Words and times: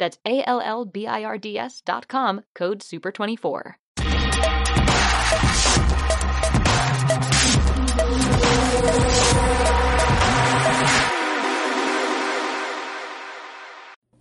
That's 0.00 0.18
A 0.26 0.42
L 0.48 0.60
L 0.60 0.86
B 0.86 1.06
I 1.06 1.22
R 1.24 1.38
D 1.38 1.58
S 1.58 1.82
dot 1.82 2.08
com, 2.08 2.40
code 2.54 2.80
SUPER24. 2.80 3.74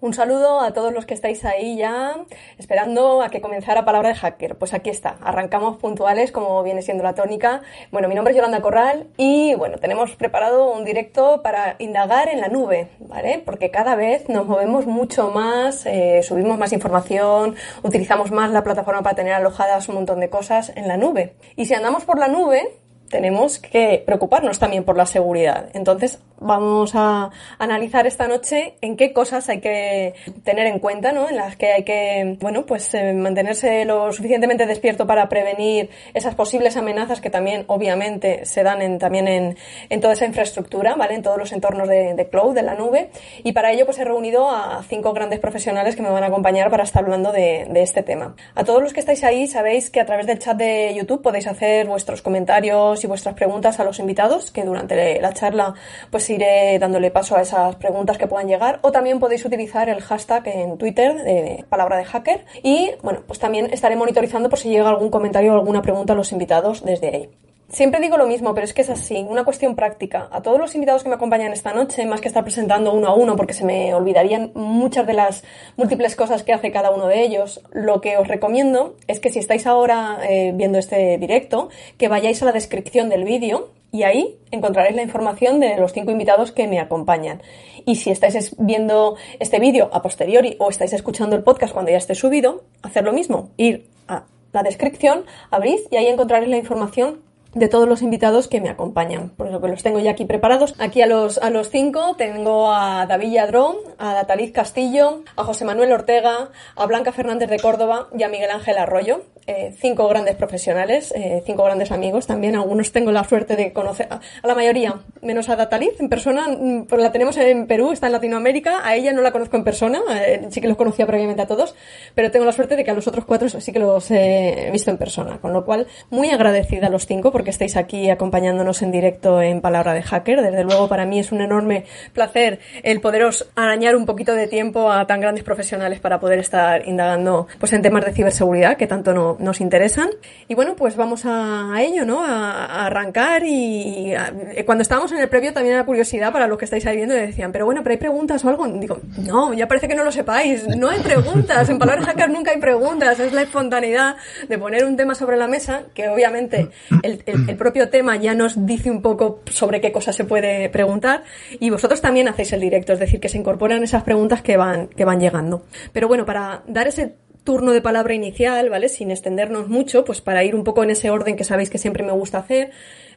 Un 0.02 0.14
saludo 0.14 0.62
a 0.62 0.72
todos 0.72 0.94
los 0.94 1.06
que 1.06 1.14
estáis 1.14 1.44
ahí 1.44 1.76
ya 1.76 2.16
esperando 2.58 3.22
a 3.22 3.28
que 3.28 3.42
comenzara 3.42 3.84
Palabra 3.84 4.08
de 4.08 4.16
Hacker. 4.16 4.56
Pues 4.56 4.74
aquí 4.74 4.90
está, 4.90 5.18
arrancamos 5.22 5.76
puntuales 5.76 6.32
como 6.32 6.64
viene 6.64 6.82
siendo 6.82 7.04
la 7.04 7.16
tónica. 7.16 7.64
Bueno, 7.92 8.08
mi 8.08 8.16
nombre 8.16 8.32
es 8.32 8.38
Yolanda 8.38 8.62
Corral 8.62 9.08
y 9.18 9.56
bueno, 9.56 9.78
tenemos 9.78 10.16
preparado 10.16 10.72
un 10.72 10.86
directo 10.86 11.42
para 11.42 11.76
indagar 11.80 12.30
en 12.30 12.40
la 12.40 12.48
nube, 12.48 12.88
¿vale? 13.00 13.42
Porque 13.44 13.72
cada 13.72 13.96
vez 13.96 14.30
nos 14.30 14.48
movemos 14.48 14.86
mucho 14.86 15.32
más, 15.32 15.86
eh, 15.86 16.22
subimos 16.24 16.58
más 16.58 16.72
información, 16.72 17.58
utilizamos 17.84 18.32
más 18.32 18.52
la 18.52 18.64
plataforma 18.64 19.02
para 19.02 19.18
tener 19.18 19.34
alojadas 19.34 19.90
un 19.90 19.96
montón 19.96 20.22
de 20.22 20.30
cosas 20.30 20.72
en 20.78 20.88
la 20.88 20.96
nube. 20.96 21.34
Y 21.58 21.66
si 21.66 21.74
andamos 21.74 22.06
por 22.06 22.20
la 22.20 22.30
nube, 22.30 22.72
tenemos 23.10 23.60
que 23.60 24.04
preocuparnos 24.06 24.60
también 24.60 24.84
por 24.84 24.98
la 24.98 25.06
seguridad. 25.06 25.70
Entonces, 25.74 26.20
vamos 26.40 26.92
a 26.96 27.32
analizar 27.58 28.08
esta 28.08 28.28
noche 28.28 28.76
en 28.82 28.96
qué 28.96 29.12
cosas 29.12 29.50
hay 29.50 29.60
que 29.60 30.14
tener 30.44 30.68
en 30.68 30.80
cuenta, 30.80 31.12
¿no? 31.12 31.30
En 31.30 31.36
las 31.36 31.56
que 31.56 31.74
hay 31.74 31.84
que, 31.84 32.38
bueno, 32.40 32.66
pues 32.66 32.94
eh, 32.94 33.14
mantenerse 33.14 33.86
lo 33.86 34.12
suficientemente 34.14 34.66
despierto 34.66 35.06
para 35.06 35.28
prevenir 35.28 35.90
esas 36.14 36.36
posibles 36.36 36.78
amenazas 36.78 37.20
que 37.20 37.30
también, 37.30 37.66
obviamente, 37.68 38.46
se 38.46 38.64
dan 38.64 38.82
en, 38.82 39.00
también 39.00 39.28
en, 39.28 39.58
en 39.90 40.02
toda 40.02 40.14
esa 40.14 40.26
infraestructura, 40.26 40.96
¿vale? 40.96 41.16
En 41.16 41.22
todos 41.22 41.38
los 41.38 41.52
entornos 41.52 41.88
de, 41.88 42.14
de, 42.14 42.30
cloud, 42.30 42.56
de 42.56 42.62
la 42.62 42.76
nube. 42.76 43.10
Y 43.44 43.52
para 43.52 43.72
ello, 43.72 43.86
pues 43.86 44.00
he 44.00 44.06
reunido 44.06 44.50
a 44.50 44.84
cinco 44.88 45.14
grandes 45.14 45.40
profesionales 45.40 45.96
que 45.96 46.02
me 46.02 46.10
van 46.10 46.24
a 46.24 46.28
acompañar 46.28 46.70
para 46.70 46.84
estar 46.84 47.04
hablando 47.04 47.32
de, 47.32 47.68
de 47.70 47.82
este 47.82 48.04
tema. 48.04 48.36
A 48.56 48.64
todos 48.64 48.82
los 48.82 48.94
que 48.94 49.00
estáis 49.00 49.24
ahí, 49.24 49.48
sabéis 49.48 49.90
que 49.90 50.00
a 50.00 50.06
través 50.06 50.28
del 50.28 50.40
chat 50.40 50.56
de 50.56 50.94
YouTube 50.96 51.22
podéis 51.22 51.48
hacer 51.48 51.88
vuestros 51.88 52.22
comentarios 52.22 52.99
y 53.04 53.08
vuestras 53.08 53.36
preguntas 53.36 53.80
a 53.80 53.84
los 53.84 54.00
invitados, 54.00 54.52
que 54.52 54.64
durante 54.64 55.20
la 55.22 55.34
charla, 55.34 55.74
pues 56.12 56.30
iré 56.30 56.78
dándole 56.80 57.12
paso 57.12 57.36
a 57.36 57.42
esas 57.42 57.76
preguntas 57.76 58.18
que 58.18 58.28
puedan 58.28 58.48
llegar 58.48 58.80
o 58.82 58.92
también 58.92 59.20
podéis 59.20 59.46
utilizar 59.46 59.90
el 59.90 60.02
hashtag 60.02 60.48
en 60.48 60.78
Twitter 60.78 61.24
de 61.24 61.66
palabra 61.70 61.98
de 61.98 62.06
hacker 62.06 62.46
y 62.64 62.92
bueno, 63.04 63.24
pues 63.26 63.40
también 63.40 63.68
estaré 63.72 63.96
monitorizando 63.96 64.50
por 64.50 64.60
si 64.60 64.70
llega 64.70 64.90
algún 64.90 65.10
comentario 65.10 65.54
o 65.54 65.56
alguna 65.56 65.82
pregunta 65.82 66.14
a 66.14 66.16
los 66.16 66.32
invitados 66.32 66.84
desde 66.84 67.10
ahí. 67.10 67.49
Siempre 67.70 68.00
digo 68.00 68.18
lo 68.18 68.26
mismo, 68.26 68.56
pero 68.56 68.66
es 68.66 68.74
que 68.74 68.82
es 68.82 68.90
así, 68.90 69.24
una 69.30 69.44
cuestión 69.44 69.76
práctica. 69.76 70.28
A 70.32 70.42
todos 70.42 70.58
los 70.58 70.74
invitados 70.74 71.04
que 71.04 71.10
me 71.10 71.16
acompañan 71.16 71.54
esta 71.54 71.72
noche, 71.72 72.04
más 72.08 72.20
que 72.20 72.28
estar 72.28 72.44
presentando 72.44 72.92
uno 72.92 73.08
a 73.10 73.14
uno, 73.14 73.36
porque 73.36 73.54
se 73.54 73.64
me 73.64 73.94
olvidarían 73.94 74.52
muchas 74.56 75.06
de 75.06 75.14
las 75.14 75.44
múltiples 75.78 76.16
cosas 76.16 76.42
que 76.42 76.52
hace 76.52 76.72
cada 76.72 76.90
uno 76.90 77.06
de 77.06 77.22
ellos, 77.22 77.62
lo 77.72 78.02
que 78.02 78.18
os 78.18 78.28
recomiendo 78.28 78.96
es 79.06 79.20
que 79.20 79.30
si 79.30 79.38
estáis 79.38 79.68
ahora 79.68 80.18
eh, 80.28 80.52
viendo 80.56 80.80
este 80.80 81.20
directo, 81.20 81.70
que 82.00 82.08
vayáis 82.08 82.42
a 82.42 82.46
la 82.46 82.54
descripción 82.54 83.08
del 83.08 83.24
vídeo 83.24 83.70
y 83.92 84.02
ahí 84.02 84.40
encontraréis 84.50 84.96
la 84.96 85.04
información 85.04 85.60
de 85.60 85.78
los 85.78 85.94
cinco 85.94 86.10
invitados 86.10 86.52
que 86.52 86.68
me 86.68 86.80
acompañan. 86.80 87.44
Y 87.86 87.98
si 87.98 88.10
estáis 88.10 88.56
viendo 88.58 89.16
este 89.40 89.60
vídeo 89.60 89.92
a 89.94 90.02
posteriori 90.02 90.56
o 90.60 90.72
estáis 90.72 90.94
escuchando 90.94 91.36
el 91.36 91.44
podcast 91.44 91.74
cuando 91.74 91.92
ya 91.92 91.98
esté 91.98 92.16
subido, 92.16 92.64
hacer 92.82 93.04
lo 93.04 93.14
mismo, 93.14 93.52
ir 93.58 93.86
a 94.08 94.24
la 94.54 94.64
descripción, 94.64 95.26
abrís 95.52 95.82
y 95.92 95.98
ahí 95.98 96.08
encontraréis 96.08 96.50
la 96.50 96.58
información 96.58 97.29
de 97.54 97.68
todos 97.68 97.88
los 97.88 98.02
invitados 98.02 98.48
que 98.48 98.62
me 98.62 98.70
acompañan. 98.70 99.30
Por 99.30 99.48
eso 99.48 99.62
que 99.62 99.68
los 99.68 99.84
tengo 99.84 100.00
ya 100.00 100.12
aquí 100.12 100.26
preparados. 100.26 100.76
Aquí 100.80 101.02
a 101.02 101.08
los, 101.08 101.38
a 101.40 101.50
los 101.50 101.70
cinco 101.70 102.16
tengo 102.18 102.72
a 102.72 103.06
David 103.08 103.32
Yadrón, 103.32 103.76
a 103.98 104.14
Dataliz 104.14 104.52
Castillo, 104.52 105.24
a 105.36 105.44
José 105.44 105.66
Manuel 105.66 105.92
Ortega, 105.92 106.50
a 106.76 106.86
Blanca 106.86 107.12
Fernández 107.12 107.50
de 107.50 107.60
Córdoba 107.60 108.08
y 108.18 108.24
a 108.24 108.30
Miguel 108.30 108.52
Ángel 108.52 108.78
Arroyo. 108.78 109.22
Eh, 109.50 109.74
cinco 109.80 110.08
grandes 110.08 110.36
profesionales, 110.36 111.12
eh, 111.16 111.42
cinco 111.44 111.64
grandes 111.64 111.92
amigos 111.92 112.28
también. 112.28 112.56
Algunos 112.56 112.92
tengo 112.92 113.12
la 113.12 113.24
suerte 113.24 113.56
de 113.56 113.74
conocer, 113.74 114.08
a, 114.12 114.20
la 114.44 114.54
mayoría, 114.54 115.02
menos 115.24 115.50
a 115.50 115.56
Dataliz 115.56 116.00
en 116.00 116.08
persona, 116.08 116.46
pues 116.88 117.02
la 117.02 117.12
tenemos 117.12 117.36
en 117.38 117.66
Perú, 117.66 117.92
está 117.92 118.06
en 118.06 118.14
Latinoamérica. 118.14 118.88
A 118.88 118.94
ella 118.94 119.12
no 119.12 119.24
la 119.24 119.32
conozco 119.32 119.58
en 119.58 119.64
persona, 119.64 120.02
eh, 120.24 120.46
sí 120.52 120.62
que 120.62 120.68
los 120.68 120.78
conocía 120.78 121.08
previamente 121.08 121.42
a 121.42 121.48
todos, 121.48 121.74
pero 122.14 122.30
tengo 122.30 122.46
la 122.46 122.52
suerte 122.52 122.76
de 122.76 122.84
que 122.84 122.92
a 122.92 122.94
los 122.94 123.08
otros 123.08 123.26
cuatro 123.26 123.50
sí 123.50 123.74
que 123.74 123.80
los 123.80 124.12
he 124.12 124.70
visto 124.72 124.92
en 124.92 124.98
persona. 124.98 125.40
Con 125.42 125.52
lo 125.52 125.66
cual, 125.66 125.88
muy 126.12 126.30
agradecida 126.30 126.86
a 126.86 126.90
los 126.92 127.08
cinco 127.08 127.32
porque 127.32 127.50
estáis 127.50 127.76
aquí 127.76 128.12
acompañándonos 128.12 128.84
en 128.84 128.92
directo 128.92 129.42
en 129.42 129.62
Palabra 129.62 129.96
de 129.96 130.04
Hacker. 130.04 130.44
Desde 130.44 130.64
luego, 130.64 130.88
para 130.88 131.08
mí 131.08 131.18
es 131.18 131.32
un 131.32 131.42
enorme 131.42 131.86
placer 132.14 132.60
el 132.84 133.02
poderos 133.02 133.50
arañar 133.56 133.96
un 133.96 134.06
poquito 134.06 134.34
de 134.34 134.48
tiempo 134.48 134.92
a 134.92 135.08
tan 135.08 135.22
grandes 135.22 135.44
profesionales 135.44 136.00
para 136.00 136.20
poder 136.20 136.38
estar 136.38 136.88
indagando 136.88 137.48
pues, 137.60 137.74
en 137.74 137.82
temas 137.82 138.06
de 138.06 138.14
ciberseguridad 138.14 138.78
que 138.78 138.86
tanto 138.86 139.12
no, 139.12 139.39
nos 139.40 139.62
interesan. 139.62 140.10
Y 140.48 140.56
bueno, 140.56 140.76
pues 140.76 140.96
vamos 140.96 141.24
a, 141.26 141.74
ello, 141.80 142.06
¿no? 142.06 142.24
A, 142.24 142.86
arrancar 142.86 143.44
y, 143.44 144.14
a, 144.14 144.34
cuando 144.66 144.82
estábamos 144.82 145.12
en 145.12 145.20
el 145.20 145.30
previo 145.30 145.54
también 145.54 145.76
era 145.76 145.86
curiosidad 145.86 146.32
para 146.32 146.48
los 146.48 146.58
que 146.58 146.66
estáis 146.66 146.86
ahí 146.86 146.98
viendo 146.98 147.16
y 147.16 147.20
decían, 147.20 147.52
pero 147.52 147.66
bueno, 147.66 147.82
pero 147.84 147.94
hay 147.94 147.98
preguntas 147.98 148.44
o 148.46 148.50
algo. 148.50 148.68
Digo, 148.68 149.00
no, 149.26 149.54
ya 149.54 149.68
parece 149.68 149.88
que 149.88 149.96
no 149.96 150.04
lo 150.04 150.12
sepáis. 150.12 150.68
No 150.78 150.90
hay 150.90 151.00
preguntas. 151.00 151.70
En 151.70 151.80
Palabra 151.80 152.02
de 152.02 152.08
Hacker 152.08 152.30
nunca 152.30 152.52
hay 152.52 152.60
preguntas. 152.60 153.20
Es 153.20 153.34
la 153.34 153.42
espontaneidad 153.42 154.16
de 154.48 154.58
poner 154.58 154.86
un 154.86 154.96
tema 154.96 155.16
sobre 155.16 155.38
la 155.38 155.48
mesa 155.48 155.84
que 155.94 156.10
obviamente 156.10 156.70
el, 157.04 157.24
el, 157.26 157.50
el 157.50 157.56
propio 157.58 157.90
tema 157.90 158.16
ya 158.18 158.34
nos 158.34 158.66
dice 158.66 158.92
un 158.92 159.02
poco 159.02 159.42
sobre 159.50 159.82
qué 159.82 159.92
cosas 159.92 160.16
se 160.16 160.24
puede 160.24 160.70
preguntar 160.70 161.24
y 161.60 161.70
vosotros 161.70 162.02
también 162.02 162.28
hacéis 162.28 162.54
el 162.54 162.62
directo, 162.62 162.94
es 162.94 163.00
decir, 163.00 163.20
que 163.20 163.30
se 163.30 163.38
incorporan 163.38 163.84
esas 163.84 164.04
preguntas 164.04 164.42
que 164.42 164.58
van, 164.58 164.88
que 164.88 165.06
van 165.06 165.20
llegando. 165.20 165.64
Pero 165.94 166.08
bueno, 166.08 166.26
para 166.26 166.64
dar 166.68 166.88
ese 166.88 167.16
turno 167.50 167.72
de 167.72 167.82
palabra 167.82 168.14
inicial, 168.14 168.70
¿vale? 168.70 168.90
Sin 168.90 169.10
extendernos 169.10 169.70
mucho, 169.70 170.06
pues 170.06 170.22
para 170.22 170.44
ir 170.44 170.54
un 170.54 170.64
poco 170.64 170.84
en 170.84 170.92
ese 170.92 171.10
orden 171.10 171.36
que 171.36 171.44
sabéis 171.44 171.72
que 171.72 171.80
siempre 171.80 172.04
me 172.04 172.12
gusta 172.12 172.38
hacer. 172.38 172.70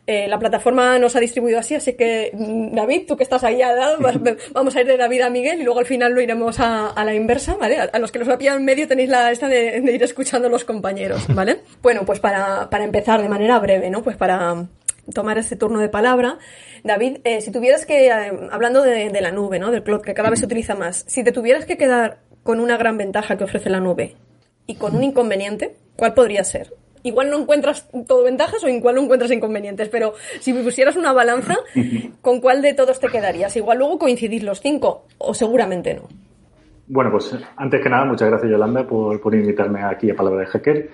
Eh, 0.07 0.27
la 0.27 0.39
plataforma 0.39 0.99
nos 0.99 1.15
ha 1.17 1.21
distribuido 1.21 1.59
así, 1.59 1.75
así 1.75 1.99
que 1.99 2.31
David, 2.33 3.03
tú 3.07 3.19
que 3.19 3.25
estás 3.25 3.45
ahí 3.45 3.61
al 3.61 3.77
lado, 3.77 3.99
vamos 4.55 4.75
a 4.75 4.81
ir 4.81 4.87
de 4.87 4.97
David 4.97 5.21
a 5.21 5.29
Miguel 5.29 5.61
y 5.61 5.65
luego 5.65 5.81
al 5.81 5.85
final 5.85 6.15
lo 6.15 6.23
iremos 6.23 6.61
a, 6.61 6.89
a 6.89 7.05
la 7.05 7.15
inversa, 7.15 7.57
¿vale? 7.57 7.79
A, 7.79 7.83
a, 7.83 7.99
los 7.99 8.11
que 8.11 8.21
nos 8.21 8.29
lo 8.29 8.41
en 8.41 8.65
medio 8.65 8.89
tenéis 8.89 9.11
la 9.11 9.31
esta 9.31 9.49
de, 9.49 9.83
de, 9.83 9.93
ir 9.93 10.03
escuchando 10.03 10.49
a 10.49 10.51
los 10.51 10.65
compañeros, 10.65 11.27
¿vale? 11.35 11.61
Bueno, 11.83 12.07
pues 12.07 12.19
para, 12.19 12.71
para 12.71 12.85
empezar 12.85 13.21
de 13.21 13.29
manera 13.29 13.59
breve, 13.59 13.91
¿no? 13.91 14.03
Pues 14.03 14.17
para 14.17 14.67
tomar 15.13 15.37
ese 15.37 15.57
turno 15.57 15.79
de 15.79 15.91
palabra. 15.91 16.39
David, 16.85 17.19
eh, 17.25 17.43
si 17.43 17.53
tuvieras 17.53 17.85
que, 17.85 18.07
eh, 18.07 18.33
hablando 18.51 18.81
de, 18.81 19.11
de, 19.11 19.21
la 19.21 19.31
nube, 19.31 19.59
¿no? 19.59 19.71
Del 19.71 19.83
cloud, 19.83 20.01
que 20.01 20.15
cada 20.15 20.31
vez 20.31 20.39
se 20.39 20.47
utiliza 20.47 20.75
más, 20.75 21.05
si 21.07 21.23
te 21.23 21.33
tuvieras 21.33 21.67
que 21.67 21.77
quedar 21.77 22.32
con 22.43 22.61
una 22.61 22.77
gran 22.77 22.97
ventaja 22.99 23.37
que 23.37 23.45
ofrece 23.45 23.71
la 23.71 23.81
nube 23.81 24.17
y 24.67 24.77
con 24.77 24.97
un 24.97 25.03
inconveniente, 25.03 25.77
¿cuál 25.97 26.15
podría 26.15 26.45
ser? 26.45 26.73
igual 27.03 27.31
no 27.31 27.39
encuentras 27.41 27.89
todo 28.07 28.25
ventajas 28.25 28.63
o 28.65 28.69
igual 28.69 28.95
no 28.95 29.03
encuentras 29.03 29.31
inconvenientes, 29.31 29.89
pero 29.89 30.15
si 30.41 30.53
pusieras 30.53 30.97
una 30.97 31.13
balanza, 31.13 31.57
¿con 32.23 32.41
cuál 32.41 32.63
de 32.63 32.75
todos 32.75 33.01
te 33.01 33.09
quedarías? 33.09 33.57
Igual 33.57 33.79
luego 33.79 33.99
coincidís 33.99 34.43
los 34.43 34.61
cinco, 34.61 35.07
o 35.19 35.35
seguramente 35.35 35.95
no. 35.95 36.03
Bueno, 36.87 37.11
pues 37.11 37.37
antes 37.57 37.81
que 37.81 37.89
nada, 37.89 38.05
muchas 38.05 38.29
gracias 38.29 38.51
Yolanda 38.51 38.87
por, 38.87 39.21
por 39.21 39.35
invitarme 39.35 39.83
aquí 39.83 40.11
a 40.11 40.17
Palabra 40.17 40.41
de 40.41 40.47
Hacker. 40.47 40.91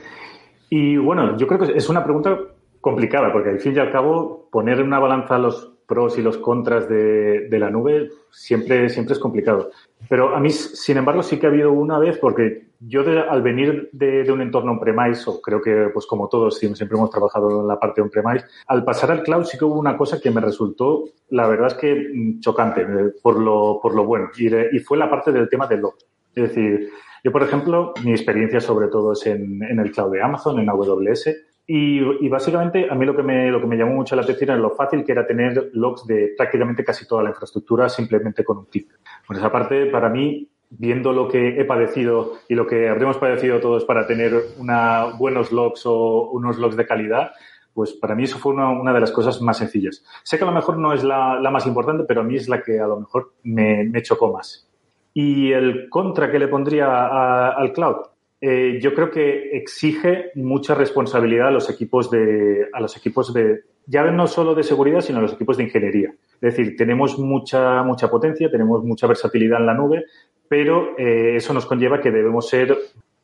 Y 0.70 0.96
bueno, 0.96 1.36
yo 1.36 1.46
creo 1.46 1.60
que 1.60 1.76
es 1.76 1.88
una 1.88 2.04
pregunta 2.04 2.38
complicada, 2.80 3.32
porque 3.32 3.50
al 3.50 3.60
fin 3.60 3.74
y 3.74 3.78
al 3.78 3.90
cabo, 3.90 4.48
poner 4.50 4.78
en 4.78 4.86
una 4.86 4.98
balanza 4.98 5.38
los 5.38 5.72
pros 5.86 6.18
y 6.18 6.22
los 6.22 6.36
contras 6.36 6.88
de, 6.88 7.48
de 7.48 7.58
la 7.58 7.70
nube, 7.70 8.10
siempre, 8.30 8.88
siempre 8.90 9.14
es 9.14 9.18
complicado. 9.18 9.70
Pero 10.08 10.34
a 10.34 10.40
mí, 10.40 10.50
sin 10.50 10.96
embargo, 10.96 11.22
sí 11.22 11.38
que 11.38 11.46
ha 11.46 11.50
habido 11.50 11.72
una 11.72 11.98
vez, 11.98 12.18
porque 12.18 12.68
yo 12.80 13.02
al 13.28 13.42
venir 13.42 13.90
de, 13.92 14.30
un 14.30 14.40
entorno 14.40 14.72
on-premise, 14.72 15.28
o 15.28 15.40
creo 15.40 15.60
que 15.60 15.90
pues 15.92 16.06
como 16.06 16.28
todos 16.28 16.58
siempre 16.58 16.96
hemos 16.96 17.10
trabajado 17.10 17.60
en 17.60 17.68
la 17.68 17.78
parte 17.78 18.00
on-premise, 18.00 18.46
al 18.68 18.84
pasar 18.84 19.10
al 19.10 19.22
cloud 19.22 19.44
sí 19.44 19.58
que 19.58 19.64
hubo 19.64 19.78
una 19.78 19.96
cosa 19.96 20.20
que 20.20 20.30
me 20.30 20.40
resultó, 20.40 21.04
la 21.30 21.48
verdad 21.48 21.68
es 21.68 21.74
que 21.74 22.10
mm, 22.14 22.40
chocante, 22.40 22.82
eh, 22.82 23.12
por 23.22 23.38
lo, 23.38 23.80
por 23.82 23.94
lo 23.94 24.04
bueno, 24.04 24.30
y, 24.36 24.78
fue 24.80 24.96
la 24.96 25.10
parte 25.10 25.32
del 25.32 25.48
tema 25.48 25.66
del 25.66 25.80
log. 25.80 25.94
Es 26.34 26.54
decir, 26.54 26.90
yo, 27.24 27.32
por 27.32 27.42
ejemplo, 27.42 27.92
mi 28.04 28.12
experiencia 28.12 28.60
sobre 28.60 28.88
todo 28.88 29.12
es 29.12 29.26
en, 29.26 29.62
en 29.62 29.80
el 29.80 29.90
cloud 29.90 30.12
de 30.12 30.22
Amazon, 30.22 30.60
en 30.60 30.68
AWS, 30.70 31.28
y, 31.70 31.98
y, 32.24 32.28
básicamente 32.30 32.88
a 32.90 32.94
mí 32.94 33.04
lo 33.04 33.14
que, 33.14 33.22
me, 33.22 33.50
lo 33.50 33.60
que 33.60 33.66
me 33.66 33.76
llamó 33.76 33.92
mucho 33.92 34.16
la 34.16 34.22
atención 34.22 34.48
era 34.48 34.58
lo 34.58 34.70
fácil 34.70 35.04
que 35.04 35.12
era 35.12 35.26
tener 35.26 35.68
logs 35.74 36.06
de 36.06 36.32
prácticamente 36.34 36.82
casi 36.82 37.06
toda 37.06 37.22
la 37.22 37.28
infraestructura 37.28 37.90
simplemente 37.90 38.42
con 38.42 38.56
un 38.56 38.64
clic. 38.64 38.97
Por 39.28 39.36
esa 39.36 39.52
parte, 39.52 39.84
para 39.86 40.08
mí, 40.08 40.48
viendo 40.70 41.12
lo 41.12 41.28
que 41.28 41.60
he 41.60 41.64
padecido 41.66 42.38
y 42.48 42.54
lo 42.54 42.66
que 42.66 42.88
habremos 42.88 43.19
padecido 43.19 43.60
todos 43.60 43.84
para 43.84 44.06
tener 44.06 44.32
una, 44.58 45.16
buenos 45.19 45.52
logs 45.52 45.82
o 45.84 46.30
unos 46.30 46.56
logs 46.56 46.76
de 46.76 46.86
calidad, 46.86 47.32
pues 47.75 47.92
para 47.92 48.14
mí 48.14 48.25
eso 48.25 48.38
fue 48.38 48.54
una, 48.54 48.90
de 48.94 49.00
las 49.00 49.12
cosas 49.12 49.42
más 49.42 49.58
sencillas. 49.58 50.02
Sé 50.22 50.38
que 50.38 50.44
a 50.44 50.46
lo 50.46 50.54
mejor 50.54 50.78
no 50.78 50.94
es 50.94 51.04
la, 51.04 51.38
más 51.52 51.66
importante, 51.66 52.04
pero 52.08 52.22
a 52.22 52.25
mí 52.25 52.36
es 52.36 52.48
la 52.48 52.62
que 52.62 52.80
a 52.80 52.86
lo 52.86 53.00
mejor 53.00 53.34
me, 53.42 53.92
chocó 54.00 54.32
más. 54.32 54.66
Y 55.12 55.52
el 55.52 55.90
contra 55.90 56.32
que 56.32 56.38
le 56.38 56.48
pondría 56.48 57.48
al 57.50 57.72
cloud, 57.74 57.96
eh, 58.40 58.78
yo 58.81 58.94
creo 58.94 59.10
que 59.10 59.50
exige 59.58 60.31
mucha 60.36 60.74
responsabilidad 60.74 61.48
a 61.48 61.50
los 61.50 61.69
equipos 61.69 62.10
de, 62.10 62.66
a 62.72 62.81
los 62.81 62.96
equipos 62.96 63.34
de, 63.34 63.60
ya 63.84 64.04
no 64.04 64.26
solo 64.26 64.54
de 64.54 64.62
seguridad, 64.62 65.02
sino 65.02 65.19
a 65.19 65.22
los 65.22 65.34
equipos 65.34 65.58
de 65.58 65.64
ingeniería. 65.64 66.14
Es 66.40 66.55
decir, 66.55 66.76
tenemos 66.76 67.19
mucha, 67.19 67.82
mucha 67.82 68.08
potencia, 68.08 68.50
tenemos 68.50 68.85
mucha 68.85 69.06
versatilidad 69.06 69.61
en 69.61 69.67
la 69.67 69.75
nube, 69.75 70.05
pero 70.49 70.96
eh, 70.99 71.37
eso 71.37 71.52
nos 71.52 71.67
conlleva 71.67 72.00
que 72.00 72.11
debemos 72.11 72.49
ser 72.49 72.76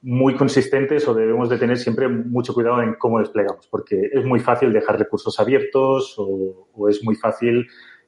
muy 0.03 0.35
consistentes 0.35 1.09
o 1.09 1.15
debemos 1.15 1.49
de 1.49 1.57
tener 1.57 1.79
siempre 1.79 2.09
mucho 2.09 2.53
cuidado 2.53 2.83
en 2.83 2.95
cómo 2.95 3.21
desplegamos, 3.21 3.67
porque 3.69 4.11
es 4.13 4.25
muy 4.25 4.41
fácil 4.41 4.73
dejar 4.73 4.99
recursos 4.99 5.41
abiertos 5.41 6.15
o, 6.19 6.89
es 6.89 7.03
muy 7.03 7.15
fácil 7.15 7.67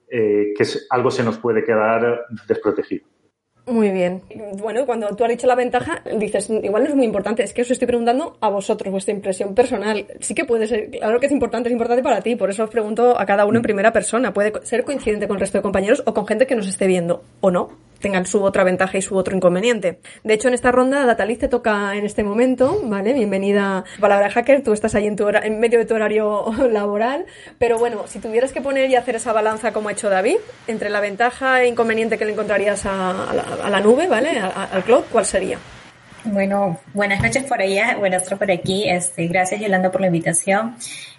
eh, 0.08 0.52
que 0.56 0.64
algo 0.90 1.10
se 1.10 1.24
nos 1.24 1.38
puede 1.38 1.64
quedar 1.64 2.26
desprotegido. 2.46 3.06
Muy 3.66 3.90
bien. 3.90 4.22
Bueno, 4.58 4.86
cuando 4.86 5.08
tú 5.16 5.24
has 5.24 5.30
dicho 5.30 5.48
la 5.48 5.56
ventaja, 5.56 6.00
dices, 6.18 6.48
igual 6.48 6.84
no 6.84 6.90
es 6.90 6.94
muy 6.94 7.04
importante, 7.04 7.42
es 7.42 7.52
que 7.52 7.62
os 7.62 7.70
estoy 7.70 7.86
preguntando 7.86 8.36
a 8.40 8.48
vosotros, 8.48 8.92
vuestra 8.92 9.12
impresión 9.12 9.56
personal. 9.56 10.06
Sí 10.20 10.34
que 10.34 10.44
puede 10.44 10.68
ser, 10.68 10.88
claro 10.90 11.18
que 11.18 11.26
es 11.26 11.32
importante, 11.32 11.68
es 11.68 11.72
importante 11.72 12.02
para 12.02 12.20
ti, 12.20 12.36
por 12.36 12.48
eso 12.48 12.62
os 12.62 12.70
pregunto 12.70 13.18
a 13.18 13.26
cada 13.26 13.44
uno 13.44 13.58
en 13.58 13.62
primera 13.62 13.92
persona. 13.92 14.32
Puede 14.32 14.52
ser 14.64 14.84
coincidente 14.84 15.26
con 15.26 15.36
el 15.36 15.40
resto 15.40 15.58
de 15.58 15.62
compañeros 15.62 16.00
o 16.06 16.14
con 16.14 16.28
gente 16.28 16.46
que 16.46 16.54
nos 16.54 16.68
esté 16.68 16.86
viendo, 16.86 17.24
o 17.40 17.50
no 17.50 17.85
tengan 18.00 18.26
su 18.26 18.42
otra 18.42 18.64
ventaja 18.64 18.98
y 18.98 19.02
su 19.02 19.16
otro 19.16 19.36
inconveniente. 19.36 20.00
De 20.24 20.34
hecho, 20.34 20.48
en 20.48 20.54
esta 20.54 20.72
ronda, 20.72 21.04
Dataliz 21.04 21.38
te 21.38 21.48
toca 21.48 21.94
en 21.96 22.04
este 22.04 22.24
momento, 22.24 22.80
¿vale? 22.84 23.12
Bienvenida 23.12 23.84
Palabra 24.00 24.30
Hacker, 24.30 24.62
tú 24.62 24.72
estás 24.72 24.94
ahí 24.94 25.06
en, 25.06 25.16
tu 25.16 25.28
en 25.28 25.60
medio 25.60 25.78
de 25.78 25.84
tu 25.84 25.94
horario 25.94 26.44
laboral, 26.70 27.26
pero 27.58 27.78
bueno, 27.78 28.04
si 28.06 28.18
tuvieras 28.18 28.52
que 28.52 28.60
poner 28.60 28.90
y 28.90 28.96
hacer 28.96 29.16
esa 29.16 29.32
balanza 29.32 29.72
como 29.72 29.88
ha 29.88 29.92
hecho 29.92 30.08
David, 30.08 30.36
entre 30.66 30.90
la 30.90 31.00
ventaja 31.00 31.62
e 31.62 31.68
inconveniente 31.68 32.18
que 32.18 32.24
le 32.24 32.32
encontrarías 32.32 32.86
a, 32.86 33.32
la, 33.70 33.80
nube, 33.80 34.06
¿vale? 34.06 34.38
al 34.38 34.82
cloud, 34.84 35.04
¿cuál 35.10 35.24
sería? 35.24 35.58
Bueno, 36.24 36.80
buenas 36.92 37.22
noches 37.22 37.44
por 37.44 37.60
allá, 37.60 37.96
buenas 37.98 38.24
noches 38.24 38.38
por 38.38 38.50
aquí. 38.50 38.88
Este, 38.88 39.28
gracias 39.28 39.60
Yolanda 39.60 39.92
por 39.92 40.00
la 40.00 40.08
invitación. 40.08 40.74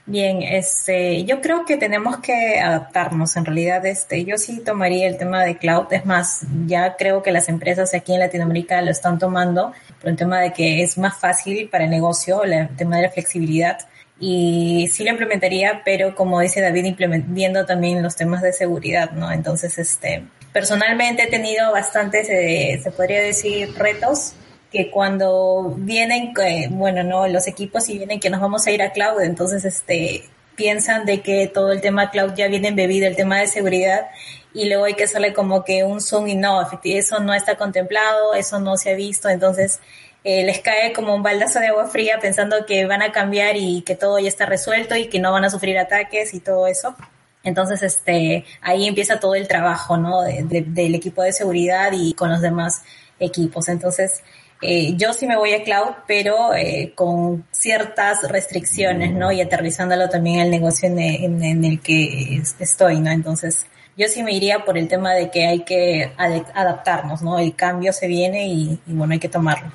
Bien, 0.09 0.42
este, 0.42 1.25
yo 1.25 1.42
creo 1.42 1.65
que 1.65 1.75
tenemos 1.75 2.19
que 2.19 2.62
adaptarnos. 2.62 3.36
En 3.36 3.44
realidad, 3.44 3.86
este, 3.86 4.24
yo 4.24 4.38
sí 4.38 4.62
tomaría 4.62 5.06
el 5.06 5.18
tema 5.18 5.44
de 5.44 5.57
cloud. 5.57 5.92
Es 5.92 6.06
más, 6.06 6.44
ya 6.65 6.95
creo 6.95 7.21
que 7.21 7.33
las 7.33 7.50
empresas 7.50 7.94
aquí 7.94 8.13
en 8.13 8.21
Latinoamérica 8.21 8.81
lo 8.81 8.89
están 8.89 9.19
tomando 9.19 9.74
por 10.00 10.09
el 10.09 10.15
tema 10.15 10.39
de 10.39 10.54
que 10.54 10.81
es 10.81 10.98
más 10.98 11.18
fácil 11.19 11.68
para 11.68 11.83
el 11.83 11.89
negocio, 11.89 12.44
el 12.44 12.69
tema 12.77 12.95
de 12.95 13.01
la 13.01 13.09
flexibilidad. 13.09 13.80
Y 14.18 14.88
sí 14.94 15.04
lo 15.04 15.09
implementaría, 15.09 15.81
pero 15.83 16.15
como 16.15 16.39
dice 16.39 16.62
David, 16.62 16.95
viendo 17.27 17.65
también 17.65 18.01
los 18.01 18.15
temas 18.15 18.42
de 18.42 18.54
seguridad, 18.54 19.12
¿no? 19.12 19.30
Entonces, 19.30 19.77
este, 19.77 20.24
personalmente 20.54 21.24
he 21.24 21.27
tenido 21.27 21.74
bastantes, 21.74 22.30
eh, 22.30 22.80
se 22.81 22.92
podría 22.92 23.21
decir, 23.21 23.75
retos 23.77 24.36
que 24.72 24.92
cuando 24.92 25.74
vienen, 25.78 26.34
bueno, 26.72 27.04
no, 27.04 27.28
los 27.28 27.48
equipos 27.48 27.88
y 27.90 27.98
vienen 27.98 28.19
que 28.19 28.30
nos 28.30 28.42
vamos 28.42 28.68
a 28.68 28.72
ir 28.72 28.81
a 28.81 28.92
cloud, 28.92 29.22
entonces 29.22 29.66
este 29.66 30.24
piensan 30.56 31.06
de 31.06 31.22
que 31.22 31.48
todo 31.48 31.72
el 31.72 31.81
tema 31.81 32.10
cloud 32.10 32.34
ya 32.36 32.48
viene 32.48 32.69
embebido, 32.69 33.08
el 33.08 33.16
tema 33.16 33.40
de 33.40 33.48
seguridad, 33.48 34.08
y 34.54 34.68
luego 34.68 34.86
hay 34.86 34.96
que 34.96 35.04
hacerle 35.04 35.34
como 35.34 35.64
que 35.64 35.84
un 35.84 36.02
zoom 36.02 36.28
y 36.28 36.36
no, 36.36 36.68
eso 36.84 37.19
no 37.19 37.34
está 37.34 37.56
contemplado, 37.56 38.34
eso 38.34 38.60
no 38.60 38.75
se 38.75 38.92
ha 38.92 38.96
visto, 38.96 39.30
entonces 39.30 39.80
eh, 40.24 40.44
les 40.44 40.60
cae 40.60 40.94
como 40.94 41.16
un 41.16 41.24
baldazo 41.24 41.60
de 41.60 41.68
agua 41.68 41.88
fría 41.88 42.19
pensando 42.19 42.66
que 42.66 42.86
van 42.86 43.02
a 43.02 43.12
cambiar 43.12 43.56
y 43.56 43.84
que 43.84 43.96
todo 43.96 44.19
ya 44.19 44.28
está 44.28 44.46
resuelto 44.46 44.96
y 44.96 45.08
que 45.08 45.19
no 45.19 45.31
van 45.31 45.46
a 45.46 45.50
sufrir 45.50 45.78
ataques 45.78 46.34
y 46.34 46.40
todo 46.40 46.68
eso. 46.68 46.96
Entonces, 47.44 47.81
este, 47.81 48.44
ahí 48.62 48.88
empieza 48.88 49.22
todo 49.22 49.36
el 49.36 49.48
trabajo, 49.48 49.96
¿no? 49.96 50.24
del 50.24 50.96
equipo 50.96 51.24
de 51.24 51.31
seguridad 51.31 51.94
y 51.94 52.14
con 52.14 52.30
los 52.30 52.42
demás 52.42 52.81
equipos. 53.19 53.69
Entonces, 53.69 54.22
eh, 54.62 54.95
yo 54.95 55.13
sí 55.13 55.27
me 55.27 55.38
voy 55.38 55.54
a 55.54 55.63
cloud, 55.63 55.94
pero 56.07 56.56
eh, 56.56 56.94
con 56.95 57.45
ciertas 57.51 58.27
restricciones, 58.30 59.13
¿no? 59.13 59.31
Y 59.31 59.42
aterrizándolo 59.42 60.09
también 60.09 60.39
al 60.39 60.50
negocio 60.50 60.89
en, 60.89 61.63
el 61.63 61.80
que 61.80 62.42
estoy, 62.59 63.00
¿no? 63.00 63.12
Entonces, 63.12 63.68
yo 63.95 64.07
sí 64.07 64.24
me 64.24 64.33
iría 64.33 64.65
por 64.65 64.77
el 64.77 64.88
tema 64.88 65.13
de 65.13 65.30
que 65.30 65.45
hay 65.45 65.59
que 65.59 66.12
adaptarnos, 66.18 67.21
¿no? 67.21 67.38
El 67.38 67.56
cambio 67.56 67.94
se 67.94 68.07
viene 68.07 68.48
y, 68.48 68.80
bueno, 68.88 69.13
hay 69.13 69.19
que 69.19 69.30
tomarlo. 69.30 69.71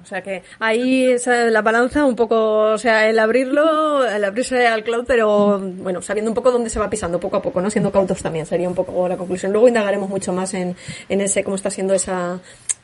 O 0.00 0.06
sea 0.06 0.22
que 0.22 0.42
ahí 0.60 1.06
es 1.06 1.26
la 1.26 1.60
balanza 1.60 2.04
un 2.04 2.16
poco, 2.16 2.72
o 2.72 2.78
sea, 2.78 3.08
el 3.08 3.18
abrirlo, 3.18 4.08
el 4.08 4.24
abrirse 4.24 4.66
al 4.66 4.84
cloud, 4.84 5.04
pero 5.06 5.58
bueno, 5.58 6.00
sabiendo 6.02 6.30
un 6.30 6.34
poco 6.36 6.50
dónde 6.52 6.70
se 6.70 6.78
va 6.78 6.88
pisando 6.88 7.20
poco 7.20 7.36
a 7.36 7.42
poco, 7.42 7.60
¿no? 7.60 7.68
Siendo 7.68 7.92
cautos 7.92 8.22
también 8.22 8.46
sería 8.46 8.68
un 8.68 8.76
poco 8.76 9.08
la 9.08 9.16
conclusión. 9.16 9.52
Luego 9.52 9.68
indagaremos 9.68 10.08
mucho 10.08 10.32
más 10.32 10.54
en, 10.54 10.76
en 11.08 11.20
ese, 11.20 11.44
cómo 11.44 11.56
está 11.56 11.70
siendo 11.70 11.94
esa, 11.94 12.40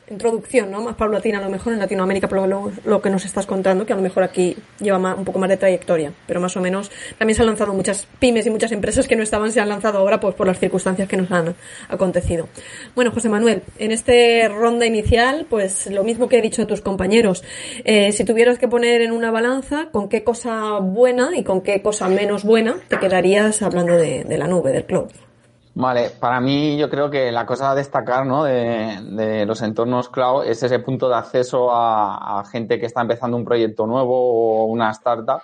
introducción, 0.09 0.71
¿no? 0.71 0.81
Más 0.81 0.95
paulatina 0.95 1.39
a 1.39 1.41
lo 1.41 1.49
mejor 1.49 1.73
en 1.73 1.79
Latinoamérica, 1.79 2.27
pero 2.27 2.45
lo, 2.47 3.01
que 3.01 3.09
nos 3.09 3.25
estás 3.25 3.45
contando, 3.45 3.85
que 3.85 3.93
a 3.93 3.95
lo 3.95 4.01
mejor 4.01 4.23
aquí 4.23 4.55
lleva 4.79 4.97
un 5.15 5.25
poco 5.25 5.39
más 5.39 5.49
de 5.49 5.57
trayectoria, 5.57 6.13
pero 6.27 6.39
más 6.39 6.55
o 6.57 6.61
menos 6.61 6.91
también 7.17 7.35
se 7.35 7.41
han 7.41 7.47
lanzado 7.47 7.73
muchas 7.73 8.07
pymes 8.19 8.45
y 8.45 8.49
muchas 8.49 8.71
empresas 8.71 9.07
que 9.07 9.15
no 9.15 9.23
estaban, 9.23 9.51
se 9.51 9.59
han 9.59 9.69
lanzado 9.69 9.99
ahora 9.99 10.19
pues 10.19 10.35
por 10.35 10.47
las 10.47 10.59
circunstancias 10.59 11.07
que 11.07 11.17
nos 11.17 11.31
han 11.31 11.55
acontecido. 11.89 12.47
Bueno, 12.93 13.11
José 13.11 13.29
Manuel, 13.29 13.63
en 13.79 13.91
este 13.91 14.47
ronda 14.47 14.85
inicial, 14.85 15.47
pues 15.49 15.87
lo 15.87 16.03
mismo 16.03 16.29
que 16.29 16.37
he 16.37 16.41
dicho 16.41 16.61
a 16.61 16.67
tus 16.67 16.81
compañeros, 16.81 17.43
eh, 17.83 18.11
si 18.11 18.23
tuvieras 18.23 18.59
que 18.59 18.67
poner 18.67 19.01
en 19.01 19.11
una 19.11 19.31
balanza 19.31 19.89
con 19.91 20.09
qué 20.09 20.23
cosa 20.23 20.79
buena 20.79 21.31
y 21.35 21.43
con 21.43 21.61
qué 21.61 21.81
cosa 21.81 22.07
menos 22.09 22.43
buena 22.43 22.77
te 22.87 22.99
quedarías 22.99 23.61
hablando 23.61 23.95
de, 23.95 24.23
de 24.23 24.37
la 24.37 24.47
nube, 24.47 24.71
del 24.71 24.85
cloud. 24.85 25.09
Vale, 25.77 26.09
para 26.09 26.39
mí 26.39 26.77
yo 26.77 26.89
creo 26.89 27.09
que 27.09 27.33
la 27.33 27.45
cosa 27.45 27.71
a 27.71 27.75
destacar 27.75 28.25
¿no? 28.25 28.45
de, 28.45 29.45
los 29.45 29.61
entornos 29.61 30.07
cloud 30.07 30.45
es 30.45 30.63
ese 30.63 30.79
punto 30.79 31.09
de 31.09 31.15
acceso 31.15 31.67
a, 31.69 32.45
gente 32.49 32.79
que 32.79 32.85
está 32.85 33.01
empezando 33.01 33.35
un 33.35 33.43
proyecto 33.43 33.85
nuevo 33.85 34.15
o 34.15 34.65
una 34.67 34.89
startup 34.91 35.41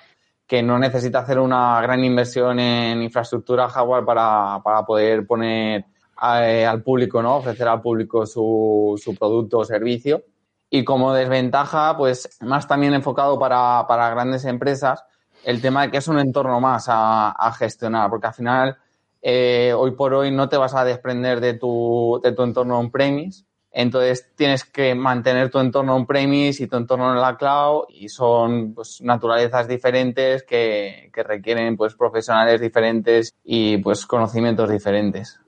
que 0.48 0.64
no 0.64 0.80
necesita 0.80 1.20
hacer 1.20 1.38
una 1.38 1.82
gran 1.82 2.02
inversión 2.06 2.62
en 2.62 3.02
infraestructura 3.02 3.68
hardware 3.68 4.06
para, 4.06 4.62
para 4.64 4.86
poder 4.86 5.28
poner 5.28 5.84
a, 6.16 6.38
al 6.38 6.82
público, 6.82 7.22
¿no? 7.22 7.36
ofrecer 7.36 7.68
al 7.68 7.82
público 7.82 8.26
su, 8.26 8.98
su 9.04 9.14
producto 9.14 9.60
o 9.60 9.66
servicio. 9.66 10.24
Y 10.70 10.86
como 10.86 11.14
desventaja, 11.14 11.98
pues 11.98 12.38
más 12.40 12.66
también 12.70 12.94
enfocado 12.94 13.38
para, 13.38 13.86
para 13.86 14.10
grandes 14.10 14.46
empresas, 14.46 15.04
el 15.44 15.62
tema 15.62 15.82
de 15.82 15.92
que 15.92 15.98
es 15.98 16.08
un 16.08 16.20
entorno 16.20 16.62
más 16.62 16.86
a 16.88 17.54
gestionar, 17.58 18.10
porque 18.10 18.28
al 18.28 18.34
final 18.34 18.78
eh, 19.22 19.74
hoy 19.76 19.92
por 19.92 20.14
hoy 20.14 20.32
no 20.32 20.50
te 20.50 20.58
vas 20.58 20.74
a 20.74 20.86
desprender 20.86 21.40
de 21.40 21.54
tu, 21.54 22.20
de 22.24 22.32
tu 22.32 22.44
entorno 22.44 22.80
on-premise. 22.80 23.46
Entonces 23.74 24.30
tienes 24.36 24.66
que 24.66 24.96
mantener 24.96 25.50
tu 25.50 25.60
entorno 25.60 25.96
on-premise 25.96 26.64
y 26.64 26.68
tu 26.68 26.76
entorno 26.76 27.14
en 27.14 27.22
la 27.22 27.38
cloud 27.38 27.86
y 27.90 28.10
son 28.10 28.74
pues, 28.74 29.02
naturalezas 29.02 29.68
diferentes 29.68 30.44
que, 30.44 31.10
que 31.14 31.24
requieren 31.24 31.78
pues, 31.78 31.96
profesionales 31.96 32.60
diferentes 32.60 33.34
y 33.44 33.78
pues, 33.78 34.06
conocimientos 34.06 34.70
diferentes. 34.70 35.40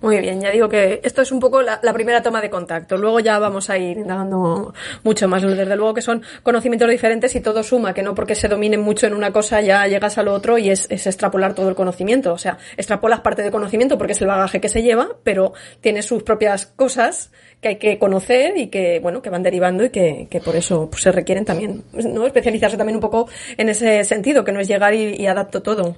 Muy 0.00 0.18
bien, 0.18 0.40
ya 0.40 0.50
digo 0.50 0.68
que 0.68 1.00
esto 1.02 1.22
es 1.22 1.32
un 1.32 1.40
poco 1.40 1.62
la, 1.62 1.80
primera 1.92 2.22
toma 2.22 2.40
de 2.40 2.50
contacto. 2.50 2.96
Luego 2.96 3.20
ya 3.20 3.38
vamos 3.38 3.70
a 3.70 3.78
ir 3.78 4.04
dando 4.06 4.72
mucho 5.02 5.28
más. 5.28 5.42
Desde 5.42 5.76
luego 5.76 5.94
que 5.94 6.02
son 6.02 6.22
conocimientos 6.42 6.88
diferentes 6.88 7.34
y 7.34 7.40
todo 7.40 7.62
suma, 7.62 7.92
que 7.92 8.02
no 8.02 8.14
porque 8.14 8.34
se 8.34 8.48
dominen 8.48 8.80
mucho 8.80 9.06
en 9.06 9.14
una 9.14 9.32
cosa 9.32 9.60
ya 9.60 9.86
llegas 9.86 10.18
a 10.18 10.22
lo 10.22 10.32
otro 10.32 10.58
y 10.58 10.70
es, 10.70 10.90
extrapolar 10.90 11.54
todo 11.54 11.68
el 11.68 11.74
conocimiento. 11.74 12.32
O 12.32 12.38
sea, 12.38 12.58
extrapolas 12.76 13.20
parte 13.20 13.42
de 13.42 13.50
conocimiento 13.50 13.98
porque 13.98 14.12
es 14.12 14.22
el 14.22 14.28
bagaje 14.28 14.60
que 14.60 14.68
se 14.68 14.82
lleva, 14.82 15.08
pero 15.22 15.52
tiene 15.80 16.02
sus 16.02 16.22
propias 16.22 16.66
cosas 16.66 17.30
que 17.60 17.68
hay 17.68 17.76
que 17.76 17.98
conocer 17.98 18.56
y 18.56 18.68
que, 18.68 19.00
bueno, 19.00 19.20
que 19.20 19.30
van 19.30 19.42
derivando 19.42 19.84
y 19.84 19.90
que, 19.90 20.28
que 20.30 20.40
por 20.40 20.56
eso 20.56 20.88
pues, 20.90 21.02
se 21.02 21.12
requieren 21.12 21.44
también, 21.44 21.84
¿no? 21.92 22.26
Especializarse 22.26 22.76
también 22.76 22.96
un 22.96 23.02
poco 23.02 23.28
en 23.56 23.68
ese 23.68 24.04
sentido, 24.04 24.44
que 24.44 24.52
no 24.52 24.60
es 24.60 24.68
llegar 24.68 24.94
y, 24.94 25.14
y 25.16 25.26
adapto 25.26 25.62
todo. 25.62 25.96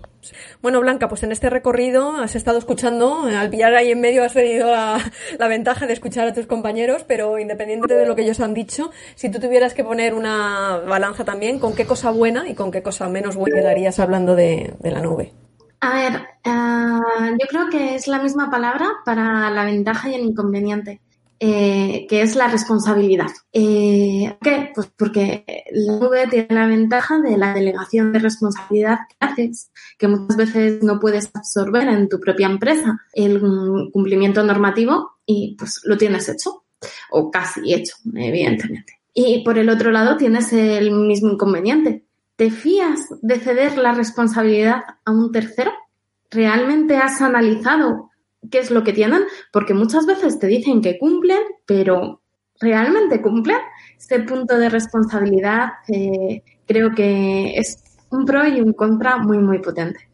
Bueno, 0.61 0.81
Blanca, 0.81 1.09
pues 1.09 1.23
en 1.23 1.33
este 1.33 1.51
recorrido 1.51 2.17
has 2.17 2.35
estado 2.35 2.59
escuchando, 2.59 3.23
al 3.25 3.51
pillar 3.51 3.75
ahí 3.75 3.93
en 3.93 4.01
medio 4.01 4.25
has 4.25 4.33
tenido 4.33 4.71
la, 4.71 4.99
la, 5.39 5.49
ventaja 5.49 5.87
de 5.87 5.93
escuchar 5.93 6.27
a 6.27 6.35
tus 6.35 6.47
compañeros, 6.47 7.05
pero 7.07 7.39
independiente 7.39 7.95
de 7.95 8.07
lo 8.07 8.17
que 8.17 8.23
ellos 8.23 8.41
han 8.41 8.55
dicho, 8.55 8.91
si 9.15 9.31
tú 9.31 9.39
tuvieras 9.39 9.75
que 9.75 9.85
poner 9.85 10.15
una 10.15 10.79
balanza 10.79 11.25
también, 11.25 11.59
¿con 11.59 11.75
qué 11.75 11.87
cosa 11.87 12.11
buena 12.11 12.49
y 12.49 12.55
con 12.55 12.71
qué 12.71 12.83
cosa 12.83 13.09
menos 13.09 13.37
buena 13.37 13.57
quedarías 13.57 14.01
hablando 14.01 14.35
de, 14.35 14.75
de 14.81 14.91
la 14.91 15.01
nube? 15.01 15.33
A 15.81 15.95
ver, 15.95 16.13
uh, 16.47 17.37
yo 17.41 17.47
creo 17.49 17.69
que 17.69 17.97
es 17.97 18.07
la 18.07 18.23
misma 18.23 18.51
palabra 18.51 18.87
para 19.05 19.51
la 19.51 19.65
ventaja 19.65 20.09
y 20.09 20.15
el 20.15 20.21
inconveniente. 20.21 21.01
Eh, 21.45 22.07
que 22.09 22.23
es 22.23 22.37
la 22.37 22.47
responsabilidad. 22.47 23.27
Eh, 23.53 24.33
¿Por 24.39 24.49
qué? 24.49 24.71
Pues 24.73 24.93
porque 24.97 25.45
la 25.73 25.99
nube 25.99 26.29
tiene 26.29 26.47
la 26.51 26.69
ventaja 26.69 27.19
de 27.19 27.37
la 27.37 27.53
delegación 27.53 28.13
de 28.13 28.21
responsabilidad 28.21 29.01
que 29.09 29.17
haces, 29.19 29.73
que 29.99 30.07
muchas 30.07 30.37
veces 30.37 30.85
no 30.85 31.01
puedes 31.01 31.33
absorber 31.35 31.89
en 31.89 32.09
tu 32.09 32.21
propia 32.21 32.47
empresa 32.47 33.01
el 33.13 33.41
cumplimiento 33.93 34.45
normativo 34.45 35.17
y 35.27 35.57
pues 35.59 35.81
lo 35.83 35.99
tienes 35.99 36.29
hecho, 36.29 36.63
o 37.11 37.29
casi 37.33 37.75
hecho, 37.75 37.97
evidentemente. 38.15 39.01
Y 39.13 39.43
por 39.43 39.59
el 39.59 39.69
otro 39.69 39.91
lado 39.91 40.17
tienes 40.17 40.53
el 40.53 40.93
mismo 40.93 41.33
inconveniente. 41.33 42.05
¿Te 42.37 42.53
fías 42.53 43.09
de 43.21 43.41
ceder 43.41 43.79
la 43.79 43.91
responsabilidad 43.91 44.85
a 45.05 45.11
un 45.11 45.33
tercero? 45.33 45.73
¿Realmente 46.31 46.99
has 46.99 47.21
analizado 47.21 48.12
qué 48.51 48.59
es 48.59 48.71
lo 48.71 48.85
que 48.85 48.93
tienen, 48.93 49.23
porque 49.53 49.75
muchas 49.75 50.07
veces 50.07 50.39
te 50.39 50.47
dicen 50.47 50.81
que 50.81 50.99
cumplen, 50.99 51.41
pero 51.67 52.21
¿realmente 52.61 53.21
cumplen? 53.21 53.59
Este 53.99 54.21
punto 54.21 54.59
de 54.59 54.69
responsabilidad 54.69 55.71
eh, 55.89 56.43
creo 56.67 56.95
que 56.95 57.55
es 57.57 57.83
un 58.11 58.25
pro 58.25 58.47
y 58.47 58.61
un 58.61 58.73
contra 58.73 59.19
muy, 59.19 59.39
muy 59.39 59.59
potente. 59.59 60.13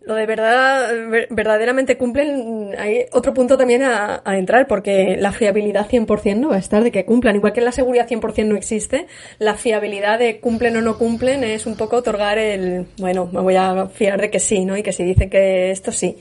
Lo 0.00 0.14
de 0.14 0.24
verdad, 0.24 0.88
verdaderamente 1.28 1.98
cumplen, 1.98 2.74
hay 2.78 3.04
otro 3.12 3.34
punto 3.34 3.58
también 3.58 3.82
a, 3.82 4.22
entrar, 4.38 4.66
porque 4.66 5.18
la 5.18 5.32
fiabilidad 5.32 5.86
100% 5.86 6.36
no 6.38 6.48
va 6.48 6.56
a 6.56 6.60
estar 6.60 6.82
de 6.82 6.90
que 6.90 7.04
cumplan. 7.04 7.36
Igual 7.36 7.52
que 7.52 7.60
la 7.60 7.72
seguridad 7.72 8.08
100% 8.08 8.46
no 8.46 8.56
existe, 8.56 9.06
la 9.38 9.54
fiabilidad 9.56 10.18
de 10.18 10.40
cumplen 10.40 10.78
o 10.78 10.80
no 10.80 10.96
cumplen 10.96 11.44
es 11.44 11.66
un 11.66 11.76
poco 11.76 11.96
otorgar 11.96 12.38
el, 12.38 12.86
bueno, 12.98 13.28
me 13.30 13.42
voy 13.42 13.56
a 13.56 13.86
fiar 13.88 14.18
de 14.18 14.30
que 14.30 14.38
sí, 14.38 14.64
¿no? 14.64 14.78
Y 14.78 14.82
que 14.82 14.94
si 14.94 15.04
dicen 15.04 15.28
que 15.28 15.70
esto 15.70 15.92
sí. 15.92 16.16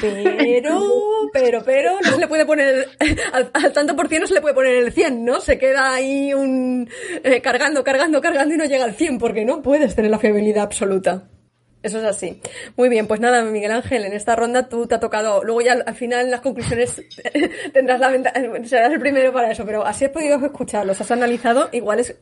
Pero, 0.00 0.80
pero, 1.32 1.62
pero, 1.64 1.98
no 2.00 2.12
se 2.12 2.18
le 2.18 2.28
puede 2.28 2.46
poner, 2.46 2.88
al, 3.32 3.72
tanto 3.72 3.96
por 3.96 4.08
cien 4.08 4.20
no 4.20 4.26
se 4.26 4.34
le 4.34 4.40
puede 4.40 4.54
poner 4.54 4.76
el 4.76 4.92
100, 4.92 5.24
¿no? 5.24 5.40
Se 5.40 5.58
queda 5.58 5.92
ahí 5.92 6.32
un, 6.32 6.88
eh, 7.22 7.40
cargando, 7.40 7.82
cargando, 7.82 8.20
cargando 8.20 8.54
y 8.54 8.58
no 8.58 8.64
llega 8.64 8.84
al 8.84 8.94
100 8.94 9.18
porque 9.18 9.44
no 9.44 9.62
puedes 9.62 9.94
tener 9.96 10.10
la 10.10 10.18
fiabilidad 10.18 10.64
absoluta. 10.64 11.28
Eso 11.84 11.98
es 11.98 12.04
así. 12.04 12.40
Muy 12.78 12.88
bien, 12.88 13.06
pues 13.06 13.20
nada, 13.20 13.44
Miguel 13.44 13.70
Ángel, 13.70 14.06
en 14.06 14.14
esta 14.14 14.34
ronda 14.34 14.70
tú 14.70 14.86
te 14.86 14.94
ha 14.94 15.00
tocado, 15.00 15.44
luego 15.44 15.60
ya 15.60 15.74
al 15.74 15.94
final 15.94 16.30
las 16.30 16.40
conclusiones 16.40 17.02
tendrás 17.74 18.00
la 18.00 18.08
ventaja, 18.08 18.40
serás 18.64 18.90
el 18.90 18.98
primero 18.98 19.34
para 19.34 19.52
eso, 19.52 19.66
pero 19.66 19.84
así 19.84 20.06
has 20.06 20.10
podido 20.10 20.42
escucharlos, 20.42 20.98
has 21.02 21.10
analizado, 21.10 21.68
igual 21.72 22.00
es, 22.00 22.16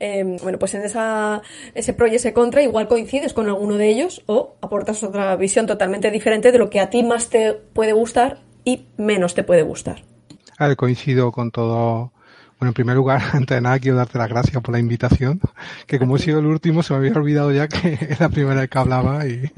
em, 0.00 0.38
bueno, 0.38 0.58
pues 0.58 0.74
en 0.74 0.82
esa, 0.82 1.40
ese 1.72 1.92
pro 1.92 2.08
y 2.08 2.16
ese 2.16 2.32
contra, 2.32 2.62
igual 2.62 2.88
coincides 2.88 3.32
con 3.32 3.46
alguno 3.46 3.76
de 3.76 3.88
ellos 3.90 4.24
o 4.26 4.56
aportas 4.60 5.04
otra 5.04 5.36
visión 5.36 5.68
totalmente 5.68 6.10
diferente 6.10 6.50
de 6.50 6.58
lo 6.58 6.68
que 6.68 6.80
a 6.80 6.90
ti 6.90 7.04
más 7.04 7.30
te 7.30 7.52
puede 7.54 7.92
gustar 7.92 8.40
y 8.64 8.88
menos 8.96 9.34
te 9.34 9.44
puede 9.44 9.62
gustar. 9.62 10.02
ver, 10.58 10.76
coincido 10.76 11.30
con 11.30 11.52
todo 11.52 12.12
bueno, 12.60 12.70
en 12.70 12.74
primer 12.74 12.94
lugar, 12.94 13.22
antes 13.32 13.56
de 13.56 13.60
nada, 13.62 13.78
quiero 13.78 13.96
darte 13.96 14.18
las 14.18 14.28
gracias 14.28 14.62
por 14.62 14.72
la 14.72 14.78
invitación, 14.78 15.40
que 15.86 15.98
como 15.98 16.16
he 16.16 16.18
sido 16.18 16.40
el 16.40 16.46
último, 16.46 16.82
se 16.82 16.92
me 16.92 16.98
había 16.98 17.12
olvidado 17.12 17.50
ya 17.52 17.66
que 17.66 17.94
es 18.10 18.20
la 18.20 18.28
primera 18.28 18.60
vez 18.60 18.68
que 18.68 18.78
hablaba 18.78 19.26
y... 19.26 19.50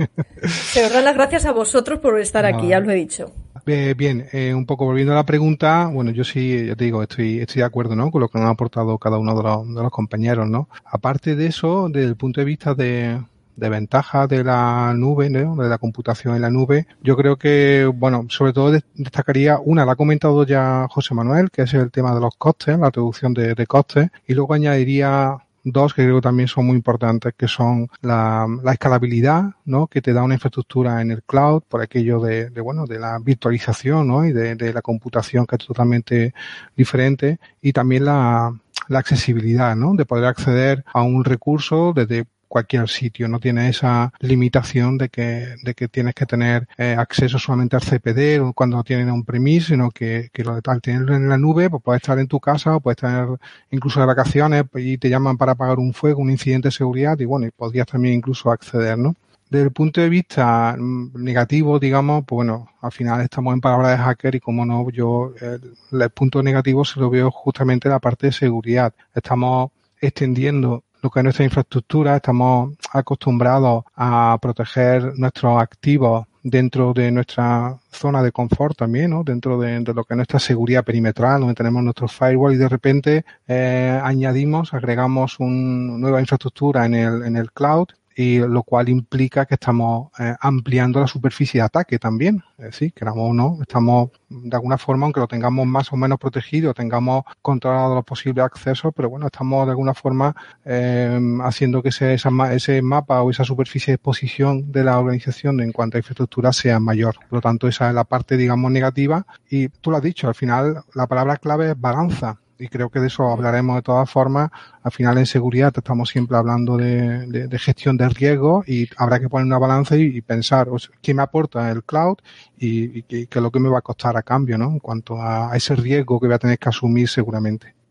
Se 0.46 0.86
os 0.86 0.92
dan 0.92 1.04
las 1.04 1.14
gracias 1.14 1.44
a 1.44 1.52
vosotros 1.52 1.98
por 1.98 2.18
estar 2.20 2.46
aquí, 2.46 2.68
ya 2.68 2.78
os 2.78 2.86
lo 2.86 2.92
he 2.92 2.96
dicho. 2.96 3.32
bien, 3.66 4.28
eh, 4.32 4.54
un 4.54 4.66
poco 4.66 4.84
volviendo 4.84 5.12
a 5.12 5.16
la 5.16 5.26
pregunta, 5.26 5.90
bueno, 5.92 6.12
yo 6.12 6.22
sí, 6.22 6.66
ya 6.66 6.76
te 6.76 6.84
digo, 6.84 7.02
estoy, 7.02 7.40
estoy 7.40 7.60
de 7.60 7.66
acuerdo, 7.66 7.96
¿no? 7.96 8.12
Con 8.12 8.20
lo 8.20 8.28
que 8.28 8.38
han 8.38 8.46
aportado 8.46 8.96
cada 8.98 9.18
uno 9.18 9.34
de 9.36 9.42
los, 9.42 9.74
de 9.74 9.82
los 9.82 9.90
compañeros, 9.90 10.48
¿no? 10.48 10.68
Aparte 10.84 11.34
de 11.34 11.46
eso, 11.46 11.88
desde 11.90 12.08
el 12.08 12.16
punto 12.16 12.40
de 12.40 12.44
vista 12.44 12.74
de, 12.74 13.18
de 13.56 13.68
ventaja 13.68 14.26
de 14.26 14.44
la 14.44 14.92
nube, 14.96 15.28
de 15.28 15.68
la 15.68 15.78
computación 15.78 16.34
en 16.34 16.42
la 16.42 16.50
nube, 16.50 16.86
yo 17.02 17.16
creo 17.16 17.36
que, 17.36 17.90
bueno, 17.94 18.26
sobre 18.28 18.52
todo 18.52 18.72
destacaría 18.94 19.58
una, 19.58 19.84
la 19.84 19.92
ha 19.92 19.96
comentado 19.96 20.44
ya 20.44 20.86
José 20.90 21.14
Manuel, 21.14 21.50
que 21.50 21.62
es 21.62 21.74
el 21.74 21.90
tema 21.90 22.14
de 22.14 22.20
los 22.20 22.34
costes, 22.36 22.78
la 22.78 22.90
reducción 22.90 23.34
de, 23.34 23.66
costes, 23.66 24.08
y 24.26 24.34
luego 24.34 24.54
añadiría 24.54 25.36
dos 25.64 25.94
que 25.94 26.02
creo 26.02 26.16
que 26.16 26.22
también 26.22 26.48
son 26.48 26.66
muy 26.66 26.76
importantes, 26.76 27.34
que 27.36 27.46
son 27.46 27.88
la, 28.00 28.46
escalabilidad, 28.72 29.54
¿no? 29.64 29.86
Que 29.86 30.02
te 30.02 30.12
da 30.12 30.24
una 30.24 30.34
infraestructura 30.34 31.00
en 31.00 31.12
el 31.12 31.22
cloud 31.22 31.62
por 31.68 31.80
aquello 31.80 32.20
de, 32.20 32.48
bueno, 32.60 32.86
de 32.86 32.98
la 32.98 33.18
virtualización, 33.20 34.08
¿no? 34.08 34.24
Y 34.24 34.32
de, 34.32 34.56
de, 34.56 34.72
la 34.72 34.82
computación 34.82 35.46
que 35.46 35.56
es 35.56 35.64
totalmente 35.64 36.34
diferente 36.76 37.38
y 37.60 37.72
también 37.72 38.06
la, 38.06 38.52
la 38.88 38.98
accesibilidad, 38.98 39.76
¿no? 39.76 39.94
De 39.94 40.04
poder 40.04 40.26
acceder 40.26 40.84
a 40.92 41.02
un 41.02 41.24
recurso 41.24 41.92
desde 41.94 42.24
cualquier 42.52 42.86
sitio, 42.86 43.28
no 43.28 43.40
tiene 43.40 43.70
esa 43.70 44.12
limitación 44.20 44.98
de 44.98 45.08
que, 45.08 45.54
de 45.62 45.72
que 45.72 45.88
tienes 45.88 46.14
que 46.14 46.26
tener 46.26 46.68
eh, 46.76 46.94
acceso 46.98 47.38
solamente 47.38 47.76
al 47.76 47.82
CPD 47.82 48.42
o 48.42 48.52
cuando 48.52 48.84
tienen 48.84 49.10
un 49.10 49.24
premis, 49.24 49.68
sino 49.68 49.90
que, 49.90 50.28
que 50.34 50.44
lo, 50.44 50.60
al 50.62 50.82
tenerlo 50.82 51.16
en 51.16 51.30
la 51.30 51.38
nube, 51.38 51.70
pues 51.70 51.82
puedes 51.82 52.02
estar 52.02 52.18
en 52.18 52.28
tu 52.28 52.40
casa 52.40 52.76
o 52.76 52.80
puedes 52.80 52.98
tener 52.98 53.26
incluso 53.70 54.00
de 54.00 54.06
vacaciones 54.06 54.64
y 54.74 54.98
te 54.98 55.08
llaman 55.08 55.38
para 55.38 55.52
apagar 55.52 55.78
un 55.78 55.94
fuego, 55.94 56.20
un 56.20 56.28
incidente 56.28 56.68
de 56.68 56.72
seguridad 56.72 57.18
y 57.20 57.24
bueno, 57.24 57.46
y 57.46 57.52
podrías 57.52 57.86
también 57.86 58.16
incluso 58.16 58.50
acceder, 58.50 58.98
¿no? 58.98 59.14
Desde 59.48 59.64
el 59.64 59.72
punto 59.72 60.02
de 60.02 60.10
vista 60.10 60.76
mm, 60.78 61.24
negativo, 61.24 61.78
digamos, 61.78 62.24
pues 62.26 62.36
bueno, 62.36 62.68
al 62.82 62.92
final 62.92 63.22
estamos 63.22 63.54
en 63.54 63.62
palabras 63.62 63.92
de 63.92 64.04
hacker 64.04 64.34
y 64.34 64.40
como 64.40 64.66
no, 64.66 64.90
yo 64.90 65.32
el, 65.40 66.00
el 66.02 66.10
punto 66.10 66.42
negativo 66.42 66.84
se 66.84 67.00
lo 67.00 67.08
veo 67.08 67.30
justamente 67.30 67.88
en 67.88 67.92
la 67.92 67.98
parte 67.98 68.26
de 68.26 68.32
seguridad. 68.32 68.92
Estamos 69.14 69.70
extendiendo 70.02 70.84
lo 71.02 71.10
que 71.10 71.20
es 71.20 71.24
nuestra 71.24 71.44
infraestructura, 71.44 72.16
estamos 72.16 72.76
acostumbrados 72.92 73.84
a 73.96 74.38
proteger 74.40 75.18
nuestros 75.18 75.60
activos 75.60 76.26
dentro 76.44 76.92
de 76.92 77.10
nuestra 77.10 77.76
zona 77.90 78.22
de 78.22 78.30
confort 78.30 78.76
también, 78.76 79.10
¿no? 79.10 79.24
dentro 79.24 79.60
de, 79.60 79.80
lo 79.80 80.04
que 80.04 80.14
es 80.14 80.16
nuestra 80.16 80.38
seguridad 80.38 80.84
perimetral, 80.84 81.40
donde 81.40 81.54
tenemos 81.54 81.82
nuestro 81.82 82.06
firewall 82.06 82.54
y 82.54 82.56
de 82.56 82.68
repente 82.68 83.24
eh, 83.48 84.00
añadimos, 84.02 84.72
agregamos 84.74 85.40
una 85.40 85.98
nueva 85.98 86.20
infraestructura 86.20 86.86
en 86.86 86.94
el, 86.94 87.24
en 87.24 87.36
el 87.36 87.52
cloud 87.52 87.88
y 88.16 88.38
lo 88.38 88.62
cual 88.62 88.88
implica 88.88 89.46
que 89.46 89.54
estamos 89.54 90.10
eh, 90.18 90.34
ampliando 90.40 91.00
la 91.00 91.06
superficie 91.06 91.60
de 91.60 91.66
ataque 91.66 91.98
también. 91.98 92.42
Es 92.58 92.66
decir, 92.66 92.92
queramos 92.92 93.30
o 93.30 93.34
no, 93.34 93.58
estamos 93.60 94.10
de 94.28 94.56
alguna 94.56 94.78
forma, 94.78 95.06
aunque 95.06 95.20
lo 95.20 95.26
tengamos 95.26 95.66
más 95.66 95.92
o 95.92 95.96
menos 95.96 96.18
protegido, 96.18 96.74
tengamos 96.74 97.24
controlado 97.40 97.94
los 97.94 98.04
posibles 98.04 98.44
accesos, 98.44 98.92
pero 98.94 99.10
bueno, 99.10 99.26
estamos 99.26 99.66
de 99.66 99.72
alguna 99.72 99.94
forma 99.94 100.34
eh, 100.64 101.20
haciendo 101.42 101.82
que 101.82 101.90
ese, 101.90 102.14
ese 102.14 102.82
mapa 102.82 103.22
o 103.22 103.30
esa 103.30 103.44
superficie 103.44 103.92
de 103.92 103.96
exposición 103.96 104.72
de 104.72 104.84
la 104.84 104.98
organización 104.98 105.60
en 105.60 105.72
cuanto 105.72 105.96
a 105.96 106.00
infraestructura 106.00 106.52
sea 106.52 106.80
mayor. 106.80 107.16
Por 107.28 107.38
lo 107.38 107.40
tanto, 107.40 107.68
esa 107.68 107.88
es 107.88 107.94
la 107.94 108.04
parte, 108.04 108.36
digamos, 108.36 108.70
negativa. 108.70 109.26
Y 109.50 109.68
tú 109.68 109.90
lo 109.90 109.98
has 109.98 110.02
dicho, 110.02 110.28
al 110.28 110.34
final 110.34 110.84
la 110.94 111.06
palabra 111.06 111.36
clave 111.36 111.70
es 111.70 111.80
balanza 111.80 112.38
y 112.62 112.68
creo 112.68 112.90
que 112.90 113.00
de 113.00 113.08
eso 113.08 113.24
hablaremos 113.24 113.76
de 113.76 113.82
todas 113.82 114.08
formas. 114.08 114.50
Al 114.82 114.92
final 114.92 115.18
en 115.18 115.26
seguridad 115.26 115.72
estamos 115.76 116.08
siempre 116.08 116.36
hablando 116.36 116.76
de, 116.76 117.48
gestión 117.58 117.96
de 117.96 118.08
riesgo 118.08 118.62
y 118.66 118.88
habrá 118.96 119.18
que 119.18 119.28
poner 119.28 119.46
una 119.46 119.58
balanza 119.58 119.96
y, 119.96 120.20
pensar 120.20 120.68
qué 121.02 121.12
me 121.12 121.22
aporta 121.22 121.70
el 121.70 121.82
cloud 121.82 122.18
y, 122.56 123.02
qué, 123.02 123.28
es 123.30 123.42
lo 123.42 123.50
que 123.50 123.58
me 123.58 123.68
va 123.68 123.78
a 123.78 123.82
costar 123.82 124.16
a 124.16 124.22
cambio, 124.22 124.56
¿no? 124.58 124.66
En 124.66 124.78
cuanto 124.78 125.20
a 125.20 125.50
ese 125.56 125.74
riesgo 125.74 126.20
que 126.20 126.26
voy 126.26 126.34
a 126.34 126.38
tener 126.38 126.58
que 126.58 126.68
asumir 126.68 127.08
seguramente. 127.08 127.81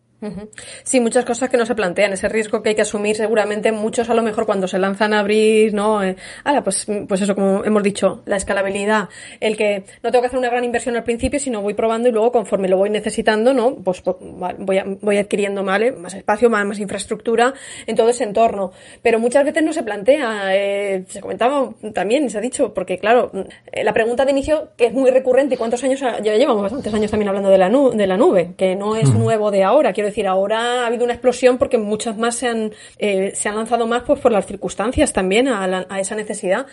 Sí, 0.84 1.00
muchas 1.00 1.25
cosas 1.25 1.50
que 1.50 1.58
no 1.58 1.66
se 1.66 1.74
plantean, 1.74 2.13
ese 2.13 2.30
riesgo 2.30 2.62
que 2.62 2.70
hay 2.70 2.75
que 2.75 2.84
asumir 2.84 3.16
seguramente 3.16 3.72
muchos 3.72 4.10
a 4.10 4.13
lo 4.13 4.22
mejor 4.22 4.46
cuando 4.46 4.68
se 4.68 4.78
lanzan 4.78 5.13
a 5.13 5.20
abrir, 5.20 5.74
¿no? 5.74 6.04
Eh, 6.04 6.16
pues, 6.63 6.86
pues 7.08 7.22
eso, 7.22 7.34
como 7.34 7.66
hemos 7.66 7.82
dicho, 7.82 8.22
la 8.25 8.36
escalabilidad, 8.36 9.10
el 9.40 9.58
que 9.58 9.84
no 10.04 10.12
tengo 10.12 10.22
que 10.22 10.28
hacer 10.28 10.38
una 10.38 10.50
gran 10.50 10.63
inversión 10.63 10.96
al 10.96 11.04
principio, 11.04 11.40
sino 11.40 11.62
voy 11.62 11.74
probando 11.74 12.10
y 12.10 12.12
luego 12.12 12.32
conforme 12.32 12.68
lo 12.68 12.78
voy 12.78 12.92
necesitando, 12.92 13.54
¿no? 13.54 13.75
Pues, 13.75 14.01
pues 14.01 14.18
voy, 14.20 14.80
voy 15.01 15.18
adquiriendo, 15.18 15.63
¿vale? 15.63 15.92
Más 15.92 16.13
espacio, 16.13 16.50
más, 16.50 16.66
más 16.66 16.80
infraestructura 16.80 17.54
en 17.88 17.96
todo 17.96 18.10
ese 18.10 18.24
entorno. 18.24 18.72
Pero 19.01 19.20
muchas 19.20 19.44
veces 19.44 19.63
no 19.63 19.74
se 19.74 19.82
plantea, 19.82 20.56
eh, 20.56 21.04
se 21.08 21.22
comentaba 21.22 21.74
también, 21.94 22.30
se 22.30 22.38
ha 22.38 22.42
dicho, 22.42 22.74
porque 22.74 23.00
claro, 23.00 23.32
eh, 23.72 23.84
la 23.84 23.94
pregunta 23.94 24.25
de 24.25 24.32
inicio 24.32 24.70
que 24.78 24.86
es 24.86 24.94
muy 24.94 25.10
recurrente, 25.10 25.56
¿y 25.56 25.58
cuántos 25.58 25.84
años? 25.84 26.00
Ya 26.00 26.36
llevamos 26.36 26.62
bastantes 26.62 26.94
años 26.94 27.10
también 27.10 27.30
hablando 27.30 27.50
de 27.50 27.58
la, 27.58 27.70
nube, 27.70 27.96
de 27.96 28.08
la 28.08 28.18
nube, 28.18 28.54
que 28.56 28.75
no 28.75 28.96
es 28.96 29.10
mm. 29.10 29.18
nuevo 29.18 29.50
de 29.50 29.63
ahora, 29.63 29.94
quiero 29.94 30.11
decir, 30.12 30.27
ahora 30.27 30.84
ha 30.84 30.88
habido 30.88 31.03
una 31.03 31.13
explosión 31.13 31.58
porque 31.58 31.77
muchas 31.77 32.18
más 32.18 32.36
se 32.36 32.48
han, 32.48 32.74
eh, 32.98 33.32
se 33.36 33.50
han 33.50 33.56
lanzado 33.56 33.88
más 33.88 34.03
pues 34.03 34.20
por 34.20 34.32
las 34.32 34.46
circunstancias 34.46 35.13
también 35.13 35.48
a, 35.48 35.86
a, 35.89 36.00
esa 36.00 36.15
necesidad. 36.15 36.65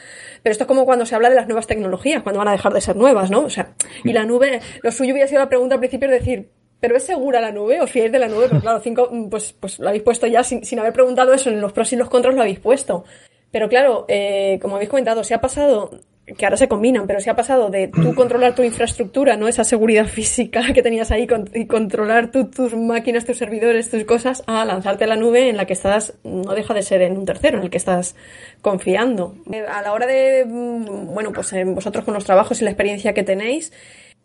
Pero 0.43 0.53
esto 0.53 0.65
es 0.65 0.69
como 0.69 0.85
cuando 0.85 1.07
se 1.07 1.15
habla 1.15 1.31
de 1.31 1.37
las 1.37 1.47
nuevas 1.47 1.67
tecnologías, 1.67 2.23
cuando 2.23 2.39
van 2.39 2.49
a 2.49 2.53
dejar 2.53 2.73
de 2.73 2.81
ser 2.81 2.97
nuevas, 2.97 3.31
¿no? 3.31 3.41
O 3.41 3.51
sea, 3.51 3.73
y 4.05 4.13
la 4.13 4.25
nube, 4.25 4.61
lo 4.83 4.91
suyo 4.93 5.13
hubiera 5.13 5.29
sido 5.29 5.41
la 5.41 5.49
pregunta 5.49 5.75
al 5.75 5.81
principio 5.81 6.09
es 6.09 6.21
decir, 6.21 6.51
¿Pero 6.81 6.97
es 6.97 7.03
segura 7.03 7.41
la 7.41 7.51
nube 7.51 7.81
o 7.81 7.87
fiel 7.87 8.13
de 8.13 8.21
la 8.21 8.29
nube? 8.29 8.47
Pero 8.49 8.61
claro, 8.61 8.81
cinco, 8.81 9.11
pues, 9.29 9.53
pues 9.53 9.81
lo 9.81 9.89
habéis 9.89 10.05
puesto 10.05 10.27
ya 10.29 10.45
sin, 10.45 10.65
sin 10.65 10.79
haber 10.79 10.93
preguntado 10.93 11.33
eso, 11.33 11.51
en 11.51 11.61
los 11.61 11.73
pros 11.73 11.93
y 11.93 11.97
los 11.97 12.09
contras 12.09 12.35
lo 12.37 12.43
habéis 12.43 12.61
puesto. 12.61 13.05
Pero 13.51 13.69
claro, 13.69 14.05
eh, 14.09 14.59
como 14.63 14.77
habéis 14.77 14.91
comentado, 14.91 15.25
se 15.25 15.35
ha 15.35 15.41
pasado 15.41 15.91
que 16.37 16.45
ahora 16.45 16.57
se 16.57 16.69
combinan, 16.69 17.07
pero 17.07 17.21
se 17.21 17.31
ha 17.31 17.37
pasado 17.37 17.71
de 17.71 17.89
tú 17.89 18.15
controlar 18.17 18.55
tu 18.55 18.63
infraestructura, 18.63 19.37
no 19.37 19.49
esa 19.49 19.65
seguridad 19.65 20.07
física 20.07 20.73
que 20.75 20.83
tenías 20.83 21.11
ahí 21.11 21.27
y 21.55 21.67
controlar 21.67 22.31
tus 22.31 22.75
máquinas, 22.77 23.25
tus 23.25 23.39
servidores, 23.39 23.91
tus 23.91 24.05
cosas, 24.05 24.43
a 24.47 24.65
lanzarte 24.65 25.05
a 25.05 25.07
la 25.07 25.17
nube 25.17 25.49
en 25.49 25.57
la 25.57 25.67
que 25.67 25.73
estás, 25.73 26.15
no 26.25 26.55
deja 26.55 26.75
de 26.75 26.83
ser 26.83 27.03
en 27.03 27.17
un 27.17 27.25
tercero, 27.25 27.59
en 27.59 27.65
el 27.65 27.71
que 27.71 27.79
estás 27.79 28.17
confiando. 28.61 29.35
Eh, 29.53 29.65
a 29.69 29.83
la 29.83 29.93
hora 29.93 30.07
de, 30.07 30.45
mm, 30.45 31.15
bueno, 31.15 31.33
pues 31.33 31.53
en 31.53 31.75
vosotros 31.75 32.05
con 32.05 32.15
los 32.15 32.25
trabajos 32.25 32.61
y 32.61 32.65
la 32.65 32.71
experiencia 32.71 33.15
que 33.15 33.23
tenéis, 33.23 33.73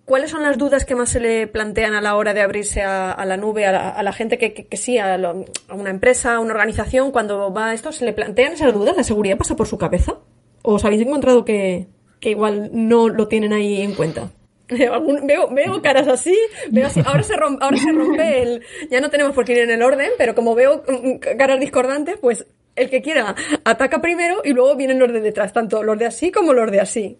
¿Cuáles 0.05 0.31
son 0.31 0.43
las 0.43 0.57
dudas 0.57 0.83
que 0.83 0.95
más 0.95 1.11
se 1.11 1.21
le 1.21 1.47
plantean 1.47 1.93
a 1.93 2.01
la 2.01 2.17
hora 2.17 2.33
de 2.33 2.41
abrirse 2.41 2.81
a, 2.81 3.23
la 3.25 3.37
nube, 3.37 3.65
a 3.65 4.03
la, 4.03 4.11
gente 4.11 4.37
que, 4.37 4.53
que, 4.53 4.75
sí, 4.75 4.97
a, 4.97 5.15
a, 5.15 5.73
una 5.73 5.89
empresa, 5.91 6.35
a 6.35 6.39
una 6.41 6.51
organización, 6.51 7.13
cuando 7.13 7.53
va 7.53 7.69
a 7.69 7.73
esto, 7.73 7.93
¿se 7.93 8.03
le 8.03 8.11
plantean 8.11 8.51
esas 8.51 8.73
dudas? 8.73 8.97
¿La 8.97 9.05
seguridad 9.05 9.37
pasa 9.37 9.55
por 9.55 9.65
su 9.65 9.77
cabeza? 9.77 10.17
¿O 10.63 10.75
os 10.75 10.85
habéis 10.85 11.01
encontrado 11.01 11.45
que, 11.45 11.87
igual 12.21 12.71
no 12.73 13.09
lo 13.09 13.27
tienen 13.27 13.53
ahí 13.53 13.81
en 13.81 13.93
cuenta? 13.93 14.31
veo, 14.69 15.49
veo 15.51 15.81
caras 15.81 16.07
así, 16.07 16.35
veo 16.71 16.87
así, 16.87 17.01
ahora 17.05 17.21
se, 17.21 17.35
rompe, 17.35 18.41
el, 18.41 18.63
ya 18.89 19.01
no 19.01 19.09
tenemos 19.09 19.35
por 19.35 19.45
qué 19.45 19.51
ir 19.51 19.59
en 19.59 19.71
el 19.71 19.83
orden, 19.83 20.09
pero 20.17 20.33
como 20.33 20.55
veo 20.55 20.83
mm, 20.87 21.37
caras 21.37 21.59
discordantes, 21.59 22.17
pues 22.19 22.47
el 22.75 22.89
que 22.89 23.01
quiera 23.01 23.35
ataca 23.65 24.01
primero 24.01 24.41
y 24.43 24.53
luego 24.53 24.75
vienen 24.75 24.99
los 24.99 25.11
de 25.11 25.19
detrás, 25.19 25.53
tanto 25.53 25.83
los 25.83 25.99
de 25.99 26.07
así 26.07 26.31
como 26.31 26.53
los 26.53 26.71
de 26.71 26.79
así. 26.79 27.17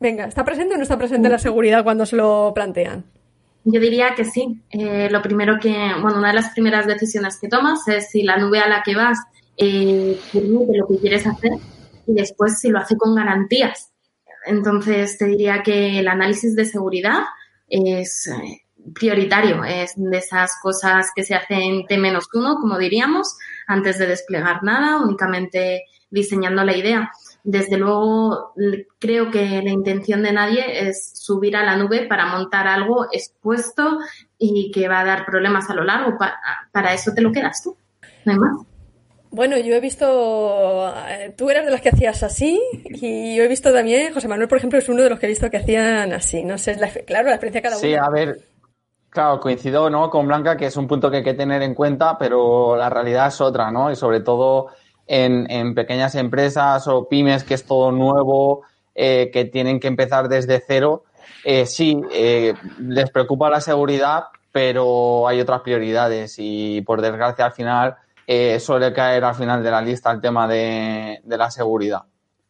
Venga, 0.00 0.24
¿está 0.24 0.44
presente 0.44 0.74
o 0.74 0.76
no 0.76 0.82
está 0.82 0.98
presente 0.98 1.28
la 1.28 1.38
seguridad 1.38 1.84
cuando 1.84 2.04
se 2.04 2.16
lo 2.16 2.52
plantean? 2.54 3.04
Yo 3.64 3.80
diría 3.80 4.14
que 4.16 4.24
sí. 4.24 4.58
Eh, 4.70 5.08
lo 5.10 5.22
primero 5.22 5.58
que, 5.60 5.70
bueno, 6.00 6.18
una 6.18 6.28
de 6.28 6.34
las 6.34 6.50
primeras 6.50 6.86
decisiones 6.86 7.38
que 7.38 7.48
tomas 7.48 7.86
es 7.88 8.10
si 8.10 8.22
la 8.22 8.36
nube 8.38 8.58
a 8.58 8.68
la 8.68 8.82
que 8.82 8.96
vas 8.96 9.18
eh, 9.56 10.18
permite 10.32 10.76
lo 10.76 10.88
que 10.88 10.98
quieres 10.98 11.26
hacer 11.26 11.52
y 12.10 12.14
después 12.14 12.58
si 12.58 12.68
lo 12.68 12.78
hace 12.78 12.96
con 12.96 13.14
garantías. 13.14 13.92
Entonces, 14.46 15.18
te 15.18 15.26
diría 15.26 15.62
que 15.62 15.98
el 15.98 16.08
análisis 16.08 16.56
de 16.56 16.64
seguridad 16.64 17.24
es 17.68 18.26
eh, 18.26 18.62
prioritario, 18.94 19.64
es 19.64 19.92
de 19.96 20.18
esas 20.18 20.52
cosas 20.62 21.10
que 21.14 21.22
se 21.22 21.34
hacen 21.34 21.86
T-1, 21.86 22.20
como 22.60 22.78
diríamos, 22.78 23.36
antes 23.66 23.98
de 23.98 24.06
desplegar 24.06 24.62
nada, 24.62 25.02
únicamente 25.02 25.84
diseñando 26.10 26.64
la 26.64 26.76
idea. 26.76 27.10
Desde 27.44 27.78
luego, 27.78 28.52
creo 28.98 29.30
que 29.30 29.62
la 29.62 29.70
intención 29.70 30.22
de 30.22 30.32
nadie 30.32 30.88
es 30.88 31.12
subir 31.14 31.56
a 31.56 31.64
la 31.64 31.76
nube 31.76 32.06
para 32.06 32.26
montar 32.26 32.66
algo 32.66 33.06
expuesto 33.12 33.98
y 34.38 34.70
que 34.72 34.88
va 34.88 35.00
a 35.00 35.04
dar 35.04 35.24
problemas 35.24 35.70
a 35.70 35.74
lo 35.74 35.84
largo. 35.84 36.18
Para, 36.18 36.94
eso 36.94 37.12
te 37.14 37.22
lo 37.22 37.32
quedas 37.32 37.62
tú. 37.62 37.76
No 38.24 38.32
hay 38.32 38.38
más. 38.38 38.69
Bueno, 39.32 39.56
yo 39.58 39.74
he 39.74 39.80
visto, 39.80 40.92
eh, 41.08 41.32
tú 41.36 41.50
eras 41.50 41.64
de 41.64 41.70
las 41.70 41.80
que 41.80 41.90
hacías 41.90 42.22
así 42.24 42.60
y 42.84 43.36
yo 43.36 43.44
he 43.44 43.48
visto 43.48 43.72
también, 43.72 44.12
José 44.12 44.26
Manuel, 44.26 44.48
por 44.48 44.58
ejemplo, 44.58 44.78
es 44.78 44.88
uno 44.88 45.02
de 45.02 45.10
los 45.10 45.20
que 45.20 45.26
he 45.26 45.28
visto 45.28 45.48
que 45.50 45.58
hacían 45.58 46.12
así. 46.12 46.42
No 46.42 46.58
sé, 46.58 46.76
claro, 47.06 47.28
la 47.28 47.36
experiencia 47.36 47.60
de 47.60 47.62
cada 47.62 47.76
uno. 47.76 47.80
Sí, 47.80 47.94
a 47.94 48.10
ver, 48.10 48.40
claro, 49.08 49.38
coincido 49.38 49.88
¿no? 49.88 50.10
con 50.10 50.26
Blanca 50.26 50.56
que 50.56 50.66
es 50.66 50.76
un 50.76 50.88
punto 50.88 51.10
que 51.10 51.18
hay 51.18 51.24
que 51.24 51.34
tener 51.34 51.62
en 51.62 51.74
cuenta, 51.74 52.18
pero 52.18 52.74
la 52.76 52.90
realidad 52.90 53.28
es 53.28 53.40
otra, 53.40 53.70
¿no? 53.70 53.92
Y 53.92 53.96
sobre 53.96 54.20
todo 54.20 54.68
en, 55.06 55.50
en 55.50 55.74
pequeñas 55.74 56.16
empresas 56.16 56.88
o 56.88 57.08
pymes 57.08 57.44
que 57.44 57.54
es 57.54 57.64
todo 57.64 57.92
nuevo, 57.92 58.62
eh, 58.94 59.30
que 59.32 59.44
tienen 59.44 59.78
que 59.78 59.88
empezar 59.88 60.28
desde 60.28 60.62
cero. 60.66 61.04
Eh, 61.44 61.66
sí, 61.66 62.00
eh, 62.12 62.54
les 62.80 63.10
preocupa 63.10 63.48
la 63.48 63.60
seguridad, 63.60 64.24
pero 64.52 65.26
hay 65.26 65.40
otras 65.40 65.60
prioridades 65.62 66.34
y 66.38 66.80
por 66.82 67.00
desgracia 67.00 67.46
al 67.46 67.52
final 67.52 67.96
eh, 68.32 68.60
suele 68.60 68.92
caer 68.92 69.24
al 69.24 69.34
final 69.34 69.60
de 69.60 69.72
la 69.72 69.82
lista 69.82 70.12
el 70.12 70.20
tema 70.20 70.46
de, 70.46 71.20
la 71.26 71.50
seguridad. 71.50 72.02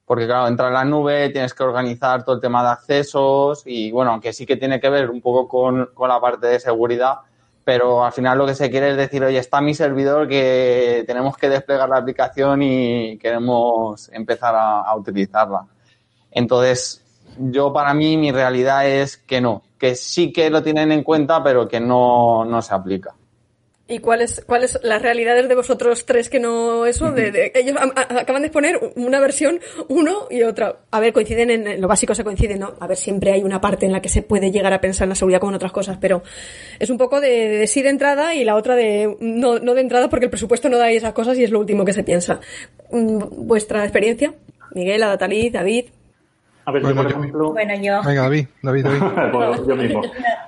Porque 0.04 0.26
claro, 0.26 0.46
entra 0.46 0.68
en 0.68 0.74
la 0.74 0.84
nube, 0.84 1.30
tienes 1.30 1.54
que 1.54 1.62
organizar 1.62 2.22
todo 2.22 2.34
el 2.34 2.40
tema 2.42 2.62
de 2.62 2.68
accesos 2.68 3.62
y 3.64 3.90
bueno, 3.90 4.10
aunque 4.10 4.34
sí 4.34 4.44
que 4.44 4.58
tiene 4.58 4.78
que 4.78 4.90
ver 4.90 5.08
un 5.08 5.22
poco 5.22 5.48
con, 5.48 5.88
la 6.06 6.20
parte 6.20 6.48
de 6.48 6.60
seguridad, 6.60 7.20
pero 7.64 8.04
al 8.04 8.12
final 8.12 8.36
lo 8.36 8.44
que 8.44 8.54
se 8.54 8.70
quiere 8.70 8.90
es 8.90 8.98
decir, 8.98 9.24
oye, 9.24 9.38
está 9.38 9.62
mi 9.62 9.72
servidor 9.72 10.28
que 10.28 11.02
tenemos 11.06 11.34
que 11.38 11.48
desplegar 11.48 11.88
la 11.88 11.96
aplicación 11.96 12.60
y 12.60 13.16
queremos 13.16 14.10
empezar 14.12 14.54
a, 14.54 14.80
a 14.82 14.94
utilizarla. 14.94 15.64
Entonces, 16.30 17.02
yo 17.38 17.72
para 17.72 17.94
mí 17.94 18.18
mi 18.18 18.32
realidad 18.32 18.86
es 18.86 19.16
que 19.16 19.40
no, 19.40 19.62
que 19.78 19.94
sí 19.94 20.30
que 20.30 20.50
lo 20.50 20.62
tienen 20.62 20.92
en 20.92 21.02
cuenta, 21.02 21.42
pero 21.42 21.66
que 21.66 21.80
no, 21.80 22.44
no 22.44 22.60
se 22.60 22.74
aplica. 22.74 23.14
¿Y 23.90 23.98
cuáles 23.98 24.44
cuáles 24.46 24.78
las 24.84 25.02
realidades 25.02 25.48
de 25.48 25.54
vosotros 25.56 26.06
tres 26.06 26.28
que 26.28 26.38
no 26.38 26.86
eso? 26.86 27.10
De, 27.10 27.50
ellos 27.56 27.76
acaban 27.76 28.42
de 28.42 28.46
exponer 28.46 28.78
una 28.94 29.18
versión, 29.18 29.58
uno 29.88 30.28
y 30.30 30.42
otra. 30.42 30.76
A 30.92 31.00
ver, 31.00 31.12
coinciden 31.12 31.50
en, 31.50 31.80
lo 31.80 31.88
básico 31.88 32.14
se 32.14 32.22
coinciden, 32.22 32.60
¿no? 32.60 32.74
A 32.78 32.86
ver, 32.86 32.96
siempre 32.96 33.32
hay 33.32 33.42
una 33.42 33.60
parte 33.60 33.86
en 33.86 33.92
la 33.92 34.00
que 34.00 34.08
se 34.08 34.22
puede 34.22 34.52
llegar 34.52 34.72
a 34.72 34.80
pensar 34.80 35.06
en 35.06 35.10
la 35.10 35.14
seguridad 35.16 35.40
como 35.40 35.50
en 35.50 35.56
otras 35.56 35.72
cosas, 35.72 35.98
pero 36.00 36.22
es 36.78 36.88
un 36.88 36.98
poco 36.98 37.20
de, 37.20 37.66
sí 37.66 37.82
de 37.82 37.88
entrada 37.88 38.32
y 38.32 38.44
la 38.44 38.54
otra 38.54 38.76
de 38.76 39.16
no, 39.18 39.58
no 39.58 39.74
de 39.74 39.80
entrada 39.80 40.08
porque 40.08 40.26
el 40.26 40.30
presupuesto 40.30 40.68
no 40.68 40.78
da 40.78 40.88
esas 40.92 41.12
cosas 41.12 41.36
y 41.36 41.42
es 41.42 41.50
lo 41.50 41.58
último 41.58 41.84
que 41.84 41.92
se 41.92 42.04
piensa. 42.04 42.40
Mm, 42.92 43.48
¿Vuestra 43.48 43.82
experiencia? 43.82 44.34
Miguel, 44.72 45.02
Adatalí, 45.02 45.50
David. 45.50 45.86
A 46.70 46.72
ver, 46.72 46.82
yo, 46.84 46.94
por 46.94 47.06
ejemplo. 47.06 47.50
Bueno, 47.50 47.74
yo. 47.74 48.00
Venga, 48.06 48.22
David, 48.22 48.46
David, 48.62 48.84
David. 48.84 49.00
bueno, 49.32 49.66
yo 49.66 49.76
mismo. 49.76 50.02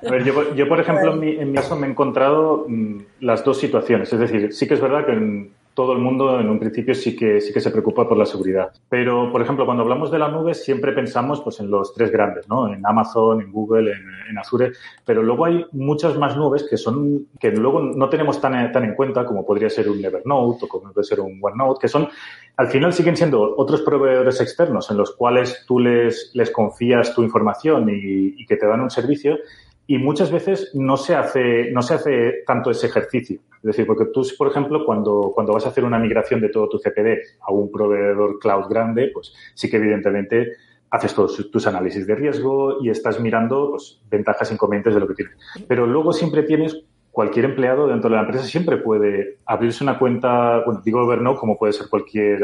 A 0.06 0.10
ver, 0.10 0.24
yo, 0.24 0.54
yo 0.54 0.68
por 0.68 0.78
ejemplo, 0.78 1.14
en 1.14 1.20
mi, 1.20 1.30
en 1.32 1.50
mi, 1.50 1.56
caso 1.56 1.74
me 1.74 1.88
he 1.88 1.90
encontrado 1.90 2.64
mm, 2.68 2.98
las 3.20 3.44
dos 3.44 3.58
situaciones. 3.58 4.12
Es 4.12 4.20
decir, 4.20 4.52
sí 4.52 4.68
que 4.68 4.74
es 4.74 4.80
verdad 4.80 5.04
que 5.04 5.12
en, 5.12 5.50
todo 5.74 5.92
el 5.92 5.98
mundo 5.98 6.38
en 6.38 6.50
un 6.50 6.58
principio 6.58 6.94
sí 6.94 7.16
que, 7.16 7.40
sí 7.40 7.52
que 7.52 7.60
se 7.60 7.70
preocupa 7.70 8.06
por 8.06 8.18
la 8.18 8.26
seguridad. 8.26 8.72
Pero, 8.88 9.32
por 9.32 9.40
ejemplo, 9.40 9.64
cuando 9.64 9.82
hablamos 9.82 10.10
de 10.10 10.18
la 10.18 10.28
nube 10.28 10.54
siempre 10.54 10.92
pensamos 10.92 11.40
pues, 11.40 11.60
en 11.60 11.70
los 11.70 11.94
tres 11.94 12.10
grandes, 12.10 12.48
¿no? 12.48 12.72
En 12.72 12.84
Amazon, 12.84 13.40
en 13.40 13.50
Google, 13.50 13.92
en, 13.92 14.38
Azure, 14.38 14.72
pero 15.04 15.22
luego 15.22 15.44
hay 15.44 15.66
muchas 15.72 16.16
más 16.16 16.36
nubes 16.38 16.64
que 16.68 16.78
son, 16.78 17.26
que 17.38 17.50
luego 17.50 17.80
no 17.80 18.08
tenemos 18.08 18.40
tan, 18.40 18.72
tan 18.72 18.84
en 18.84 18.94
cuenta 18.94 19.26
como 19.26 19.44
podría 19.44 19.68
ser 19.68 19.90
un 19.90 20.02
Evernote 20.02 20.64
o 20.64 20.68
como 20.68 20.90
puede 20.90 21.04
ser 21.04 21.20
un 21.20 21.38
OneNote, 21.40 21.80
que 21.82 21.88
son, 21.88 22.08
al 22.56 22.68
final 22.68 22.92
siguen 22.92 23.16
siendo 23.16 23.56
otros 23.56 23.82
proveedores 23.82 24.40
externos 24.40 24.90
en 24.90 24.96
los 24.96 25.12
cuales 25.16 25.64
tú 25.66 25.78
les, 25.78 26.30
les 26.34 26.50
confías 26.50 27.14
tu 27.14 27.22
información 27.22 27.88
y, 27.88 28.40
y 28.40 28.46
que 28.46 28.56
te 28.56 28.66
dan 28.66 28.80
un 28.80 28.90
servicio 28.90 29.38
y 29.86 29.98
muchas 29.98 30.30
veces 30.30 30.70
no 30.74 30.96
se 30.96 31.14
hace, 31.14 31.70
no 31.72 31.82
se 31.82 31.94
hace 31.94 32.32
tanto 32.46 32.70
ese 32.70 32.86
ejercicio. 32.86 33.40
Es 33.56 33.62
decir, 33.62 33.86
porque 33.86 34.06
tú, 34.06 34.26
por 34.38 34.48
ejemplo, 34.48 34.84
cuando, 34.84 35.32
cuando 35.34 35.52
vas 35.52 35.66
a 35.66 35.68
hacer 35.68 35.84
una 35.84 35.98
migración 35.98 36.40
de 36.40 36.48
todo 36.48 36.68
tu 36.68 36.78
CPD 36.78 37.18
a 37.40 37.52
un 37.52 37.70
proveedor 37.70 38.38
cloud 38.38 38.68
grande, 38.68 39.10
pues 39.12 39.34
sí 39.54 39.70
que 39.70 39.76
evidentemente 39.76 40.52
haces 40.90 41.14
todos 41.14 41.50
tus 41.50 41.66
análisis 41.66 42.06
de 42.06 42.14
riesgo 42.14 42.82
y 42.82 42.90
estás 42.90 43.18
mirando 43.20 43.70
pues, 43.70 44.00
ventajas 44.10 44.50
e 44.50 44.54
inconvenientes 44.54 44.94
de 44.94 45.00
lo 45.00 45.08
que 45.08 45.14
tienes. 45.14 45.36
Pero 45.66 45.86
luego 45.86 46.12
siempre 46.12 46.42
tienes 46.42 46.84
cualquier 47.12 47.44
empleado 47.44 47.86
dentro 47.86 48.08
de 48.08 48.16
la 48.16 48.22
empresa 48.22 48.44
siempre 48.44 48.78
puede 48.78 49.36
abrirse 49.44 49.84
una 49.84 49.98
cuenta, 49.98 50.64
bueno, 50.64 50.80
digo 50.82 51.04
Evernote 51.04 51.38
como 51.38 51.58
puede 51.58 51.74
ser 51.74 51.88
cualquier, 51.90 52.40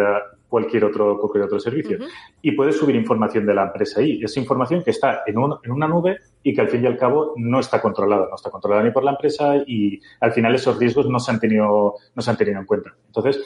cualquier, 0.46 0.85
otro, 0.85 1.18
cualquier 1.18 1.44
otro 1.44 1.59
servicio, 1.59 1.98
y 2.42 2.52
puede 2.52 2.72
subir 2.72 2.94
información 2.94 3.46
de 3.46 3.54
la 3.54 3.64
empresa 3.64 4.00
ahí. 4.00 4.20
Es 4.22 4.37
información 4.37 4.85
que 4.85 4.90
está 4.90 5.22
en, 5.26 5.37
en 5.64 5.72
una 5.72 5.88
nube 5.88 6.18
y 6.42 6.54
que 6.54 6.61
al 6.61 6.68
fin 6.68 6.85
y 6.85 6.87
al 6.87 6.98
cabo 6.98 7.33
no 7.37 7.61
está 7.61 7.81
controlada, 7.81 8.26
no 8.28 8.35
está 8.35 8.50
controlada 8.50 8.83
ni 8.83 8.90
por 8.90 9.04
la 9.04 9.12
empresa 9.12 9.57
y 9.66 10.00
al 10.20 10.33
final 10.33 10.54
esos 10.54 10.78
riesgos 10.78 11.09
no 11.09 11.18
se 11.18 11.31
han 11.31 11.40
tenido, 11.40 11.94
no 12.14 12.22
se 12.22 12.31
han 12.31 12.37
tenido 12.37 12.61
en 12.61 12.66
cuenta. 12.66 12.94
Entonces, 13.07 13.42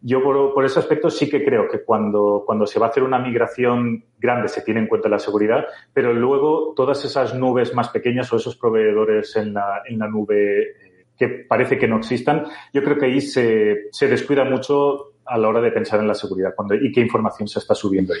yo 0.00 0.22
por, 0.22 0.54
por, 0.54 0.64
ese 0.64 0.78
aspecto 0.78 1.10
sí 1.10 1.28
que 1.28 1.44
creo 1.44 1.68
que 1.68 1.84
cuando, 1.84 2.44
cuando 2.46 2.66
se 2.66 2.78
va 2.78 2.86
a 2.86 2.88
hacer 2.90 3.02
una 3.02 3.18
migración 3.18 4.04
grande 4.18 4.48
se 4.48 4.62
tiene 4.62 4.80
en 4.80 4.86
cuenta 4.86 5.08
la 5.08 5.18
seguridad, 5.18 5.66
pero 5.92 6.12
luego 6.12 6.74
todas 6.76 7.04
esas 7.04 7.34
nubes 7.34 7.74
más 7.74 7.88
pequeñas 7.88 8.32
o 8.32 8.36
esos 8.36 8.56
proveedores 8.56 9.34
en 9.36 9.54
la, 9.54 9.82
en 9.86 9.98
la 9.98 10.08
nube 10.08 10.62
eh, 10.62 11.06
que 11.16 11.28
parece 11.28 11.78
que 11.78 11.88
no 11.88 11.98
existan, 11.98 12.44
yo 12.72 12.84
creo 12.84 12.98
que 12.98 13.06
ahí 13.06 13.20
se, 13.20 13.88
se 13.90 14.08
descuida 14.08 14.44
mucho 14.44 15.14
a 15.24 15.38
la 15.38 15.48
hora 15.48 15.60
de 15.60 15.72
pensar 15.72 15.98
en 16.00 16.08
la 16.08 16.14
seguridad 16.14 16.54
cuando, 16.54 16.74
y 16.74 16.92
qué 16.92 17.00
información 17.00 17.48
se 17.48 17.58
está 17.58 17.74
subiendo 17.74 18.12
ahí 18.12 18.20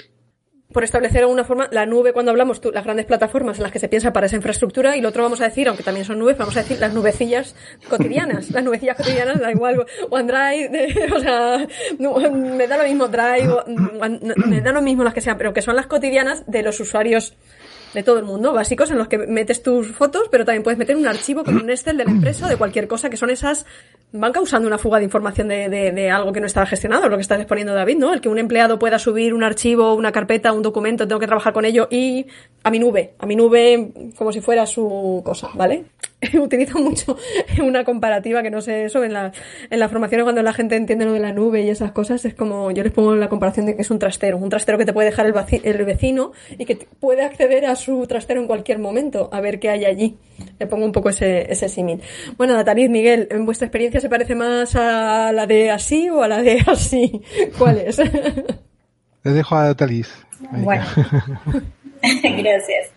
por 0.76 0.84
establecer 0.84 1.22
alguna 1.22 1.42
forma 1.42 1.68
la 1.72 1.86
nube 1.86 2.12
cuando 2.12 2.30
hablamos 2.30 2.60
tú, 2.60 2.70
las 2.70 2.84
grandes 2.84 3.06
plataformas 3.06 3.56
en 3.56 3.62
las 3.62 3.72
que 3.72 3.78
se 3.78 3.88
piensa 3.88 4.12
para 4.12 4.26
esa 4.26 4.36
infraestructura 4.36 4.94
y 4.94 5.00
lo 5.00 5.08
otro 5.08 5.22
vamos 5.22 5.40
a 5.40 5.44
decir, 5.44 5.68
aunque 5.68 5.82
también 5.82 6.04
son 6.04 6.18
nubes, 6.18 6.36
vamos 6.36 6.54
a 6.54 6.60
decir 6.60 6.78
las 6.78 6.92
nubecillas 6.92 7.56
cotidianas, 7.88 8.50
las 8.52 8.62
nubecillas 8.62 8.94
cotidianas 8.94 9.40
da 9.40 9.50
igual 9.50 9.86
OneDrive, 10.10 11.12
o 11.16 11.18
sea, 11.18 11.66
me 11.98 12.66
da 12.66 12.76
lo 12.76 12.84
mismo 12.84 13.08
Drive, 13.08 13.54
me 14.46 14.60
da 14.60 14.72
lo 14.72 14.82
mismo 14.82 15.02
las 15.02 15.14
que 15.14 15.22
sean, 15.22 15.38
pero 15.38 15.54
que 15.54 15.62
son 15.62 15.76
las 15.76 15.86
cotidianas 15.86 16.44
de 16.46 16.62
los 16.62 16.78
usuarios 16.78 17.38
de 17.96 18.02
todo 18.02 18.18
el 18.18 18.26
mundo, 18.26 18.52
básicos 18.52 18.90
en 18.90 18.98
los 18.98 19.08
que 19.08 19.16
metes 19.16 19.62
tus 19.62 19.90
fotos, 19.90 20.28
pero 20.30 20.44
también 20.44 20.62
puedes 20.62 20.78
meter 20.78 20.94
un 20.96 21.06
archivo 21.06 21.42
con 21.42 21.56
un 21.56 21.70
Excel 21.70 21.96
de 21.96 22.04
la 22.04 22.10
empresa 22.10 22.44
o 22.44 22.48
de 22.48 22.58
cualquier 22.58 22.86
cosa, 22.86 23.08
que 23.08 23.16
son 23.16 23.30
esas, 23.30 23.64
van 24.12 24.32
causando 24.32 24.68
una 24.68 24.76
fuga 24.76 24.98
de 24.98 25.04
información 25.04 25.48
de, 25.48 25.70
de, 25.70 26.10
algo 26.10 26.30
que 26.30 26.40
no 26.40 26.46
está 26.46 26.66
gestionado, 26.66 27.08
lo 27.08 27.16
que 27.16 27.22
estás 27.22 27.38
exponiendo 27.40 27.72
David, 27.72 27.96
¿no? 27.96 28.12
El 28.12 28.20
que 28.20 28.28
un 28.28 28.38
empleado 28.38 28.78
pueda 28.78 28.98
subir 28.98 29.32
un 29.32 29.42
archivo, 29.42 29.94
una 29.94 30.12
carpeta, 30.12 30.52
un 30.52 30.60
documento, 30.60 31.08
tengo 31.08 31.18
que 31.18 31.26
trabajar 31.26 31.54
con 31.54 31.64
ello 31.64 31.88
y 31.90 32.26
a 32.62 32.70
mi 32.70 32.78
nube, 32.78 33.14
a 33.18 33.24
mi 33.24 33.34
nube 33.34 33.92
como 34.14 34.30
si 34.30 34.42
fuera 34.42 34.66
su 34.66 35.22
cosa, 35.24 35.48
¿vale? 35.54 35.86
utilizo 36.40 36.78
mucho 36.78 37.16
una 37.62 37.84
comparativa 37.84 38.42
que 38.42 38.50
no 38.50 38.60
sé 38.60 38.84
eso 38.84 39.04
en 39.04 39.12
la, 39.12 39.32
en 39.68 39.78
las 39.78 39.90
formaciones 39.90 40.24
cuando 40.24 40.42
la 40.42 40.52
gente 40.52 40.76
entiende 40.76 41.04
lo 41.04 41.12
de 41.12 41.20
la 41.20 41.32
nube 41.32 41.62
y 41.62 41.68
esas 41.68 41.92
cosas 41.92 42.24
es 42.24 42.34
como 42.34 42.70
yo 42.70 42.82
les 42.82 42.92
pongo 42.92 43.14
la 43.14 43.28
comparación 43.28 43.66
de 43.66 43.76
que 43.76 43.82
es 43.82 43.90
un 43.90 43.98
trastero 43.98 44.38
un 44.38 44.48
trastero 44.48 44.78
que 44.78 44.86
te 44.86 44.92
puede 44.92 45.10
dejar 45.10 45.26
el, 45.26 45.34
el 45.62 45.84
vecino 45.84 46.32
y 46.56 46.64
que 46.64 46.76
puede 47.00 47.22
acceder 47.22 47.66
a 47.66 47.76
su 47.76 48.06
trastero 48.06 48.40
en 48.40 48.46
cualquier 48.46 48.78
momento 48.78 49.28
a 49.32 49.40
ver 49.40 49.60
qué 49.60 49.70
hay 49.70 49.84
allí. 49.84 50.16
Le 50.58 50.66
pongo 50.66 50.84
un 50.84 50.92
poco 50.92 51.10
ese, 51.10 51.50
ese 51.50 51.68
símil. 51.68 52.00
Bueno 52.36 52.54
Nataliz 52.54 52.90
Miguel 52.90 53.28
en 53.30 53.44
vuestra 53.44 53.66
experiencia 53.66 54.00
se 54.00 54.08
parece 54.08 54.34
más 54.34 54.74
a 54.74 55.32
la 55.32 55.46
de 55.46 55.70
así 55.70 56.08
o 56.08 56.22
a 56.22 56.28
la 56.28 56.42
de 56.42 56.62
así 56.66 57.22
¿cuál 57.58 57.78
es? 57.78 57.98
le 57.98 59.32
dejo 59.32 59.56
a 59.56 59.64
Nataliz. 59.64 60.08
Bueno. 60.62 60.84
Gracias 62.02 62.95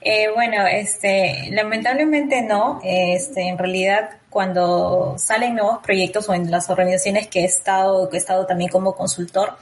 eh, 0.00 0.28
bueno, 0.34 0.66
este, 0.66 1.48
lamentablemente 1.50 2.42
no. 2.42 2.80
Este, 2.82 3.42
en 3.42 3.58
realidad, 3.58 4.10
cuando 4.30 5.14
salen 5.18 5.54
nuevos 5.54 5.78
proyectos 5.82 6.28
o 6.28 6.34
en 6.34 6.50
las 6.50 6.68
organizaciones 6.70 7.28
que 7.28 7.40
he 7.40 7.44
estado, 7.44 8.08
que 8.08 8.16
he 8.16 8.20
estado 8.20 8.46
también 8.46 8.70
como 8.70 8.94
consultor, 8.94 9.56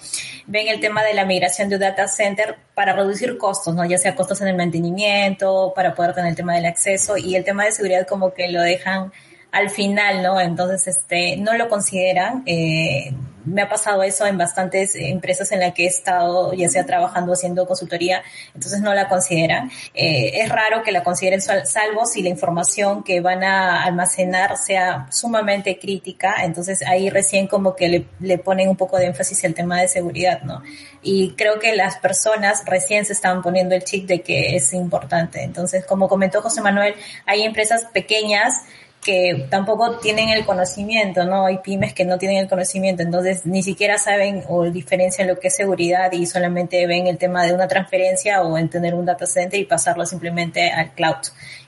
ven 0.47 0.69
el 0.69 0.81
tema 0.81 1.03
de 1.03 1.15
la 1.15 1.25
migración 1.25 1.69
de 1.69 1.77
un 1.77 1.81
data 1.83 2.09
center 2.09 2.57
para 2.75 2.93
reducir 2.93 3.37
costos, 3.39 3.75
¿no? 3.75 3.85
Ya 3.85 3.99
sea 3.99 4.15
costos 4.15 4.41
en 4.41 4.49
el 4.49 4.57
mantenimiento, 4.57 5.73
para 5.75 5.95
poder 5.95 6.15
tener 6.15 6.31
el 6.31 6.37
tema 6.37 6.55
del 6.55 6.67
acceso 6.67 7.17
y 7.17 7.37
el 7.37 7.45
tema 7.45 7.65
de 7.65 7.73
seguridad 7.73 8.07
como 8.07 8.33
que 8.33 8.49
lo 8.49 8.63
dejan 8.63 9.13
al 9.53 9.69
final, 9.69 10.23
¿no? 10.23 10.41
Entonces, 10.41 10.97
este, 10.97 11.37
no 11.37 11.53
lo 11.55 11.69
consideran. 11.69 12.43
Eh, 12.47 13.13
me 13.44 13.62
ha 13.62 13.68
pasado 13.68 14.02
eso 14.02 14.26
en 14.26 14.38
bastantes 14.38 14.94
empresas 14.94 15.52
en 15.52 15.61
las 15.61 15.72
que 15.74 15.85
he 15.85 15.88
estado, 15.88 16.52
ya 16.52 16.68
sea 16.68 16.85
trabajando, 16.85 17.33
haciendo 17.33 17.66
consultoría, 17.66 18.22
entonces 18.55 18.81
no 18.81 18.94
la 18.94 19.09
consideran. 19.09 19.70
Eh, 19.94 20.40
es 20.42 20.48
raro 20.48 20.83
que 20.83 20.92
la 20.92 21.02
consideren 21.02 21.40
salvo 21.40 22.07
si 22.07 22.22
la 22.22 22.28
información 22.28 23.02
que 23.02 23.20
van 23.20 23.42
a 23.44 23.85
almacenar 23.85 24.57
sea 24.57 25.07
sumamente 25.11 25.78
crítica, 25.78 26.37
entonces 26.42 26.83
ahí 26.83 27.11
recién 27.11 27.46
como 27.46 27.74
que 27.76 28.07
le, 28.18 28.38
ponen 28.38 28.68
un 28.68 28.76
poco 28.76 28.98
de 28.98 29.07
énfasis 29.07 29.44
al 29.44 29.55
tema 29.55 29.81
de 29.81 29.88
seguridad, 29.88 30.42
¿no? 30.42 30.62
Y 31.02 31.33
creo 31.33 31.59
que 31.59 31.74
las 31.74 31.96
personas 31.96 32.62
recién 32.66 33.05
se 33.05 33.12
están 33.12 33.42
poniendo 33.42 33.74
el 33.74 33.83
chip 33.85 34.07
de 34.07 34.22
que 34.22 34.57
es 34.57 34.72
importante. 34.72 35.42
Entonces, 35.42 35.85
como 35.85 36.09
comentó 36.09 36.40
José 36.42 36.61
Manuel, 36.61 36.94
hay 37.26 37.42
empresas 37.42 37.85
pequeñas 37.92 38.62
que 39.03 39.47
tampoco 39.51 39.99
tienen 39.99 40.29
el 40.29 40.47
conocimiento, 40.47 41.25
¿no? 41.25 41.47
Hay 41.47 41.59
pymes 41.59 41.93
que 41.93 42.05
no 42.05 42.19
tienen 42.19 42.38
el 42.38 42.49
conocimiento, 42.49 43.03
entonces 43.03 43.45
ni 43.45 43.62
siquiera 43.62 43.99
saben 43.99 44.45
o 44.49 44.65
diferencian 44.71 45.27
lo 45.27 45.41
que 45.41 45.49
es 45.49 45.57
seguridad 45.57 46.12
y 46.12 46.25
solamente 46.25 46.87
ven 46.87 47.09
el 47.09 47.19
tema 47.19 47.45
de 47.45 47.53
una 47.53 47.67
transferencia 47.67 48.43
o 48.43 48.57
en 48.57 48.71
tener 48.71 48.95
un 48.95 49.05
data 49.05 49.27
center 49.27 49.59
y 49.59 49.65
pasarlo 49.65 50.07
simplemente 50.07 50.71
al 50.71 50.93
cloud 50.93 51.17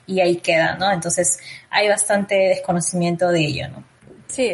y 0.07 0.21
ahí 0.21 0.37
queda, 0.37 0.77
¿no? 0.77 0.89
Entonces 0.91 1.39
hay 1.69 1.89
bastante 1.89 2.35
desconocimiento 2.35 3.29
de 3.29 3.39
ello, 3.41 3.67
¿no? 3.67 3.83
Sí, 4.27 4.53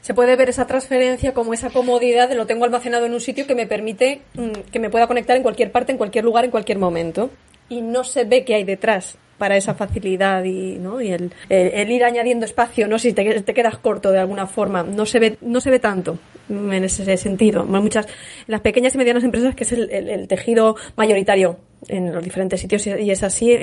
se 0.00 0.14
puede 0.14 0.34
ver 0.36 0.48
esa 0.48 0.66
transferencia 0.66 1.34
como 1.34 1.52
esa 1.52 1.70
comodidad 1.70 2.28
de 2.28 2.36
lo 2.36 2.46
tengo 2.46 2.64
almacenado 2.64 3.06
en 3.06 3.12
un 3.12 3.20
sitio 3.20 3.46
que 3.46 3.54
me 3.54 3.66
permite 3.66 4.22
mm, 4.34 4.70
que 4.72 4.78
me 4.78 4.88
pueda 4.88 5.08
conectar 5.08 5.36
en 5.36 5.42
cualquier 5.42 5.72
parte, 5.72 5.92
en 5.92 5.98
cualquier 5.98 6.24
lugar, 6.24 6.44
en 6.44 6.50
cualquier 6.50 6.78
momento. 6.78 7.30
Y 7.68 7.82
no 7.82 8.02
se 8.02 8.24
ve 8.24 8.44
qué 8.44 8.54
hay 8.54 8.64
detrás 8.64 9.18
para 9.40 9.56
esa 9.56 9.74
facilidad 9.74 10.44
y, 10.44 10.76
¿no? 10.78 11.00
y 11.00 11.12
el, 11.12 11.32
el, 11.48 11.90
ir 11.90 12.04
añadiendo 12.04 12.44
espacio, 12.44 12.86
no 12.86 12.98
si 12.98 13.14
te, 13.14 13.40
te, 13.40 13.54
quedas 13.54 13.78
corto 13.78 14.12
de 14.12 14.18
alguna 14.18 14.46
forma, 14.46 14.82
no 14.82 15.06
se 15.06 15.18
ve, 15.18 15.38
no 15.40 15.62
se 15.62 15.70
ve 15.70 15.78
tanto 15.78 16.18
en 16.50 16.84
ese 16.84 17.16
sentido. 17.16 17.64
Muchas, 17.64 18.06
las 18.46 18.60
pequeñas 18.60 18.94
y 18.94 18.98
medianas 18.98 19.24
empresas, 19.24 19.54
que 19.54 19.64
es 19.64 19.72
el, 19.72 19.90
el 19.90 20.28
tejido 20.28 20.76
mayoritario 20.94 21.58
en 21.88 22.12
los 22.12 22.22
diferentes 22.22 22.60
sitios 22.60 22.86
y 22.86 23.10
es 23.10 23.22
así, 23.22 23.56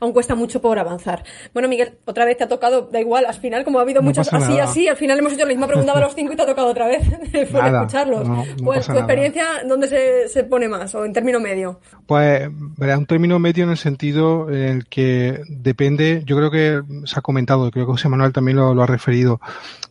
aún 0.00 0.12
cuesta 0.12 0.34
mucho 0.34 0.60
por 0.60 0.78
avanzar. 0.78 1.24
Bueno, 1.52 1.68
Miguel, 1.68 1.94
otra 2.04 2.24
vez 2.24 2.36
te 2.36 2.44
ha 2.44 2.48
tocado, 2.48 2.88
da 2.92 3.00
igual, 3.00 3.24
al 3.26 3.34
final, 3.34 3.64
como 3.64 3.78
ha 3.78 3.82
habido 3.82 4.02
muchos 4.02 4.32
así, 4.32 4.58
así, 4.58 4.88
al 4.88 4.96
final 4.96 5.18
hemos 5.18 5.32
hecho 5.32 5.42
la 5.42 5.48
misma 5.48 5.66
pregunta 5.66 5.94
de 5.94 6.00
los 6.00 6.14
cinco 6.14 6.32
y 6.32 6.36
te 6.36 6.42
ha 6.42 6.46
tocado 6.46 6.68
otra 6.68 6.86
vez 6.86 7.02
después 7.32 7.64
de 7.64 7.70
escucharlos. 7.70 8.28
pues 8.62 8.86
tu 8.86 8.92
experiencia, 8.92 9.46
¿dónde 9.66 9.88
se, 9.88 10.28
se, 10.28 10.44
pone 10.44 10.68
más 10.68 10.94
o 10.94 11.04
en 11.04 11.12
término 11.12 11.40
medio? 11.40 11.80
Pues, 12.06 12.48
un 12.48 13.06
término 13.06 13.38
medio 13.38 13.64
en 13.64 13.70
el 13.70 13.76
sentido 13.76 14.48
en 14.50 14.62
el 14.62 14.86
que 14.86 15.40
depende, 15.48 16.22
yo 16.24 16.36
creo 16.36 16.50
que 16.50 16.82
se 17.04 17.18
ha 17.18 17.22
comentado, 17.22 17.70
creo 17.70 17.86
que 17.86 17.92
José 17.92 18.08
Manuel 18.08 18.32
también 18.32 18.56
lo, 18.56 18.74
lo 18.74 18.82
ha 18.82 18.86
referido, 18.86 19.40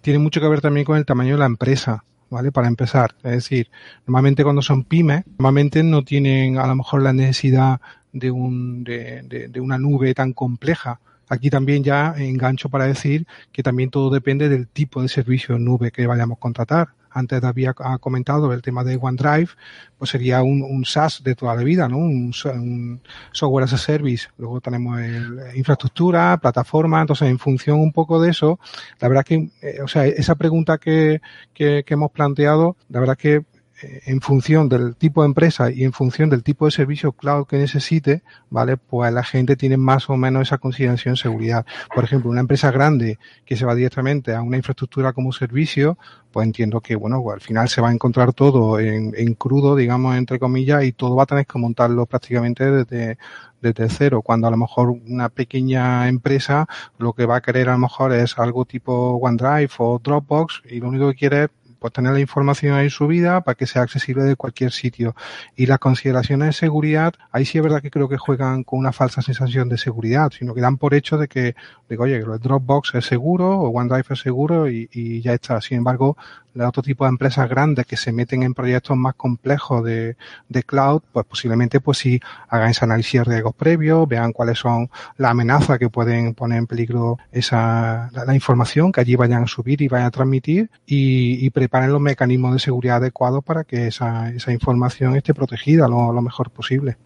tiene 0.01 0.19
mucho 0.19 0.41
que 0.41 0.47
ver 0.47 0.62
también 0.62 0.86
con 0.86 0.97
el 0.97 1.06
tamaño 1.06 1.34
de 1.34 1.39
la 1.39 1.45
empresa. 1.45 2.03
¿Vale? 2.29 2.51
Para 2.51 2.67
empezar. 2.67 3.15
Es 3.23 3.31
decir, 3.31 3.69
normalmente 4.05 4.43
cuando 4.43 4.61
son 4.61 4.83
pymes, 4.83 5.23
normalmente 5.37 5.83
no 5.83 6.03
tienen 6.03 6.57
a 6.57 6.67
lo 6.67 6.75
mejor 6.75 7.01
la 7.01 7.13
necesidad 7.13 7.79
de, 8.11 8.31
un, 8.31 8.83
de, 8.83 9.47
de, 9.49 9.59
una 9.59 9.77
nube 9.77 10.13
tan 10.13 10.33
compleja. 10.33 10.99
Aquí 11.29 11.49
también 11.49 11.83
ya 11.83 12.13
engancho 12.17 12.69
para 12.69 12.85
decir 12.85 13.27
que 13.51 13.63
también 13.63 13.89
todo 13.89 14.09
depende 14.09 14.49
del 14.49 14.67
tipo 14.67 15.01
de 15.01 15.09
servicio 15.09 15.59
nube 15.59 15.91
que 15.91 16.07
vayamos 16.07 16.37
a 16.37 16.39
contratar 16.39 16.89
antes 17.17 17.43
había 17.43 17.73
comentado 17.73 18.53
el 18.53 18.62
tema 18.62 18.84
de 18.84 18.97
OneDrive, 19.01 19.49
pues 19.97 20.12
sería 20.12 20.41
un, 20.43 20.62
un 20.62 20.86
SaaS 20.86 21.23
de 21.23 21.36
toda 21.36 21.56
la 21.56 21.63
vida, 21.63 21.88
¿no? 21.88 21.97
Un, 21.97 22.34
un, 22.45 23.01
software 23.32 23.65
as 23.65 23.73
a 23.73 23.77
service. 23.77 24.27
Luego 24.38 24.62
tenemos 24.62 24.99
el, 24.99 25.39
infraestructura, 25.56 26.38
plataforma, 26.38 27.01
entonces 27.01 27.30
en 27.30 27.39
función 27.39 27.80
un 27.80 27.91
poco 27.91 28.21
de 28.21 28.30
eso, 28.30 28.60
la 28.99 29.08
verdad 29.08 29.25
que, 29.25 29.49
eh, 29.62 29.82
o 29.84 29.88
sea, 29.88 30.06
esa 30.06 30.36
pregunta 30.36 30.77
que, 30.77 31.21
que, 31.53 31.84
que 31.86 31.93
hemos 31.93 32.12
planteado, 32.12 32.75
la 32.89 32.99
verdad 32.99 33.17
que 33.17 33.36
eh, 33.36 33.43
en 33.81 34.21
función 34.21 34.69
del 34.69 34.95
tipo 34.95 35.21
de 35.21 35.27
empresa 35.27 35.71
y 35.71 35.83
en 35.83 35.93
función 35.93 36.29
del 36.29 36.43
tipo 36.43 36.65
de 36.65 36.71
servicio 36.71 37.11
cloud 37.11 37.45
que 37.45 37.57
necesite, 37.57 38.23
¿vale? 38.49 38.77
Pues 38.77 39.13
la 39.13 39.23
gente 39.23 39.55
tiene 39.55 39.77
más 39.77 40.09
o 40.09 40.17
menos 40.17 40.43
esa 40.43 40.57
consideración 40.57 41.13
de 41.13 41.21
seguridad. 41.21 41.65
Por 41.93 42.03
ejemplo, 42.03 42.31
una 42.31 42.41
empresa 42.41 42.71
grande 42.71 43.19
que 43.45 43.55
se 43.55 43.65
va 43.65 43.75
directamente 43.75 44.33
a 44.33 44.41
una 44.41 44.57
infraestructura 44.57 45.13
como 45.13 45.31
servicio, 45.31 45.97
pues 46.31 46.45
entiendo 46.45 46.81
que, 46.81 46.95
bueno, 46.95 47.21
pues 47.21 47.35
al 47.35 47.41
final 47.41 47.69
se 47.69 47.81
va 47.81 47.89
a 47.89 47.93
encontrar 47.93 48.33
todo 48.33 48.79
en, 48.79 49.13
en 49.15 49.33
crudo, 49.35 49.75
digamos, 49.75 50.15
entre 50.15 50.39
comillas, 50.39 50.83
y 50.83 50.91
todo 50.91 51.15
va 51.15 51.23
a 51.23 51.27
tener 51.27 51.45
que 51.45 51.59
montarlo 51.59 52.05
prácticamente 52.05 52.69
desde, 52.71 53.17
desde 53.61 53.89
cero, 53.89 54.21
cuando 54.21 54.47
a 54.47 54.51
lo 54.51 54.57
mejor 54.57 54.89
una 54.89 55.29
pequeña 55.29 56.07
empresa 56.07 56.67
lo 56.97 57.13
que 57.13 57.25
va 57.25 57.37
a 57.37 57.41
querer 57.41 57.69
a 57.69 57.73
lo 57.73 57.79
mejor 57.79 58.13
es 58.13 58.37
algo 58.37 58.65
tipo 58.65 59.17
OneDrive 59.21 59.69
o 59.79 59.99
Dropbox 59.99 60.63
y 60.69 60.79
lo 60.79 60.89
único 60.89 61.09
que 61.09 61.15
quiere 61.15 61.43
es 61.45 61.49
pues 61.79 61.93
tener 61.93 62.13
la 62.13 62.19
información 62.19 62.75
ahí 62.75 62.89
subida 62.89 63.41
para 63.41 63.55
que 63.55 63.67
sea 63.67 63.81
accesible 63.81 64.23
de 64.23 64.35
cualquier 64.35 64.71
sitio. 64.71 65.15
Y 65.55 65.65
las 65.65 65.79
consideraciones 65.79 66.47
de 66.47 66.53
seguridad, 66.53 67.13
ahí 67.31 67.45
sí 67.45 67.57
es 67.57 67.63
verdad 67.63 67.81
que 67.81 67.91
creo 67.91 68.09
que 68.09 68.17
juegan 68.17 68.63
con 68.63 68.79
una 68.79 68.91
falsa 68.91 69.21
sensación 69.21 69.69
de 69.69 69.77
seguridad, 69.77 70.31
sino 70.31 70.53
que 70.53 70.61
dan 70.61 70.77
por 70.77 70.93
hecho 70.93 71.17
de 71.17 71.27
que, 71.27 71.55
digo, 71.89 72.03
oye, 72.03 72.17
el 72.17 72.39
Dropbox 72.39 72.95
es 72.95 73.05
seguro 73.05 73.59
o 73.59 73.69
OneDrive 73.69 74.05
es 74.09 74.19
seguro 74.19 74.69
y, 74.69 74.89
y 74.91 75.21
ya 75.21 75.33
está. 75.33 75.61
Sin 75.61 75.77
embargo, 75.77 76.17
de 76.57 76.65
otro 76.65 76.83
tipo 76.83 77.05
de 77.05 77.09
empresas 77.09 77.49
grandes 77.49 77.85
que 77.85 77.97
se 77.97 78.11
meten 78.11 78.43
en 78.43 78.53
proyectos 78.53 78.97
más 78.97 79.15
complejos 79.15 79.83
de, 79.83 80.17
de 80.49 80.63
cloud, 80.63 81.01
pues 81.11 81.25
posiblemente 81.25 81.79
pues 81.79 81.99
sí 81.99 82.19
hagan 82.49 82.71
ese 82.71 82.85
análisis 82.85 83.21
de 83.21 83.23
riesgos 83.25 83.55
previos, 83.55 84.07
vean 84.07 84.33
cuáles 84.33 84.59
son 84.59 84.89
las 85.17 85.31
amenazas 85.31 85.79
que 85.79 85.89
pueden 85.89 86.33
poner 86.33 86.59
en 86.59 86.67
peligro 86.67 87.17
esa, 87.31 88.09
la, 88.13 88.25
la 88.25 88.35
información 88.35 88.91
que 88.91 89.01
allí 89.01 89.15
vayan 89.15 89.43
a 89.43 89.47
subir 89.47 89.81
y 89.81 89.87
vayan 89.87 90.07
a 90.07 90.11
transmitir 90.11 90.69
y, 90.85 91.45
y, 91.45 91.49
preparen 91.49 91.91
los 91.91 92.01
mecanismos 92.01 92.53
de 92.53 92.59
seguridad 92.59 92.97
adecuados 92.97 93.43
para 93.43 93.63
que 93.63 93.87
esa, 93.87 94.29
esa 94.29 94.51
información 94.51 95.15
esté 95.15 95.33
protegida 95.33 95.87
lo, 95.87 96.11
lo 96.13 96.21
mejor 96.21 96.49
posible 96.51 96.97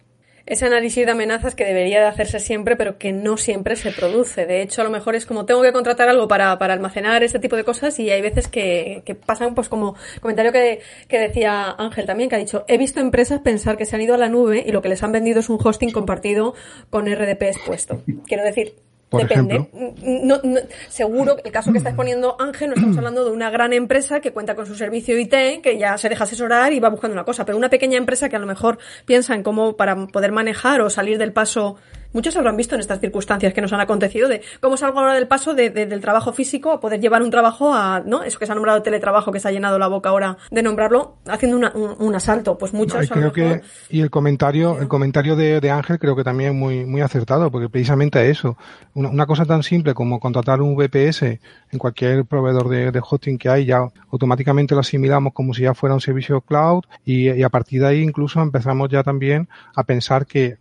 ese 0.46 0.66
análisis 0.66 1.06
de 1.06 1.12
amenazas 1.12 1.56
que 1.56 1.66
debería 1.66 2.02
de 2.02 2.08
hacerse 2.08 2.40
siempre, 2.40 2.76
pero 2.76 2.98
que 2.98 3.12
no 3.12 3.38
siempre 3.38 3.76
se 3.76 3.92
produce. 3.92 4.46
De 4.46 4.62
hecho, 4.62 4.82
a 4.82 4.84
lo 4.84 4.90
mejor 4.90 5.16
es 5.16 5.26
como 5.26 5.46
tengo 5.46 5.62
que 5.62 5.72
contratar 5.72 6.10
algo 6.10 6.28
para, 6.28 6.58
para 6.58 6.74
almacenar 6.74 7.24
este 7.24 7.40
tipo 7.40 7.56
de 7.56 7.64
cosas 7.64 8.00
y 8.00 8.10
hay 8.10 8.22
veces 8.22 8.48
que, 8.48 9.04
que 9.06 9.16
pasan, 9.16 9.56
pues 9.56 9.70
como 9.70 9.96
comentario 10.22 10.52
que, 10.52 10.82
que 11.08 11.20
decía 11.20 11.76
Ángel 11.78 12.06
también, 12.06 12.30
que 12.30 12.36
ha 12.36 12.40
dicho, 12.40 12.66
he 12.68 12.78
visto 12.78 13.00
empresas 13.00 13.42
pensar 13.42 13.78
que 13.78 13.86
se 13.86 13.96
han 13.96 14.02
ido 14.02 14.16
a 14.16 14.18
la 14.18 14.30
nube 14.30 14.64
y 14.66 14.72
lo 14.72 14.82
que 14.82 14.90
les 14.90 15.04
han 15.04 15.12
vendido 15.12 15.40
es 15.40 15.50
un 15.50 15.60
hosting 15.64 15.92
compartido 15.92 16.54
con 16.90 17.06
RDP 17.06 17.44
expuesto. 17.44 18.02
Quiero 18.26 18.44
decir, 18.44 18.76
Por 19.12 19.24
Depende. 19.24 19.56
ejemplo. 19.56 20.00
No, 20.24 20.40
no, 20.42 20.60
seguro 20.88 21.36
que 21.36 21.42
el 21.44 21.52
caso 21.52 21.74
que 21.74 21.80
está 21.80 21.90
exponiendo 21.90 22.38
Ángel, 22.40 22.70
no 22.70 22.76
estamos 22.76 22.98
hablando 22.98 23.26
de 23.26 23.32
una 23.32 23.50
gran 23.50 23.74
empresa 23.74 24.22
que 24.22 24.32
cuenta 24.32 24.56
con 24.56 24.66
su 24.66 24.74
servicio 24.76 25.20
IT, 25.20 25.62
que 25.62 25.78
ya 25.78 25.98
se 25.98 26.08
deja 26.08 26.24
asesorar 26.24 26.72
y 26.72 26.80
va 26.80 26.88
buscando 26.88 27.14
una 27.14 27.26
cosa, 27.26 27.46
pero 27.46 27.58
una 27.58 27.70
pequeña 27.70 27.98
empresa 27.98 28.30
que 28.30 28.38
a 28.38 28.40
lo 28.40 28.48
mejor 28.48 28.78
piensa 29.06 29.36
en 29.36 29.44
cómo 29.44 29.76
para 29.76 30.08
poder 30.08 30.32
manejar 30.32 30.80
o 30.80 30.90
salir 30.90 31.18
del 31.18 31.34
paso 31.34 31.76
muchos 32.14 32.36
habrán 32.36 32.58
visto 32.58 32.76
en 32.76 32.82
estas 32.82 33.00
circunstancias 33.00 33.54
que 33.54 33.62
nos 33.62 33.74
han 33.74 33.80
acontecido 33.80 34.28
de 34.28 34.42
cómo 34.60 34.78
salgo 34.78 35.00
ahora 35.00 35.14
del 35.14 35.28
paso 35.28 35.54
de, 35.54 35.70
de, 35.70 35.86
del 35.86 36.02
trabajo 36.02 36.34
físico 36.34 36.72
a 36.72 36.80
poder 36.80 37.00
llevar 37.00 37.22
un 37.22 37.32
trabajo 37.32 37.74
a, 37.74 38.02
¿no? 38.06 38.24
Eso 38.24 38.40
que 38.40 38.46
se 38.46 38.52
ha 38.52 38.56
nombrado 38.56 38.82
teletrabajo, 38.82 39.32
que 39.32 39.40
se 39.40 39.48
ha 39.48 39.52
llenado 39.52 39.80
la 39.80 39.88
boca 39.88 40.10
ahora 40.10 40.38
de 40.50 40.64
nombrarlo, 40.64 41.18
haciendo 41.28 41.58
una, 41.58 41.72
un, 41.74 41.96
un, 42.00 42.16
asalto. 42.16 42.58
Pues 42.58 42.74
muchos. 42.74 42.98
No, 42.98 43.04
y 43.04 43.08
creo 43.08 43.32
que, 43.32 43.62
y 43.90 44.02
el 44.02 44.10
comentario, 44.10 44.80
el 44.80 44.88
comentario 44.88 45.36
de, 45.36 45.60
de, 45.60 45.72
Ángel 45.72 46.00
creo 46.00 46.16
que 46.16 46.24
también 46.24 46.52
es 46.52 46.56
muy, 46.56 46.86
muy 46.86 47.02
acertado, 47.02 47.52
porque 47.52 47.70
precisamente 47.70 48.30
eso. 48.30 48.58
Una, 48.94 49.10
una, 49.10 49.26
cosa 49.26 49.46
tan 49.46 49.64
simple 49.64 49.94
como 49.94 50.20
contratar 50.20 50.62
un 50.62 50.76
VPS 50.76 51.24
en 51.24 51.80
cualquier 51.80 52.26
proveedor 52.26 52.70
de, 52.70 52.92
de, 52.92 53.02
hosting 53.02 53.38
que 53.38 53.50
hay, 53.50 53.66
ya 53.66 53.88
automáticamente 54.12 54.74
lo 54.74 54.82
asimilamos 54.82 55.34
como 55.34 55.54
si 55.54 55.64
ya 55.64 55.74
fuera 55.74 55.96
un 55.96 56.02
servicio 56.02 56.42
cloud 56.42 56.84
y, 57.06 57.32
y 57.32 57.44
a 57.44 57.50
partir 57.50 57.82
de 57.82 57.88
ahí 57.88 58.02
incluso 58.02 58.42
empezamos 58.42 58.90
ya 58.90 59.04
también 59.04 59.48
a 59.76 59.84
pensar 59.84 60.26
que 60.26 60.58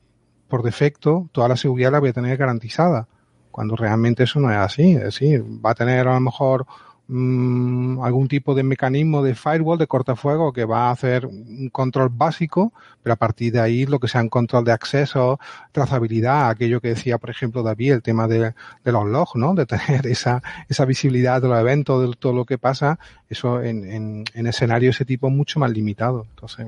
por 0.51 0.63
defecto 0.63 1.31
toda 1.33 1.49
la 1.49 1.57
seguridad 1.57 1.93
la 1.93 2.01
voy 2.01 2.11
a 2.11 2.13
tener 2.13 2.37
garantizada. 2.37 3.09
cuando 3.51 3.75
realmente 3.77 4.25
eso 4.25 4.39
no 4.41 4.51
es 4.51 4.59
así. 4.59 4.93
Es 4.93 5.03
decir, 5.05 5.43
va 5.65 5.71
a 5.73 5.75
tener 5.75 6.07
a 6.07 6.15
lo 6.15 6.21
mejor 6.21 6.67
mmm, 7.09 8.01
algún 8.03 8.29
tipo 8.29 8.55
de 8.55 8.63
mecanismo 8.63 9.23
de 9.23 9.35
firewall, 9.35 9.79
de 9.79 9.87
cortafuego, 9.89 10.53
que 10.53 10.65
va 10.65 10.89
a 10.89 10.91
hacer 10.93 11.27
un 11.27 11.69
control 11.71 12.11
básico, 12.11 12.73
pero 13.03 13.15
a 13.15 13.17
partir 13.17 13.53
de 13.53 13.61
ahí 13.61 13.87
lo 13.87 13.99
que 13.99 14.09
sea 14.09 14.23
un 14.23 14.29
control 14.29 14.65
de 14.65 14.73
acceso, 14.73 15.41
trazabilidad, 15.73 16.51
aquello 16.51 16.81
que 16.81 16.89
decía, 16.89 17.19
por 17.19 17.31
ejemplo, 17.31 17.63
David, 17.63 17.93
el 17.95 18.03
tema 18.03 18.29
de, 18.29 18.55
de 18.85 18.93
los 18.93 19.07
logs, 19.07 19.35
¿no? 19.35 19.55
De 19.55 19.67
tener 19.67 20.07
esa, 20.07 20.43
esa 20.69 20.85
visibilidad 20.85 21.43
de 21.43 21.49
los 21.49 21.59
eventos, 21.59 22.09
de 22.09 22.17
todo 22.17 22.33
lo 22.33 22.45
que 22.45 22.59
pasa, 22.59 22.99
eso 23.31 23.63
en, 23.63 23.91
en, 23.91 24.25
en 24.35 24.47
escenario 24.49 24.91
ese 24.91 25.05
tipo 25.05 25.31
mucho 25.31 25.61
más 25.61 25.71
limitado. 25.71 26.27
Entonces, 26.31 26.67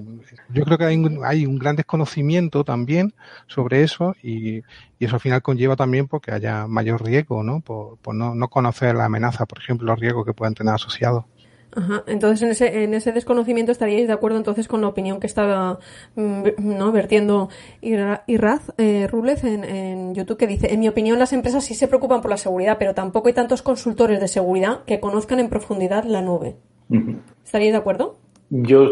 yo 0.48 0.64
creo 0.64 0.78
que 0.78 0.84
hay 0.84 0.96
un, 0.96 1.24
hay 1.24 1.44
un 1.44 1.58
gran 1.58 1.74
desconocimiento 1.74 2.62
también 2.62 3.12
sobre 3.48 3.82
eso 3.82 4.14
y, 4.22 4.58
y 4.98 5.04
eso 5.04 5.16
al 5.16 5.20
final 5.20 5.42
conlleva 5.42 5.74
también 5.74 6.06
porque 6.06 6.30
haya 6.30 6.68
mayor 6.68 7.04
riesgo, 7.04 7.42
¿no? 7.42 7.60
Por, 7.60 7.98
por 7.98 8.14
no, 8.14 8.36
no 8.36 8.48
conocer 8.48 8.94
la 8.94 9.06
amenaza, 9.06 9.44
por 9.44 9.58
ejemplo, 9.58 9.88
los 9.88 9.98
riesgos 9.98 10.24
que 10.24 10.34
puedan 10.34 10.54
tener 10.54 10.72
asociados. 10.72 11.24
Ajá. 11.74 12.04
Entonces, 12.06 12.42
en 12.42 12.50
ese, 12.50 12.84
en 12.84 12.94
ese 12.94 13.12
desconocimiento 13.12 13.72
estaríais 13.72 14.06
de 14.06 14.12
acuerdo 14.12 14.36
entonces 14.36 14.68
con 14.68 14.80
la 14.80 14.88
opinión 14.88 15.20
que 15.20 15.26
estaba 15.26 15.78
mm, 16.16 16.42
no 16.58 16.92
vertiendo 16.92 17.48
Irraz 17.80 18.72
eh, 18.78 19.06
Rúlez 19.06 19.44
en, 19.44 19.64
en, 19.64 20.14
YouTube, 20.14 20.36
que 20.36 20.46
dice, 20.46 20.72
en 20.72 20.80
mi 20.80 20.88
opinión 20.88 21.18
las 21.18 21.32
empresas 21.32 21.64
sí 21.64 21.74
se 21.74 21.88
preocupan 21.88 22.20
por 22.20 22.30
la 22.30 22.36
seguridad, 22.36 22.76
pero 22.78 22.94
tampoco 22.94 23.28
hay 23.28 23.34
tantos 23.34 23.62
consultores 23.62 24.20
de 24.20 24.28
seguridad 24.28 24.84
que 24.84 25.00
conozcan 25.00 25.40
en 25.40 25.48
profundidad 25.48 26.04
la 26.04 26.20
nube. 26.20 26.56
Uh 26.90 26.96
-huh. 26.96 27.18
¿Estaríais 27.44 27.72
de 27.72 27.78
acuerdo? 27.78 28.16
Yo 28.54 28.86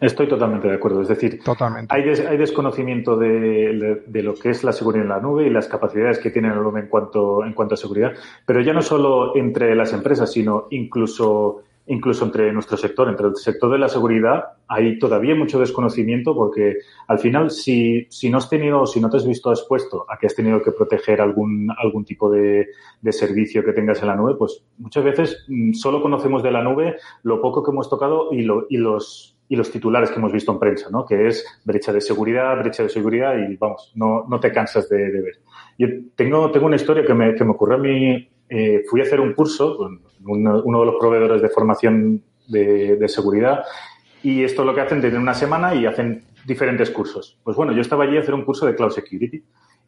estoy 0.00 0.28
totalmente 0.28 0.68
de 0.68 0.74
acuerdo. 0.74 1.02
Es 1.02 1.08
decir, 1.08 1.42
totalmente. 1.42 1.92
Hay, 1.92 2.04
des, 2.04 2.20
hay, 2.20 2.36
desconocimiento 2.36 3.16
de, 3.16 3.28
de, 3.28 4.02
de, 4.06 4.22
lo 4.22 4.34
que 4.34 4.50
es 4.50 4.62
la 4.62 4.70
seguridad 4.70 5.02
en 5.02 5.08
la 5.08 5.18
nube 5.18 5.48
y 5.48 5.50
las 5.50 5.66
capacidades 5.66 6.20
que 6.20 6.30
tiene 6.30 6.48
la 6.48 6.54
nube 6.54 6.78
en 6.78 6.86
cuanto, 6.86 7.44
en 7.44 7.54
cuanto 7.54 7.74
a 7.74 7.76
seguridad, 7.76 8.12
pero 8.46 8.60
ya 8.60 8.72
no 8.72 8.82
solo 8.82 9.34
entre 9.34 9.74
las 9.74 9.92
empresas, 9.92 10.30
sino 10.30 10.68
incluso 10.70 11.62
incluso 11.86 12.24
entre 12.24 12.52
nuestro 12.52 12.76
sector, 12.76 13.08
entre 13.08 13.26
el 13.26 13.36
sector 13.36 13.70
de 13.70 13.78
la 13.78 13.88
seguridad, 13.88 14.44
hay 14.68 14.98
todavía 14.98 15.34
mucho 15.34 15.58
desconocimiento 15.58 16.34
porque 16.34 16.78
al 17.08 17.18
final 17.18 17.50
si, 17.50 18.06
si 18.08 18.30
no 18.30 18.38
has 18.38 18.48
tenido, 18.48 18.86
si 18.86 19.00
no 19.00 19.10
te 19.10 19.18
has 19.18 19.26
visto 19.26 19.50
expuesto 19.50 20.06
a 20.08 20.18
que 20.18 20.26
has 20.26 20.34
tenido 20.34 20.62
que 20.62 20.72
proteger 20.72 21.20
algún, 21.20 21.68
algún 21.76 22.04
tipo 22.04 22.30
de, 22.30 22.68
de 23.00 23.12
servicio 23.12 23.64
que 23.64 23.72
tengas 23.72 24.00
en 24.00 24.08
la 24.08 24.16
nube, 24.16 24.34
pues 24.36 24.64
muchas 24.78 25.04
veces 25.04 25.46
solo 25.74 26.00
conocemos 26.00 26.42
de 26.42 26.50
la 26.50 26.62
nube 26.62 26.96
lo 27.22 27.40
poco 27.40 27.62
que 27.62 27.70
hemos 27.70 27.90
tocado 27.90 28.32
y, 28.32 28.42
lo, 28.42 28.66
y 28.68 28.78
los 28.78 29.30
y 29.46 29.56
los 29.56 29.70
titulares 29.70 30.10
que 30.10 30.16
hemos 30.16 30.32
visto 30.32 30.52
en 30.52 30.58
prensa, 30.58 30.88
¿no? 30.90 31.04
Que 31.04 31.26
es 31.26 31.44
brecha 31.64 31.92
de 31.92 32.00
seguridad, 32.00 32.58
brecha 32.58 32.82
de 32.82 32.88
seguridad 32.88 33.34
y 33.36 33.56
vamos, 33.56 33.92
no, 33.94 34.24
no 34.26 34.40
te 34.40 34.50
cansas 34.50 34.88
de, 34.88 35.10
de 35.10 35.20
ver. 35.20 35.34
Yo 35.78 35.86
tengo, 36.16 36.50
tengo 36.50 36.66
una 36.66 36.76
historia 36.76 37.04
que 37.04 37.14
me, 37.14 37.34
que 37.34 37.44
me 37.44 37.50
ocurrió 37.50 37.76
a 37.76 37.80
mí. 37.80 38.28
Eh, 38.48 38.84
fui 38.88 39.00
a 39.00 39.04
hacer 39.04 39.20
un 39.20 39.34
curso 39.34 39.78
uno, 40.26 40.80
de 40.80 40.86
los 40.86 40.96
proveedores 40.98 41.42
de 41.42 41.48
formación 41.48 42.22
de, 42.48 43.08
seguridad 43.08 43.64
y 44.22 44.42
esto 44.42 44.62
es 44.62 44.66
lo 44.66 44.74
que 44.74 44.80
hacen 44.80 45.00
desde 45.00 45.18
una 45.18 45.34
semana 45.34 45.74
y 45.74 45.86
hacen 45.86 46.24
diferentes 46.46 46.90
cursos. 46.90 47.38
Pues 47.42 47.56
bueno, 47.56 47.72
yo 47.72 47.80
estaba 47.80 48.04
allí 48.04 48.16
a 48.16 48.20
hacer 48.20 48.34
un 48.34 48.44
curso 48.44 48.66
de 48.66 48.74
Cloud 48.74 48.90
Security 48.90 49.42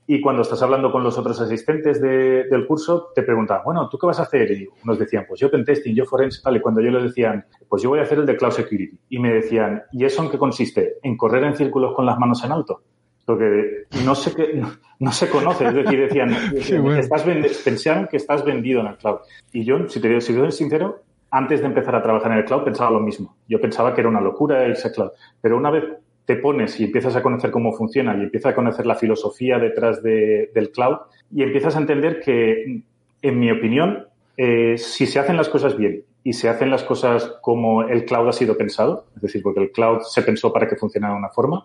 y 0.08 0.20
cuando 0.20 0.42
estás 0.42 0.62
hablando 0.62 0.92
con 0.92 1.02
los 1.02 1.18
otros 1.18 1.40
asistentes 1.40 2.00
de, 2.00 2.44
del 2.44 2.66
curso, 2.66 3.08
te 3.14 3.22
preguntan, 3.22 3.62
bueno, 3.64 3.88
¿tú 3.88 3.98
qué 3.98 4.06
vas 4.06 4.20
a 4.20 4.22
hacer? 4.22 4.52
Y 4.52 4.68
nos 4.84 4.98
decían, 4.98 5.24
pues 5.26 5.40
yo 5.40 5.50
pentesting, 5.50 5.96
yo 5.96 6.04
forense, 6.04 6.40
tal. 6.42 6.56
Y 6.56 6.60
cuando 6.60 6.80
yo 6.80 6.90
les 6.92 7.04
decían, 7.04 7.44
pues 7.68 7.82
yo 7.82 7.88
voy 7.88 7.98
a 7.98 8.02
hacer 8.02 8.18
el 8.18 8.26
de 8.26 8.36
Cloud 8.36 8.52
Security. 8.52 8.96
Y 9.08 9.18
me 9.18 9.32
decían, 9.32 9.82
¿y 9.90 10.04
eso 10.04 10.22
en 10.22 10.30
qué 10.30 10.38
consiste? 10.38 10.98
¿En 11.02 11.16
correr 11.16 11.42
en 11.42 11.56
círculos 11.56 11.92
con 11.94 12.06
las 12.06 12.18
manos 12.18 12.44
en 12.44 12.52
alto? 12.52 12.82
Porque 13.26 13.84
no 14.04 14.14
qué, 14.34 14.54
no, 14.54 14.72
no 14.98 15.12
se 15.12 15.28
conoce. 15.28 15.66
Es 15.66 15.74
decir, 15.74 16.00
decían, 16.00 16.30
sí, 16.60 16.78
bueno. 16.78 17.00
estás 17.00 17.24
pensaban 17.64 18.08
que 18.08 18.16
estás 18.16 18.44
vendido 18.44 18.80
en 18.80 18.86
el 18.86 18.96
cloud. 18.96 19.18
Y 19.52 19.64
yo, 19.64 19.86
si 19.88 20.00
te 20.00 20.08
digo, 20.08 20.20
si 20.22 20.32
te 20.32 20.38
soy 20.38 20.52
sincero, 20.52 21.02
antes 21.30 21.60
de 21.60 21.66
empezar 21.66 21.94
a 21.94 22.02
trabajar 22.02 22.32
en 22.32 22.38
el 22.38 22.44
cloud 22.44 22.62
pensaba 22.62 22.90
lo 22.90 23.00
mismo. 23.00 23.36
Yo 23.48 23.60
pensaba 23.60 23.94
que 23.94 24.00
era 24.00 24.08
una 24.08 24.20
locura 24.20 24.66
irse 24.66 24.92
cloud. 24.92 25.10
Pero 25.42 25.58
una 25.58 25.70
vez 25.70 25.84
te 26.24 26.36
pones 26.36 26.78
y 26.80 26.84
empiezas 26.84 27.14
a 27.16 27.22
conocer 27.22 27.50
cómo 27.50 27.72
funciona 27.72 28.16
y 28.16 28.22
empiezas 28.22 28.52
a 28.52 28.54
conocer 28.54 28.86
la 28.86 28.96
filosofía 28.96 29.58
detrás 29.58 30.02
de, 30.02 30.50
del 30.54 30.70
cloud 30.70 30.96
y 31.32 31.42
empiezas 31.42 31.76
a 31.76 31.80
entender 31.80 32.20
que, 32.20 32.82
en 33.22 33.38
mi 33.38 33.50
opinión, 33.50 34.06
eh, 34.36 34.76
si 34.76 35.06
se 35.06 35.18
hacen 35.18 35.36
las 35.36 35.48
cosas 35.48 35.76
bien 35.76 36.04
y 36.24 36.32
se 36.32 36.48
hacen 36.48 36.70
las 36.70 36.82
cosas 36.82 37.38
como 37.40 37.82
el 37.82 38.04
cloud 38.04 38.28
ha 38.28 38.32
sido 38.32 38.56
pensado, 38.56 39.06
es 39.14 39.22
decir, 39.22 39.42
porque 39.42 39.60
el 39.60 39.70
cloud 39.70 40.00
se 40.02 40.22
pensó 40.22 40.52
para 40.52 40.68
que 40.68 40.76
funcionara 40.76 41.14
de 41.14 41.20
una 41.20 41.28
forma, 41.28 41.64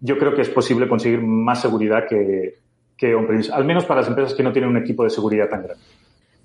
yo 0.00 0.18
creo 0.18 0.34
que 0.34 0.42
es 0.42 0.48
posible 0.48 0.88
conseguir 0.88 1.20
más 1.20 1.60
seguridad 1.60 2.06
que, 2.08 2.56
que 2.96 3.14
on-premise, 3.14 3.52
al 3.52 3.64
menos 3.64 3.84
para 3.84 4.00
las 4.00 4.08
empresas 4.08 4.34
que 4.34 4.42
no 4.42 4.52
tienen 4.52 4.70
un 4.70 4.76
equipo 4.76 5.04
de 5.04 5.10
seguridad 5.10 5.48
tan 5.48 5.62
grande 5.62 5.82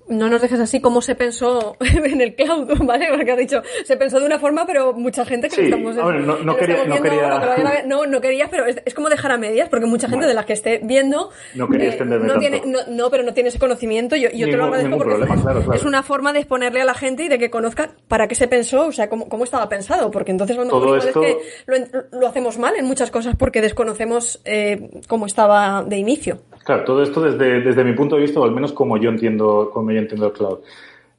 no 0.08 0.28
nos 0.28 0.42
dejes 0.42 0.60
así 0.60 0.80
como 0.80 1.00
se 1.00 1.14
pensó 1.14 1.76
en 1.80 2.20
el 2.20 2.34
cloud, 2.34 2.68
¿vale? 2.84 3.08
Porque 3.10 3.32
has 3.32 3.38
dicho, 3.38 3.62
se 3.84 3.96
pensó 3.96 4.20
de 4.20 4.26
una 4.26 4.38
forma, 4.38 4.66
pero 4.66 4.92
mucha 4.92 5.24
gente 5.24 5.48
que 5.48 5.56
sí, 5.56 5.62
estamos, 5.62 5.96
ver, 5.96 6.20
no, 6.20 6.38
no, 6.38 6.56
quería, 6.56 6.84
no, 6.84 7.00
quería... 7.00 7.84
No, 7.86 8.06
no, 8.06 8.20
querías, 8.20 8.48
pero 8.50 8.66
es, 8.66 8.80
es, 8.84 8.94
como 8.94 9.08
dejar 9.08 9.32
a 9.32 9.38
medias, 9.38 9.68
porque 9.68 9.86
mucha 9.86 10.06
gente 10.06 10.26
bueno, 10.26 10.28
de 10.28 10.34
las 10.34 10.46
que 10.46 10.52
esté 10.52 10.80
viendo 10.82 11.30
no, 11.54 11.68
quería 11.68 11.90
eh, 11.90 12.04
no 12.04 12.38
tiene, 12.38 12.62
no, 12.66 12.80
no, 12.88 13.10
pero 13.10 13.22
no 13.22 13.32
tiene 13.34 13.48
ese 13.48 13.58
conocimiento. 13.58 14.16
Yo, 14.16 14.30
yo 14.30 14.46
te 14.46 14.56
lo 14.56 14.64
agradezco 14.64 14.96
porque 14.96 15.14
problema, 15.14 15.34
es, 15.34 15.42
claro, 15.42 15.60
claro. 15.62 15.78
es, 15.78 15.84
una 15.84 16.02
forma 16.02 16.32
de 16.32 16.40
exponerle 16.40 16.80
a 16.80 16.84
la 16.84 16.94
gente 16.94 17.24
y 17.24 17.28
de 17.28 17.38
que 17.38 17.50
conozca 17.50 17.90
para 18.08 18.28
qué 18.28 18.34
se 18.34 18.48
pensó, 18.48 18.86
o 18.86 18.92
sea, 18.92 19.08
cómo, 19.08 19.28
cómo 19.28 19.44
estaba 19.44 19.68
pensado, 19.68 20.10
porque 20.10 20.30
entonces 20.30 20.56
a 20.56 20.60
lo 20.60 20.66
mejor 20.66 20.98
esto... 20.98 21.22
es 21.22 21.36
que 21.36 21.38
lo, 21.66 22.18
lo, 22.18 22.26
hacemos 22.26 22.58
mal 22.58 22.74
en 22.76 22.84
muchas 22.84 23.10
cosas 23.10 23.36
porque 23.36 23.60
desconocemos 23.60 24.40
eh, 24.44 24.90
cómo 25.08 25.26
estaba 25.26 25.82
de 25.82 25.96
inicio. 25.96 26.40
Claro, 26.64 26.84
todo 26.84 27.02
esto 27.02 27.20
desde, 27.20 27.60
desde 27.60 27.84
mi 27.84 27.92
punto 27.92 28.16
de 28.16 28.22
vista, 28.22 28.40
o 28.40 28.44
al 28.44 28.52
menos 28.52 28.72
como 28.72 28.96
yo 28.96 29.10
entiendo, 29.10 29.70
como 29.72 29.90
yo 29.90 29.98
entiendo 29.98 30.26
el 30.26 30.32
cloud. 30.32 30.58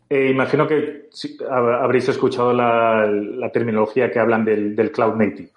Eh, 0.09 0.29
imagino 0.31 0.67
que 0.67 1.09
habréis 1.49 2.09
escuchado 2.09 2.53
la, 2.53 3.49
terminología 3.53 4.11
que 4.11 4.19
hablan 4.19 4.43
del, 4.45 4.75
del 4.75 4.91
cloud 4.91 5.15
native. 5.15 5.49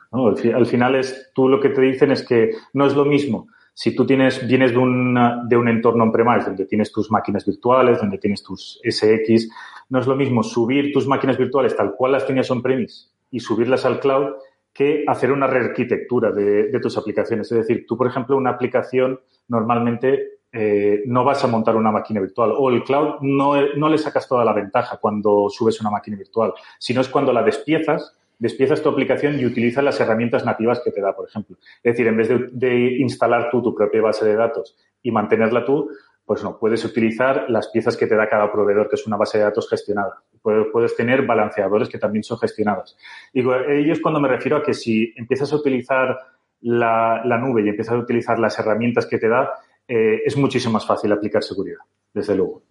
al, 0.54 0.66
final 0.66 0.94
es, 0.94 1.30
tú 1.34 1.48
lo 1.48 1.60
que 1.60 1.70
te 1.70 1.80
dicen 1.80 2.10
es 2.10 2.26
que 2.26 2.52
no 2.72 2.86
es 2.86 2.94
lo 2.94 3.04
mismo 3.04 3.48
si 3.78 3.94
tú 3.94 4.04
tienes, 4.04 4.44
vienes 4.44 4.72
de, 4.72 4.78
una, 4.78 5.44
de 5.46 5.56
un 5.56 5.68
entorno 5.68 6.02
on-premise 6.02 6.46
donde 6.46 6.66
tienes 6.66 6.90
tus 6.90 7.12
máquinas 7.12 7.46
virtuales, 7.46 8.00
donde 8.00 8.18
tienes 8.18 8.42
tus 8.42 8.80
SX, 8.82 9.48
no 9.90 10.00
es 10.00 10.06
lo 10.08 10.16
mismo 10.16 10.42
subir 10.42 10.92
tus 10.92 11.06
máquinas 11.06 11.38
virtuales 11.38 11.76
tal 11.76 11.94
cual 11.94 12.10
las 12.10 12.26
tenías 12.26 12.50
on-premise 12.50 13.06
y 13.30 13.38
subirlas 13.38 13.84
al 13.84 14.00
cloud 14.00 14.34
que 14.78 15.02
hacer 15.08 15.32
una 15.32 15.48
rearquitectura 15.48 16.30
de, 16.30 16.78
tus 16.80 16.96
aplicaciones. 16.96 17.50
Es 17.50 17.58
decir, 17.58 17.84
tú, 17.84 17.96
por 17.96 18.06
ejemplo, 18.06 18.36
una 18.36 18.50
aplicación 18.50 19.18
normalmente 19.48 20.38
eh, 20.52 21.02
no 21.06 21.24
vas 21.24 21.42
a 21.42 21.48
montar 21.48 21.74
una 21.74 21.90
máquina 21.90 22.20
virtual 22.20 22.52
o 22.56 22.70
el 22.70 22.84
cloud 22.84 23.16
no, 23.22 23.60
no, 23.74 23.88
le 23.88 23.98
sacas 23.98 24.28
toda 24.28 24.44
la 24.44 24.52
ventaja 24.52 24.98
cuando 24.98 25.48
subes 25.50 25.80
una 25.80 25.90
máquina 25.90 26.16
virtual, 26.16 26.54
sino 26.78 27.00
es 27.00 27.08
cuando 27.08 27.32
la 27.32 27.42
despiezas, 27.42 28.16
despiezas 28.38 28.80
tu 28.80 28.88
aplicación 28.88 29.40
y 29.40 29.46
utilizas 29.46 29.82
las 29.82 29.98
herramientas 29.98 30.44
nativas 30.44 30.80
que 30.84 30.92
te 30.92 31.00
da, 31.00 31.12
por 31.12 31.28
ejemplo. 31.28 31.56
Es 31.82 31.94
decir, 31.94 32.06
en 32.06 32.16
vez 32.16 32.28
de, 32.28 32.46
de 32.52 32.98
instalar 33.00 33.50
tú 33.50 33.60
tu 33.60 33.74
propia 33.74 34.00
base 34.00 34.24
de 34.26 34.36
datos 34.36 34.76
y 35.02 35.10
mantenerla 35.10 35.64
tú, 35.64 35.90
pues 36.24 36.44
no, 36.44 36.56
puedes 36.56 36.84
utilizar 36.84 37.46
las 37.48 37.66
piezas 37.66 37.96
que 37.96 38.06
te 38.06 38.14
da 38.14 38.28
cada 38.28 38.52
proveedor, 38.52 38.88
que 38.88 38.94
es 38.94 39.06
una 39.08 39.16
base 39.16 39.38
de 39.38 39.44
datos 39.44 39.68
gestionada. 39.68 40.22
Puedes, 40.42 40.96
tener 40.96 41.26
balanceadores 41.26 41.88
que 41.88 41.98
también 41.98 42.22
son 42.22 42.38
gestionados. 42.38 42.96
Digo, 43.32 43.54
ello 43.54 43.92
es 43.92 44.00
cuando 44.00 44.20
me 44.20 44.28
refiero 44.28 44.58
a 44.58 44.62
que 44.62 44.74
si 44.74 45.12
empiezas 45.16 45.52
a 45.52 45.56
utilizar 45.56 46.16
la, 46.60 47.22
la 47.24 47.38
nube 47.38 47.64
y 47.64 47.68
empiezas 47.68 47.94
a 47.94 47.98
utilizar 47.98 48.38
las 48.38 48.58
herramientas 48.58 49.06
que 49.06 49.18
te 49.18 49.28
da, 49.28 49.50
eh, 49.86 50.22
es 50.24 50.36
muchísimo 50.36 50.74
más 50.74 50.86
fácil 50.86 51.10
aplicar 51.12 51.42
seguridad, 51.42 51.78
desde 52.12 52.34
luego. 52.34 52.62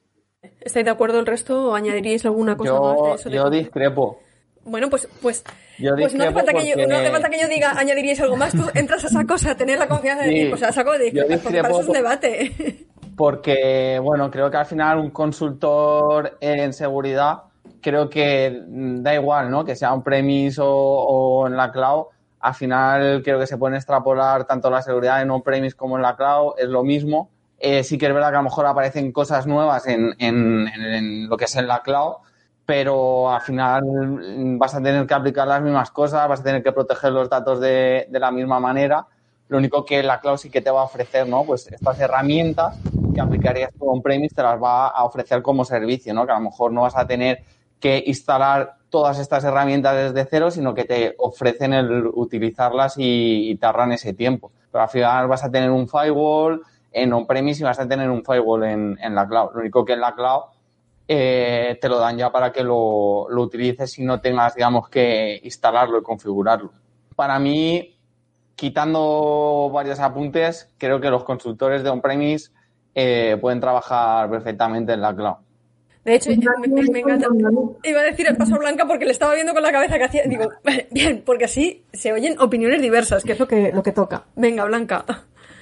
¿Estáis 0.62 0.86
de 0.86 0.92
acuerdo 0.92 1.20
el 1.20 1.26
resto 1.26 1.70
o 1.70 1.76
añadiríais 1.76 2.26
alguna 2.26 2.56
cosa 2.56 2.74
yo, 2.74 2.82
más 2.82 3.02
de 3.02 3.16
eso? 3.16 3.30
Yo 3.30 3.50
discrepo. 3.50 4.20
Bueno, 4.64 4.90
pues, 4.90 5.08
pues, 5.22 5.44
pues 5.80 6.14
no, 6.14 6.24
hace 6.24 6.34
falta 6.34 6.54
que 6.54 6.68
yo, 6.68 6.88
no 6.88 6.96
hace 6.96 7.10
falta 7.10 7.30
que 7.30 7.40
yo 7.40 7.48
diga 7.48 7.72
añadiríais 7.72 8.20
algo 8.22 8.36
más. 8.36 8.52
Tú 8.52 8.64
entras 8.76 9.04
a 9.06 9.08
esa 9.08 9.26
cosa, 9.26 9.56
tener 9.56 9.80
la 9.80 9.88
confianza 9.88 10.24
de 10.24 10.30
decir, 10.30 10.50
pues 10.50 10.64
a 10.64 10.72
saco 10.72 10.98
de 10.98 11.12
porque 11.42 11.62
para 11.62 11.70
eso 11.70 11.82
es 11.82 11.88
un 11.88 11.94
debate. 11.94 12.86
Porque, 13.16 14.00
bueno, 14.00 14.30
creo 14.30 14.52
que 14.52 14.58
al 14.58 14.68
final 14.68 15.00
un 15.00 15.10
consultor 15.10 16.38
en 16.40 16.72
seguridad, 16.72 17.46
creo 17.82 18.10
que 18.10 18.64
da 18.68 19.14
igual, 19.14 19.50
¿no? 19.50 19.66
Que 19.66 19.76
sea 19.76 19.94
un 19.94 20.04
premise 20.04 20.62
o, 20.62 20.68
o 20.68 21.48
en 21.48 21.56
la 21.58 21.72
cloud, 21.72 22.06
al 22.40 22.54
final 22.54 23.22
creo 23.24 23.40
que 23.40 23.48
se 23.48 23.58
pueden 23.58 23.76
extrapolar 23.76 24.46
tanto 24.46 24.70
la 24.70 24.82
seguridad 24.82 25.22
en 25.22 25.32
on-premise 25.32 25.76
como 25.76 25.96
en 25.98 26.04
la 26.04 26.16
cloud, 26.16 26.54
es 26.58 26.70
lo 26.70 26.84
mismo. 26.84 27.30
Eh, 27.60 27.84
sí 27.84 27.98
que 27.98 28.06
es 28.06 28.14
verdad 28.14 28.30
que 28.30 28.36
a 28.36 28.40
lo 28.40 28.44
mejor 28.44 28.68
aparecen 28.68 29.12
cosas 29.12 29.48
nuevas 29.48 29.88
en, 29.88 30.14
en, 30.20 30.68
en, 30.68 31.28
lo 31.28 31.38
que 31.38 31.46
es 31.46 31.56
en 31.56 31.68
la 31.68 31.82
cloud, 31.82 32.18
pero 32.66 33.32
al 33.32 33.42
final 33.42 33.84
vas 34.60 34.76
a 34.76 34.82
tener 34.82 35.08
que 35.08 35.14
aplicar 35.14 35.48
las 35.48 35.62
mismas 35.62 35.90
cosas, 35.90 36.28
vas 36.30 36.42
a 36.42 36.44
tener 36.44 36.62
que 36.62 36.72
proteger 36.72 37.12
los 37.12 37.30
datos 37.30 37.60
de, 37.60 38.08
de 38.10 38.20
la 38.20 38.32
misma 38.32 38.60
manera. 38.60 39.08
Lo 39.48 39.58
único 39.58 39.86
que 39.86 40.04
la 40.04 40.20
cloud 40.20 40.38
sí 40.38 40.50
que 40.50 40.62
te 40.62 40.70
va 40.70 40.82
a 40.82 40.84
ofrecer, 40.84 41.28
¿no? 41.28 41.44
Pues 41.46 41.68
estas 41.68 42.00
herramientas 42.00 42.78
que 43.16 43.22
aplicarías 43.22 43.72
tú 43.74 43.90
on-premise 43.90 44.36
te 44.36 44.44
las 44.44 44.62
va 44.62 44.90
a 44.90 45.04
ofrecer 45.06 45.42
como 45.42 45.66
servicio, 45.66 46.14
¿no? 46.14 46.26
Que 46.26 46.34
a 46.34 46.36
lo 46.36 46.42
mejor 46.42 46.72
no 46.72 46.82
vas 46.82 46.96
a 46.96 47.08
tener 47.08 47.40
que 47.80 48.04
instalar 48.06 48.78
todas 48.90 49.20
estas 49.20 49.44
herramientas 49.44 50.14
desde 50.14 50.28
cero, 50.30 50.52
sino 50.52 50.74
que 50.74 50.86
te 50.86 51.16
ofrecen 51.18 51.74
el 51.74 52.08
utilizarlas 52.08 52.98
y, 52.98 53.52
y 53.52 53.60
ese 53.92 54.14
tiempo. 54.14 54.52
Pero 54.72 54.84
al 54.84 54.90
final 54.90 55.28
vas 55.28 55.44
a 55.44 55.52
tener 55.52 55.70
un 55.70 55.88
firewall, 55.88 56.62
en 56.92 57.14
on-premise 57.14 57.62
y 57.62 57.64
vas 57.64 57.80
a 57.80 57.88
tener 57.88 58.10
un 58.10 58.24
firewall 58.24 58.64
en, 58.64 59.16
la 59.16 59.28
cloud. 59.28 59.52
Lo 59.54 59.60
único 59.60 59.86
que 59.86 59.94
en 59.94 60.02
la 60.02 60.16
cloud 60.16 60.44
eh, 61.08 61.78
te 61.80 61.90
lo 61.90 62.00
dan 62.00 62.18
ya 62.18 62.32
para 62.32 62.52
que 62.52 62.64
lo, 62.64 63.28
lo 63.30 63.42
utilices 63.44 63.98
y 64.00 64.04
no 64.04 64.20
tengas, 64.20 64.56
digamos, 64.56 64.90
que 64.90 65.40
instalarlo 65.44 66.00
y 66.00 66.04
configurarlo. 66.04 66.72
Para 67.16 67.40
mí, 67.40 67.98
quitando 68.56 69.70
varios 69.72 70.00
apuntes, 70.00 70.74
creo 70.78 71.00
que 71.00 71.10
los 71.10 71.24
consultores 71.24 71.84
de 71.84 71.90
on-premise 71.90 72.52
eh, 72.96 73.38
pueden 73.40 73.60
trabajar 73.60 74.30
perfectamente 74.30 74.94
en 74.94 75.02
la 75.02 75.16
cloud. 75.16 75.36
De 76.08 76.16
hecho, 76.16 76.30
me, 76.30 77.00
encanta. 77.02 77.28
Iba 77.84 78.00
a 78.00 78.04
decir 78.04 78.26
el 78.30 78.38
paso 78.38 78.58
blanca 78.58 78.88
porque 78.88 79.04
le 79.04 79.12
estaba 79.12 79.34
viendo 79.36 79.54
con 79.54 79.62
la 79.62 79.74
cabeza 79.74 79.98
que 79.98 80.06
hacía. 80.06 80.24
Digo, 80.26 80.50
bien, 80.92 81.22
porque 81.26 81.44
así 81.44 81.84
se 81.92 82.14
oyen 82.14 82.40
opiniones 82.40 82.82
diversas, 82.82 83.26
que 83.26 83.34
es 83.34 83.40
lo 83.40 83.46
que, 83.46 83.74
lo 83.74 83.84
que 83.84 83.92
toca. 83.92 84.24
Venga, 84.38 84.64
Blanca. 84.64 85.04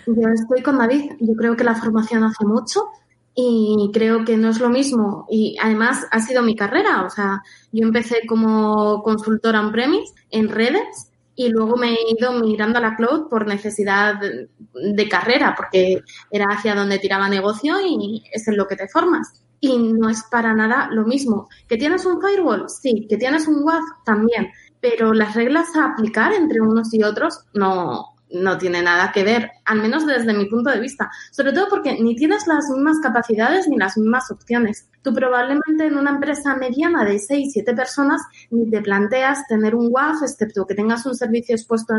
Yo 0.05 0.29
estoy 0.29 0.61
con 0.61 0.77
David. 0.77 1.13
Yo 1.19 1.33
creo 1.33 1.55
que 1.55 1.63
la 1.63 1.73
formación 1.73 2.23
hace 2.23 2.45
mucho 2.45 2.89
y 3.33 3.89
creo 3.91 4.23
que 4.23 4.37
no 4.37 4.49
es 4.49 4.59
lo 4.59 4.69
mismo. 4.69 5.25
Y 5.31 5.57
además 5.59 6.05
ha 6.11 6.19
sido 6.19 6.43
mi 6.43 6.55
carrera. 6.55 7.05
O 7.05 7.09
sea, 7.09 7.41
yo 7.71 7.83
empecé 7.83 8.27
como 8.27 9.01
consultora 9.01 9.61
on-premise 9.61 10.13
en 10.29 10.49
redes 10.49 11.09
y 11.35 11.49
luego 11.49 11.75
me 11.75 11.93
he 11.93 11.97
ido 12.19 12.33
migrando 12.33 12.77
a 12.77 12.83
la 12.83 12.95
cloud 12.95 13.29
por 13.29 13.47
necesidad 13.47 14.19
de 14.19 15.09
carrera, 15.09 15.55
porque 15.57 16.03
era 16.29 16.45
hacia 16.51 16.75
donde 16.75 16.99
tiraba 16.99 17.27
negocio 17.29 17.77
y 17.83 18.23
es 18.31 18.47
en 18.47 18.57
lo 18.57 18.67
que 18.67 18.75
te 18.75 18.87
formas. 18.87 19.41
Y 19.59 19.77
no 19.77 20.09
es 20.09 20.23
para 20.29 20.53
nada 20.53 20.89
lo 20.91 21.05
mismo. 21.05 21.49
¿Que 21.67 21.77
tienes 21.77 22.05
un 22.05 22.21
firewall? 22.21 22.69
Sí. 22.69 23.07
¿Que 23.09 23.17
tienes 23.17 23.47
un 23.47 23.63
WAF? 23.63 23.83
También. 24.05 24.49
Pero 24.79 25.13
las 25.13 25.35
reglas 25.35 25.75
a 25.75 25.85
aplicar 25.85 26.33
entre 26.33 26.61
unos 26.61 26.93
y 26.93 27.03
otros 27.03 27.45
no, 27.53 28.15
no 28.31 28.57
tiene 28.57 28.81
nada 28.81 29.11
que 29.11 29.23
ver, 29.23 29.51
al 29.65 29.81
menos 29.81 30.05
desde 30.05 30.33
mi 30.33 30.45
punto 30.45 30.69
de 30.69 30.79
vista. 30.79 31.09
Sobre 31.31 31.53
todo 31.53 31.67
porque 31.69 31.97
ni 32.01 32.15
tienes 32.15 32.47
las 32.47 32.69
mismas 32.69 32.99
capacidades 32.99 33.67
ni 33.67 33.77
las 33.77 33.97
mismas 33.97 34.29
opciones. 34.31 34.87
Tú 35.01 35.13
probablemente 35.13 35.85
en 35.85 35.97
una 35.97 36.11
empresa 36.11 36.55
mediana 36.55 37.05
de 37.05 37.19
6, 37.19 37.51
7 37.53 37.73
personas 37.73 38.21
ni 38.49 38.69
te 38.69 38.81
planteas 38.81 39.47
tener 39.47 39.75
un 39.75 39.89
WAF, 39.91 40.23
excepto 40.23 40.65
que 40.65 40.75
tengas 40.75 41.05
un 41.05 41.15
servicio 41.15 41.55
expuesto 41.55 41.93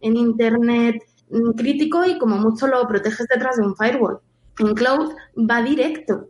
en 0.00 0.16
Internet 0.16 0.96
mm, 1.30 1.50
crítico 1.52 2.04
y 2.04 2.18
como 2.18 2.36
mucho 2.38 2.66
lo 2.66 2.86
proteges 2.86 3.26
detrás 3.28 3.56
de 3.56 3.64
un 3.64 3.76
firewall. 3.76 4.20
En 4.58 4.74
cloud 4.74 5.14
va 5.36 5.62
directo 5.62 6.28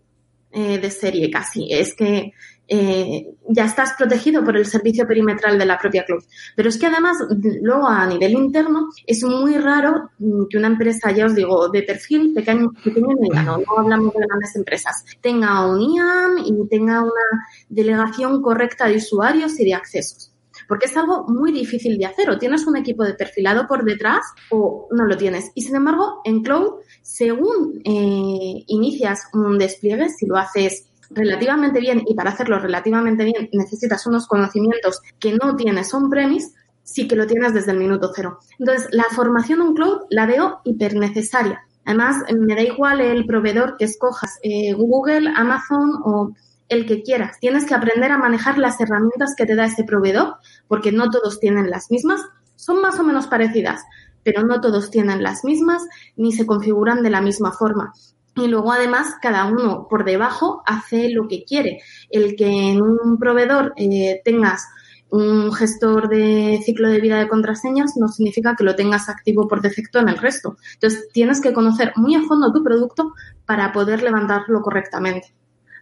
eh, 0.55 0.79
de 0.79 0.91
serie 0.91 1.31
casi. 1.31 1.73
Es 1.73 1.95
que 1.95 2.33
eh, 2.67 3.27
ya 3.49 3.65
estás 3.65 3.93
protegido 3.99 4.43
por 4.43 4.57
el 4.57 4.65
servicio 4.65 5.07
perimetral 5.07 5.59
de 5.59 5.67
la 5.67 5.79
propia 5.79 6.05
cloud. 6.05 6.23
Pero 6.57 6.69
es 6.69 6.79
que 6.79 6.87
además, 6.87 7.19
luego 7.61 7.89
a 7.89 8.07
nivel 8.07 8.33
interno, 8.33 8.89
es 9.07 9.23
muy 9.25 9.59
raro 9.59 10.11
que 10.49 10.57
una 10.57 10.69
empresa, 10.69 11.11
ya 11.11 11.27
os 11.27 11.35
digo, 11.35 11.69
de 11.69 11.83
perfil 11.83 12.33
pequeño, 12.33 12.73
pequeño 12.83 13.17
mediano, 13.21 13.59
no 13.59 13.79
hablamos 13.79 14.15
de 14.15 14.27
grandes 14.27 14.57
empresas, 14.57 15.05
tenga 15.21 15.67
un 15.67 15.81
IAM 15.81 16.39
y 16.39 16.69
tenga 16.69 17.03
una 17.03 17.47
delegación 17.69 18.41
correcta 18.41 18.87
de 18.87 18.97
usuarios 18.97 19.59
y 19.61 19.65
de 19.65 19.75
accesos. 19.75 20.34
Porque 20.69 20.87
es 20.87 20.97
algo 20.97 21.27
muy 21.29 21.53
difícil 21.53 21.99
de 21.99 22.07
hacer. 22.07 22.31
O 22.31 22.39
tienes 22.39 22.67
un 22.67 22.77
equipo 22.77 23.05
de 23.05 23.15
perfilado 23.15 23.67
por 23.67 23.85
detrás 23.85 24.25
o 24.51 24.89
no 24.91 25.05
lo 25.05 25.17
tienes. 25.17 25.51
Y 25.55 25.63
sin 25.63 25.77
embargo, 25.77 26.21
en 26.25 26.43
cloud, 26.43 26.81
según 27.03 27.81
eh, 27.85 28.65
inicias 28.67 29.29
un 29.33 29.59
despliegue, 29.59 30.09
si 30.09 30.27
lo 30.27 30.37
haces 30.37 30.87
relativamente 31.11 31.81
bien 31.81 32.03
y 32.07 32.15
para 32.15 32.31
hacerlo 32.31 32.59
relativamente 32.59 33.25
bien 33.25 33.49
necesitas 33.53 34.07
unos 34.07 34.27
conocimientos 34.27 35.01
que 35.21 35.35
no 35.35 35.55
tienes 35.55 35.93
on-premise, 35.93 36.55
sí 36.83 37.09
que 37.09 37.17
lo 37.17 37.27
tienes 37.27 37.55
desde 37.55 37.73
el 37.73 37.79
minuto 37.79 38.13
cero. 38.15 38.39
Entonces, 38.59 38.89
la 38.93 39.05
formación 39.15 39.61
en 39.63 39.75
cloud 39.75 40.03
la 40.11 40.27
veo 40.27 40.61
hiper 40.65 40.95
necesaria. 40.95 41.67
Además, 41.85 42.25
me 42.33 42.55
da 42.55 42.63
igual 42.63 43.01
el 43.01 43.27
proveedor 43.27 43.77
que 43.77 43.85
escojas, 43.85 44.39
eh, 44.43 44.73
Google, 44.73 45.31
Amazon 45.35 45.93
o 46.05 46.33
el 46.69 46.87
que 46.87 47.03
quieras. 47.03 47.39
Tienes 47.41 47.65
que 47.67 47.75
aprender 47.75 48.11
a 48.13 48.19
manejar 48.19 48.59
las 48.59 48.81
herramientas 48.81 49.35
que 49.37 49.47
te 49.47 49.55
da 49.55 49.67
ese 49.67 49.85
proveedor, 49.85 50.37
porque 50.69 50.93
no 50.93 51.11
todos 51.11 51.41
tienen 51.41 51.71
las 51.71 51.91
mismas. 51.91 52.23
Son 52.57 52.81
más 52.81 52.99
o 52.99 53.05
menos 53.05 53.27
parecidas, 53.27 53.83
pero 54.23 54.43
no 54.45 54.61
todos 54.61 54.91
tienen 54.91 55.23
las 55.23 55.45
mismas 55.45 55.83
ni 56.17 56.33
se 56.33 56.47
configuran 56.47 57.03
de 57.03 57.11
la 57.11 57.21
misma 57.21 57.53
forma. 57.53 57.93
Y 58.37 58.49
luego, 58.49 58.73
además, 58.73 59.15
cada 59.23 59.45
uno 59.45 59.87
por 59.89 60.05
debajo 60.05 60.63
hace 60.67 61.09
lo 61.11 61.29
que 61.29 61.45
quiere. 61.45 61.83
El 62.11 62.35
que 62.35 62.71
en 62.71 62.83
un 62.83 63.17
proveedor 63.19 63.73
eh, 63.77 64.21
tengas 64.25 64.67
un 65.11 65.53
gestor 65.53 66.09
de 66.09 66.61
ciclo 66.65 66.89
de 66.89 67.01
vida 67.01 67.21
de 67.21 67.29
contraseñas 67.29 67.97
no 67.97 68.09
significa 68.09 68.57
que 68.57 68.65
lo 68.65 68.75
tengas 68.75 69.09
activo 69.09 69.47
por 69.47 69.61
defecto 69.61 70.01
en 70.01 70.09
el 70.09 70.19
resto. 70.19 70.57
Entonces, 70.73 71.09
tienes 71.13 71.41
que 71.41 71.53
conocer 71.53 71.93
muy 71.95 72.17
a 72.17 72.23
fondo 72.23 72.53
tu 72.53 72.65
producto 72.65 73.13
para 73.47 73.73
poder 73.73 74.03
levantarlo 74.03 74.61
correctamente. 74.63 75.33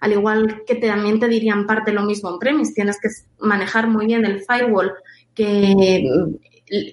Al 0.03 0.11
igual 0.11 0.65
que 0.67 0.75
también 0.75 1.21
te 1.21 1.29
dirían 1.29 1.65
parte 1.65 1.93
lo 1.93 2.03
mismo 2.03 2.29
en 2.29 2.41
premise, 2.41 2.75
tienes 2.75 2.99
que 3.01 3.09
manejar 3.39 3.87
muy 3.87 4.07
bien 4.07 4.27
el 4.27 4.43
firewall 4.45 4.93
que, 5.33 6.05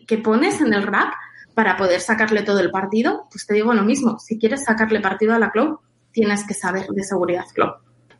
que 0.08 0.18
pones 0.20 0.62
en 0.62 0.76
el 0.76 0.84
rack 0.84 1.16
para 1.56 1.76
poder 1.76 2.02
sacarle 2.02 2.44
todo 2.44 2.60
el 2.60 2.70
partido, 2.70 3.26
pues 3.32 3.48
te 3.48 3.56
digo 3.56 3.74
lo 3.74 3.82
mismo, 3.82 4.20
si 4.20 4.38
quieres 4.38 4.64
sacarle 4.64 5.00
partido 5.00 5.34
a 5.34 5.40
la 5.40 5.50
cloud, 5.50 5.78
tienes 6.12 6.46
que 6.46 6.54
saber 6.54 6.86
de 6.86 7.04
seguridad 7.04 7.46
cloud. 7.52 7.72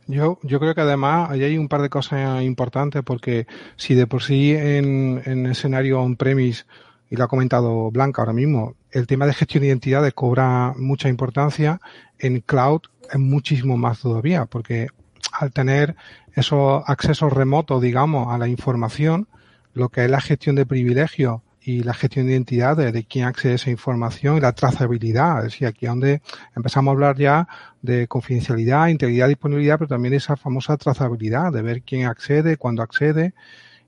Yo, 0.08 0.40
yo 0.42 0.58
creo 0.58 0.74
que 0.74 0.80
además 0.80 1.30
ahí 1.30 1.44
hay 1.44 1.56
un 1.56 1.68
par 1.68 1.82
de 1.82 1.88
cosas 1.88 2.42
importantes 2.42 3.04
porque 3.04 3.46
si 3.76 3.94
de 3.94 4.08
por 4.08 4.24
sí 4.24 4.50
en, 4.50 5.22
en 5.24 5.46
escenario 5.46 6.00
on-premise, 6.00 6.64
y 7.08 7.16
lo 7.16 7.22
ha 7.22 7.28
comentado 7.28 7.92
Blanca 7.92 8.22
ahora 8.22 8.32
mismo, 8.32 8.74
el 8.90 9.06
tema 9.06 9.26
de 9.26 9.34
gestión 9.34 9.60
de 9.60 9.68
identidades 9.68 10.14
cobra 10.14 10.74
mucha 10.76 11.08
importancia, 11.08 11.80
en 12.18 12.40
cloud 12.40 12.80
es 13.10 13.18
muchísimo 13.18 13.76
más 13.76 14.00
todavía, 14.00 14.46
porque 14.46 14.88
al 15.32 15.52
tener 15.52 15.96
esos 16.34 16.82
accesos 16.86 17.32
remotos, 17.32 17.82
digamos, 17.82 18.32
a 18.32 18.38
la 18.38 18.48
información, 18.48 19.28
lo 19.74 19.88
que 19.88 20.04
es 20.04 20.10
la 20.10 20.20
gestión 20.20 20.56
de 20.56 20.66
privilegios 20.66 21.42
y 21.62 21.82
la 21.82 21.94
gestión 21.94 22.26
de 22.26 22.32
identidades, 22.32 22.92
de 22.92 23.04
quién 23.04 23.26
accede 23.26 23.52
a 23.52 23.56
esa 23.56 23.70
información 23.70 24.36
y 24.36 24.40
la 24.40 24.52
trazabilidad. 24.52 25.38
Es 25.38 25.52
decir, 25.52 25.66
aquí 25.66 25.86
donde 25.86 26.22
empezamos 26.56 26.90
a 26.90 26.92
hablar 26.92 27.16
ya 27.18 27.48
de 27.82 28.08
confidencialidad, 28.08 28.88
integridad, 28.88 29.28
disponibilidad, 29.28 29.78
pero 29.78 29.88
también 29.88 30.14
esa 30.14 30.36
famosa 30.36 30.76
trazabilidad, 30.76 31.52
de 31.52 31.62
ver 31.62 31.82
quién 31.82 32.06
accede, 32.06 32.56
cuándo 32.56 32.82
accede. 32.82 33.34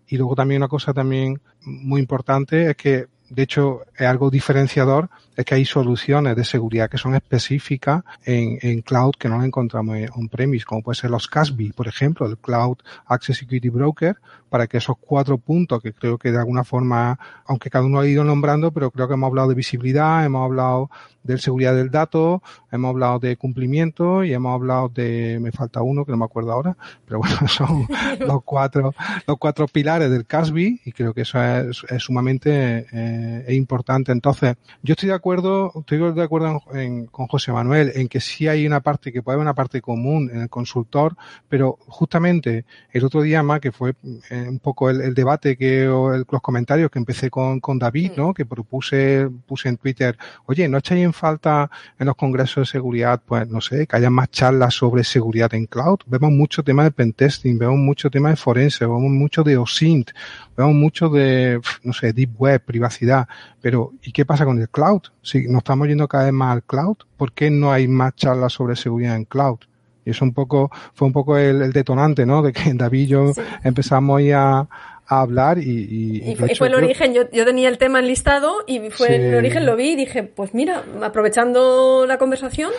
Y 0.07 0.19
luego 0.19 0.37
también 0.37 0.61
una 0.61 0.69
cosa 0.69 0.93
también 0.93 1.41
muy 1.65 2.01
importante 2.01 2.71
es 2.71 2.77
que 2.77 3.07
de 3.35 3.42
hecho, 3.42 3.83
es 3.97 4.07
algo 4.07 4.31
diferenciador 4.31 5.09
es 5.35 5.45
que 5.47 5.55
hay 5.55 5.64
soluciones 5.64 6.37
de 6.37 6.45
seguridad 6.45 6.90
que 6.90 6.99
son 6.99 7.14
específicas 7.14 8.05
en, 8.25 8.59
en 8.61 8.83
cloud 8.83 9.14
que 9.18 9.29
no 9.29 9.38
las 9.38 9.47
encontramos 9.47 9.97
en 9.97 10.11
on-premise, 10.14 10.66
como 10.66 10.83
puede 10.83 10.97
ser 10.97 11.11
los 11.11 11.29
CASB, 11.29 11.73
por 11.75 11.88
ejemplo, 11.88 12.27
el 12.27 12.37
Cloud 12.37 12.77
Access 13.07 13.38
Security 13.38 13.71
Broker, 13.71 14.18
para 14.53 14.67
que 14.67 14.77
esos 14.77 14.97
cuatro 15.01 15.38
puntos 15.38 15.81
que 15.83 15.95
creo 15.95 16.19
que 16.19 16.31
de 16.31 16.37
alguna 16.37 16.62
forma, 16.62 17.19
aunque 17.47 17.71
cada 17.71 17.87
uno 17.87 18.01
ha 18.01 18.07
ido 18.07 18.23
nombrando, 18.23 18.71
pero 18.71 18.91
creo 18.91 19.09
que 19.09 19.15
hemos 19.15 19.29
hablado 19.29 19.49
de 19.49 19.55
visibilidad, 19.55 20.27
hemos 20.27 20.45
hablado 20.45 20.91
de 21.23 21.38
seguridad 21.38 21.75
del 21.75 21.91
dato, 21.91 22.43
hemos 22.71 22.91
hablado 22.91 23.19
de 23.19 23.38
cumplimiento 23.38 24.25
y 24.25 24.35
hemos 24.35 24.53
hablado 24.53 24.91
de, 24.91 25.38
me 25.41 25.53
falta 25.53 25.81
uno 25.81 26.05
que 26.05 26.12
no 26.12 26.19
me 26.19 26.27
acuerdo 26.27 26.53
ahora, 26.53 26.77
pero 27.07 27.21
bueno, 27.21 27.37
son 27.49 27.87
los 28.21 28.43
cuatro, 28.45 28.93
los 29.27 29.38
cuatro 29.38 29.67
pilares 29.69 30.11
del 30.11 30.27
CASB 30.27 30.59
y 30.85 30.93
creo 30.93 31.15
que 31.15 31.23
eso 31.23 31.43
es, 31.43 31.83
es 31.88 32.03
sumamente 32.03 32.87
eh, 32.93 33.45
es 33.47 33.55
importante. 33.55 34.12
Entonces, 34.12 34.57
yo 34.83 34.93
estoy 34.93 35.09
de 35.09 35.15
acuerdo, 35.15 35.73
estoy 35.77 36.12
de 36.12 36.23
acuerdo 36.23 36.61
en, 36.75 37.07
con 37.07 37.27
José 37.27 37.53
Manuel 37.53 37.93
en 37.95 38.09
que 38.09 38.21
sí 38.21 38.49
hay 38.49 38.67
una 38.67 38.81
parte 38.81 39.12
que 39.12 39.23
puede 39.23 39.37
haber 39.37 39.47
una 39.47 39.55
parte 39.55 39.81
común 39.81 40.31
en 40.31 40.43
el 40.43 40.51
consultor, 40.51 41.17
pero 41.49 41.79
justamente 41.87 42.67
el 42.91 43.05
otro 43.05 43.23
día 43.23 43.43
más 43.43 43.61
que 43.61 43.73
fue 43.73 43.95
eh, 44.31 44.41
un 44.48 44.59
poco 44.59 44.90
el, 44.90 45.14
debate 45.14 45.57
que, 45.57 45.88
o 45.88 46.16
los 46.16 46.42
comentarios 46.42 46.90
que 46.90 46.98
empecé 46.98 47.31
con, 47.31 47.61
con 47.61 47.78
David, 47.78 48.12
¿no? 48.16 48.35
Que 48.35 48.44
propuse, 48.46 49.28
puse 49.46 49.68
en 49.68 49.76
Twitter, 49.76 50.16
oye, 50.46 50.68
¿no 50.68 50.78
echáis 50.78 51.05
en 51.05 51.12
falta 51.12 51.70
en 51.98 52.07
los 52.07 52.16
congresos 52.16 52.62
de 52.62 52.72
seguridad, 52.72 53.20
pues, 53.24 53.48
no 53.48 53.61
sé, 53.61 53.87
que 53.87 53.96
haya 53.96 54.11
más 54.11 54.31
charlas 54.31 54.74
sobre 54.74 55.05
seguridad 55.05 55.52
en 55.55 55.66
cloud? 55.66 55.98
Vemos 56.07 56.31
mucho 56.31 56.62
tema 56.62 56.85
de 56.85 56.90
pentesting, 56.90 57.59
vemos 57.59 57.78
mucho 57.78 58.11
tema 58.11 58.31
de 58.31 58.37
forense, 58.37 58.85
vemos 58.85 59.11
mucho 59.11 59.42
de 59.42 59.57
OSINT, 59.57 60.11
vemos 60.57 60.74
mucho 60.74 61.09
de, 61.09 61.61
no 61.83 61.92
sé, 61.92 62.12
deep 62.12 62.31
web, 62.38 62.62
privacidad, 62.64 63.28
pero 63.61 63.92
¿y 64.02 64.12
qué 64.12 64.24
pasa 64.24 64.44
con 64.44 64.59
el 64.61 64.68
cloud? 64.68 65.02
Si 65.22 65.46
nos 65.48 65.59
estamos 65.59 65.88
yendo 65.88 66.09
cada 66.09 66.24
vez 66.24 66.33
más 66.33 66.52
al 66.52 66.62
cloud, 66.62 66.96
¿por 67.16 67.33
qué 67.33 67.50
no 67.50 67.72
hay 67.72 67.88
más 67.88 68.14
charlas 68.16 68.52
sobre 68.52 68.76
seguridad 68.76 69.16
en 69.16 69.24
cloud? 69.24 69.59
Y 70.05 70.11
eso 70.11 70.25
un 70.25 70.33
poco, 70.33 70.71
fue 70.95 71.07
un 71.07 71.12
poco 71.12 71.37
el, 71.37 71.72
detonante, 71.72 72.26
¿no? 72.26 72.43
De 72.43 72.53
que 72.53 72.72
David 72.74 73.01
y 73.01 73.07
yo 73.07 73.33
empezamos 73.64 74.22
a, 74.35 74.66
a 75.07 75.20
hablar 75.20 75.59
y... 75.59 76.22
Y, 76.24 76.37
fue, 76.57 76.68
el 76.68 76.74
origen, 76.74 77.14
yo, 77.14 77.31
yo, 77.31 77.45
tenía 77.45 77.68
el 77.68 77.79
tema 77.79 78.01
enlistado 78.01 78.64
y 78.66 78.91
fue 78.91 79.16
el 79.16 79.35
origen, 79.35 79.66
lo 79.66 79.76
vi 79.76 79.91
y 79.91 79.97
dije, 79.97 80.22
pues 80.22 80.55
mira, 80.55 80.83
aprovechando 81.03 82.07
la 82.07 82.18
conversación, 82.18 82.70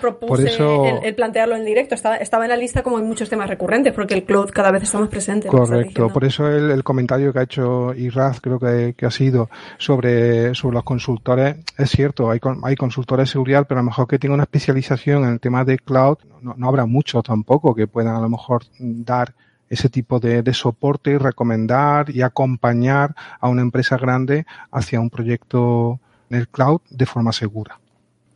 propuse 0.00 0.56
el, 1.02 1.14
plantearlo 1.14 1.56
en 1.56 1.64
directo. 1.64 1.94
Estaba, 1.94 2.16
estaba 2.16 2.44
en 2.44 2.50
la 2.50 2.56
lista 2.56 2.82
como 2.82 2.98
en 2.98 3.06
muchos 3.06 3.28
temas 3.28 3.48
recurrentes, 3.48 3.92
porque 3.92 4.14
el 4.14 4.24
cloud 4.24 4.50
cada 4.50 4.70
vez 4.70 4.82
está 4.82 4.98
más 4.98 5.08
presente. 5.08 5.48
Correcto. 5.48 6.08
Por 6.08 6.24
eso 6.24 6.48
el, 6.48 6.82
comentario 6.84 7.32
que 7.32 7.38
ha 7.38 7.42
hecho 7.42 7.94
Iraz, 7.94 8.40
creo 8.40 8.58
que, 8.58 8.94
ha 9.04 9.10
sido 9.10 9.48
sobre, 9.78 10.54
sobre 10.54 10.74
los 10.74 10.84
consultores, 10.84 11.56
es 11.78 11.90
cierto, 11.90 12.30
hay, 12.30 12.40
hay 12.62 12.76
consultores 12.76 13.28
de 13.28 13.32
seguridad, 13.32 13.66
pero 13.68 13.80
a 13.80 13.82
lo 13.82 13.90
mejor 13.90 14.06
que 14.06 14.18
tenga 14.18 14.34
una 14.34 14.44
especialización 14.44 15.24
en 15.24 15.30
el 15.30 15.40
tema 15.40 15.64
de 15.64 15.78
cloud, 15.78 16.18
no, 16.42 16.54
no 16.56 16.68
habrá 16.68 16.86
muchos 16.86 17.22
tampoco 17.22 17.74
que 17.74 17.86
puedan 17.86 18.16
a 18.16 18.20
lo 18.20 18.28
mejor 18.28 18.64
dar 18.78 19.34
ese 19.68 19.88
tipo 19.88 20.20
de, 20.20 20.42
de 20.42 20.54
soporte, 20.54 21.18
recomendar 21.18 22.10
y 22.10 22.22
acompañar 22.22 23.14
a 23.40 23.48
una 23.48 23.62
empresa 23.62 23.96
grande 23.96 24.46
hacia 24.70 25.00
un 25.00 25.10
proyecto 25.10 26.00
en 26.30 26.38
el 26.38 26.48
cloud 26.48 26.80
de 26.90 27.06
forma 27.06 27.32
segura. 27.32 27.78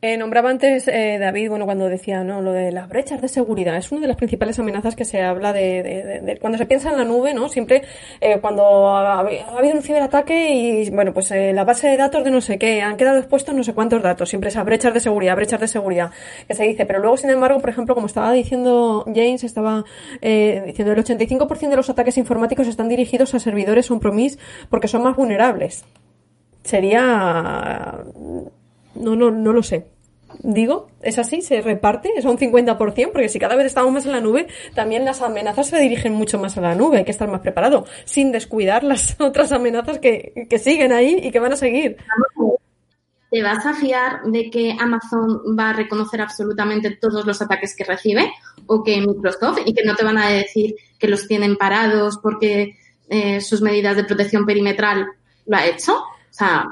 Eh, 0.00 0.16
nombraba 0.16 0.48
antes 0.50 0.86
eh, 0.86 1.18
David, 1.18 1.48
bueno, 1.48 1.64
cuando 1.64 1.88
decía, 1.88 2.22
¿no? 2.22 2.40
Lo 2.40 2.52
de 2.52 2.70
las 2.70 2.88
brechas 2.88 3.20
de 3.20 3.26
seguridad. 3.26 3.76
Es 3.76 3.90
una 3.90 4.02
de 4.02 4.06
las 4.06 4.16
principales 4.16 4.56
amenazas 4.60 4.94
que 4.94 5.04
se 5.04 5.22
habla 5.22 5.52
de, 5.52 6.38
cuando 6.40 6.56
se 6.56 6.66
piensa 6.66 6.90
en 6.90 6.98
la 6.98 7.04
nube, 7.04 7.34
¿no? 7.34 7.48
Siempre 7.48 7.82
eh, 8.20 8.38
cuando 8.40 8.90
ha, 8.90 9.18
habido 9.18 9.74
un 9.74 9.82
ciberataque 9.82 10.54
y, 10.54 10.90
bueno, 10.90 11.12
pues 11.12 11.32
eh, 11.32 11.52
la 11.52 11.64
base 11.64 11.88
de 11.88 11.96
datos 11.96 12.22
de 12.22 12.30
no 12.30 12.40
sé 12.40 12.58
qué, 12.60 12.80
han 12.80 12.96
quedado 12.96 13.18
expuestos 13.18 13.56
no 13.56 13.64
sé 13.64 13.74
cuántos 13.74 14.00
datos. 14.00 14.28
Siempre 14.28 14.50
esas 14.50 14.64
brechas 14.64 14.94
de 14.94 15.00
seguridad, 15.00 15.34
brechas 15.34 15.60
de 15.60 15.66
seguridad 15.66 16.12
que 16.46 16.54
se 16.54 16.62
dice. 16.62 16.86
Pero 16.86 17.00
luego, 17.00 17.16
sin 17.16 17.30
embargo, 17.30 17.58
por 17.60 17.70
ejemplo, 17.70 17.96
como 17.96 18.06
estaba 18.06 18.32
diciendo 18.32 19.04
James, 19.06 19.42
estaba 19.42 19.84
diciendo 20.22 20.92
el 20.92 21.04
85% 21.04 21.70
de 21.70 21.76
los 21.76 21.90
ataques 21.90 22.16
informáticos 22.18 22.68
están 22.68 22.88
dirigidos 22.88 23.34
a 23.34 23.40
servidores 23.40 23.90
on-premise 23.90 24.38
porque 24.70 24.86
son 24.86 25.02
más 25.02 25.16
vulnerables. 25.16 25.84
Sería 26.62 28.04
no, 28.98 29.16
no, 29.16 29.30
no 29.30 29.52
lo 29.52 29.62
sé. 29.62 29.86
Digo, 30.40 30.88
es 31.02 31.18
así, 31.18 31.40
se 31.40 31.60
reparte, 31.62 32.10
es 32.16 32.24
un 32.24 32.36
50%, 32.36 33.12
porque 33.12 33.28
si 33.28 33.38
cada 33.38 33.56
vez 33.56 33.66
estamos 33.66 33.92
más 33.92 34.06
en 34.06 34.12
la 34.12 34.20
nube, 34.20 34.46
también 34.74 35.04
las 35.04 35.22
amenazas 35.22 35.68
se 35.68 35.80
dirigen 35.80 36.12
mucho 36.12 36.38
más 36.38 36.56
a 36.58 36.60
la 36.60 36.74
nube, 36.74 36.98
hay 36.98 37.04
que 37.04 37.10
estar 37.10 37.28
más 37.28 37.40
preparado, 37.40 37.86
sin 38.04 38.30
descuidar 38.30 38.84
las 38.84 39.16
otras 39.20 39.52
amenazas 39.52 39.98
que, 39.98 40.46
que 40.48 40.58
siguen 40.58 40.92
ahí 40.92 41.18
y 41.22 41.30
que 41.30 41.40
van 41.40 41.52
a 41.52 41.56
seguir. 41.56 41.96
¿Te 43.30 43.42
vas 43.42 43.64
a 43.66 43.74
fiar 43.74 44.22
de 44.24 44.48
que 44.48 44.74
Amazon 44.78 45.42
va 45.58 45.70
a 45.70 45.72
reconocer 45.74 46.20
absolutamente 46.20 46.96
todos 46.96 47.26
los 47.26 47.42
ataques 47.42 47.76
que 47.76 47.84
recibe? 47.84 48.32
¿O 48.66 48.82
que 48.82 49.00
Microsoft 49.00 49.60
y 49.66 49.74
que 49.74 49.84
no 49.84 49.94
te 49.94 50.04
van 50.04 50.16
a 50.16 50.30
decir 50.30 50.74
que 50.98 51.08
los 51.08 51.26
tienen 51.26 51.56
parados 51.56 52.18
porque 52.22 52.78
eh, 53.10 53.40
sus 53.42 53.60
medidas 53.60 53.96
de 53.96 54.04
protección 54.04 54.46
perimetral 54.46 55.06
lo 55.44 55.56
ha 55.56 55.66
hecho? 55.66 56.02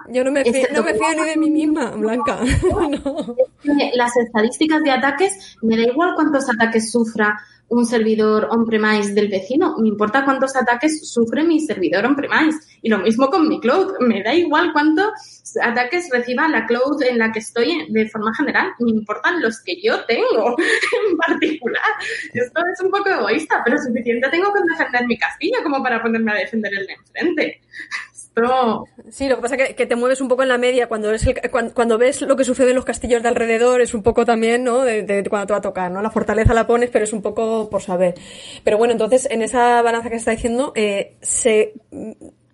Yo 0.09 0.25
no 0.25 0.31
me, 0.31 0.45
fío, 0.45 0.67
no 0.73 0.83
me 0.83 0.95
fío 0.95 1.07
ni 1.17 1.29
de 1.29 1.37
mí 1.37 1.51
misma, 1.51 1.91
Blanca. 1.97 2.41
Las 3.95 4.17
estadísticas 4.17 4.83
de 4.83 4.91
ataques, 4.91 5.57
me 5.63 5.77
da 5.77 5.83
igual 5.83 6.15
cuántos 6.15 6.49
ataques 6.49 6.91
sufra 6.91 7.37
un 7.69 7.85
servidor 7.85 8.47
on-premise 8.51 9.13
del 9.13 9.29
vecino, 9.29 9.77
me 9.79 9.89
importa 9.89 10.25
cuántos 10.25 10.55
ataques 10.55 11.11
sufre 11.11 11.43
mi 11.43 11.61
servidor 11.61 12.05
on-premise. 12.07 12.59
Y 12.83 12.89
lo 12.89 12.99
mismo 12.99 13.29
con 13.29 13.49
mi 13.49 13.61
cloud, 13.61 13.95
me 14.01 14.23
da 14.23 14.33
igual 14.35 14.73
cuántos 14.73 15.11
ataques 15.61 16.09
reciba 16.13 16.47
la 16.49 16.65
cloud 16.67 17.03
en 17.03 17.19
la 17.19 17.33
que 17.33 17.41
estoy 17.41 17.87
de 17.89 18.09
forma 18.09 18.33
general, 18.37 18.69
me 18.79 18.91
importan 18.91 19.43
los 19.43 19.61
que 19.63 19.81
yo 19.83 20.05
tengo 20.05 20.55
en 21.11 21.17
particular. 21.17 21.83
Esto 22.33 22.61
es 22.73 22.81
un 22.85 22.91
poco 22.91 23.09
egoísta, 23.09 23.63
pero 23.65 23.79
suficiente 23.79 24.29
tengo 24.31 24.53
con 24.53 24.65
defender 24.67 25.07
mi 25.07 25.19
castillo 25.19 25.59
como 25.65 25.83
para 25.83 26.01
ponerme 26.01 26.33
a 26.33 26.37
defender 26.37 26.73
el 26.73 26.87
de 26.87 26.93
enfrente. 26.93 27.61
Sí, 29.09 29.29
lo 29.29 29.37
que 29.37 29.43
pasa 29.43 29.55
es 29.55 29.75
que, 29.75 29.87
te 29.87 29.97
mueves 29.97 30.21
un 30.21 30.29
poco 30.29 30.43
en 30.43 30.51
la 30.51 30.59
media 30.59 30.89
cuando, 30.89 31.11
es 31.11 31.27
cuando, 31.75 31.97
ves 31.97 32.21
lo 32.21 32.37
que 32.37 32.45
sucede 32.45 32.71
en 32.71 32.77
los 32.77 32.85
castillos 32.85 33.23
de 33.23 33.29
alrededor, 33.29 33.81
es 33.81 33.95
un 33.95 34.03
poco 34.03 34.27
también, 34.27 34.63
¿no? 34.63 34.83
De, 34.83 35.25
cuando 35.31 35.47
te 35.47 35.53
va 35.55 35.59
a 35.59 35.63
tocar, 35.63 35.91
¿no? 35.91 36.03
La 36.03 36.11
fortaleza 36.11 36.53
la 36.53 36.67
pones, 36.67 36.91
pero 36.91 37.05
es 37.05 37.15
un 37.15 37.23
poco 37.23 37.71
por 37.71 37.81
saber. 37.81 38.15
Pero 38.63 38.77
bueno, 38.77 38.93
entonces, 38.93 39.27
en 39.31 39.41
esa 39.41 39.81
balanza 39.81 40.11
que 40.11 40.17
se 40.17 40.19
está 40.19 40.31
diciendo, 40.33 40.73
eh, 40.75 41.17
se 41.23 41.73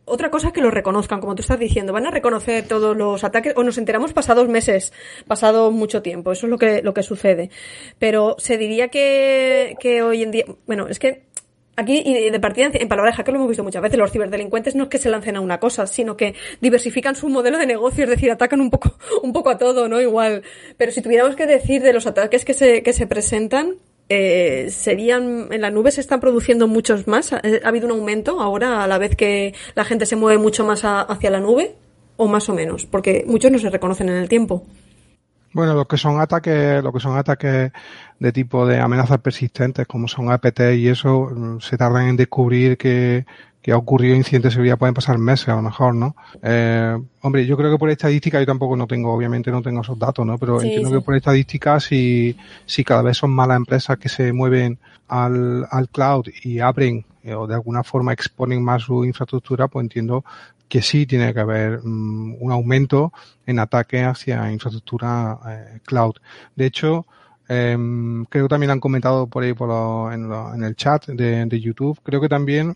otra 0.04 0.30
cosa 0.30 0.48
es 0.48 0.52
que 0.52 0.60
lo 0.60 0.70
reconozcan, 0.70 1.20
como 1.20 1.34
tú 1.34 1.42
estás 1.42 1.58
diciendo. 1.58 1.92
Van 1.92 2.06
a 2.06 2.10
reconocer 2.10 2.66
todos 2.68 2.96
los 2.96 3.24
ataques, 3.24 3.54
o 3.56 3.64
nos 3.64 3.78
enteramos 3.78 4.12
pasados 4.12 4.48
meses, 4.48 4.92
pasado 5.26 5.72
mucho 5.72 6.02
tiempo. 6.02 6.30
Eso 6.30 6.46
es 6.46 6.50
lo 6.50 6.58
que, 6.58 6.82
lo 6.82 6.94
que 6.94 7.02
sucede. 7.02 7.50
Pero 7.98 8.36
se 8.38 8.56
diría 8.56 8.88
que, 8.88 9.76
que 9.80 10.02
hoy 10.02 10.22
en 10.22 10.30
día, 10.30 10.44
bueno, 10.66 10.86
es 10.86 10.98
que 10.98 11.24
Aquí, 11.74 12.02
y 12.04 12.28
de 12.28 12.40
partida, 12.40 12.70
en 12.72 12.88
palabras 12.88 13.16
hacker 13.16 13.32
lo 13.32 13.38
hemos 13.38 13.48
visto 13.48 13.64
muchas 13.64 13.80
veces, 13.80 13.98
los 13.98 14.12
ciberdelincuentes 14.12 14.74
no 14.74 14.84
es 14.84 14.88
que 14.90 14.98
se 14.98 15.08
lancen 15.08 15.36
a 15.36 15.40
una 15.40 15.58
cosa, 15.58 15.86
sino 15.86 16.18
que 16.18 16.34
diversifican 16.60 17.16
su 17.16 17.30
modelo 17.30 17.56
de 17.56 17.64
negocio, 17.64 18.04
es 18.04 18.10
decir, 18.10 18.30
atacan 18.30 18.60
un 18.60 18.70
poco, 18.70 18.98
un 19.22 19.32
poco 19.32 19.48
a 19.48 19.56
todo, 19.56 19.88
¿no? 19.88 19.98
Igual. 19.98 20.42
Pero 20.76 20.92
si 20.92 21.00
tuviéramos 21.00 21.34
que 21.34 21.46
decir 21.46 21.82
de 21.82 21.94
los 21.94 22.06
ataques 22.06 22.44
que 22.44 22.52
se, 22.52 22.82
que 22.82 22.92
se 22.92 23.06
presentan, 23.06 23.76
eh, 24.10 24.68
serían, 24.70 25.48
en 25.50 25.62
la 25.62 25.70
nube 25.70 25.90
se 25.90 26.02
están 26.02 26.20
produciendo 26.20 26.68
muchos 26.68 27.08
más. 27.08 27.32
¿Ha, 27.32 27.40
habido 27.64 27.86
un 27.86 27.92
aumento 27.92 28.40
ahora 28.40 28.84
a 28.84 28.86
la 28.86 28.98
vez 28.98 29.16
que 29.16 29.54
la 29.74 29.84
gente 29.84 30.04
se 30.04 30.16
mueve 30.16 30.36
mucho 30.36 30.66
más 30.66 30.82
hacia 30.84 31.30
la 31.30 31.40
nube? 31.40 31.74
¿O 32.18 32.28
más 32.28 32.50
o 32.50 32.54
menos? 32.54 32.84
Porque 32.84 33.24
muchos 33.26 33.50
no 33.50 33.58
se 33.58 33.70
reconocen 33.70 34.10
en 34.10 34.16
el 34.16 34.28
tiempo. 34.28 34.66
Bueno, 35.52 35.74
lo 35.74 35.86
que 35.86 35.96
son 35.96 36.20
ataques, 36.20 36.82
lo 36.82 36.92
que 36.92 37.00
son 37.00 37.16
ataques 37.16 37.72
de 38.18 38.32
tipo 38.32 38.66
de 38.66 38.80
amenazas 38.80 39.18
persistentes, 39.18 39.86
como 39.86 40.08
son 40.08 40.30
APT 40.30 40.60
y 40.76 40.88
eso, 40.88 41.30
mm, 41.30 41.60
se 41.60 41.76
tardan 41.76 42.08
en 42.08 42.16
descubrir 42.16 42.78
que, 42.78 43.26
que 43.62 43.72
ha 43.72 43.76
ocurrido 43.76 44.16
incidentes 44.16 44.50
de 44.50 44.54
seguridad, 44.54 44.76
pueden 44.76 44.94
pasar 44.94 45.18
meses 45.18 45.48
a 45.48 45.54
lo 45.54 45.62
mejor, 45.62 45.94
¿no? 45.94 46.16
Eh, 46.42 46.98
hombre, 47.20 47.46
yo 47.46 47.56
creo 47.56 47.70
que 47.70 47.78
por 47.78 47.90
estadística, 47.90 48.40
yo 48.40 48.46
tampoco 48.46 48.76
no 48.76 48.86
tengo, 48.86 49.12
obviamente 49.12 49.50
no 49.52 49.62
tengo 49.62 49.82
esos 49.82 49.98
datos, 49.98 50.26
¿no? 50.26 50.36
Pero 50.36 50.60
entiendo 50.60 50.90
que 50.90 51.00
por 51.00 51.14
estadística, 51.14 51.78
si, 51.78 52.36
si 52.66 52.82
cada 52.82 53.02
vez 53.02 53.16
son 53.16 53.30
más 53.30 53.46
las 53.46 53.58
empresas 53.58 53.98
que 53.98 54.08
se 54.08 54.32
mueven 54.32 54.78
al, 55.06 55.66
al 55.70 55.88
cloud 55.88 56.26
y 56.42 56.58
abren 56.58 57.04
eh, 57.22 57.34
o 57.34 57.46
de 57.46 57.54
alguna 57.54 57.84
forma 57.84 58.12
exponen 58.12 58.64
más 58.64 58.82
su 58.82 59.04
infraestructura, 59.04 59.68
pues 59.68 59.84
entiendo 59.84 60.24
que 60.72 60.80
sí 60.80 61.04
tiene 61.04 61.34
que 61.34 61.40
haber 61.40 61.80
mm, 61.84 62.36
un 62.40 62.50
aumento 62.50 63.12
en 63.44 63.58
ataques 63.58 64.06
hacia 64.06 64.50
infraestructura 64.50 65.38
eh, 65.46 65.80
cloud. 65.84 66.14
De 66.56 66.64
hecho, 66.64 67.06
em, 67.46 68.24
creo 68.24 68.46
que 68.46 68.48
también 68.48 68.70
han 68.70 68.80
comentado 68.80 69.26
por 69.26 69.42
ahí 69.42 69.52
por 69.52 69.70
en, 70.14 70.64
el 70.64 70.74
chat 70.74 71.08
de, 71.08 71.60
YouTube, 71.60 72.00
creo 72.02 72.22
que 72.22 72.30
también 72.30 72.74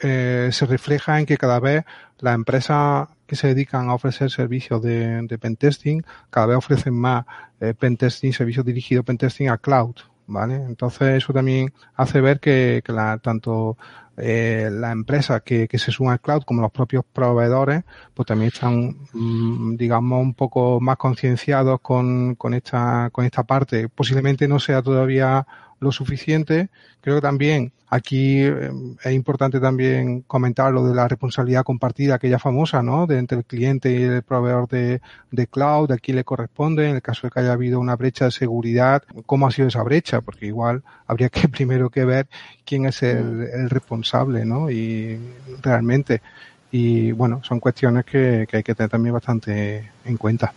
eh, 0.00 0.48
se 0.52 0.64
refleja 0.64 1.20
en 1.20 1.26
que 1.26 1.36
cada 1.36 1.60
vez 1.60 1.84
las 2.18 2.34
empresas 2.34 3.08
que 3.26 3.36
se 3.36 3.48
dedican 3.48 3.90
a 3.90 3.94
ofrecer 3.94 4.30
servicios 4.30 4.80
de, 4.80 5.20
de 5.26 5.36
pentesting, 5.36 6.02
cada 6.30 6.46
vez 6.46 6.56
ofrecen 6.56 6.94
más 6.94 7.26
eh, 7.60 7.74
pentesting, 7.74 8.32
servicios 8.32 8.64
dirigidos 8.64 9.04
pentesting 9.04 9.50
a 9.50 9.58
cloud, 9.58 9.96
¿vale? 10.26 10.54
Entonces 10.54 11.22
eso 11.22 11.34
también 11.34 11.74
hace 11.94 12.22
ver 12.22 12.40
que, 12.40 12.80
que 12.82 12.92
la, 12.94 13.18
tanto 13.18 13.76
eh, 14.16 14.68
las 14.72 14.92
empresas 14.92 15.42
que, 15.42 15.66
que 15.66 15.78
se 15.78 15.90
suman 15.90 16.14
al 16.14 16.20
cloud, 16.20 16.42
como 16.42 16.62
los 16.62 16.70
propios 16.70 17.04
proveedores, 17.12 17.84
pues 18.14 18.26
también 18.26 18.50
están, 18.52 18.96
mm, 19.12 19.76
digamos, 19.76 20.22
un 20.22 20.34
poco 20.34 20.80
más 20.80 20.96
concienciados 20.96 21.80
con, 21.80 22.34
con, 22.36 22.54
esta, 22.54 23.10
con 23.12 23.24
esta 23.24 23.44
parte. 23.44 23.88
Posiblemente 23.88 24.46
no 24.48 24.58
sea 24.58 24.82
todavía 24.82 25.46
lo 25.80 25.92
suficiente. 25.92 26.68
Creo 27.00 27.16
que 27.16 27.22
también 27.22 27.72
aquí 27.88 28.40
eh, 28.42 28.70
es 29.04 29.12
importante 29.12 29.60
también 29.60 30.22
comentar 30.22 30.72
lo 30.72 30.84
de 30.86 30.94
la 30.94 31.06
responsabilidad 31.06 31.62
compartida, 31.62 32.16
aquella 32.16 32.38
famosa, 32.38 32.82
¿no? 32.82 33.06
De 33.06 33.18
entre 33.18 33.38
el 33.38 33.44
cliente 33.44 33.92
y 33.92 34.02
el 34.02 34.22
proveedor 34.22 34.68
de, 34.68 35.00
de 35.30 35.46
cloud, 35.46 35.92
a 35.92 35.98
quién 35.98 36.16
le 36.16 36.24
corresponde, 36.24 36.88
en 36.88 36.96
el 36.96 37.02
caso 37.02 37.26
de 37.26 37.30
que 37.30 37.40
haya 37.40 37.52
habido 37.52 37.78
una 37.78 37.96
brecha 37.96 38.26
de 38.26 38.30
seguridad, 38.30 39.02
cómo 39.26 39.46
ha 39.46 39.50
sido 39.50 39.68
esa 39.68 39.82
brecha, 39.82 40.20
porque 40.22 40.46
igual 40.46 40.82
habría 41.06 41.28
que 41.28 41.48
primero 41.48 41.90
que 41.90 42.04
ver 42.04 42.26
quién 42.64 42.86
es 42.86 43.02
el, 43.02 43.42
el 43.42 43.70
responsable, 43.70 44.44
¿no? 44.44 44.70
Y 44.70 45.18
realmente. 45.62 46.20
Y 46.72 47.12
bueno, 47.12 47.40
son 47.44 47.60
cuestiones 47.60 48.04
que, 48.04 48.48
que 48.50 48.56
hay 48.56 48.62
que 48.64 48.74
tener 48.74 48.90
también 48.90 49.12
bastante 49.12 49.92
en 50.04 50.16
cuenta. 50.16 50.52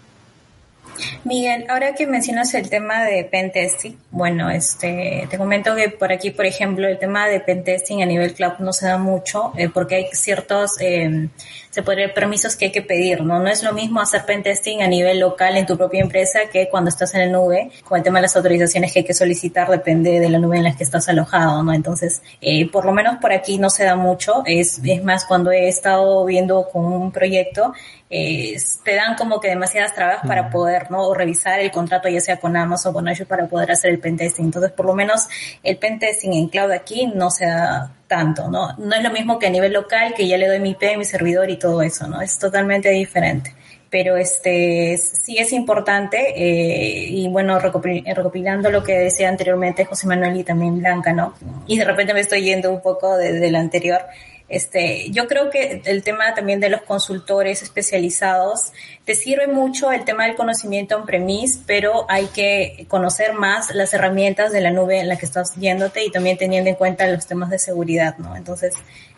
Miguel, 1.24 1.66
ahora 1.70 1.93
que 1.93 2.08
mencionas 2.08 2.54
el 2.54 2.70
tema 2.70 3.04
de 3.04 3.24
pentesting, 3.24 3.98
bueno, 4.12 4.50
este, 4.50 5.28
te 5.30 5.38
comento 5.38 5.76
que 5.76 5.89
por 5.89 6.12
aquí, 6.12 6.32
por 6.32 6.45
ejemplo, 6.45 6.88
el 6.88 6.98
tema 6.98 7.28
de 7.28 7.39
pentesting 7.39 8.02
a 8.02 8.06
nivel 8.06 8.34
cloud 8.34 8.60
no 8.60 8.74
se 8.74 8.88
da 8.88 8.98
mucho 8.98 9.54
eh, 9.58 9.70
porque 9.70 9.95
hay 9.95 10.06
ciertos, 10.12 10.80
eh, 10.80 11.30
se 11.78 11.84
podría 11.84 12.11
permisos 12.11 12.55
que 12.55 12.65
hay 12.65 12.71
que 12.71 12.82
pedir, 12.82 13.21
¿no? 13.21 13.39
No 13.39 13.47
es 13.49 13.61
lo 13.61 13.71
mismo 13.71 14.01
hacer 14.01 14.25
pentesting 14.25 14.82
a 14.82 14.88
nivel 14.88 15.19
local 15.19 15.55
en 15.57 15.67
tu 15.67 15.78
propia 15.78 16.01
empresa 16.01 16.39
que 16.51 16.69
cuando 16.69 16.89
estás 16.89 17.13
en 17.13 17.19
la 17.32 17.38
nube, 17.38 17.69
con 17.84 17.99
el 17.99 18.03
tema 18.03 18.17
de 18.17 18.23
las 18.23 18.36
autorizaciones 18.36 18.91
que 18.91 18.99
hay 18.99 19.05
que 19.05 19.13
solicitar 19.13 19.69
depende 19.69 20.19
de 20.19 20.28
la 20.28 20.39
nube 20.39 20.57
en 20.57 20.63
la 20.63 20.75
que 20.75 20.84
estás 20.84 21.07
alojado, 21.07 21.61
¿no? 21.61 21.71
Entonces, 21.71 22.23
eh, 22.41 22.67
por 22.71 22.84
lo 22.84 22.93
menos 22.93 23.17
por 23.17 23.32
aquí 23.32 23.59
no 23.59 23.69
se 23.69 23.84
da 23.84 23.95
mucho, 23.95 24.41
es, 24.47 24.82
es 24.84 25.03
más 25.03 25.25
cuando 25.25 25.51
he 25.51 25.67
estado 25.67 26.25
viendo 26.25 26.67
con 26.67 26.84
un 26.84 27.11
proyecto, 27.11 27.75
eh, 28.09 28.57
te 28.84 28.95
dan 28.95 29.13
como 29.13 29.39
que 29.39 29.49
demasiadas 29.49 29.93
trabas 29.93 30.25
para 30.25 30.49
poder, 30.49 30.89
¿no? 30.89 31.03
O 31.03 31.13
revisar 31.13 31.59
el 31.59 31.69
contrato 31.69 32.09
ya 32.09 32.21
sea 32.21 32.39
con 32.39 32.57
Amazon 32.57 32.89
o 32.89 32.93
con 32.93 33.07
Azure 33.07 33.30
para 33.30 33.45
poder 33.45 33.69
hacer 33.69 33.91
el 33.91 33.99
pentesting. 33.99 34.45
Entonces, 34.45 34.71
por 34.71 34.88
lo 34.88 34.95
menos 34.95 35.28
el 35.61 35.78
pentesting 35.78 36.34
en 36.34 36.47
cloud 36.47 36.71
aquí 36.71 37.05
no 37.05 37.30
se 37.30 37.45
da 37.45 37.97
tanto, 38.08 38.49
¿no? 38.49 38.74
No 38.78 38.95
es 38.95 39.03
lo 39.03 39.12
mismo 39.12 39.38
que 39.38 39.47
a 39.47 39.49
nivel 39.49 39.74
local, 39.74 40.14
que 40.16 40.28
ya 40.28 40.38
le 40.38 40.47
doy 40.47 40.60
mi 40.60 40.72
IP, 40.72 40.97
mi 40.97 41.05
servidor 41.05 41.49
y 41.49 41.58
todo 41.58 41.82
eso, 41.82 42.08
¿no? 42.08 42.22
Es 42.22 42.39
totalmente 42.39 42.89
diferente. 42.89 43.53
pero 43.89 44.18
este 44.18 44.97
sí 44.97 45.38
es 45.38 45.53
importante 45.53 46.34
eh, 46.36 47.08
y 47.10 47.28
bueno, 47.30 47.58
recopilando 47.58 48.70
lo 48.70 48.84
que 48.84 48.99
decía 48.99 49.30
anteriormente 49.30 49.86
José 49.86 50.08
Manuel 50.08 50.36
y 50.38 50.43
también 50.43 50.80
Blanca, 50.80 51.14
¿no? 51.14 51.34
Y 51.68 51.78
de 51.78 51.86
repente 51.86 52.14
me 52.14 52.20
estoy 52.20 52.41
yendo 52.43 52.70
un 52.72 52.82
poco 52.82 53.16
de, 53.16 53.34
de 53.34 53.49
lo 53.49 53.60
anterior. 53.60 54.01
Este, 54.50 55.10
yo 55.12 55.28
creo 55.28 55.50
que 55.50 55.82
el 55.86 56.04
tema 56.04 56.34
también 56.34 56.60
de 56.60 56.70
los 56.70 56.82
consultores 56.84 57.62
especializados 57.62 58.72
te 59.04 59.14
sirve 59.14 59.48
mucho 59.48 59.91
el 59.91 60.06
tema 60.06 60.26
del 60.26 60.36
conocimiento 60.36 60.98
en 60.98 61.06
premise, 61.06 61.60
pero 61.66 62.06
hay 62.10 62.28
que 62.28 62.86
conocer 62.88 63.34
más 63.34 63.76
las 63.76 63.93
herramientas 63.93 64.52
de 64.54 64.62
la 64.62 64.72
nube 64.72 65.00
en 65.00 65.10
la 65.10 65.18
que 65.18 65.26
estás 65.26 65.56
yéndote 65.56 66.06
y 66.06 66.12
también 66.12 66.38
teniendo 66.38 66.70
en 66.70 66.76
cuenta 66.76 67.08
los 67.08 67.28
temas 67.28 67.50
de 67.50 67.60
seguridad, 67.60 68.18
¿no? 68.20 68.38
Entonces, 68.38 68.74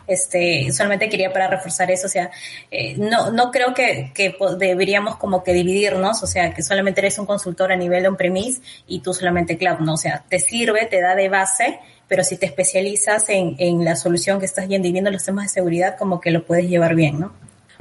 este, 0.08 0.72
solamente 0.72 1.08
quería 1.08 1.32
para 1.32 1.48
reforzar 1.48 1.92
eso, 1.92 2.08
o 2.08 2.10
sea, 2.10 2.32
eh, 2.72 2.96
no, 2.98 3.30
no 3.32 3.52
creo 3.52 3.76
que, 3.76 4.12
que 4.16 4.36
deberíamos 4.58 5.18
como 5.18 5.44
que 5.44 5.54
dividirnos, 5.54 6.24
o 6.24 6.28
sea, 6.28 6.52
que 6.52 6.64
solamente 6.64 7.02
eres 7.02 7.20
un 7.20 7.28
consultor 7.28 7.72
a 7.72 7.76
nivel 7.76 8.08
on-premise 8.08 8.62
y 8.88 9.02
tú 9.02 9.14
solamente 9.14 9.58
cloud, 9.58 9.80
¿no? 9.80 9.94
O 9.94 9.98
sea, 9.98 10.26
te 10.28 10.40
sirve, 10.40 10.88
te 10.88 11.00
da 11.00 11.14
de 11.14 11.30
base, 11.30 11.80
pero 12.10 12.24
si 12.24 12.38
te 12.38 12.46
especializas 12.48 13.30
en, 13.30 13.56
en 13.60 13.86
la 13.86 13.96
solución 13.96 14.40
que 14.40 14.46
estás 14.46 14.68
yendo 14.68 14.88
y 14.88 14.92
viendo 14.92 15.12
los 15.12 15.24
temas 15.24 15.46
de 15.46 15.50
seguridad, 15.50 15.96
como 15.98 16.20
que 16.20 16.32
lo 16.32 16.44
puedes 16.44 16.68
llevar 16.68 16.96
bien, 16.96 17.20
¿no? 17.20 17.32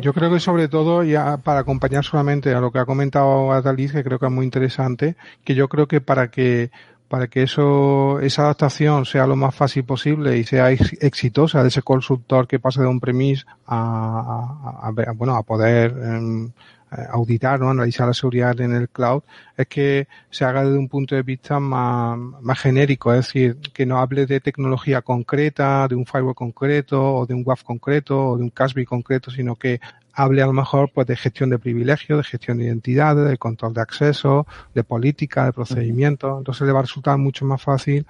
Yo 0.00 0.14
creo 0.14 0.30
que 0.32 0.38
sobre 0.38 0.68
todo, 0.68 1.02
ya 1.02 1.38
para 1.38 1.60
acompañar 1.60 2.04
solamente 2.04 2.54
a 2.54 2.60
lo 2.60 2.70
que 2.70 2.78
ha 2.78 2.84
comentado 2.84 3.50
Atalis, 3.52 3.90
que 3.90 4.04
creo 4.04 4.20
que 4.20 4.26
es 4.26 4.32
muy 4.32 4.44
interesante, 4.44 5.16
que 5.42 5.56
yo 5.56 5.68
creo 5.68 5.88
que 5.88 6.00
para 6.00 6.30
que 6.30 6.70
para 7.08 7.26
que 7.28 7.42
eso, 7.42 8.20
esa 8.20 8.42
adaptación 8.42 9.06
sea 9.06 9.26
lo 9.26 9.34
más 9.34 9.54
fácil 9.54 9.82
posible 9.84 10.36
y 10.36 10.44
sea 10.44 10.70
exitosa 10.70 11.62
de 11.62 11.68
ese 11.68 11.80
consultor 11.80 12.46
que 12.46 12.60
pase 12.60 12.82
de 12.82 12.86
un 12.86 13.00
premis 13.00 13.46
a, 13.66 14.82
a, 14.82 15.12
bueno, 15.14 15.34
a 15.34 15.42
poder 15.42 15.96
eh, 15.96 16.50
auditar, 16.90 17.60
¿no? 17.60 17.70
analizar 17.70 18.06
la 18.06 18.14
seguridad 18.14 18.60
en 18.60 18.72
el 18.72 18.88
cloud, 18.88 19.22
es 19.56 19.66
que 19.66 20.08
se 20.30 20.44
haga 20.44 20.64
desde 20.64 20.78
un 20.78 20.88
punto 20.88 21.14
de 21.14 21.22
vista 21.22 21.60
más, 21.60 22.18
más 22.40 22.58
genérico, 22.58 23.12
es 23.12 23.26
decir, 23.26 23.58
que 23.72 23.86
no 23.86 23.98
hable 23.98 24.26
de 24.26 24.40
tecnología 24.40 25.02
concreta, 25.02 25.86
de 25.88 25.94
un 25.94 26.06
firewall 26.06 26.34
concreto, 26.34 27.16
o 27.16 27.26
de 27.26 27.34
un 27.34 27.42
WAF 27.44 27.62
concreto, 27.62 28.30
o 28.30 28.36
de 28.36 28.44
un 28.44 28.50
CASB 28.50 28.84
concreto, 28.84 29.30
sino 29.30 29.56
que 29.56 29.80
hable 30.14 30.42
a 30.42 30.46
lo 30.46 30.52
mejor 30.52 30.90
pues 30.92 31.06
de 31.06 31.16
gestión 31.16 31.50
de 31.50 31.58
privilegios, 31.58 32.18
de 32.18 32.24
gestión 32.24 32.58
de 32.58 32.64
identidades, 32.64 33.28
de 33.28 33.38
control 33.38 33.74
de 33.74 33.82
acceso, 33.82 34.46
de 34.74 34.84
política, 34.84 35.44
de 35.44 35.52
procedimientos. 35.52 36.38
Entonces 36.38 36.66
le 36.66 36.72
va 36.72 36.80
a 36.80 36.82
resultar 36.82 37.18
mucho 37.18 37.44
más 37.44 37.62
fácil, 37.62 38.06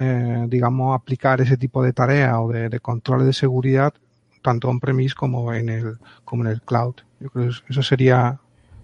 eh, 0.00 0.46
digamos, 0.48 0.94
aplicar 0.94 1.40
ese 1.40 1.56
tipo 1.56 1.82
de 1.82 1.92
tareas 1.92 2.36
o 2.38 2.48
de, 2.48 2.68
de 2.68 2.80
controles 2.80 3.26
de 3.26 3.32
seguridad 3.32 3.94
tanto 4.44 4.68
on-premise 4.68 5.14
como 5.14 5.52
en 5.54 5.70
el 5.70 5.98
como 6.24 6.44
en 6.44 6.50
el 6.50 6.60
cloud. 6.60 6.96
Yo 7.18 7.30
creo 7.30 7.48
que 7.48 7.72
eso 7.72 7.82
sería 7.82 8.38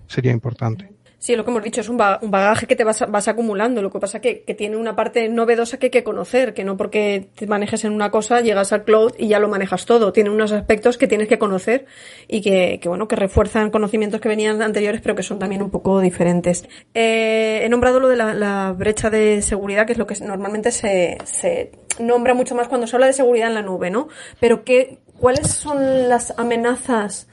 sería 0.06 0.32
importante. 0.32 0.88
Sí, 1.20 1.36
lo 1.36 1.44
que 1.44 1.50
hemos 1.50 1.62
dicho 1.62 1.82
es 1.82 1.90
un 1.90 1.98
bagaje 1.98 2.66
que 2.66 2.76
te 2.76 2.82
vas, 2.82 3.04
vas 3.06 3.28
acumulando. 3.28 3.82
Lo 3.82 3.90
que 3.90 3.98
pasa 3.98 4.20
que, 4.20 4.40
que, 4.40 4.54
tiene 4.54 4.78
una 4.78 4.96
parte 4.96 5.28
novedosa 5.28 5.76
que 5.76 5.86
hay 5.86 5.90
que 5.90 6.02
conocer, 6.02 6.54
que 6.54 6.64
no 6.64 6.78
porque 6.78 7.28
te 7.34 7.46
manejes 7.46 7.84
en 7.84 7.92
una 7.92 8.10
cosa 8.10 8.40
llegas 8.40 8.72
al 8.72 8.84
cloud 8.84 9.12
y 9.18 9.28
ya 9.28 9.38
lo 9.38 9.46
manejas 9.46 9.84
todo. 9.84 10.14
Tiene 10.14 10.30
unos 10.30 10.50
aspectos 10.50 10.96
que 10.96 11.06
tienes 11.06 11.28
que 11.28 11.38
conocer 11.38 11.84
y 12.26 12.40
que, 12.40 12.78
que 12.80 12.88
bueno, 12.88 13.06
que 13.06 13.16
refuerzan 13.16 13.70
conocimientos 13.70 14.18
que 14.22 14.30
venían 14.30 14.62
anteriores, 14.62 15.02
pero 15.02 15.14
que 15.14 15.22
son 15.22 15.38
también 15.38 15.60
un 15.60 15.68
poco 15.68 16.00
diferentes. 16.00 16.66
Eh, 16.94 17.60
he 17.64 17.68
nombrado 17.68 18.00
lo 18.00 18.08
de 18.08 18.16
la, 18.16 18.32
la, 18.32 18.72
brecha 18.72 19.10
de 19.10 19.42
seguridad, 19.42 19.84
que 19.84 19.92
es 19.92 19.98
lo 19.98 20.06
que 20.06 20.18
normalmente 20.24 20.70
se, 20.70 21.18
se 21.24 21.70
nombra 21.98 22.32
mucho 22.32 22.54
más 22.54 22.68
cuando 22.68 22.86
se 22.86 22.96
habla 22.96 23.06
de 23.08 23.12
seguridad 23.12 23.48
en 23.48 23.54
la 23.54 23.62
nube, 23.62 23.90
¿no? 23.90 24.08
Pero 24.40 24.64
¿qué, 24.64 25.00
¿cuáles 25.20 25.48
son 25.48 26.08
las 26.08 26.34
amenazas 26.38 27.28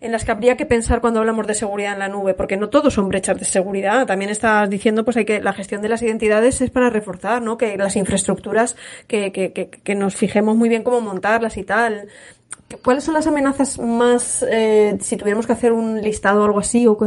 en 0.00 0.12
las 0.12 0.24
que 0.24 0.32
habría 0.32 0.56
que 0.58 0.66
pensar 0.66 1.00
cuando 1.00 1.20
hablamos 1.20 1.46
de 1.46 1.54
seguridad 1.54 1.94
en 1.94 1.98
la 1.98 2.08
nube, 2.08 2.34
porque 2.34 2.58
no 2.58 2.68
todos 2.68 2.92
son 2.92 3.08
brechas 3.08 3.38
de 3.38 3.46
seguridad. 3.46 4.06
También 4.06 4.30
estás 4.30 4.68
diciendo 4.68 5.02
pues 5.02 5.16
hay 5.16 5.24
que 5.24 5.40
la 5.40 5.54
gestión 5.54 5.80
de 5.80 5.88
las 5.88 6.02
identidades 6.02 6.60
es 6.60 6.70
para 6.70 6.90
reforzar, 6.90 7.40
¿no? 7.40 7.56
Que 7.56 7.78
las 7.78 7.96
infraestructuras 7.96 8.76
que, 9.06 9.32
que, 9.32 9.54
que, 9.54 9.70
que 9.70 9.94
nos 9.94 10.14
fijemos 10.14 10.56
muy 10.56 10.68
bien 10.68 10.82
cómo 10.82 11.00
montarlas 11.00 11.56
y 11.56 11.64
tal. 11.64 12.08
¿Cuáles 12.82 13.04
son 13.04 13.14
las 13.14 13.26
amenazas 13.26 13.78
más, 13.78 14.44
eh, 14.46 14.98
si 15.00 15.16
tuviéramos 15.16 15.46
que 15.46 15.52
hacer 15.52 15.72
un 15.72 16.02
listado 16.02 16.42
o 16.42 16.44
algo 16.44 16.58
así, 16.58 16.86
o 16.86 16.98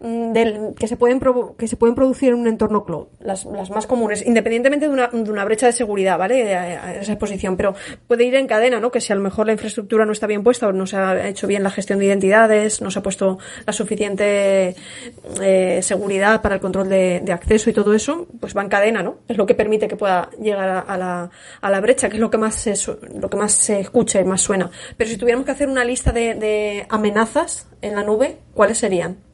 del, 0.00 0.74
que, 0.78 0.86
se 0.86 0.96
pueden 0.96 1.20
que 1.58 1.66
se 1.66 1.76
pueden 1.76 1.94
producir 1.94 2.28
en 2.28 2.36
un 2.36 2.46
entorno 2.46 2.84
cloud, 2.84 3.08
las, 3.20 3.44
las 3.44 3.70
más 3.70 3.86
comunes, 3.86 4.24
independientemente 4.24 4.86
de 4.86 4.92
una, 4.92 5.08
de 5.08 5.30
una, 5.30 5.44
brecha 5.44 5.66
de 5.66 5.72
seguridad, 5.72 6.18
¿vale? 6.18 6.54
A, 6.54 6.94
esa 7.00 7.12
exposición, 7.12 7.56
pero 7.56 7.74
puede 8.06 8.24
ir 8.24 8.34
en 8.36 8.46
cadena, 8.46 8.78
¿no? 8.78 8.92
Que 8.92 9.00
si 9.00 9.12
a 9.12 9.16
lo 9.16 9.22
mejor 9.22 9.46
la 9.46 9.52
infraestructura 9.52 10.04
no 10.04 10.12
está 10.12 10.26
bien 10.26 10.44
puesta 10.44 10.68
o 10.68 10.72
no 10.72 10.86
se 10.86 10.96
ha 10.96 11.28
hecho 11.28 11.46
bien 11.46 11.62
la 11.62 11.70
gestión 11.70 11.98
de 11.98 12.06
identidades, 12.06 12.80
no 12.80 12.90
se 12.90 13.00
ha 13.00 13.02
puesto 13.02 13.38
la 13.66 13.72
suficiente 13.72 14.76
eh, 15.42 15.80
seguridad 15.82 16.42
para 16.42 16.56
el 16.56 16.60
control 16.60 16.88
de, 16.88 17.20
de, 17.24 17.32
acceso 17.32 17.68
y 17.70 17.72
todo 17.72 17.92
eso, 17.92 18.26
pues 18.40 18.56
va 18.56 18.62
en 18.62 18.68
cadena, 18.68 19.02
¿no? 19.02 19.18
Es 19.26 19.36
lo 19.36 19.46
que 19.46 19.54
permite 19.54 19.88
que 19.88 19.96
pueda 19.96 20.30
llegar 20.40 20.68
a, 20.68 20.80
a, 20.80 20.96
la, 20.96 21.30
a 21.60 21.70
la 21.70 21.80
brecha, 21.80 22.08
que 22.08 22.16
es 22.16 22.20
lo 22.20 22.30
que 22.30 22.38
más 22.38 22.54
se, 22.54 22.74
lo 23.20 23.28
que 23.28 23.36
más 23.36 23.52
se 23.52 23.80
escucha 23.80 24.20
y 24.20 24.24
más 24.24 24.42
suena. 24.42 24.70
Pero 24.96 25.10
si 25.10 25.16
tuviéramos 25.16 25.44
que 25.44 25.52
hacer 25.52 25.68
una 25.68 25.84
lista 25.84 26.12
de, 26.12 26.34
de 26.34 26.86
amenazas 26.88 27.66
en 27.82 27.96
la 27.96 28.04
nube, 28.04 28.38
¿cuáles 28.54 28.78
serían? 28.78 29.27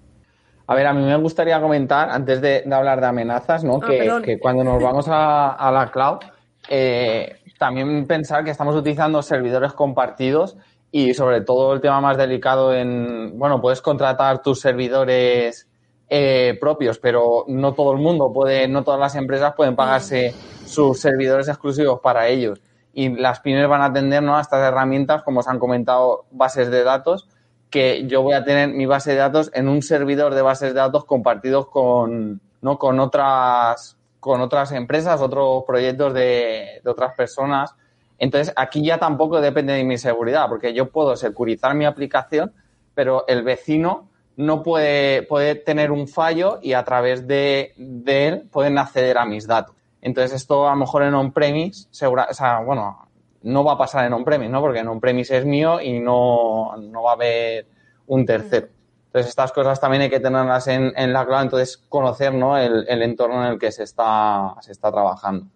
A 0.66 0.74
ver, 0.74 0.86
a 0.86 0.94
mí 0.94 1.02
me 1.02 1.16
gustaría 1.16 1.60
comentar, 1.60 2.10
antes 2.10 2.40
de, 2.40 2.62
de 2.64 2.74
hablar 2.74 3.00
de 3.00 3.06
amenazas, 3.06 3.64
¿no? 3.64 3.80
Ah, 3.82 3.86
que, 3.86 4.22
que, 4.24 4.38
cuando 4.38 4.64
nos 4.64 4.82
vamos 4.82 5.06
a, 5.08 5.50
a 5.50 5.70
la 5.70 5.90
cloud, 5.90 6.20
eh, 6.68 7.36
también 7.58 8.06
pensar 8.06 8.44
que 8.44 8.50
estamos 8.50 8.74
utilizando 8.74 9.20
servidores 9.22 9.72
compartidos 9.72 10.56
y 10.90 11.12
sobre 11.12 11.40
todo 11.40 11.72
el 11.72 11.80
tema 11.80 12.00
más 12.00 12.16
delicado 12.16 12.72
en, 12.74 13.38
bueno, 13.38 13.60
puedes 13.60 13.82
contratar 13.82 14.42
tus 14.42 14.60
servidores 14.60 15.68
eh, 16.08 16.56
propios, 16.60 16.98
pero 16.98 17.44
no 17.48 17.74
todo 17.74 17.92
el 17.92 17.98
mundo 17.98 18.32
puede, 18.32 18.68
no 18.68 18.84
todas 18.84 19.00
las 19.00 19.16
empresas 19.16 19.54
pueden 19.56 19.74
pagarse 19.74 20.34
sus 20.64 21.00
servidores 21.00 21.48
exclusivos 21.48 22.00
para 22.00 22.28
ellos. 22.28 22.60
Y 22.92 23.08
las 23.08 23.40
pymes 23.40 23.68
van 23.68 23.82
a 23.82 23.86
atender 23.86 24.22
¿no? 24.22 24.36
a 24.36 24.40
estas 24.40 24.60
herramientas, 24.60 25.22
como 25.24 25.40
os 25.40 25.48
han 25.48 25.58
comentado, 25.58 26.26
bases 26.30 26.70
de 26.70 26.84
datos, 26.84 27.28
que 27.74 28.06
yo 28.06 28.22
voy 28.22 28.34
a 28.34 28.44
tener 28.44 28.68
mi 28.68 28.86
base 28.86 29.10
de 29.10 29.16
datos 29.16 29.50
en 29.52 29.66
un 29.66 29.82
servidor 29.82 30.32
de 30.32 30.42
bases 30.42 30.72
de 30.72 30.78
datos 30.78 31.06
compartidos 31.06 31.66
con, 31.66 32.40
¿no? 32.60 32.78
con 32.78 33.00
otras 33.00 33.96
con 34.20 34.40
otras 34.40 34.70
empresas, 34.70 35.20
otros 35.20 35.64
proyectos 35.66 36.14
de, 36.14 36.80
de, 36.84 36.88
otras 36.88 37.14
personas. 37.16 37.74
Entonces, 38.16 38.54
aquí 38.56 38.84
ya 38.84 38.98
tampoco 38.98 39.40
depende 39.40 39.72
de 39.72 39.82
mi 39.82 39.98
seguridad, 39.98 40.48
porque 40.48 40.72
yo 40.72 40.88
puedo 40.88 41.16
securizar 41.16 41.74
mi 41.74 41.84
aplicación, 41.84 42.52
pero 42.94 43.24
el 43.26 43.42
vecino 43.42 44.08
no 44.36 44.62
puede, 44.62 45.24
puede 45.24 45.56
tener 45.56 45.90
un 45.90 46.06
fallo 46.06 46.60
y 46.62 46.74
a 46.74 46.84
través 46.84 47.26
de, 47.26 47.74
él 48.06 48.48
pueden 48.52 48.78
acceder 48.78 49.18
a 49.18 49.26
mis 49.26 49.48
datos. 49.48 49.74
Entonces, 50.00 50.40
esto 50.40 50.68
a 50.68 50.70
lo 50.70 50.76
mejor 50.76 51.02
en 51.02 51.14
on-premise, 51.14 51.88
o 51.90 52.34
sea, 52.34 52.60
bueno, 52.60 53.03
no 53.44 53.62
va 53.62 53.72
a 53.72 53.78
pasar 53.78 54.06
en 54.06 54.12
on-premise, 54.12 54.50
¿no? 54.50 54.60
Porque 54.60 54.80
en 54.80 54.88
on-premise 54.88 55.38
es 55.38 55.44
mío 55.44 55.80
y 55.80 56.00
no, 56.00 56.74
no 56.76 57.02
va 57.02 57.10
a 57.10 57.14
haber 57.14 57.66
un 58.06 58.24
tercero. 58.26 58.68
Entonces, 59.06 59.30
estas 59.30 59.52
cosas 59.52 59.80
también 59.80 60.02
hay 60.02 60.10
que 60.10 60.18
tenerlas 60.18 60.66
en, 60.66 60.92
en 60.96 61.12
la 61.12 61.24
cloud, 61.24 61.42
entonces 61.42 61.76
conocer 61.76 62.34
¿no? 62.34 62.58
el, 62.58 62.84
el, 62.88 63.02
entorno 63.02 63.44
en 63.44 63.52
el 63.52 63.58
que 63.60 63.70
se 63.70 63.84
está, 63.84 64.56
se 64.60 64.72
está 64.72 64.90
trabajando. 64.90 65.46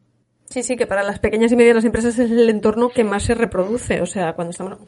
Sí, 0.51 0.62
sí, 0.62 0.76
que 0.76 0.86
para 0.86 1.03
las 1.03 1.18
pequeñas 1.18 1.53
y 1.53 1.57
medianas 1.57 1.84
empresas 1.84 2.18
es 2.18 2.30
el 2.30 2.49
entorno 2.49 2.89
que 2.89 3.05
más 3.05 3.24
se 3.24 3.34
reproduce. 3.34 4.01
O 4.01 4.07
sea, 4.07 4.32
cuando 4.32 4.53
estamos. 4.53 4.78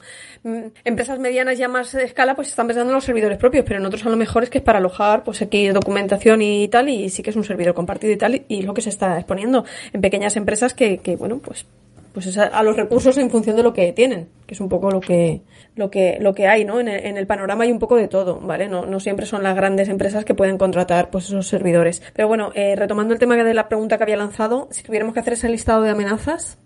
Empresas 0.85 1.19
medianas 1.19 1.59
ya 1.59 1.69
más 1.69 1.93
de 1.93 2.05
escala, 2.05 2.35
pues 2.35 2.49
están 2.49 2.67
pensando 2.67 2.91
en 2.91 2.95
los 2.95 3.05
servidores 3.05 3.37
propios, 3.37 3.65
pero 3.67 3.79
en 3.79 3.85
otros 3.85 4.07
a 4.07 4.09
lo 4.09 4.17
mejor 4.17 4.43
es 4.43 4.51
que 4.51 4.59
es 4.59 4.65
para 4.65 4.79
alojar, 4.79 5.23
pues 5.23 5.43
aquí 5.43 5.69
documentación 5.69 6.41
y 6.41 6.69
tal, 6.69 6.89
y 6.89 7.11
sí 7.11 7.23
que 7.23 7.31
es 7.31 7.37
un 7.37 7.45
servidor 7.45 7.75
compartido 7.75 8.13
y 8.13 8.17
tal, 8.17 8.45
y 8.49 8.61
es 8.61 8.65
lo 8.65 8.73
que 8.73 8.81
se 8.81 8.89
está 8.89 9.19
exponiendo 9.19 9.65
en 9.93 10.01
pequeñas 10.01 10.37
empresas 10.37 10.73
que, 10.73 10.99
que 10.99 11.17
bueno, 11.17 11.41
pues 11.45 11.67
pues 12.13 12.27
es 12.27 12.39
a, 12.39 12.47
a, 12.47 12.63
los 12.63 12.77
recursos 12.77 13.17
en 13.19 13.31
función 13.31 13.57
de 13.57 13.63
lo 13.63 13.73
que 13.73 13.93
tienen, 13.93 14.29
que 14.47 14.55
es 14.55 14.61
un 14.61 14.69
poco 14.69 14.91
lo 14.91 15.01
que 15.01 15.43
lo 15.77 15.91
que 15.91 16.19
lo 16.21 16.35
que 16.35 16.47
hay, 16.47 16.65
¿no? 16.65 16.81
En 16.81 16.89
el, 16.89 17.05
en 17.07 17.17
el 17.17 17.27
panorama 17.27 17.65
hay 17.65 17.73
un 17.73 17.79
poco 17.79 17.97
de 17.97 18.09
todo, 18.09 18.41
¿vale? 18.41 18.69
No, 18.69 18.87
no, 18.87 19.01
siempre 19.01 19.27
son 19.27 19.43
las 19.43 19.55
grandes 19.55 19.89
empresas 19.89 20.25
que 20.25 20.35
pueden 20.35 20.59
contratar 20.59 21.11
pues 21.11 21.27
esos 21.27 21.47
servidores. 21.47 22.03
Pero 22.15 22.29
bueno, 22.29 22.51
eh, 22.55 22.75
retomando 22.77 23.15
el 23.15 23.21
tema 23.21 23.37
de 23.37 23.55
la 23.55 23.69
pregunta 23.69 23.97
que 23.97 24.05
había 24.05 24.17
lanzado, 24.17 24.69
si 24.71 24.83
tuviéramos 24.83 25.15
que 25.15 25.21
hacer 25.21 25.35
ese 25.35 25.49
listado 25.49 25.83
de 25.83 25.91
amenazas, 25.91 26.59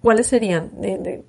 ¿cuáles 0.00 0.26
serían? 0.26 0.70
De, 0.80 0.98
de, 0.98 1.24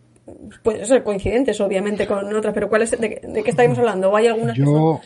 pueden 0.64 0.86
ser 0.86 1.04
coincidentes, 1.04 1.60
obviamente, 1.62 2.08
con 2.08 2.34
otras, 2.34 2.54
pero 2.54 2.70
¿cuáles 2.70 2.92
de, 2.92 3.22
de 3.24 3.44
qué 3.44 3.50
estaríamos 3.50 3.80
hablando? 3.80 4.12
¿O 4.12 4.16
hay 4.16 4.28
algunas 4.28 4.58
Yo... 4.58 4.66
que 4.66 4.72
son 4.72 5.00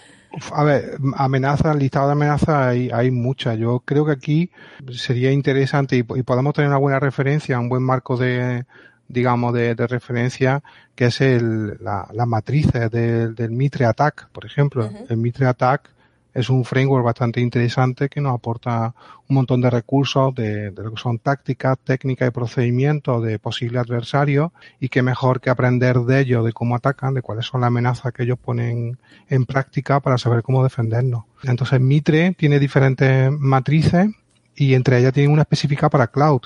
a 0.51 0.63
ver, 0.63 0.97
amenazas, 1.15 1.75
listado 1.75 2.07
de 2.07 2.13
amenazas 2.13 2.49
hay, 2.49 2.89
hay 2.91 3.11
muchas. 3.11 3.57
Yo 3.57 3.81
creo 3.85 4.05
que 4.05 4.11
aquí 4.11 4.51
sería 4.91 5.31
interesante 5.31 5.95
y, 5.95 5.99
y, 5.99 6.23
podemos 6.23 6.53
tener 6.53 6.69
una 6.69 6.77
buena 6.77 6.99
referencia, 6.99 7.59
un 7.59 7.69
buen 7.69 7.83
marco 7.83 8.17
de, 8.17 8.65
digamos, 9.07 9.53
de, 9.53 9.75
de 9.75 9.87
referencia, 9.87 10.63
que 10.95 11.05
es 11.05 11.21
el, 11.21 11.77
la, 11.81 12.07
las 12.13 12.27
matrices 12.27 12.89
del, 12.91 13.35
del 13.35 13.51
Mitre 13.51 13.85
Attack, 13.85 14.29
por 14.29 14.45
ejemplo. 14.45 14.85
Uh 14.85 14.89
-huh. 14.89 15.05
El 15.09 15.17
Mitre 15.17 15.45
Attack 15.45 15.94
es 16.35 16.49
un 16.49 16.65
framework 16.65 17.05
bastante 17.05 17.39
interesante 17.39 18.09
que 18.09 18.19
nos 18.19 18.35
aporta 18.35 18.93
un 19.29 19.35
montón 19.37 19.61
de 19.61 19.69
recursos 19.69 20.35
de, 20.35 20.69
lo 20.75 20.91
que 20.91 21.01
son 21.01 21.17
tácticas, 21.17 21.77
técnicas 21.81 22.27
y 22.27 22.31
procedimientos 22.31 23.23
de 23.23 23.39
posibles 23.39 23.81
adversarios 23.81 24.51
y 24.81 24.89
que 24.89 25.01
mejor 25.01 25.39
que 25.39 25.49
aprender 25.49 25.97
de 25.99 26.19
ellos, 26.19 26.45
de 26.45 26.51
cómo 26.51 26.75
atacan, 26.75 27.13
de 27.13 27.21
cuáles 27.21 27.45
son 27.45 27.61
las 27.61 27.69
amenazas 27.69 28.11
que 28.11 28.23
ellos 28.23 28.37
ponen 28.37 28.99
en 29.29 29.45
práctica 29.45 30.01
para 30.01 30.17
saber 30.17 30.43
cómo 30.43 30.61
defendernos. 30.61 31.23
Entonces 31.43 31.79
Mitre 31.79 32.35
tiene 32.37 32.59
diferentes 32.59 33.31
matrices 33.31 34.09
y 34.55 34.73
entre 34.73 34.99
ellas 34.99 35.13
tiene 35.13 35.29
una 35.31 35.43
específica 35.43 35.89
para 35.89 36.07
cloud, 36.07 36.41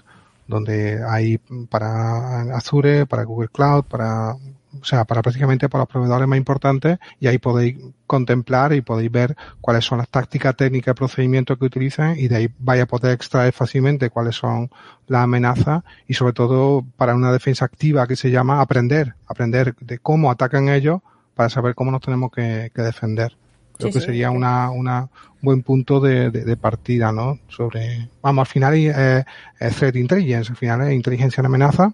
donde 0.47 1.03
hay 1.09 1.39
para 1.67 2.41
Azure, 2.55 3.07
para 3.07 3.23
Google 3.23 3.49
Cloud, 3.49 3.85
para 3.85 4.35
o 4.81 4.85
sea, 4.85 5.05
para 5.05 5.21
prácticamente 5.21 5.67
para 5.67 5.83
los 5.83 5.89
proveedores 5.89 6.27
más 6.27 6.37
importantes 6.37 6.99
y 7.19 7.27
ahí 7.27 7.37
podéis 7.37 7.77
contemplar 8.05 8.73
y 8.73 8.81
podéis 8.81 9.11
ver 9.11 9.35
cuáles 9.61 9.85
son 9.85 9.97
las 9.97 10.09
tácticas 10.09 10.55
técnicas 10.55 10.93
y 10.93 10.95
procedimientos 10.95 11.57
que 11.57 11.65
utilizan 11.65 12.17
y 12.17 12.27
de 12.27 12.35
ahí 12.35 12.49
vais 12.59 12.81
a 12.81 12.85
poder 12.85 13.13
extraer 13.13 13.51
fácilmente 13.51 14.09
cuáles 14.09 14.35
son 14.35 14.69
las 15.07 15.23
amenazas 15.23 15.83
y 16.07 16.13
sobre 16.13 16.33
todo 16.33 16.85
para 16.97 17.15
una 17.15 17.31
defensa 17.31 17.65
activa 17.65 18.07
que 18.07 18.15
se 18.15 18.29
llama 18.29 18.61
aprender, 18.61 19.15
aprender 19.27 19.75
de 19.79 19.97
cómo 19.99 20.29
atacan 20.29 20.69
ellos 20.69 21.01
para 21.33 21.49
saber 21.49 21.73
cómo 21.73 21.91
nos 21.91 22.01
tenemos 22.01 22.31
que, 22.31 22.71
defender. 22.75 23.35
Creo 23.77 23.93
que 23.93 24.01
sería 24.01 24.29
una, 24.29 24.71
una 24.71 25.07
buen 25.41 25.63
punto 25.63 26.01
de, 26.01 26.31
de, 26.31 26.57
partida, 26.57 27.13
¿no? 27.13 27.39
Sobre, 27.47 28.09
vamos, 28.21 28.41
al 28.45 28.51
final 28.51 28.73
es, 28.75 29.25
es 29.57 29.75
threat 29.77 29.95
intelligence, 29.95 30.51
al 30.51 30.57
final 30.57 30.81
es 30.81 30.93
inteligencia 30.93 31.39
en 31.39 31.45
amenaza 31.45 31.93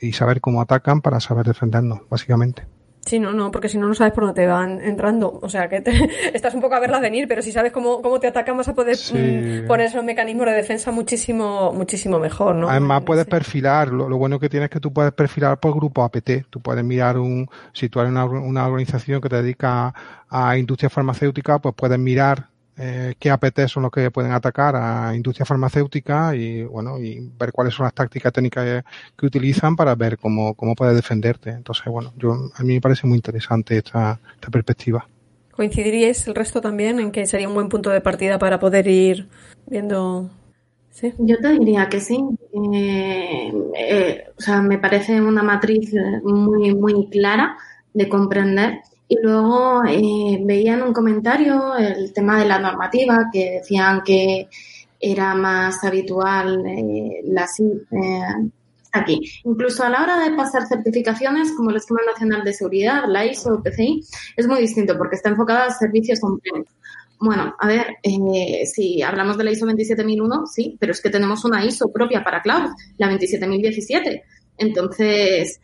y 0.00 0.12
saber 0.12 0.40
cómo 0.40 0.60
atacan 0.60 1.00
para 1.00 1.20
saber 1.20 1.46
defendernos, 1.46 2.00
básicamente. 2.08 2.66
Sí, 3.06 3.18
no, 3.18 3.32
no, 3.32 3.50
porque 3.50 3.68
si 3.68 3.78
no, 3.78 3.88
no 3.88 3.94
sabes 3.94 4.12
por 4.12 4.24
dónde 4.24 4.42
te 4.42 4.46
van 4.46 4.80
entrando. 4.82 5.38
O 5.42 5.48
sea, 5.48 5.68
que 5.68 5.80
te, 5.80 5.90
estás 6.34 6.54
un 6.54 6.60
poco 6.60 6.74
a 6.74 6.80
verlas 6.80 7.00
venir, 7.00 7.26
pero 7.26 7.40
si 7.40 7.50
sabes 7.50 7.72
cómo, 7.72 8.02
cómo 8.02 8.20
te 8.20 8.26
atacan, 8.26 8.56
vas 8.56 8.68
a 8.68 8.74
poder 8.74 8.96
mm, 8.96 9.66
poner 9.66 9.86
esos 9.86 10.04
mecanismos 10.04 10.46
de 10.46 10.52
defensa 10.52 10.92
muchísimo, 10.92 11.72
muchísimo 11.72 12.18
mejor, 12.18 12.54
¿no? 12.54 12.68
Además, 12.68 13.02
puedes 13.04 13.26
perfilar. 13.26 13.88
Lo, 13.88 14.06
bueno 14.18 14.38
que 14.38 14.48
tienes 14.48 14.66
es 14.66 14.70
que 14.70 14.80
tú 14.80 14.92
puedes 14.92 15.12
perfilar 15.12 15.58
por 15.58 15.74
grupo 15.74 16.04
APT. 16.04 16.46
Tú 16.50 16.60
puedes 16.60 16.84
mirar 16.84 17.18
un, 17.18 17.48
si 17.72 17.88
tú 17.88 18.00
eres 18.00 18.12
una, 18.12 18.24
una 18.26 18.66
organización 18.66 19.20
que 19.20 19.30
te 19.30 19.42
dedica 19.42 19.94
a 20.28 20.58
industria 20.58 20.90
farmacéutica, 20.90 21.58
pues 21.58 21.74
puedes 21.74 21.98
mirar 21.98 22.49
eh, 22.82 23.14
qué 23.18 23.30
APT 23.30 23.66
son 23.66 23.82
los 23.82 23.92
que 23.92 24.10
pueden 24.10 24.32
atacar 24.32 24.74
a 24.74 25.14
industria 25.14 25.44
farmacéutica 25.44 26.34
y 26.34 26.62
bueno 26.62 26.98
y 26.98 27.20
ver 27.38 27.52
cuáles 27.52 27.74
son 27.74 27.84
las 27.84 27.92
tácticas 27.92 28.32
técnicas 28.32 28.82
que, 29.16 29.26
utilizan 29.26 29.76
para 29.76 29.94
ver 29.94 30.16
cómo, 30.16 30.54
cómo 30.54 30.74
puedes 30.74 30.96
defenderte. 30.96 31.50
Entonces, 31.50 31.84
bueno, 31.86 32.14
yo 32.16 32.32
a 32.54 32.62
mí 32.62 32.74
me 32.74 32.80
parece 32.80 33.06
muy 33.06 33.16
interesante 33.16 33.76
esta, 33.76 34.18
esta 34.34 34.48
perspectiva. 34.50 35.06
¿Coincidiríais 35.52 36.26
el 36.26 36.34
resto 36.34 36.62
también 36.62 37.00
en 37.00 37.12
que 37.12 37.26
sería 37.26 37.48
un 37.48 37.54
buen 37.54 37.68
punto 37.68 37.90
de 37.90 38.00
partida 38.00 38.38
para 38.38 38.58
poder 38.58 38.88
ir 38.88 39.28
viendo 39.66 40.30
¿Sí? 40.90 41.12
Yo 41.18 41.38
te 41.38 41.50
diría 41.58 41.88
que 41.88 42.00
sí. 42.00 42.18
Eh, 42.74 43.52
eh, 43.76 44.24
o 44.36 44.40
sea, 44.40 44.60
me 44.60 44.78
parece 44.78 45.20
una 45.20 45.42
matriz 45.42 45.94
muy, 46.24 46.74
muy 46.74 47.08
clara 47.10 47.56
de 47.92 48.08
comprender 48.08 48.80
y 49.10 49.16
luego 49.20 49.82
eh, 49.88 50.38
veía 50.40 50.74
en 50.74 50.82
un 50.82 50.92
comentario 50.92 51.76
el 51.76 52.12
tema 52.12 52.38
de 52.38 52.46
la 52.46 52.60
normativa, 52.60 53.28
que 53.32 53.58
decían 53.58 54.02
que 54.04 54.48
era 55.00 55.34
más 55.34 55.82
habitual 55.82 56.64
eh, 56.64 57.20
la 57.24 57.44
eh, 57.44 58.50
aquí. 58.92 59.20
Incluso 59.42 59.82
a 59.82 59.90
la 59.90 60.04
hora 60.04 60.20
de 60.20 60.36
pasar 60.36 60.64
certificaciones 60.68 61.50
como 61.56 61.70
el 61.70 61.76
Esquema 61.78 62.02
Nacional 62.06 62.44
de 62.44 62.52
Seguridad, 62.52 63.02
la 63.08 63.26
ISO 63.26 63.60
PCI, 63.60 64.00
es 64.36 64.46
muy 64.46 64.60
distinto 64.60 64.96
porque 64.96 65.16
está 65.16 65.30
enfocada 65.30 65.66
a 65.66 65.70
servicios 65.72 66.22
on 66.22 66.40
Bueno, 67.18 67.56
a 67.58 67.66
ver, 67.66 67.96
eh, 68.04 68.64
si 68.64 69.02
hablamos 69.02 69.36
de 69.36 69.42
la 69.42 69.50
ISO 69.50 69.66
27001, 69.66 70.46
sí, 70.46 70.76
pero 70.78 70.92
es 70.92 71.00
que 71.00 71.10
tenemos 71.10 71.44
una 71.44 71.64
ISO 71.64 71.90
propia 71.92 72.22
para 72.22 72.42
cloud, 72.42 72.70
la 72.96 73.08
27017. 73.08 74.22
Entonces, 74.56 75.60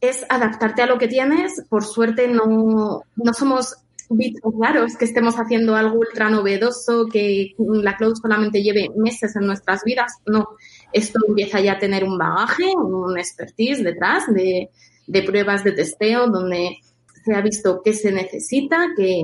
es 0.00 0.24
adaptarte 0.28 0.82
a 0.82 0.86
lo 0.86 0.98
que 0.98 1.08
tienes. 1.08 1.62
Por 1.68 1.84
suerte 1.84 2.28
no, 2.28 3.02
no 3.16 3.34
somos 3.34 3.76
bichos 4.10 4.52
raros 4.60 4.96
que 4.96 5.04
estemos 5.04 5.36
haciendo 5.36 5.76
algo 5.76 5.98
ultra 5.98 6.30
novedoso, 6.30 7.06
que 7.06 7.54
la 7.58 7.96
cloud 7.96 8.14
solamente 8.20 8.62
lleve 8.62 8.90
meses 8.96 9.34
en 9.36 9.46
nuestras 9.46 9.82
vidas. 9.84 10.12
No, 10.26 10.48
esto 10.92 11.20
empieza 11.26 11.60
ya 11.60 11.72
a 11.72 11.78
tener 11.78 12.04
un 12.04 12.18
bagaje, 12.18 12.72
un 12.76 13.18
expertise 13.18 13.82
detrás 13.82 14.24
de, 14.32 14.70
de 15.06 15.22
pruebas 15.22 15.64
de 15.64 15.72
testeo 15.72 16.28
donde 16.28 16.78
se 17.24 17.34
ha 17.34 17.40
visto 17.40 17.80
qué 17.82 17.92
se 17.92 18.12
necesita, 18.12 18.88
qué, 18.96 19.22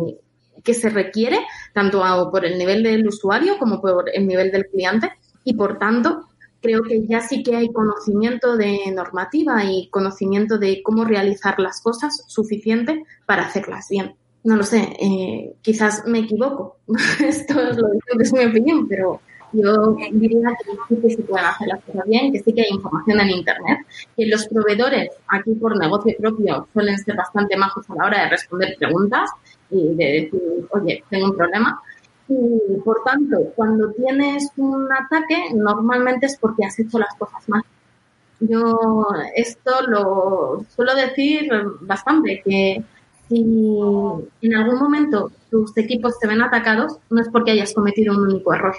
qué 0.65 0.75
se 0.75 0.89
requiere, 0.89 1.39
tanto 1.75 2.03
por 2.31 2.45
el 2.45 2.59
nivel 2.59 2.83
del 2.83 3.07
usuario 3.07 3.59
como 3.59 3.81
por 3.81 4.11
el 4.13 4.27
nivel 4.27 4.51
del 4.51 4.67
cliente. 4.67 5.11
Y 5.45 5.55
por 5.55 5.79
tanto, 5.79 6.30
creo 6.61 6.83
que 6.83 7.07
ya 7.07 7.21
sí 7.21 7.43
que 7.43 7.57
hay 7.57 7.69
conocimiento 7.69 8.57
de 8.57 8.93
normativa 8.95 9.65
y 9.65 9.89
conocimiento 9.89 10.59
de 10.59 10.83
cómo 10.83 11.05
realizar 11.05 11.59
las 11.59 11.81
cosas 11.81 12.25
suficiente 12.27 13.05
para 13.27 13.43
hacerlas 13.43 13.89
bien. 13.89 14.15
No 14.43 14.57
lo 14.57 14.63
sé, 14.63 14.97
eh, 15.01 15.55
quizás 15.63 16.05
me 16.07 16.21
equivoco. 16.21 16.77
Esto 17.25 17.61
es 17.61 17.77
lo 17.77 17.89
que 17.91 18.23
es 18.23 18.33
mi 18.33 18.45
opinión, 18.45 18.89
pero 18.89 19.21
yo 19.53 19.97
diría 20.13 20.49
que 20.65 20.95
sí 20.95 21.01
que 21.01 21.11
se 21.11 21.23
pueden 21.23 21.47
hacer 21.47 21.69
las 21.69 21.83
cosas 21.85 22.05
bien, 22.07 22.33
que 22.33 22.39
sí 22.39 22.53
que 22.53 22.63
hay 22.63 22.71
información 22.71 23.21
en 23.21 23.31
Internet, 23.31 23.79
que 24.17 24.27
los 24.27 24.47
proveedores 24.47 25.11
aquí 25.29 25.55
por 25.55 25.77
negocio 25.77 26.15
propio 26.19 26.69
suelen 26.73 26.99
ser 26.99 27.17
bastante 27.17 27.57
majos 27.57 27.89
a 27.91 27.95
la 27.97 28.07
hora 28.07 28.23
de 28.23 28.31
responder 28.31 28.77
preguntas 28.79 29.31
y 29.71 29.95
de 29.95 30.05
decir, 30.05 30.41
oye, 30.71 31.05
tengo 31.11 31.27
un 31.27 31.37
problema, 31.37 31.83
y 32.31 32.81
por 32.81 33.03
tanto, 33.05 33.37
cuando 33.57 33.91
tienes 33.93 34.51
un 34.57 34.87
ataque, 34.93 35.53
normalmente 35.53 36.27
es 36.27 36.39
porque 36.39 36.65
has 36.65 36.79
hecho 36.79 36.99
las 36.99 37.15
cosas 37.17 37.49
mal. 37.49 37.63
Yo 38.39 39.07
esto 39.35 39.83
lo 39.89 40.65
suelo 40.75 40.95
decir 40.95 41.51
bastante, 41.81 42.41
que 42.45 42.83
si 43.29 43.45
en 44.43 44.55
algún 44.55 44.79
momento 44.79 45.33
tus 45.51 45.77
equipos 45.77 46.19
te 46.21 46.29
ven 46.29 46.41
atacados, 46.41 46.99
no 47.11 47.21
es 47.21 47.29
porque 47.29 47.51
hayas 47.51 47.75
cometido 47.75 48.15
un 48.15 48.23
único 48.23 48.55
error. 48.55 48.77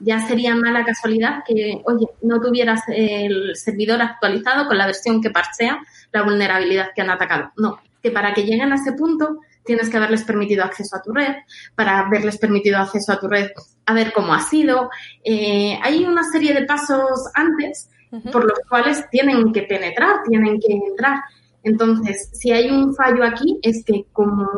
Ya 0.00 0.26
sería 0.26 0.54
mala 0.54 0.84
casualidad 0.84 1.44
que, 1.46 1.80
oye, 1.86 2.06
no 2.20 2.40
tuvieras 2.42 2.82
el 2.88 3.56
servidor 3.56 4.02
actualizado 4.02 4.66
con 4.66 4.76
la 4.76 4.86
versión 4.86 5.22
que 5.22 5.30
parchea 5.30 5.80
la 6.12 6.22
vulnerabilidad 6.22 6.90
que 6.94 7.00
han 7.00 7.10
atacado. 7.10 7.52
No, 7.56 7.78
que 8.02 8.10
para 8.10 8.34
que 8.34 8.44
lleguen 8.44 8.72
a 8.72 8.76
ese 8.76 8.92
punto 8.92 9.38
tienes 9.66 9.90
que 9.90 9.96
haberles 9.96 10.22
permitido 10.22 10.64
acceso 10.64 10.96
a 10.96 11.02
tu 11.02 11.12
red, 11.12 11.34
para 11.74 11.98
haberles 11.98 12.38
permitido 12.38 12.78
acceso 12.78 13.12
a 13.12 13.20
tu 13.20 13.28
red, 13.28 13.50
a 13.84 13.92
ver 13.92 14.12
cómo 14.12 14.32
ha 14.32 14.40
sido. 14.40 14.88
Eh, 15.22 15.78
hay 15.82 16.04
una 16.04 16.22
serie 16.22 16.54
de 16.54 16.64
pasos 16.64 17.30
antes 17.34 17.90
por 18.32 18.44
los 18.44 18.58
cuales 18.68 19.04
tienen 19.10 19.52
que 19.52 19.62
penetrar, 19.62 20.22
tienen 20.26 20.58
que 20.60 20.72
entrar. 20.72 21.20
Entonces, 21.62 22.30
si 22.32 22.52
hay 22.52 22.70
un 22.70 22.94
fallo 22.94 23.24
aquí, 23.24 23.58
es 23.62 23.84
que 23.84 24.06
como, 24.12 24.48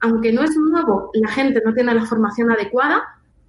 aunque 0.00 0.32
no 0.32 0.42
es 0.42 0.56
nuevo, 0.56 1.10
la 1.14 1.30
gente 1.30 1.62
no 1.64 1.72
tiene 1.72 1.94
la 1.94 2.04
formación 2.04 2.50
adecuada, 2.50 3.02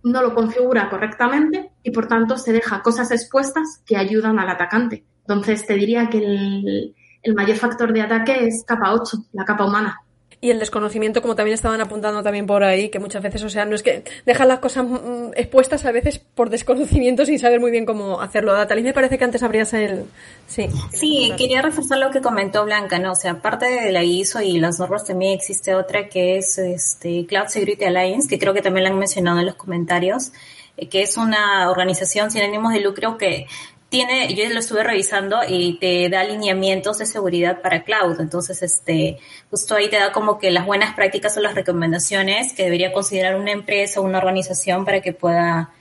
no 0.03 0.21
lo 0.21 0.35
configura 0.35 0.89
correctamente 0.89 1.71
y 1.81 1.91
por 1.91 2.07
tanto 2.07 2.37
se 2.37 2.53
deja 2.53 2.81
cosas 2.81 3.11
expuestas 3.11 3.81
que 3.85 3.97
ayudan 3.97 4.39
al 4.39 4.49
atacante. 4.49 5.03
Entonces, 5.21 5.65
te 5.65 5.73
diría 5.73 6.09
que 6.09 6.19
el, 6.19 6.95
el 7.23 7.33
mayor 7.33 7.57
factor 7.57 7.91
de 7.91 8.01
ataque 8.01 8.45
es 8.45 8.63
capa 8.65 8.93
8, 8.93 9.17
la 9.33 9.45
capa 9.45 9.65
humana 9.65 9.97
y 10.43 10.51
el 10.51 10.59
desconocimiento, 10.59 11.21
como 11.21 11.35
también 11.35 11.53
estaban 11.53 11.79
apuntando 11.79 12.21
también 12.21 12.45
por 12.45 12.65
ahí, 12.65 12.89
que 12.89 12.99
muchas 12.99 13.23
veces, 13.23 13.41
o 13.43 13.49
sea, 13.49 13.63
no 13.63 13.75
es 13.75 13.81
que 13.81 14.03
dejan 14.25 14.49
las 14.49 14.59
cosas 14.59 14.83
mm, 14.83 15.31
expuestas 15.37 15.85
a 15.85 15.93
veces 15.93 16.19
por 16.19 16.49
desconocimiento 16.49 17.25
sin 17.25 17.39
saber 17.39 17.61
muy 17.61 17.71
bien 17.71 17.85
cómo 17.85 18.19
hacerlo. 18.19 18.51
Datalí 18.51 18.83
me 18.83 18.91
parece 18.91 19.17
que 19.17 19.23
antes 19.23 19.41
habrías 19.41 19.73
el... 19.73 20.03
Sí, 20.45 20.67
sí 20.91 21.31
quería 21.37 21.61
reforzar 21.61 21.99
lo 21.99 22.11
que 22.11 22.19
comentó 22.19 22.65
Blanca, 22.65 22.99
¿no? 22.99 23.13
O 23.13 23.15
sea, 23.15 23.31
aparte 23.31 23.67
de 23.67 23.93
la 23.93 24.03
ISO 24.03 24.41
y 24.41 24.59
las 24.59 24.79
normas 24.79 25.05
también 25.05 25.31
existe 25.31 25.75
otra 25.75 26.09
que 26.09 26.39
es 26.39 26.57
este 26.57 27.25
Cloud 27.25 27.47
Security 27.47 27.85
Alliance, 27.85 28.27
que 28.27 28.37
creo 28.37 28.53
que 28.53 28.61
también 28.61 28.83
la 28.83 28.89
han 28.89 28.99
mencionado 28.99 29.39
en 29.39 29.45
los 29.45 29.55
comentarios, 29.55 30.33
eh, 30.75 30.89
que 30.89 31.03
es 31.03 31.15
una 31.15 31.71
organización 31.71 32.31
sin 32.31 32.41
ánimos 32.41 32.73
de 32.73 32.81
lucro 32.81 33.17
que 33.17 33.47
tiene, 33.93 34.33
yo 34.33 34.49
lo 34.49 34.59
estuve 34.59 34.83
revisando 34.83 35.41
y 35.47 35.77
te 35.77 36.09
da 36.09 36.21
alineamientos 36.21 36.97
de 36.97 37.05
seguridad 37.05 37.61
para 37.61 37.83
cloud. 37.83 38.19
Entonces, 38.19 38.63
este, 38.63 39.19
justo 39.51 39.75
ahí 39.75 39.87
te 39.87 39.97
da 39.97 40.11
como 40.11 40.39
que 40.39 40.49
las 40.49 40.65
buenas 40.65 40.95
prácticas 40.95 41.37
o 41.37 41.41
las 41.41 41.53
recomendaciones 41.53 42.53
que 42.53 42.63
debería 42.63 42.91
considerar 42.91 43.35
una 43.35 43.51
empresa 43.51 43.99
o 43.99 44.03
una 44.03 44.17
organización 44.17 44.83
para 44.83 44.99
que 45.01 45.13
pueda, 45.13 45.75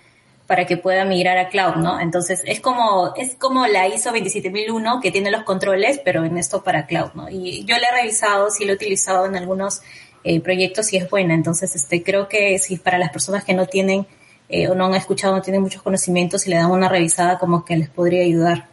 para 0.47 0.67
que 0.67 0.77
pueda 0.77 1.07
migrar 1.07 1.39
a 1.39 1.49
cloud, 1.49 1.77
¿no? 1.77 1.99
Entonces, 2.01 2.43
es 2.45 2.61
como, 2.61 3.15
es 3.17 3.35
como 3.37 3.67
la 3.67 3.89
ISO 3.89 4.13
27001 4.13 5.01
que 5.01 5.11
tiene 5.11 5.31
los 5.31 5.45
controles, 5.45 5.99
pero 6.05 6.23
en 6.27 6.37
esto 6.37 6.63
para 6.63 6.85
cloud, 6.85 7.13
¿no? 7.15 7.31
Y 7.31 7.65
yo 7.65 7.79
la 7.79 7.89
he 7.89 8.03
revisado, 8.03 8.51
sí 8.51 8.67
lo 8.67 8.73
he 8.73 8.75
utilizado 8.75 9.25
en 9.25 9.37
algunos 9.37 9.81
eh, 10.23 10.39
proyectos 10.43 10.93
y 10.93 10.99
es 10.99 11.09
buena. 11.09 11.33
Entonces, 11.33 11.75
este, 11.75 12.03
creo 12.03 12.29
que 12.29 12.59
si 12.59 12.77
para 12.77 12.99
las 12.99 13.11
personas 13.11 13.43
que 13.43 13.55
no 13.55 13.65
tienen 13.65 14.07
eh, 14.53 14.69
o 14.69 14.75
no 14.75 14.85
han 14.85 14.95
escuchado, 14.95 15.35
no 15.35 15.41
tienen 15.41 15.63
muchos 15.63 15.83
conocimientos 15.83 16.47
y 16.47 16.51
le 16.51 16.57
dan 16.57 16.71
una 16.71 16.89
revisada 16.89 17.39
como 17.39 17.65
que 17.65 17.75
les 17.75 17.89
podría 17.89 18.23
ayudar. 18.23 18.67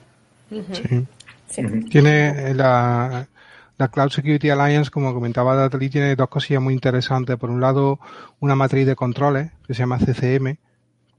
Sí. 0.50 1.08
Tiene 1.90 2.54
la, 2.54 3.28
la 3.78 3.88
Cloud 3.88 4.10
Security 4.10 4.50
Alliance, 4.50 4.92
como 4.92 5.14
comentaba 5.14 5.56
Natalie, 5.56 5.90
tiene 5.90 6.16
dos 6.18 6.28
cosillas 6.28 6.62
muy 6.62 6.74
interesantes. 6.74 7.38
Por 7.38 7.50
un 7.50 7.62
lado, 7.62 8.00
una 8.42 8.56
matriz 8.56 8.86
de 8.86 8.96
controles 8.96 9.52
que 9.66 9.74
se 9.74 9.80
llama 9.80 10.00
CCM, 10.00 10.58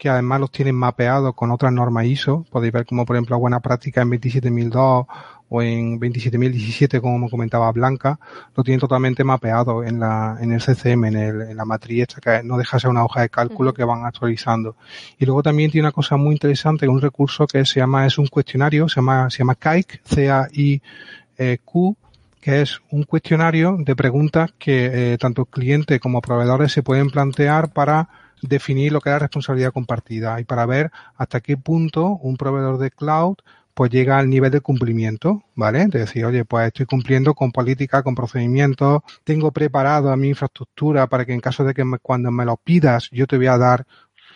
que 0.00 0.08
además 0.08 0.40
los 0.40 0.50
tienen 0.50 0.74
mapeados 0.76 1.34
con 1.34 1.50
otras 1.50 1.70
normas 1.74 2.06
ISO. 2.06 2.46
Podéis 2.50 2.72
ver 2.72 2.86
como, 2.86 3.04
por 3.04 3.16
ejemplo, 3.16 3.38
buena 3.38 3.60
práctica 3.60 4.00
en 4.00 4.08
27002 4.08 5.06
o 5.50 5.62
en 5.62 5.98
27017, 5.98 7.02
como 7.02 7.28
comentaba 7.28 7.70
Blanca, 7.70 8.18
lo 8.56 8.64
tienen 8.64 8.80
totalmente 8.80 9.24
mapeado 9.24 9.84
en 9.84 10.00
la, 10.00 10.38
en 10.40 10.52
el 10.52 10.60
CCM, 10.60 11.04
en, 11.04 11.16
el, 11.16 11.40
en 11.42 11.56
la 11.56 11.66
matriz 11.66 12.02
esta, 12.02 12.20
que 12.20 12.42
no 12.42 12.56
deja 12.56 12.78
de 12.78 12.80
ser 12.80 12.90
una 12.90 13.04
hoja 13.04 13.20
de 13.20 13.28
cálculo 13.28 13.74
que 13.74 13.84
van 13.84 14.06
actualizando. 14.06 14.76
Y 15.18 15.26
luego 15.26 15.42
también 15.42 15.70
tiene 15.70 15.86
una 15.86 15.92
cosa 15.92 16.16
muy 16.16 16.32
interesante, 16.32 16.88
un 16.88 17.02
recurso 17.02 17.46
que 17.46 17.66
se 17.66 17.80
llama, 17.80 18.06
es 18.06 18.16
un 18.16 18.28
cuestionario, 18.28 18.88
se 18.88 18.96
llama, 18.96 19.28
se 19.28 19.38
llama 19.38 19.54
CAIQ, 19.54 20.00
C-A-I-Q, 20.04 21.96
que 22.40 22.62
es 22.62 22.80
un 22.90 23.02
cuestionario 23.02 23.76
de 23.78 23.94
preguntas 23.94 24.50
que 24.58 25.12
eh, 25.12 25.18
tanto 25.18 25.44
clientes 25.44 26.00
como 26.00 26.22
proveedores 26.22 26.72
se 26.72 26.82
pueden 26.82 27.10
plantear 27.10 27.70
para 27.70 28.08
definir 28.42 28.92
lo 28.92 29.00
que 29.00 29.10
es 29.10 29.14
la 29.14 29.18
responsabilidad 29.20 29.72
compartida 29.72 30.40
y 30.40 30.44
para 30.44 30.66
ver 30.66 30.90
hasta 31.16 31.40
qué 31.40 31.56
punto 31.56 32.18
un 32.22 32.36
proveedor 32.36 32.78
de 32.78 32.90
cloud 32.90 33.36
pues 33.74 33.90
llega 33.90 34.18
al 34.18 34.28
nivel 34.28 34.50
de 34.50 34.60
cumplimiento, 34.60 35.42
¿vale? 35.54 35.86
De 35.86 36.00
decir, 36.00 36.24
oye, 36.26 36.44
pues 36.44 36.66
estoy 36.66 36.86
cumpliendo 36.86 37.34
con 37.34 37.50
política, 37.50 38.02
con 38.02 38.14
procedimientos, 38.14 39.00
tengo 39.24 39.52
preparado 39.52 40.10
a 40.10 40.16
mi 40.16 40.28
infraestructura 40.28 41.06
para 41.06 41.24
que 41.24 41.32
en 41.32 41.40
caso 41.40 41.64
de 41.64 41.72
que 41.72 41.84
cuando 42.02 42.30
me 42.30 42.44
lo 42.44 42.56
pidas 42.56 43.08
yo 43.10 43.26
te 43.26 43.36
voy 43.36 43.46
a 43.46 43.56
dar 43.56 43.86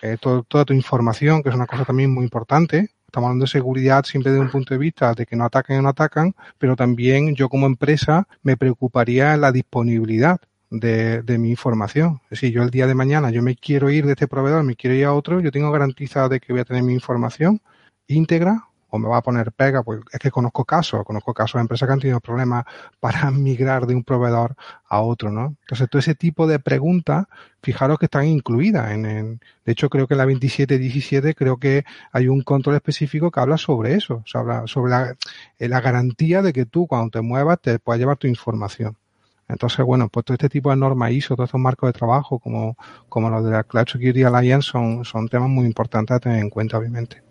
eh, 0.02 0.16
toda 0.18 0.64
tu 0.64 0.72
información, 0.72 1.42
que 1.42 1.48
es 1.50 1.55
una 1.55 1.66
cosa 1.66 1.84
también 1.84 2.12
muy 2.12 2.24
importante. 2.24 2.90
Estamos 3.07 3.28
hablando 3.28 3.44
de 3.44 3.50
seguridad 3.50 4.05
siempre 4.05 4.32
desde 4.32 4.44
un 4.44 4.50
punto 4.50 4.74
de 4.74 4.78
vista 4.78 5.14
de 5.14 5.26
que 5.26 5.36
no 5.36 5.44
ataquen 5.44 5.78
o 5.78 5.82
no 5.82 5.88
atacan, 5.90 6.34
pero 6.59 6.74
también 6.74 7.34
yo 7.34 7.48
como 7.48 7.66
empresa 7.66 8.26
me 8.42 8.57
preocuparía 8.57 9.36
la 9.36 9.52
disponibilidad 9.52 10.40
de, 10.81 11.39
mi 11.39 11.51
información. 11.51 12.20
Decir, 12.31 12.53
yo 12.53 12.62
el 12.62 12.70
día 12.70 12.87
de 12.87 12.95
mañana 12.95 13.31
yo 13.31 13.43
me 13.43 13.57
quiero 13.57 13.91
ir 13.91 14.07
de 14.07 14.12
este 14.12 14.29
proveedor, 14.29 14.64
me 14.64 14.77
quiero 14.77 14.97
ir 14.97 15.05
a 15.05 15.14
otro, 15.14 15.41
yo 15.41 15.51
tengo 15.51 15.70
garantizado 15.70 16.29
de 16.29 16.41
que 16.41 16.53
voy 16.53 16.61
a 16.61 16.64
tener 16.64 16.83
mi 16.83 16.95
información 16.95 17.61
íntegra 18.07 18.68
o 18.95 18.99
me 18.99 19.09
va 19.09 19.16
a 19.16 19.22
poner 19.22 19.51
pega, 19.51 19.83
pues 19.83 20.01
es 20.12 20.20
que 20.20 20.31
conozco 20.31 20.64
casos, 20.64 21.05
conozco 21.05 21.35
casos 21.35 21.59
de 21.59 21.62
empresas 21.62 21.89
que 21.89 21.93
han 21.93 21.99
tenido 21.99 22.20
problemas 22.20 22.64
para 23.01 23.31
migrar 23.33 23.87
de 23.87 23.95
un 23.95 24.05
proveedor 24.05 24.55
a 24.89 25.01
otro, 25.01 25.31
¿no? 25.33 25.57
Entonces, 25.62 25.89
todo 25.91 25.99
ese 25.99 26.14
tipo 26.14 26.47
de 26.47 26.61
preguntas, 26.61 27.27
fijaros 27.61 27.99
que 27.99 28.07
están 28.07 28.27
incluidas 28.27 28.93
en, 28.93 29.05
en 29.07 29.41
de 29.64 29.72
hecho, 29.72 29.91
creo 29.91 30.07
que 30.07 30.14
en 30.14 30.18
la 30.18 30.27
2717 30.27 31.35
creo 31.35 31.57
que 31.57 31.85
hay 32.12 32.29
un 32.29 32.43
control 32.43 32.77
específico 32.77 33.33
que 33.33 33.41
habla 33.41 33.59
sobre 33.59 33.95
eso, 33.95 34.22
o 34.33 34.39
habla 34.39 34.66
sobre 34.66 34.91
la, 34.93 35.16
eh, 35.59 35.68
la 35.68 35.81
garantía 35.81 36.43
de 36.43 36.53
que 36.53 36.64
tú 36.66 36.87
cuando 36.87 37.11
te 37.11 37.20
muevas 37.20 37.61
te 37.61 37.79
puedas 37.81 37.99
llevar 37.99 38.16
tu 38.16 38.29
información. 38.29 38.97
Entonces, 39.49 39.84
bueno, 39.84 40.09
pues 40.09 40.24
todo 40.24 40.34
este 40.34 40.49
tipo 40.49 40.70
de 40.70 40.76
normas 40.76 41.12
ISO, 41.12 41.36
todos 41.36 41.49
estos 41.49 41.61
marcos 41.61 41.88
de 41.88 41.92
trabajo, 41.99 42.38
como, 42.38 42.76
como 43.09 43.30
los 43.30 43.45
de 43.45 43.51
la 43.53 43.64
Cloud 43.64 43.88
Security 43.88 44.22
Alliance, 44.22 44.70
son, 44.70 45.05
son 45.05 45.28
temas 45.28 45.49
muy 45.49 45.66
importantes 45.66 46.16
a 46.16 46.20
tener 46.20 46.40
en 46.40 46.51
cuenta, 46.51 46.78
obviamente. 46.78 47.24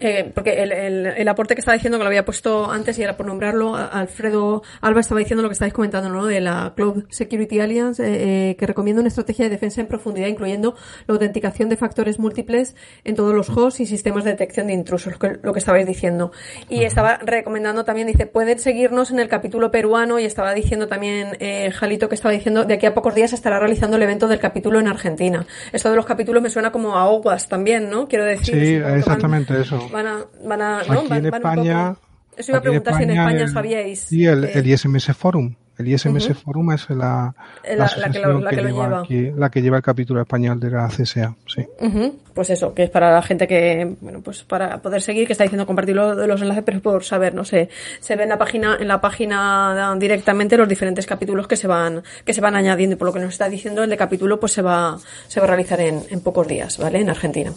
Eh, 0.00 0.30
porque 0.34 0.62
el, 0.62 0.72
el, 0.72 1.06
el, 1.06 1.28
aporte 1.28 1.54
que 1.54 1.60
estaba 1.60 1.74
diciendo, 1.74 1.98
que 1.98 2.04
lo 2.04 2.08
había 2.08 2.24
puesto 2.24 2.70
antes 2.70 2.98
y 2.98 3.02
era 3.02 3.16
por 3.16 3.26
nombrarlo, 3.26 3.76
Alfredo 3.76 4.62
Alba 4.80 5.00
estaba 5.00 5.20
diciendo 5.20 5.42
lo 5.42 5.48
que 5.48 5.54
estáis 5.54 5.72
comentando, 5.72 6.08
¿no? 6.08 6.26
De 6.26 6.40
la 6.40 6.72
Cloud 6.76 7.04
Security 7.10 7.60
Alliance, 7.60 8.02
eh, 8.02 8.50
eh, 8.50 8.56
que 8.56 8.66
recomienda 8.66 9.00
una 9.00 9.08
estrategia 9.08 9.44
de 9.44 9.50
defensa 9.50 9.80
en 9.80 9.86
profundidad, 9.86 10.28
incluyendo 10.28 10.74
la 11.06 11.14
autenticación 11.14 11.68
de 11.68 11.76
factores 11.76 12.18
múltiples 12.18 12.74
en 13.04 13.14
todos 13.14 13.34
los 13.34 13.48
hosts 13.50 13.80
y 13.80 13.86
sistemas 13.86 14.24
de 14.24 14.30
detección 14.30 14.66
de 14.66 14.72
intrusos, 14.72 15.12
lo 15.12 15.18
que, 15.18 15.38
lo 15.42 15.52
que 15.52 15.58
estabais 15.58 15.86
diciendo. 15.86 16.32
Y 16.68 16.84
estaba 16.84 17.18
recomendando 17.18 17.84
también, 17.84 18.06
dice, 18.06 18.26
pueden 18.26 18.58
seguirnos 18.58 19.10
en 19.10 19.20
el 19.20 19.28
capítulo 19.28 19.70
peruano 19.70 20.18
y 20.18 20.24
estaba 20.24 20.54
diciendo 20.54 20.88
también, 20.88 21.36
eh, 21.40 21.70
Jalito, 21.70 22.08
que 22.08 22.14
estaba 22.14 22.32
diciendo, 22.32 22.64
de 22.64 22.74
aquí 22.74 22.86
a 22.86 22.94
pocos 22.94 23.14
días 23.14 23.32
estará 23.32 23.58
realizando 23.58 23.96
el 23.96 24.02
evento 24.02 24.28
del 24.28 24.38
capítulo 24.38 24.80
en 24.80 24.88
Argentina. 24.88 25.46
Esto 25.72 25.90
de 25.90 25.96
los 25.96 26.06
capítulos 26.06 26.42
me 26.42 26.50
suena 26.50 26.72
como 26.72 26.96
a 26.96 27.08
OWASP 27.08 27.48
también, 27.48 27.90
¿no? 27.90 28.08
Quiero 28.08 28.24
decir. 28.24 28.54
Sí, 28.54 28.74
exactamente 28.74 29.60
eso. 29.60 29.83
Van 29.92 30.06
a, 30.06 30.24
van 30.44 30.62
a, 30.62 30.82
¿no? 30.82 31.00
Aquí 31.00 31.08
van, 31.08 31.18
en 31.18 31.34
España. 31.34 31.94
Poco... 31.94 32.00
Eso 32.36 32.50
iba 32.50 32.58
a 32.58 32.62
preguntar 32.62 32.96
si 32.96 33.02
en 33.04 33.10
España 33.10 33.42
el, 33.42 33.48
sabíais. 33.48 34.00
Sí, 34.00 34.26
el, 34.26 34.44
el 34.44 34.66
ISMS 34.66 35.16
Forum. 35.16 35.54
El 35.76 35.88
ISMS 35.88 36.06
uh 36.06 36.30
-huh. 36.30 36.34
Forum 36.34 36.70
es 36.70 36.88
la, 36.90 37.34
la, 37.64 37.74
la, 37.74 37.90
la 37.96 38.10
que, 38.10 38.18
lo, 38.20 38.38
la 38.38 38.50
que, 38.50 38.56
que 38.56 38.62
lo 38.62 38.68
lleva, 38.68 38.86
lleva. 38.86 39.00
Aquí, 39.00 39.32
la 39.36 39.50
que 39.50 39.60
lleva 39.60 39.76
el 39.76 39.82
capítulo 39.82 40.20
español 40.20 40.60
de 40.60 40.70
la 40.70 40.86
CSA, 40.86 41.34
sí. 41.46 41.66
Uh 41.80 41.88
-huh. 41.88 42.12
Pues 42.32 42.50
eso, 42.50 42.72
que 42.74 42.84
es 42.84 42.90
para 42.90 43.12
la 43.12 43.22
gente 43.22 43.48
que, 43.48 43.96
bueno, 44.00 44.20
pues 44.20 44.44
para 44.44 44.78
poder 44.80 45.00
seguir, 45.02 45.26
que 45.26 45.32
está 45.32 45.42
diciendo 45.42 45.66
compartir 45.66 45.96
los, 45.96 46.16
los 46.16 46.42
enlaces, 46.42 46.62
pero 46.64 46.80
por 46.80 47.02
saber, 47.02 47.34
no 47.34 47.44
sé, 47.44 47.68
se 47.98 48.14
ve 48.14 48.22
en 48.22 48.28
la 48.28 48.38
página, 48.38 48.76
en 48.78 48.86
la 48.86 49.00
página 49.00 49.96
directamente 49.98 50.56
los 50.56 50.68
diferentes 50.68 51.06
capítulos 51.06 51.48
que 51.48 51.56
se 51.56 51.66
van, 51.66 52.04
que 52.24 52.32
se 52.32 52.40
van 52.40 52.54
añadiendo 52.54 52.94
y 52.94 52.96
por 52.96 53.06
lo 53.06 53.12
que 53.12 53.20
nos 53.20 53.30
está 53.30 53.48
diciendo 53.48 53.82
el 53.82 53.90
de 53.90 53.96
capítulo, 53.96 54.38
pues 54.38 54.52
se 54.52 54.62
va, 54.62 54.98
se 55.26 55.40
va 55.40 55.46
a 55.46 55.48
realizar 55.48 55.80
en, 55.80 56.02
en 56.08 56.20
pocos 56.20 56.46
días, 56.46 56.78
¿vale? 56.78 57.00
En 57.00 57.10
Argentina. 57.10 57.52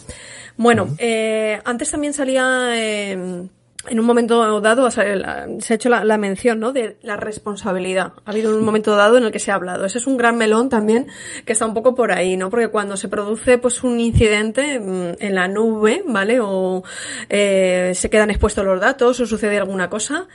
Bueno, 0.58 0.82
uh 0.82 0.86
-huh. 0.88 0.96
eh, 0.98 1.60
antes 1.64 1.90
también 1.90 2.12
salía, 2.12 2.72
eh, 2.74 3.12
en 3.12 4.00
un 4.00 4.04
momento 4.04 4.60
dado 4.60 4.90
se 4.90 5.00
ha 5.00 5.74
hecho 5.74 5.88
la, 5.88 6.04
la, 6.04 6.18
mención 6.18 6.58
¿no? 6.58 6.72
de 6.72 6.96
la 7.02 7.16
responsabilidad. 7.16 8.12
Ha 8.24 8.30
habido 8.32 8.56
un 8.56 8.64
momento 8.64 8.96
dado 8.96 9.16
en 9.18 9.24
el 9.24 9.30
que 9.30 9.38
se 9.38 9.52
ha 9.52 9.54
hablado. 9.54 9.84
Ese 9.84 9.98
es 9.98 10.06
un 10.08 10.16
gran 10.16 10.36
melón 10.36 10.68
también 10.68 11.06
que 11.46 11.52
está 11.52 11.64
un 11.64 11.74
poco 11.74 11.94
por 11.94 12.10
ahí, 12.10 12.36
¿no? 12.36 12.50
Porque 12.50 12.68
cuando 12.68 12.96
se 12.96 13.08
produce 13.08 13.56
pues 13.58 13.84
un 13.84 14.00
incidente 14.00 14.74
en 14.74 15.34
la 15.34 15.46
nube, 15.46 16.02
¿vale? 16.06 16.40
O 16.40 16.82
eh, 17.28 17.92
se 17.94 18.10
quedan 18.10 18.30
expuestos 18.30 18.64
los 18.64 18.80
datos 18.80 19.20
o 19.20 19.26
sucede 19.26 19.58
alguna 19.58 19.88
cosa, 19.88 20.26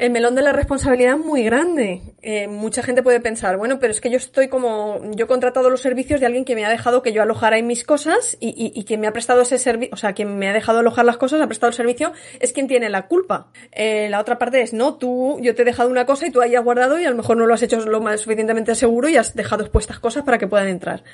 el 0.00 0.10
melón 0.10 0.34
de 0.34 0.40
la 0.40 0.52
responsabilidad 0.52 1.18
es 1.18 1.24
muy 1.24 1.44
grande. 1.44 2.00
Eh, 2.22 2.48
mucha 2.48 2.82
gente 2.82 3.02
puede 3.02 3.20
pensar, 3.20 3.58
bueno, 3.58 3.78
pero 3.78 3.90
es 3.92 4.00
que 4.00 4.08
yo 4.08 4.16
estoy 4.16 4.48
como, 4.48 4.98
yo 5.14 5.26
he 5.26 5.28
contratado 5.28 5.68
los 5.68 5.82
servicios 5.82 6.20
de 6.20 6.26
alguien 6.26 6.46
que 6.46 6.54
me 6.54 6.64
ha 6.64 6.70
dejado 6.70 7.02
que 7.02 7.12
yo 7.12 7.20
alojara 7.20 7.60
mis 7.60 7.84
cosas 7.84 8.38
y, 8.40 8.72
y, 8.74 8.84
quien 8.84 9.00
me 9.00 9.08
ha 9.08 9.12
prestado 9.12 9.42
ese 9.42 9.58
servicio, 9.58 9.92
o 9.92 9.98
sea, 9.98 10.14
quien 10.14 10.38
me 10.38 10.48
ha 10.48 10.54
dejado 10.54 10.78
alojar 10.78 11.04
las 11.04 11.18
cosas, 11.18 11.42
ha 11.42 11.46
prestado 11.46 11.68
el 11.68 11.74
servicio, 11.74 12.14
es 12.40 12.52
quien 12.52 12.66
tiene 12.66 12.88
la 12.88 13.08
culpa. 13.08 13.48
Eh, 13.72 14.08
la 14.08 14.20
otra 14.20 14.38
parte 14.38 14.62
es, 14.62 14.72
no, 14.72 14.94
tú, 14.94 15.38
yo 15.42 15.54
te 15.54 15.62
he 15.62 15.64
dejado 15.66 15.90
una 15.90 16.06
cosa 16.06 16.26
y 16.26 16.30
tú 16.30 16.40
hayas 16.40 16.64
guardado 16.64 16.98
y 16.98 17.04
a 17.04 17.10
lo 17.10 17.16
mejor 17.16 17.36
no 17.36 17.44
lo 17.44 17.52
has 17.52 17.62
hecho 17.62 17.78
lo 17.80 18.00
más 18.00 18.22
suficientemente 18.22 18.74
seguro 18.74 19.06
y 19.10 19.18
has 19.18 19.34
dejado 19.34 19.64
expuestas 19.64 19.98
cosas 19.98 20.24
para 20.24 20.38
que 20.38 20.46
puedan 20.46 20.68
entrar. 20.68 21.04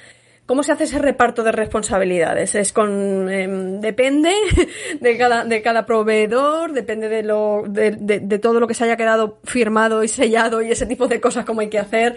¿Cómo 0.46 0.62
se 0.62 0.70
hace 0.70 0.84
ese 0.84 1.00
reparto 1.00 1.42
de 1.42 1.50
responsabilidades? 1.50 2.54
Es 2.54 2.72
con 2.72 3.28
eh, 3.28 3.48
depende 3.80 4.32
de 5.00 5.18
cada 5.18 5.44
de 5.44 5.60
cada 5.60 5.84
proveedor, 5.84 6.72
depende 6.72 7.08
de 7.08 7.24
lo 7.24 7.64
de, 7.66 7.90
de, 7.90 8.20
de, 8.20 8.38
todo 8.38 8.60
lo 8.60 8.68
que 8.68 8.74
se 8.74 8.84
haya 8.84 8.96
quedado 8.96 9.38
firmado 9.42 10.04
y 10.04 10.08
sellado 10.08 10.62
y 10.62 10.70
ese 10.70 10.86
tipo 10.86 11.08
de 11.08 11.20
cosas 11.20 11.44
como 11.44 11.62
hay 11.62 11.68
que 11.68 11.80
hacer. 11.80 12.16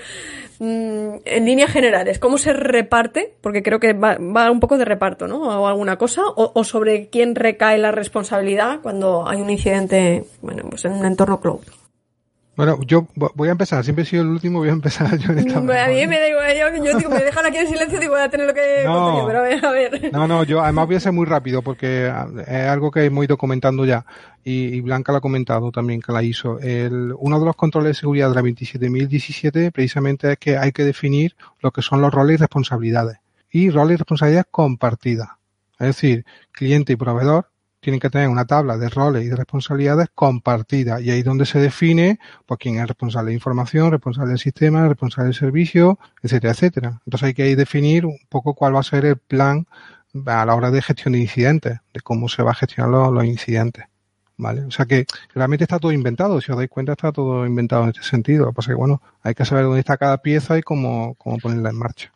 Mm, 0.60 1.22
en 1.26 1.46
líneas 1.46 1.72
generales, 1.72 2.20
¿cómo 2.20 2.38
se 2.38 2.54
reparte? 2.54 3.34
Porque 3.42 3.64
creo 3.64 3.80
que 3.80 3.94
va, 3.94 4.18
va 4.18 4.52
un 4.52 4.60
poco 4.60 4.78
de 4.78 4.86
reparto, 4.86 5.26
¿no? 5.26 5.62
O 5.62 5.68
alguna 5.68 5.98
cosa 5.98 6.22
o, 6.28 6.52
o, 6.54 6.64
sobre 6.64 7.08
quién 7.08 7.34
recae 7.34 7.80
la 7.80 7.92
responsabilidad 7.92 8.82
cuando 8.84 9.28
hay 9.28 9.42
un 9.42 9.50
incidente, 9.50 10.26
bueno, 10.42 10.64
pues 10.70 10.86
en 10.86 10.92
un 10.92 11.06
entorno 11.06 11.40
cloud. 11.40 11.62
Bueno, 12.60 12.78
yo 12.86 13.08
voy 13.16 13.48
a 13.48 13.54
empezar, 13.54 13.86
siempre 13.86 14.04
he 14.04 14.06
sido 14.06 14.24
el 14.24 14.28
último, 14.28 14.60
voy 14.60 14.68
a 14.68 14.74
empezar 14.74 15.18
yo 15.18 15.32
en 15.32 15.40
esta 15.40 15.60
A 15.60 15.62
mí 15.62 16.08
me 16.08 16.20
da 16.20 16.28
igual, 16.28 16.54
yo, 16.58 16.84
yo 16.84 16.98
digo, 16.98 17.10
me 17.10 17.24
dejan 17.24 17.46
aquí 17.46 17.56
en 17.56 17.68
silencio 17.70 18.04
y 18.04 18.08
voy 18.10 18.20
a 18.20 18.30
tener 18.30 18.48
lo 18.48 18.54
que 18.54 18.84
no, 18.84 19.22
yo, 19.22 19.28
pero 19.28 19.40
a 19.40 19.44
ver, 19.44 19.66
a 19.66 19.72
ver. 19.72 20.12
No, 20.12 20.28
no, 20.28 20.44
yo 20.44 20.62
además 20.62 20.88
voy 20.88 20.98
a 20.98 21.00
ser 21.00 21.14
muy 21.14 21.26
rápido 21.26 21.62
porque 21.62 22.12
es 22.46 22.68
algo 22.68 22.92
que 22.92 23.06
hemos 23.06 23.24
ido 23.24 23.38
comentando 23.38 23.86
ya 23.86 24.06
y, 24.44 24.76
y 24.76 24.82
Blanca 24.82 25.14
lo 25.14 25.20
ha 25.20 25.22
comentado 25.22 25.72
también 25.72 26.02
que 26.02 26.12
la 26.12 26.22
hizo. 26.22 26.60
El, 26.60 27.14
uno 27.18 27.40
de 27.40 27.46
los 27.46 27.56
controles 27.56 27.92
de 27.92 27.94
seguridad 28.02 28.28
de 28.28 28.36
la 28.36 28.42
27017 28.42 29.72
precisamente 29.72 30.34
es 30.34 30.38
que 30.38 30.58
hay 30.58 30.74
que 30.74 30.84
definir 30.84 31.38
lo 31.62 31.72
que 31.72 31.82
son 31.82 32.02
los 32.02 32.14
roles 32.14 32.34
y 32.34 32.38
responsabilidades 32.40 33.20
y 33.50 33.70
roles 33.70 33.94
y 33.94 33.98
responsabilidades 34.00 34.48
compartidas. 34.52 35.30
Es 35.80 35.88
decir, 35.88 36.26
cliente 36.52 36.92
y 36.92 36.98
proveedor 36.98 37.48
tienen 37.80 38.00
que 38.00 38.10
tener 38.10 38.28
una 38.28 38.46
tabla 38.46 38.78
de 38.78 38.90
roles 38.90 39.24
y 39.24 39.28
de 39.28 39.36
responsabilidades 39.36 40.10
compartida 40.14 41.00
y 41.02 41.12
ahí 41.12 41.24
donde 41.24 41.46
se 41.46 41.60
define 41.60 42.20
pues 42.46 42.60
quién 42.60 42.80
es 42.80 42.88
responsable 42.88 43.30
de 43.30 43.36
información, 43.36 43.92
responsable 43.92 44.30
del 44.30 44.40
sistema, 44.40 44.88
responsable 44.88 45.28
del 45.28 45.36
servicio, 45.36 46.00
etcétera, 46.22 46.54
etcétera. 46.54 47.02
Entonces 47.06 47.28
hay 47.28 47.34
que 47.34 47.56
definir 47.56 48.06
un 48.06 48.18
poco 48.30 48.54
cuál 48.54 48.76
va 48.76 48.82
a 48.82 48.84
ser 48.84 49.06
el 49.06 49.18
plan 49.18 49.66
a 50.26 50.46
la 50.46 50.56
hora 50.56 50.72
de 50.72 50.82
gestión 50.82 51.14
de 51.14 51.20
incidentes, 51.20 51.80
de 51.94 52.02
cómo 52.02 52.30
se 52.30 52.44
va 52.44 52.52
a 52.52 52.56
gestionar 52.56 52.92
los, 52.92 53.12
los 53.12 53.26
incidentes. 53.26 53.86
¿Vale? 54.38 54.62
O 54.62 54.72
sea 54.72 54.86
que 54.86 55.06
realmente 55.36 55.66
está 55.66 55.80
todo 55.80 55.92
inventado, 55.92 56.40
si 56.40 56.50
os 56.50 56.58
dais 56.58 56.70
cuenta 56.70 56.94
está 56.94 57.12
todo 57.12 57.46
inventado 57.46 57.84
en 57.84 57.90
este 57.90 58.04
sentido. 58.04 58.46
Lo 58.46 58.52
que 58.52 58.56
pasa 58.56 58.72
es 58.72 58.76
que 58.76 58.80
bueno, 58.80 59.02
hay 59.22 59.34
que 59.36 59.44
saber 59.44 59.66
dónde 59.66 59.80
está 59.82 59.98
cada 59.98 60.20
pieza 60.20 60.58
y 60.58 60.62
cómo, 60.62 61.16
cómo 61.16 61.38
ponerla 61.40 61.72
en 61.72 61.76
marcha. 61.78 62.14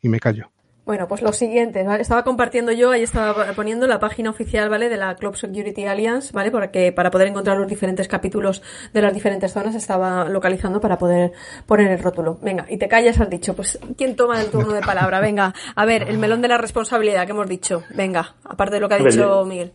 Y 0.00 0.08
me 0.08 0.20
callo. 0.20 0.52
Bueno, 0.88 1.06
pues 1.06 1.20
lo 1.20 1.34
siguiente, 1.34 1.82
¿vale? 1.82 2.00
Estaba 2.00 2.24
compartiendo 2.24 2.72
yo, 2.72 2.90
ahí 2.92 3.02
estaba 3.02 3.52
poniendo 3.52 3.86
la 3.86 3.98
página 3.98 4.30
oficial, 4.30 4.70
¿vale? 4.70 4.88
De 4.88 4.96
la 4.96 5.16
Club 5.16 5.36
Security 5.36 5.84
Alliance, 5.84 6.32
¿vale? 6.32 6.50
Porque 6.50 6.92
para 6.92 7.10
poder 7.10 7.28
encontrar 7.28 7.58
los 7.58 7.68
diferentes 7.68 8.08
capítulos 8.08 8.62
de 8.94 9.02
las 9.02 9.12
diferentes 9.12 9.52
zonas 9.52 9.74
estaba 9.74 10.30
localizando 10.30 10.80
para 10.80 10.96
poder 10.96 11.32
poner 11.66 11.92
el 11.92 11.98
rótulo. 11.98 12.38
Venga, 12.40 12.64
y 12.70 12.78
te 12.78 12.88
callas, 12.88 13.20
has 13.20 13.28
dicho. 13.28 13.54
Pues, 13.54 13.78
¿quién 13.98 14.16
toma 14.16 14.40
el 14.40 14.50
turno 14.50 14.72
de 14.72 14.80
palabra? 14.80 15.20
Venga, 15.20 15.52
a 15.74 15.84
ver, 15.84 16.08
el 16.08 16.16
melón 16.16 16.40
de 16.40 16.48
la 16.48 16.56
responsabilidad 16.56 17.26
que 17.26 17.32
hemos 17.32 17.50
dicho. 17.50 17.82
Venga, 17.94 18.36
aparte 18.44 18.76
de 18.76 18.80
lo 18.80 18.88
que 18.88 18.94
ha 18.94 18.98
dicho 18.98 19.44
Miguel. 19.44 19.72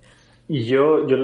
Y 0.48 0.66
yo, 0.66 1.08
yo 1.08 1.18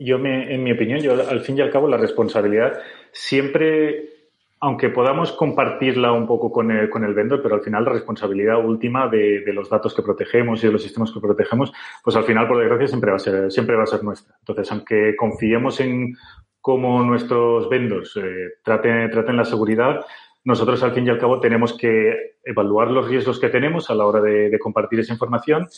yo 0.00 0.18
me, 0.18 0.52
en 0.52 0.64
mi 0.64 0.72
opinión, 0.72 0.98
yo 0.98 1.12
al 1.12 1.42
fin 1.42 1.56
y 1.56 1.60
al 1.60 1.70
cabo 1.70 1.86
la 1.86 1.96
responsabilidad 1.96 2.72
siempre 3.12 4.17
aunque 4.60 4.88
podamos 4.88 5.32
compartirla 5.32 6.12
un 6.12 6.26
poco 6.26 6.50
con 6.50 6.70
el, 6.70 6.90
con 6.90 7.04
el 7.04 7.14
vendor, 7.14 7.42
pero 7.42 7.54
al 7.54 7.62
final 7.62 7.84
la 7.84 7.92
responsabilidad 7.92 8.64
última 8.64 9.08
de, 9.08 9.40
de, 9.40 9.52
los 9.52 9.70
datos 9.70 9.94
que 9.94 10.02
protegemos 10.02 10.62
y 10.62 10.66
de 10.66 10.72
los 10.72 10.82
sistemas 10.82 11.12
que 11.12 11.20
protegemos, 11.20 11.72
pues 12.02 12.16
al 12.16 12.24
final, 12.24 12.48
por 12.48 12.58
desgracia, 12.58 12.88
siempre 12.88 13.10
va 13.10 13.16
a 13.16 13.20
ser, 13.20 13.52
siempre 13.52 13.76
va 13.76 13.84
a 13.84 13.86
ser 13.86 14.02
nuestra. 14.02 14.34
Entonces, 14.40 14.70
aunque 14.72 15.14
confiemos 15.16 15.80
en 15.80 16.16
cómo 16.60 17.02
nuestros 17.02 17.68
vendors 17.68 18.16
eh, 18.16 18.54
traten, 18.62 19.10
traten 19.10 19.36
la 19.36 19.44
seguridad, 19.44 20.04
nosotros 20.44 20.82
al 20.82 20.92
fin 20.92 21.06
y 21.06 21.10
al 21.10 21.18
cabo 21.18 21.40
tenemos 21.40 21.76
que 21.76 22.36
evaluar 22.44 22.90
los 22.90 23.08
riesgos 23.08 23.38
que 23.38 23.48
tenemos 23.48 23.90
a 23.90 23.94
la 23.94 24.06
hora 24.06 24.20
de, 24.20 24.48
de 24.48 24.58
compartir 24.58 25.00
esa 25.00 25.12
información 25.12 25.68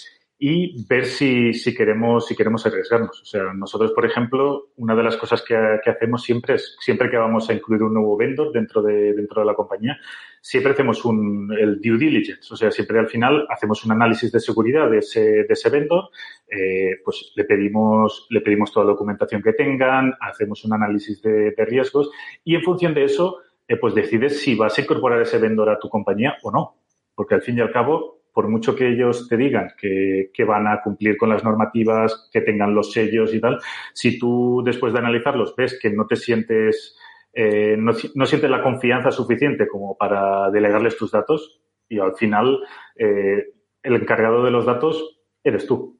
y 0.42 0.86
ver 0.86 1.04
si, 1.04 1.52
si, 1.52 1.74
queremos, 1.74 2.26
si 2.26 2.34
queremos 2.34 2.64
arriesgarnos. 2.64 3.20
O 3.20 3.24
sea, 3.26 3.52
nosotros, 3.52 3.92
por 3.92 4.06
ejemplo, 4.06 4.70
una 4.76 4.96
de 4.96 5.02
las 5.02 5.18
cosas 5.18 5.42
que, 5.42 5.54
que, 5.84 5.90
hacemos 5.90 6.22
siempre 6.22 6.54
es, 6.54 6.78
siempre 6.80 7.10
que 7.10 7.18
vamos 7.18 7.50
a 7.50 7.52
incluir 7.52 7.82
un 7.82 7.92
nuevo 7.92 8.16
vendor 8.16 8.50
dentro 8.50 8.80
de, 8.80 9.12
dentro 9.12 9.42
de 9.42 9.46
la 9.46 9.54
compañía, 9.54 9.98
siempre 10.40 10.72
hacemos 10.72 11.04
un, 11.04 11.54
el 11.60 11.78
due 11.82 11.98
diligence. 11.98 12.54
O 12.54 12.56
sea, 12.56 12.70
siempre 12.70 12.98
al 12.98 13.08
final 13.08 13.46
hacemos 13.50 13.84
un 13.84 13.92
análisis 13.92 14.32
de 14.32 14.40
seguridad 14.40 14.90
de 14.90 14.98
ese, 15.00 15.20
de 15.20 15.46
ese 15.50 15.68
vendor, 15.68 16.08
eh, 16.48 16.96
pues 17.04 17.32
le 17.36 17.44
pedimos, 17.44 18.26
le 18.30 18.40
pedimos 18.40 18.72
toda 18.72 18.86
la 18.86 18.92
documentación 18.92 19.42
que 19.42 19.52
tengan, 19.52 20.14
hacemos 20.22 20.64
un 20.64 20.72
análisis 20.72 21.20
de, 21.20 21.50
de 21.50 21.64
riesgos 21.66 22.10
y 22.44 22.54
en 22.54 22.62
función 22.62 22.94
de 22.94 23.04
eso, 23.04 23.40
eh, 23.70 23.76
pues 23.76 23.94
decides 23.94 24.40
si 24.40 24.56
vas 24.56 24.76
a 24.76 24.82
incorporar 24.82 25.22
ese 25.22 25.38
vendor 25.38 25.70
a 25.70 25.78
tu 25.78 25.88
compañía 25.88 26.36
o 26.42 26.50
no. 26.50 26.74
Porque 27.14 27.36
al 27.36 27.42
fin 27.42 27.56
y 27.56 27.60
al 27.60 27.70
cabo, 27.70 28.22
por 28.34 28.48
mucho 28.48 28.74
que 28.74 28.88
ellos 28.88 29.28
te 29.28 29.36
digan 29.36 29.70
que, 29.78 30.44
van 30.44 30.66
a 30.66 30.82
cumplir 30.82 31.16
con 31.16 31.28
las 31.28 31.44
normativas, 31.44 32.28
que 32.32 32.40
tengan 32.40 32.74
los 32.74 32.92
sellos 32.92 33.32
y 33.32 33.40
tal, 33.40 33.60
si 33.94 34.18
tú 34.18 34.60
después 34.64 34.92
de 34.92 34.98
analizarlos 34.98 35.54
ves 35.54 35.78
que 35.80 35.90
no 35.90 36.04
te 36.08 36.16
sientes, 36.16 36.96
eh, 37.32 37.76
no, 37.78 37.92
no, 38.16 38.26
sientes 38.26 38.50
la 38.50 38.60
confianza 38.60 39.12
suficiente 39.12 39.68
como 39.68 39.96
para 39.96 40.50
delegarles 40.50 40.96
tus 40.96 41.12
datos 41.12 41.60
y 41.88 42.00
al 42.00 42.16
final 42.16 42.58
eh, 42.96 43.52
el 43.84 43.94
encargado 43.94 44.42
de 44.42 44.50
los 44.50 44.66
datos 44.66 45.20
eres 45.44 45.64
tú. 45.68 45.96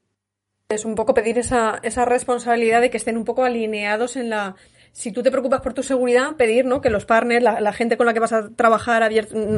Es 0.68 0.84
un 0.84 0.96
poco 0.96 1.14
pedir 1.14 1.38
esa, 1.38 1.78
esa 1.84 2.04
responsabilidad 2.04 2.80
de 2.80 2.90
que 2.90 2.96
estén 2.96 3.16
un 3.16 3.24
poco 3.24 3.44
alineados 3.44 4.16
en 4.16 4.30
la, 4.30 4.56
si 4.92 5.12
tú 5.12 5.22
te 5.22 5.30
preocupas 5.30 5.60
por 5.60 5.72
tu 5.72 5.82
seguridad, 5.82 6.36
pedir 6.36 6.64
¿no? 6.64 6.80
que 6.80 6.90
los 6.90 7.04
partners, 7.04 7.42
la, 7.42 7.60
la 7.60 7.72
gente 7.72 7.96
con 7.96 8.06
la 8.06 8.14
que 8.14 8.20
vas 8.20 8.32
a 8.32 8.50
trabajar 8.50 9.08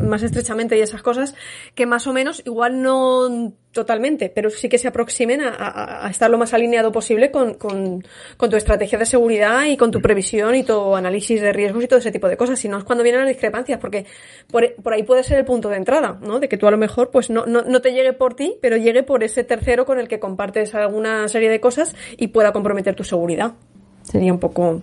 más 0.03 0.23
estrechamente 0.23 0.77
y 0.77 0.81
esas 0.81 1.03
cosas, 1.03 1.35
que 1.75 1.87
más 1.87 2.07
o 2.07 2.13
menos, 2.13 2.43
igual 2.45 2.83
no 2.83 3.53
totalmente, 3.73 4.29
pero 4.29 4.51
sí 4.51 4.69
que 4.69 4.79
se 4.79 4.89
aproximen 4.89 5.41
a, 5.41 5.49
a, 5.49 6.07
a 6.07 6.11
estar 6.11 6.31
lo 6.31 6.39
más 6.39 6.53
alineado 6.53 6.93
posible 6.93 7.31
con, 7.31 7.55
con, 7.55 8.05
con, 8.37 8.51
tu 8.51 8.57
estrategia 8.57 8.99
de 8.99 9.07
seguridad 9.07 9.65
y 9.65 9.77
con 9.77 9.91
tu 9.91 10.01
previsión 10.01 10.55
y 10.55 10.63
tu 10.63 10.95
análisis 10.95 11.41
de 11.41 11.53
riesgos 11.53 11.83
y 11.83 11.89
todo 11.89 11.99
ese 11.99 12.13
tipo 12.13 12.29
de 12.29 12.37
cosas. 12.37 12.59
Si 12.59 12.69
no 12.69 12.79
es 12.79 12.85
cuando 12.85 13.03
vienen 13.03 13.23
las 13.23 13.31
discrepancias, 13.31 13.81
porque 13.81 14.05
por, 14.51 14.75
por 14.75 14.93
ahí 14.93 15.03
puede 15.03 15.25
ser 15.25 15.39
el 15.39 15.45
punto 15.45 15.71
de 15.71 15.77
entrada, 15.77 16.19
¿no? 16.21 16.39
De 16.39 16.49
que 16.49 16.59
tú 16.59 16.67
a 16.69 16.71
lo 16.71 16.77
mejor 16.77 17.11
pues 17.11 17.31
no, 17.31 17.47
no, 17.47 17.63
no 17.63 17.81
te 17.81 17.93
llegue 17.93 18.13
por 18.13 18.35
ti, 18.35 18.57
pero 18.61 18.77
llegue 18.77 19.03
por 19.03 19.25
ese 19.25 19.43
tercero 19.43 19.87
con 19.87 19.99
el 19.99 20.07
que 20.07 20.21
compartes 20.21 20.75
alguna 20.75 21.27
serie 21.29 21.49
de 21.49 21.61
cosas 21.61 21.97
y 22.19 22.29
pueda 22.29 22.53
comprometer 22.53 22.95
tu 22.95 23.05
seguridad. 23.05 23.55
Sería 24.03 24.33
un 24.33 24.39
poco. 24.39 24.83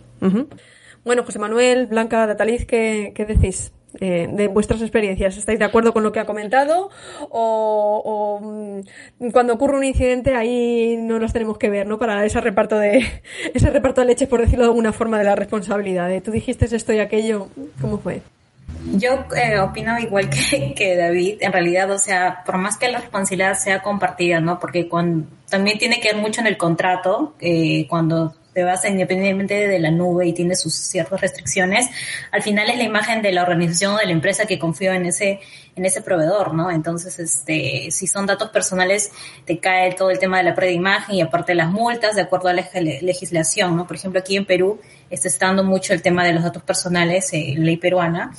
Bueno, 1.05 1.23
José 1.23 1.39
Manuel, 1.39 1.87
Blanca, 1.87 2.27
Dataliz, 2.27 2.65
¿qué, 2.65 3.13
qué 3.15 3.25
decís? 3.25 3.71
Eh, 3.99 4.29
de 4.31 4.47
vuestras 4.47 4.81
experiencias. 4.81 5.35
¿Estáis 5.35 5.57
de 5.57 5.65
acuerdo 5.65 5.93
con 5.93 6.03
lo 6.03 6.11
que 6.11 6.19
ha 6.19 6.25
comentado? 6.25 6.91
O, 7.31 8.39
mm, 9.19 9.29
cuando 9.31 9.53
ocurre 9.53 9.77
un 9.77 9.83
incidente 9.83 10.35
ahí 10.35 10.95
no 10.95 11.17
nos 11.17 11.33
tenemos 11.33 11.57
que 11.57 11.71
ver, 11.71 11.87
¿no? 11.87 11.97
Para 11.97 12.23
ese 12.23 12.39
reparto 12.39 12.77
de 12.77 13.03
ese 13.53 13.69
reparto 13.71 14.01
de 14.01 14.07
leche, 14.07 14.27
por 14.27 14.41
decirlo 14.41 14.65
de 14.65 14.69
alguna 14.69 14.93
forma, 14.93 15.17
de 15.17 15.23
la 15.23 15.35
responsabilidad. 15.35 16.09
Tú 16.21 16.29
dijiste 16.31 16.73
esto 16.73 16.93
y 16.93 16.99
aquello, 16.99 17.47
¿cómo 17.81 17.97
fue? 17.97 18.21
Yo 18.93 19.25
eh, 19.35 19.59
opino 19.59 19.97
igual 19.97 20.29
que, 20.29 20.73
que, 20.77 20.95
David, 20.95 21.37
en 21.41 21.51
realidad, 21.51 21.89
o 21.89 21.97
sea, 21.97 22.43
por 22.45 22.59
más 22.59 22.77
que 22.77 22.89
la 22.89 22.99
responsabilidad 22.99 23.55
sea 23.55 23.81
compartida, 23.81 24.39
¿no? 24.39 24.59
Porque 24.59 24.87
cuando, 24.87 25.27
también 25.49 25.79
tiene 25.79 25.99
que 25.99 26.13
ver 26.13 26.21
mucho 26.21 26.41
en 26.41 26.47
el 26.47 26.57
contrato, 26.57 27.33
eh, 27.39 27.87
cuando 27.89 28.35
te 28.53 28.63
vas 28.63 28.85
independientemente 28.85 29.67
de 29.67 29.79
la 29.79 29.91
nube 29.91 30.27
y 30.27 30.33
tiene 30.33 30.55
sus 30.55 30.73
ciertas 30.73 31.21
restricciones, 31.21 31.89
al 32.31 32.41
final 32.41 32.69
es 32.69 32.77
la 32.77 32.83
imagen 32.83 33.21
de 33.21 33.31
la 33.31 33.43
organización 33.43 33.95
o 33.95 33.97
de 33.97 34.05
la 34.05 34.11
empresa 34.11 34.45
que 34.45 34.57
confío 34.57 34.93
en 34.93 35.05
ese, 35.05 35.39
en 35.75 35.85
ese 35.85 36.01
proveedor, 36.01 36.53
¿no? 36.53 36.71
Entonces, 36.71 37.19
este, 37.19 37.89
si 37.91 38.07
son 38.07 38.25
datos 38.25 38.49
personales, 38.49 39.11
te 39.45 39.59
cae 39.59 39.93
todo 39.93 40.09
el 40.09 40.19
tema 40.19 40.37
de 40.37 40.43
la 40.43 40.71
imagen 40.71 41.15
y 41.15 41.21
aparte 41.21 41.55
las 41.55 41.71
multas 41.71 42.15
de 42.15 42.23
acuerdo 42.23 42.49
a 42.49 42.53
la 42.53 42.67
legislación, 43.01 43.75
¿no? 43.75 43.87
Por 43.87 43.95
ejemplo, 43.95 44.19
aquí 44.19 44.35
en 44.35 44.45
Perú 44.45 44.79
está 45.09 45.27
estando 45.27 45.63
mucho 45.63 45.93
el 45.93 46.01
tema 46.01 46.23
de 46.25 46.33
los 46.33 46.43
datos 46.43 46.63
personales, 46.63 47.31
eh, 47.33 47.55
ley 47.57 47.77
peruana, 47.77 48.31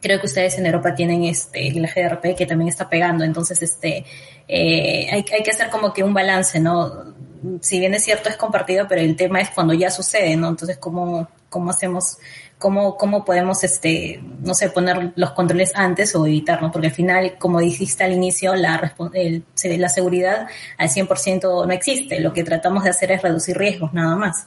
creo 0.00 0.20
que 0.20 0.26
ustedes 0.26 0.58
en 0.58 0.66
Europa 0.66 0.94
tienen 0.94 1.24
este 1.24 1.72
la 1.72 1.88
GDRP 1.88 2.36
que 2.36 2.46
también 2.46 2.68
está 2.68 2.88
pegando 2.88 3.24
entonces 3.24 3.60
este 3.62 4.04
eh, 4.46 5.08
hay, 5.10 5.24
hay 5.32 5.42
que 5.42 5.50
hacer 5.50 5.70
como 5.70 5.92
que 5.92 6.04
un 6.04 6.14
balance 6.14 6.60
no 6.60 7.15
si 7.60 7.78
bien 7.78 7.94
es 7.94 8.04
cierto 8.04 8.28
es 8.28 8.36
compartido 8.36 8.86
pero 8.88 9.00
el 9.00 9.16
tema 9.16 9.40
es 9.40 9.50
cuando 9.50 9.74
ya 9.74 9.90
sucede 9.90 10.36
no 10.36 10.48
entonces 10.48 10.78
cómo 10.78 11.28
cómo 11.48 11.70
hacemos 11.70 12.18
cómo 12.58 12.96
cómo 12.96 13.24
podemos 13.24 13.62
este 13.64 14.20
no 14.42 14.54
sé 14.54 14.70
poner 14.70 15.12
los 15.16 15.32
controles 15.32 15.72
antes 15.74 16.14
o 16.14 16.26
evitarlo 16.26 16.70
porque 16.70 16.88
al 16.88 16.92
final 16.92 17.36
como 17.38 17.60
dijiste 17.60 18.04
al 18.04 18.12
inicio 18.12 18.54
la 18.54 18.94
el, 19.12 19.44
la 19.78 19.88
seguridad 19.88 20.46
al 20.78 20.88
100% 20.88 21.66
no 21.66 21.72
existe. 21.72 22.20
Lo 22.20 22.32
que 22.32 22.44
tratamos 22.44 22.84
de 22.84 22.90
hacer 22.90 23.12
es 23.12 23.22
reducir 23.22 23.56
riesgos 23.56 23.92
nada 23.92 24.16
más. 24.16 24.46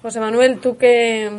José 0.00 0.20
Manuel 0.20 0.58
tú 0.58 0.76
qué 0.76 1.30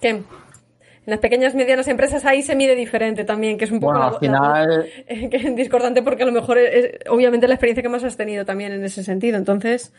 qué 0.00 0.08
en 0.08 1.12
las 1.12 1.20
pequeñas 1.20 1.54
y 1.54 1.56
medianas 1.56 1.86
empresas 1.86 2.24
ahí 2.24 2.42
se 2.42 2.56
mide 2.56 2.74
diferente 2.74 3.24
también, 3.24 3.58
que 3.58 3.64
es 3.64 3.70
un 3.70 3.78
poco 3.78 3.92
bueno, 3.92 4.08
al 4.08 4.18
final... 4.18 4.88
la, 5.06 5.28
que 5.30 5.36
es 5.36 5.54
discordante 5.54 6.02
porque 6.02 6.24
a 6.24 6.26
lo 6.26 6.32
mejor 6.32 6.58
es, 6.58 6.98
obviamente 7.08 7.46
la 7.46 7.54
experiencia 7.54 7.80
que 7.80 7.88
más 7.88 8.02
has 8.02 8.16
tenido 8.16 8.44
también 8.44 8.72
en 8.72 8.84
ese 8.84 9.04
sentido. 9.04 9.36
Entonces, 9.36 9.92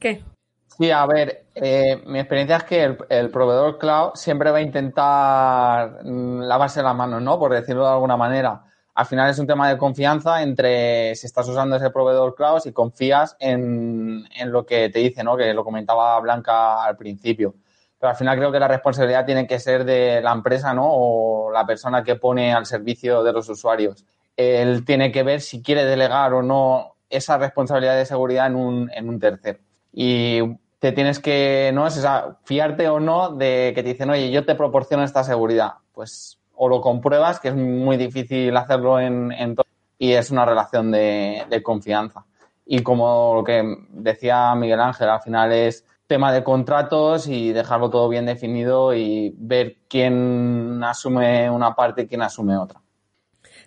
¿qué? 0.00 0.24
Sí, 0.66 0.90
a 0.90 1.06
ver, 1.06 1.46
eh, 1.54 2.02
mi 2.06 2.18
experiencia 2.18 2.56
es 2.56 2.64
que 2.64 2.96
el, 3.08 3.30
proveedor 3.30 3.78
cloud 3.78 4.12
siempre 4.14 4.50
va 4.50 4.58
a 4.58 4.62
intentar 4.62 6.04
mm, 6.04 6.40
lavarse 6.40 6.82
las 6.82 6.94
manos, 6.96 7.22
¿no? 7.22 7.38
Por 7.38 7.52
decirlo 7.52 7.84
de 7.84 7.92
alguna 7.92 8.16
manera. 8.16 8.64
Al 8.94 9.06
final 9.06 9.30
es 9.30 9.38
un 9.38 9.46
tema 9.46 9.68
de 9.68 9.78
confianza 9.78 10.42
entre 10.42 11.14
si 11.14 11.26
estás 11.26 11.48
usando 11.48 11.76
ese 11.76 11.90
proveedor 11.90 12.34
cloud, 12.34 12.60
si 12.60 12.72
confías 12.72 13.36
en, 13.38 14.24
en 14.36 14.50
lo 14.52 14.66
que 14.66 14.88
te 14.88 15.00
dice, 15.00 15.22
¿no? 15.22 15.36
Que 15.36 15.54
lo 15.54 15.64
comentaba 15.64 16.18
Blanca 16.20 16.84
al 16.84 16.96
principio 16.96 17.54
pero 18.00 18.10
al 18.10 18.16
final 18.16 18.38
creo 18.38 18.50
que 18.50 18.58
la 18.58 18.66
responsabilidad 18.66 19.26
tiene 19.26 19.46
que 19.46 19.58
ser 19.60 19.84
de 19.84 20.22
la 20.22 20.32
empresa, 20.32 20.72
¿no? 20.72 20.86
O 20.90 21.52
la 21.52 21.66
persona 21.66 22.02
que 22.02 22.16
pone 22.16 22.54
al 22.54 22.64
servicio 22.64 23.22
de 23.22 23.32
los 23.34 23.46
usuarios. 23.50 24.06
Él 24.38 24.86
tiene 24.86 25.12
que 25.12 25.22
ver 25.22 25.42
si 25.42 25.62
quiere 25.62 25.84
delegar 25.84 26.32
o 26.32 26.42
no 26.42 26.96
esa 27.10 27.36
responsabilidad 27.36 27.96
de 27.96 28.06
seguridad 28.06 28.46
en 28.46 28.56
un, 28.56 28.90
en 28.94 29.06
un 29.06 29.20
tercero. 29.20 29.58
Y 29.92 30.40
te 30.78 30.92
tienes 30.92 31.18
que, 31.18 31.70
¿no? 31.74 31.86
Es 31.86 31.96
esa, 31.96 32.38
fiarte 32.44 32.88
o 32.88 33.00
no 33.00 33.30
de 33.30 33.72
que 33.74 33.82
te 33.82 33.90
dicen, 33.90 34.10
oye, 34.10 34.30
yo 34.30 34.44
te 34.44 34.54
proporciono 34.54 35.04
esta 35.04 35.24
seguridad. 35.24 35.74
Pues 35.92 36.38
o 36.54 36.68
lo 36.68 36.80
compruebas, 36.80 37.40
que 37.40 37.48
es 37.48 37.54
muy 37.54 37.96
difícil 37.96 38.54
hacerlo 38.56 39.00
en, 39.00 39.54
todo, 39.54 39.66
y 39.98 40.12
es 40.12 40.30
una 40.30 40.44
relación 40.44 40.90
de, 40.90 41.44
de 41.48 41.62
confianza. 41.62 42.26
Y 42.66 42.82
como 42.82 43.34
lo 43.34 43.44
que 43.44 43.62
decía 43.90 44.54
Miguel 44.54 44.80
Ángel, 44.80 45.08
al 45.08 45.22
final 45.22 45.52
es 45.52 45.84
tema 46.06 46.32
de 46.32 46.44
contratos 46.44 47.28
y 47.28 47.52
dejarlo 47.52 47.88
todo 47.88 48.08
bien 48.08 48.26
definido 48.26 48.94
y 48.94 49.32
ver 49.38 49.76
quién 49.88 50.82
asume 50.82 51.48
una 51.48 51.74
parte 51.74 52.02
y 52.02 52.06
quién 52.08 52.22
asume 52.22 52.56
otra. 52.58 52.80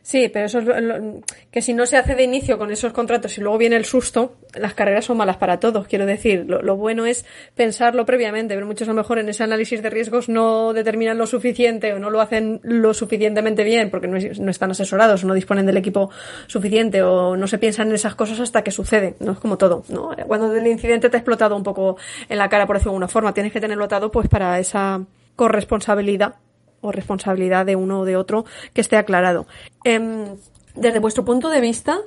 Sí, 0.04 0.28
pero 0.28 0.48
eso 0.48 0.60
es 0.60 0.66
lo, 0.66 1.22
que 1.50 1.62
si 1.62 1.74
no 1.74 1.86
se 1.86 1.96
hace 1.96 2.14
de 2.14 2.24
inicio 2.24 2.58
con 2.58 2.70
esos 2.72 2.92
contratos 2.92 3.38
y 3.38 3.42
luego 3.42 3.58
viene 3.58 3.78
el 3.78 3.86
susto, 3.86 4.36
las 4.54 4.74
carreras 4.74 5.06
son 5.06 5.16
malas 5.16 5.38
para 5.38 5.62
todos. 5.62 5.88
Quiero 5.88 6.06
decir, 6.06 6.46
lo, 6.46 6.76
bueno 6.76 7.06
es 7.06 7.26
pensarlo 7.56 8.06
previamente, 8.06 8.54
pero 8.54 8.68
muchos 8.68 8.90
a 8.90 8.92
lo 8.92 8.98
mejor 8.98 9.20
en 9.20 9.30
ese 9.30 9.44
análisis 9.44 9.82
de 9.82 9.90
riesgos 9.90 10.28
no 10.28 10.74
determinan 10.74 11.18
lo 11.18 11.26
suficiente 11.26 11.94
o 11.94 12.00
no 12.00 12.10
lo 12.10 12.20
hacen 12.20 12.60
lo 12.64 12.94
suficientemente 12.94 13.64
bien 13.64 13.90
porque 13.90 14.10
no, 14.10 14.18
no 14.20 14.52
están 14.52 14.72
asesorados 14.72 15.24
no 15.24 15.34
disponen 15.34 15.66
del 15.66 15.78
equipo 15.78 16.10
suficiente 16.48 17.02
o 17.02 17.38
no 17.38 17.48
se 17.48 17.58
piensan 17.58 17.88
en 17.88 17.96
esas 17.96 18.16
cosas 18.16 18.42
hasta 18.42 18.62
que 18.62 18.72
sucede. 18.72 19.16
No 19.22 19.32
es 19.32 19.40
como 19.40 19.58
todo, 19.58 19.84
¿no? 19.88 20.12
Cuando 20.28 20.54
el 20.54 20.68
incidente 20.68 21.10
te 21.10 21.16
ha 21.16 21.20
explotado 21.20 21.56
un 21.56 21.64
poco 21.64 21.96
en 22.28 22.38
la 22.38 22.50
cara, 22.50 22.68
por 22.68 22.76
decirlo 22.76 22.92
de 22.92 22.96
alguna 22.96 23.08
forma, 23.08 23.34
tienes 23.34 23.54
que 23.54 23.62
tenerlo 23.62 23.86
atado 23.86 24.12
pues 24.12 24.28
para 24.28 24.60
esa 24.60 25.06
corresponsabilidad 25.38 26.36
o 26.84 26.92
responsabilidad 26.92 27.66
de 27.66 27.76
uno 27.76 28.02
o 28.02 28.06
de 28.06 28.16
otro 28.16 28.46
que 28.74 28.82
esté 28.82 28.98
aclarado. 28.98 29.48
Eh, 29.84 30.36
desde 30.76 31.00
vuestro 31.00 31.26
punto 31.26 31.50
de 31.50 31.62
vista, 31.62 31.98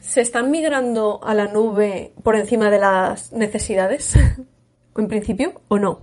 ¿se 0.00 0.20
están 0.20 0.50
migrando 0.50 1.20
a 1.22 1.34
la 1.34 1.46
nube 1.46 2.12
por 2.22 2.36
encima 2.36 2.70
de 2.70 2.78
las 2.78 3.32
necesidades? 3.32 4.14
¿En 4.96 5.08
principio 5.08 5.52
o 5.68 5.78
no? 5.78 6.00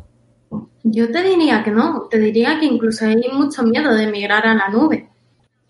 Yo 0.83 1.11
te 1.11 1.21
diría 1.21 1.63
que 1.63 1.71
no, 1.71 2.07
te 2.09 2.17
diría 2.17 2.59
que 2.59 2.65
incluso 2.65 3.05
hay 3.05 3.21
mucho 3.31 3.63
miedo 3.63 3.93
de 3.93 4.07
migrar 4.07 4.47
a 4.47 4.55
la 4.55 4.69
nube. 4.69 5.09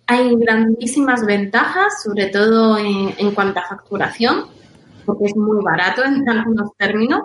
Hay 0.08 0.36
grandísimas 0.36 1.26
ventajas, 1.26 2.02
sobre 2.04 2.28
todo 2.28 2.78
en, 2.78 3.14
en 3.18 3.32
cuanto 3.32 3.60
a 3.60 3.68
facturación, 3.68 4.46
porque 5.06 5.26
es 5.26 5.36
muy 5.36 5.64
barato 5.64 6.04
en 6.04 6.28
algunos 6.30 6.72
términos, 6.78 7.24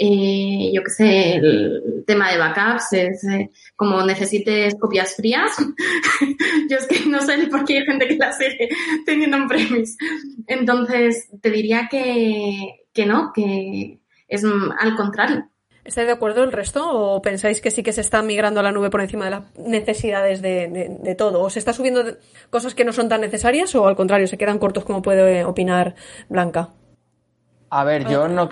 eh, 0.00 0.70
yo 0.72 0.82
qué 0.84 0.90
sé, 0.90 1.34
el 1.34 2.04
tema 2.06 2.30
de 2.30 2.38
backups 2.38 2.92
es 2.92 3.24
eh, 3.24 3.50
como 3.74 4.00
necesites 4.06 4.76
copias 4.76 5.16
frías. 5.16 5.50
yo 6.70 6.76
es 6.76 6.86
que 6.86 7.04
no 7.06 7.20
sé 7.20 7.48
por 7.50 7.64
qué 7.64 7.78
hay 7.78 7.84
gente 7.84 8.06
que 8.06 8.16
la 8.16 8.32
sigue 8.32 8.68
teniendo 9.04 9.36
un 9.36 9.48
premis. 9.48 9.96
Entonces, 10.46 11.28
te 11.42 11.50
diría 11.50 11.88
que, 11.90 12.84
que 12.92 13.06
no, 13.06 13.32
que 13.34 13.98
es 14.28 14.44
al 14.44 14.94
contrario. 14.96 15.48
¿Estáis 15.84 16.06
de 16.06 16.12
acuerdo 16.12 16.44
el 16.44 16.52
resto 16.52 16.86
o 16.86 17.20
pensáis 17.22 17.60
que 17.60 17.70
sí 17.70 17.82
que 17.82 17.94
se 17.94 18.02
está 18.02 18.22
migrando 18.22 18.60
a 18.60 18.62
la 18.62 18.72
nube 18.72 18.90
por 18.90 19.00
encima 19.00 19.24
de 19.24 19.30
las 19.32 19.56
necesidades 19.56 20.42
de, 20.42 20.98
de, 21.00 21.14
todo? 21.14 21.40
¿O 21.40 21.50
se 21.50 21.58
está 21.58 21.72
subiendo 21.72 22.04
cosas 22.50 22.74
que 22.74 22.84
no 22.84 22.92
son 22.92 23.08
tan 23.08 23.22
necesarias 23.22 23.74
o 23.74 23.88
al 23.88 23.96
contrario, 23.96 24.26
se 24.28 24.36
quedan 24.36 24.58
cortos 24.58 24.84
como 24.84 25.00
puede 25.00 25.44
opinar 25.44 25.94
Blanca? 26.28 26.74
A 27.70 27.84
ver, 27.84 28.06
yo 28.06 28.28
no 28.28 28.50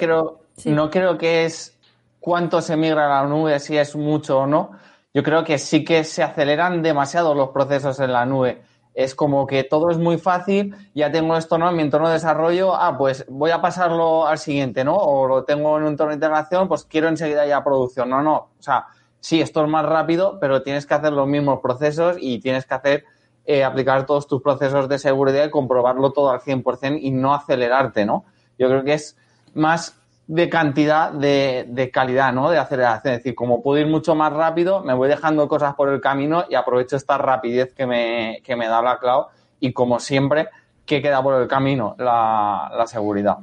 no 0.64 0.90
creo 0.90 1.18
que 1.18 1.44
es 1.44 1.78
cuánto 2.18 2.60
se 2.60 2.76
migra 2.76 3.06
a 3.06 3.22
la 3.22 3.28
nube, 3.28 3.60
si 3.60 3.76
es 3.76 3.94
mucho 3.94 4.40
o 4.40 4.46
no. 4.46 4.72
Yo 5.14 5.22
creo 5.22 5.44
que 5.44 5.58
sí 5.58 5.84
que 5.84 6.04
se 6.04 6.22
aceleran 6.22 6.82
demasiado 6.82 7.34
los 7.34 7.50
procesos 7.50 8.00
en 8.00 8.12
la 8.12 8.26
nube 8.26 8.62
es 8.96 9.14
como 9.14 9.46
que 9.46 9.62
todo 9.62 9.90
es 9.90 9.98
muy 9.98 10.16
fácil, 10.16 10.74
ya 10.94 11.12
tengo 11.12 11.36
esto 11.36 11.58
¿no? 11.58 11.68
en 11.68 11.76
mi 11.76 11.82
entorno 11.82 12.08
de 12.08 12.14
desarrollo, 12.14 12.74
ah, 12.74 12.96
pues 12.96 13.26
voy 13.28 13.50
a 13.50 13.60
pasarlo 13.60 14.26
al 14.26 14.38
siguiente, 14.38 14.84
¿no? 14.84 14.96
O 14.96 15.28
lo 15.28 15.44
tengo 15.44 15.76
en 15.76 15.84
un 15.84 15.90
entorno 15.90 16.12
de 16.12 16.14
integración, 16.14 16.66
pues 16.66 16.84
quiero 16.84 17.08
enseguida 17.08 17.46
ya 17.46 17.62
producción. 17.62 18.08
No, 18.08 18.22
no, 18.22 18.34
o 18.58 18.62
sea, 18.62 18.86
sí, 19.20 19.42
esto 19.42 19.62
es 19.62 19.68
más 19.68 19.84
rápido, 19.84 20.38
pero 20.40 20.62
tienes 20.62 20.86
que 20.86 20.94
hacer 20.94 21.12
los 21.12 21.28
mismos 21.28 21.60
procesos 21.60 22.16
y 22.18 22.40
tienes 22.40 22.64
que 22.64 22.72
hacer, 22.72 23.04
eh, 23.44 23.64
aplicar 23.64 24.06
todos 24.06 24.26
tus 24.26 24.40
procesos 24.40 24.88
de 24.88 24.98
seguridad 24.98 25.44
y 25.44 25.50
comprobarlo 25.50 26.12
todo 26.12 26.30
al 26.30 26.40
100% 26.40 26.98
y 26.98 27.10
no 27.10 27.34
acelerarte, 27.34 28.06
¿no? 28.06 28.24
Yo 28.58 28.66
creo 28.68 28.82
que 28.82 28.94
es 28.94 29.18
más 29.52 30.00
de 30.26 30.48
cantidad 30.48 31.12
de, 31.12 31.66
de, 31.68 31.90
calidad, 31.90 32.32
¿no? 32.32 32.50
De 32.50 32.58
aceleración. 32.58 33.14
Es 33.14 33.20
decir, 33.20 33.34
como 33.34 33.62
puedo 33.62 33.80
ir 33.80 33.86
mucho 33.86 34.14
más 34.14 34.32
rápido, 34.32 34.82
me 34.82 34.94
voy 34.94 35.08
dejando 35.08 35.46
cosas 35.48 35.74
por 35.74 35.88
el 35.88 36.00
camino 36.00 36.44
y 36.48 36.54
aprovecho 36.54 36.96
esta 36.96 37.16
rapidez 37.16 37.72
que 37.72 37.86
me, 37.86 38.40
que 38.44 38.56
me 38.56 38.66
da 38.66 38.82
la 38.82 38.98
cloud 38.98 39.26
y 39.60 39.72
como 39.72 40.00
siempre, 40.00 40.48
¿qué 40.84 41.00
queda 41.00 41.22
por 41.22 41.40
el 41.40 41.48
camino? 41.48 41.94
La, 41.98 42.70
la 42.76 42.86
seguridad. 42.86 43.38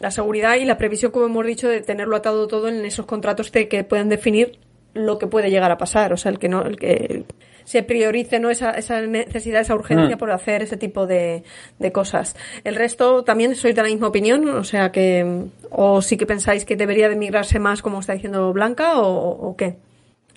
La 0.00 0.10
seguridad 0.10 0.56
y 0.56 0.64
la 0.64 0.76
previsión, 0.78 1.12
como 1.12 1.26
hemos 1.26 1.46
dicho, 1.46 1.68
de 1.68 1.80
tenerlo 1.80 2.16
atado 2.16 2.46
todo 2.48 2.68
en 2.68 2.84
esos 2.84 3.06
contratos 3.06 3.50
que 3.50 3.84
pueden 3.84 4.08
definir 4.08 4.58
lo 4.92 5.18
que 5.18 5.26
puede 5.26 5.50
llegar 5.50 5.70
a 5.70 5.78
pasar. 5.78 6.12
O 6.12 6.16
sea, 6.16 6.32
el 6.32 6.38
que 6.38 6.48
no, 6.48 6.62
el 6.62 6.76
que 6.76 7.24
se 7.66 7.82
priorice 7.82 8.38
¿no? 8.38 8.48
esa, 8.48 8.70
esa 8.70 9.02
necesidad, 9.02 9.60
esa 9.60 9.74
urgencia 9.74 10.16
mm. 10.16 10.18
por 10.18 10.30
hacer 10.30 10.62
ese 10.62 10.76
tipo 10.76 11.06
de, 11.06 11.42
de, 11.78 11.92
cosas. 11.92 12.36
El 12.64 12.76
resto 12.76 13.24
también 13.24 13.54
sois 13.56 13.74
de 13.74 13.82
la 13.82 13.88
misma 13.88 14.06
opinión, 14.06 14.48
o 14.48 14.64
sea 14.64 14.92
que, 14.92 15.46
o 15.70 16.00
sí 16.00 16.16
que 16.16 16.26
pensáis 16.26 16.64
que 16.64 16.76
debería 16.76 17.08
de 17.08 17.16
migrarse 17.16 17.58
más, 17.58 17.82
como 17.82 18.00
está 18.00 18.14
diciendo 18.14 18.52
Blanca, 18.52 19.00
o, 19.00 19.50
o 19.50 19.56
qué. 19.56 19.76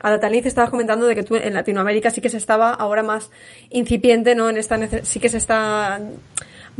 Adataniz 0.01 0.45
estabas 0.45 0.69
comentando 0.71 1.05
de 1.05 1.15
que 1.15 1.23
tú 1.23 1.35
en 1.35 1.53
Latinoamérica 1.53 2.09
sí 2.09 2.19
que 2.19 2.29
se 2.29 2.37
estaba 2.37 2.73
ahora 2.73 3.03
más 3.03 3.29
incipiente, 3.69 4.33
¿no? 4.33 4.49
En 4.49 4.57
esta 4.57 4.79
sí 5.03 5.19
que 5.19 5.29
se 5.29 5.37
está 5.37 5.99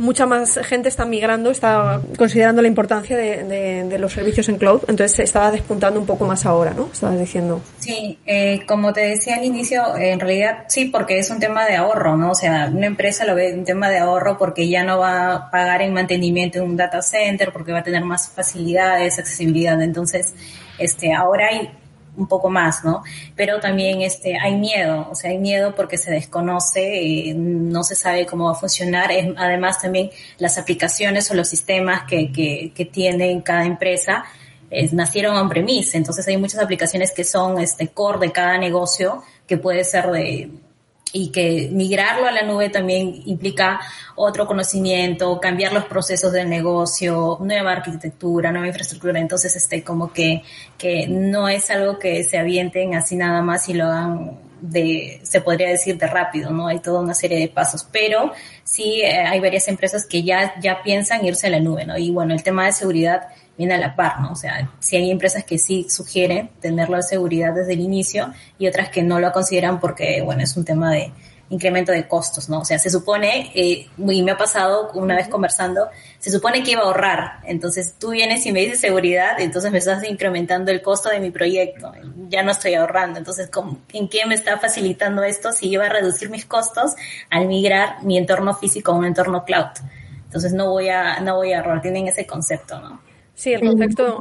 mucha 0.00 0.24
más 0.24 0.58
gente 0.64 0.88
está 0.88 1.04
migrando, 1.04 1.50
está 1.50 2.00
considerando 2.16 2.62
la 2.62 2.68
importancia 2.68 3.16
de, 3.16 3.98
los 3.98 4.12
servicios 4.12 4.48
en 4.48 4.56
cloud, 4.56 4.80
entonces 4.88 5.12
se 5.14 5.22
estaba 5.22 5.50
despuntando 5.50 6.00
un 6.00 6.06
poco 6.06 6.26
más 6.26 6.46
ahora, 6.46 6.72
¿no? 6.72 6.88
Estabas 6.90 7.18
diciendo. 7.18 7.60
Sí, 7.78 8.18
eh, 8.24 8.62
como 8.66 8.94
te 8.94 9.02
decía 9.02 9.36
al 9.36 9.44
inicio, 9.44 9.94
en 9.96 10.18
realidad 10.18 10.64
sí, 10.68 10.86
porque 10.86 11.18
es 11.18 11.30
un 11.30 11.38
tema 11.38 11.66
de 11.66 11.76
ahorro, 11.76 12.16
¿no? 12.16 12.30
O 12.30 12.34
sea, 12.34 12.70
una 12.72 12.86
empresa 12.86 13.26
lo 13.26 13.34
ve 13.34 13.52
un 13.52 13.64
tema 13.64 13.90
de 13.90 13.98
ahorro 13.98 14.38
porque 14.38 14.68
ya 14.68 14.84
no 14.84 14.98
va 14.98 15.34
a 15.34 15.50
pagar 15.50 15.82
en 15.82 15.92
mantenimiento 15.92 16.58
en 16.58 16.64
un 16.64 16.76
data 16.76 17.02
center, 17.02 17.52
porque 17.52 17.72
va 17.72 17.80
a 17.80 17.84
tener 17.84 18.02
más 18.02 18.30
facilidades, 18.30 19.18
accesibilidad. 19.18 19.80
Entonces, 19.82 20.34
este, 20.78 21.12
ahora 21.12 21.48
hay 21.48 21.70
un 22.16 22.26
poco 22.26 22.50
más, 22.50 22.84
¿no? 22.84 23.02
Pero 23.36 23.60
también 23.60 24.02
este, 24.02 24.38
hay 24.38 24.56
miedo, 24.56 25.08
o 25.10 25.14
sea, 25.14 25.30
hay 25.30 25.38
miedo 25.38 25.74
porque 25.74 25.96
se 25.96 26.10
desconoce, 26.10 27.30
eh, 27.30 27.34
no 27.34 27.82
se 27.82 27.94
sabe 27.94 28.26
cómo 28.26 28.46
va 28.46 28.52
a 28.52 28.54
funcionar. 28.54 29.10
además, 29.36 29.80
también 29.80 30.10
las 30.38 30.58
aplicaciones 30.58 31.30
o 31.30 31.34
los 31.34 31.48
sistemas 31.48 32.04
que, 32.08 32.32
que, 32.32 32.72
que 32.74 32.84
tiene 32.84 33.42
cada 33.42 33.64
empresa 33.64 34.24
nacieron 34.92 35.36
on-premise, 35.36 35.96
entonces 35.96 36.26
hay 36.28 36.36
muchas 36.36 36.62
aplicaciones 36.62 37.12
que 37.12 37.24
son 37.24 37.58
este 37.58 37.88
core 37.88 38.20
de 38.20 38.32
cada 38.32 38.56
negocio, 38.56 39.22
que 39.46 39.56
puede 39.56 39.82
ser 39.82 40.10
de 40.12 40.48
y 41.12 41.30
que 41.30 41.68
migrarlo 41.72 42.26
a 42.26 42.32
la 42.32 42.42
nube 42.42 42.70
también 42.70 43.22
implica 43.26 43.80
otro 44.14 44.46
conocimiento, 44.46 45.40
cambiar 45.40 45.72
los 45.72 45.84
procesos 45.86 46.32
del 46.32 46.48
negocio, 46.48 47.38
nueva 47.40 47.72
arquitectura, 47.72 48.52
nueva 48.52 48.68
infraestructura. 48.68 49.18
Entonces, 49.18 49.56
este, 49.56 49.82
como 49.82 50.12
que, 50.12 50.42
que 50.78 51.08
no 51.08 51.48
es 51.48 51.70
algo 51.70 51.98
que 51.98 52.22
se 52.24 52.38
avienten 52.38 52.94
así 52.94 53.16
nada 53.16 53.42
más 53.42 53.68
y 53.68 53.74
lo 53.74 53.86
hagan 53.86 54.38
de, 54.60 55.20
se 55.22 55.40
podría 55.40 55.68
decir 55.68 55.96
de 55.98 56.06
rápido, 56.06 56.50
¿no? 56.50 56.68
Hay 56.68 56.80
toda 56.80 57.00
una 57.00 57.14
serie 57.14 57.38
de 57.38 57.48
pasos, 57.48 57.86
pero 57.90 58.32
sí 58.62 59.00
eh, 59.02 59.20
hay 59.20 59.40
varias 59.40 59.68
empresas 59.68 60.06
que 60.06 60.22
ya, 60.22 60.54
ya 60.60 60.82
piensan 60.82 61.24
irse 61.24 61.46
a 61.46 61.50
la 61.50 61.60
nube, 61.60 61.86
¿no? 61.86 61.96
Y 61.96 62.10
bueno, 62.10 62.34
el 62.34 62.42
tema 62.42 62.66
de 62.66 62.72
seguridad 62.72 63.28
viene 63.56 63.74
a 63.74 63.78
la 63.78 63.94
par, 63.94 64.20
¿no? 64.20 64.32
O 64.32 64.36
sea, 64.36 64.70
si 64.78 64.96
hay 64.96 65.10
empresas 65.10 65.44
que 65.44 65.58
sí 65.58 65.86
sugieren 65.88 66.50
tenerlo 66.60 66.96
de 66.96 67.02
seguridad 67.02 67.54
desde 67.54 67.74
el 67.74 67.80
inicio 67.80 68.32
y 68.58 68.66
otras 68.66 68.88
que 68.88 69.02
no 69.02 69.20
lo 69.20 69.32
consideran 69.32 69.80
porque, 69.80 70.22
bueno, 70.22 70.42
es 70.42 70.56
un 70.56 70.64
tema 70.64 70.90
de 70.90 71.12
incremento 71.50 71.90
de 71.92 72.06
costos, 72.06 72.48
¿no? 72.48 72.60
O 72.60 72.64
sea, 72.64 72.78
se 72.78 72.88
supone, 72.90 73.50
eh, 73.54 73.88
y 73.98 74.22
me 74.22 74.30
ha 74.30 74.36
pasado 74.36 74.92
una 74.94 75.16
vez 75.16 75.28
conversando, 75.28 75.88
se 76.18 76.30
supone 76.30 76.62
que 76.62 76.72
iba 76.72 76.82
a 76.82 76.84
ahorrar. 76.84 77.40
Entonces 77.44 77.96
tú 77.98 78.10
vienes 78.10 78.46
y 78.46 78.52
me 78.52 78.60
dices 78.60 78.80
seguridad, 78.80 79.38
entonces 79.40 79.70
me 79.72 79.78
estás 79.78 80.02
incrementando 80.04 80.70
el 80.70 80.80
costo 80.80 81.10
de 81.10 81.18
mi 81.20 81.30
proyecto. 81.30 81.92
Ya 82.28 82.42
no 82.44 82.52
estoy 82.52 82.74
ahorrando. 82.74 83.18
Entonces, 83.18 83.50
¿en 83.92 84.08
qué 84.08 84.26
me 84.26 84.36
está 84.36 84.58
facilitando 84.58 85.24
esto 85.24 85.52
si 85.52 85.68
iba 85.68 85.86
a 85.86 85.88
reducir 85.88 86.30
mis 86.30 86.46
costos 86.46 86.94
al 87.30 87.46
migrar 87.46 88.02
mi 88.04 88.16
entorno 88.16 88.54
físico 88.54 88.92
a 88.92 88.94
un 88.94 89.04
entorno 89.04 89.44
cloud? 89.44 89.76
Entonces 90.24 90.52
no 90.52 90.70
voy 90.70 90.88
a, 90.88 91.18
no 91.18 91.36
voy 91.36 91.52
a 91.52 91.58
ahorrar. 91.58 91.82
Tienen 91.82 92.06
ese 92.06 92.26
concepto, 92.26 92.78
¿no? 92.80 93.09
Sí, 93.40 93.54
el 93.54 93.62
concepto, 93.62 94.18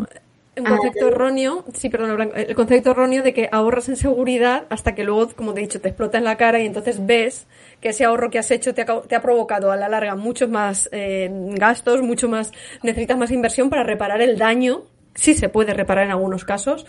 un 0.55 0.63
concepto 0.63 1.09
erróneo, 1.09 1.65
sí, 1.73 1.89
perdón, 1.89 2.31
el 2.33 2.55
concepto 2.55 2.91
erróneo 2.91 3.21
de 3.21 3.33
que 3.33 3.49
ahorras 3.51 3.89
en 3.89 3.97
seguridad 3.97 4.63
hasta 4.69 4.95
que 4.95 5.03
luego, 5.03 5.27
como 5.35 5.53
te 5.53 5.59
he 5.59 5.63
dicho, 5.63 5.81
te 5.81 5.89
explota 5.89 6.19
en 6.19 6.23
la 6.23 6.37
cara 6.37 6.61
y 6.61 6.65
entonces 6.65 7.05
ves 7.05 7.45
que 7.81 7.89
ese 7.89 8.05
ahorro 8.05 8.29
que 8.29 8.39
has 8.39 8.49
hecho 8.49 8.73
te 8.73 8.83
ha, 8.83 9.01
te 9.01 9.17
ha 9.17 9.21
provocado 9.21 9.73
a 9.73 9.75
la 9.75 9.89
larga 9.89 10.15
muchos 10.15 10.49
más 10.49 10.87
eh, 10.93 11.29
gastos, 11.55 12.01
mucho 12.01 12.29
más, 12.29 12.53
necesitas 12.81 13.17
más 13.17 13.31
inversión 13.31 13.69
para 13.69 13.83
reparar 13.83 14.21
el 14.21 14.37
daño 14.37 14.85
sí 15.15 15.33
se 15.33 15.49
puede 15.49 15.73
reparar 15.73 16.05
en 16.05 16.11
algunos 16.11 16.45
casos, 16.45 16.85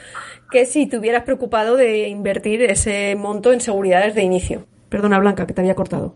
que 0.53 0.67
si 0.67 0.87
te 0.87 0.99
hubieras 0.99 1.25
preocupado 1.25 1.75
de 1.75 2.07
invertir 2.07 2.63
ese 2.63 3.17
monto 3.17 3.53
en 3.53 3.61
seguridad 3.61 4.05
desde 4.05 4.23
inicio. 4.23 4.67
Perdona, 4.89 5.19
Blanca, 5.19 5.49
que 5.49 5.53
te 5.53 5.63
había 5.63 5.75
cortado. 5.75 6.15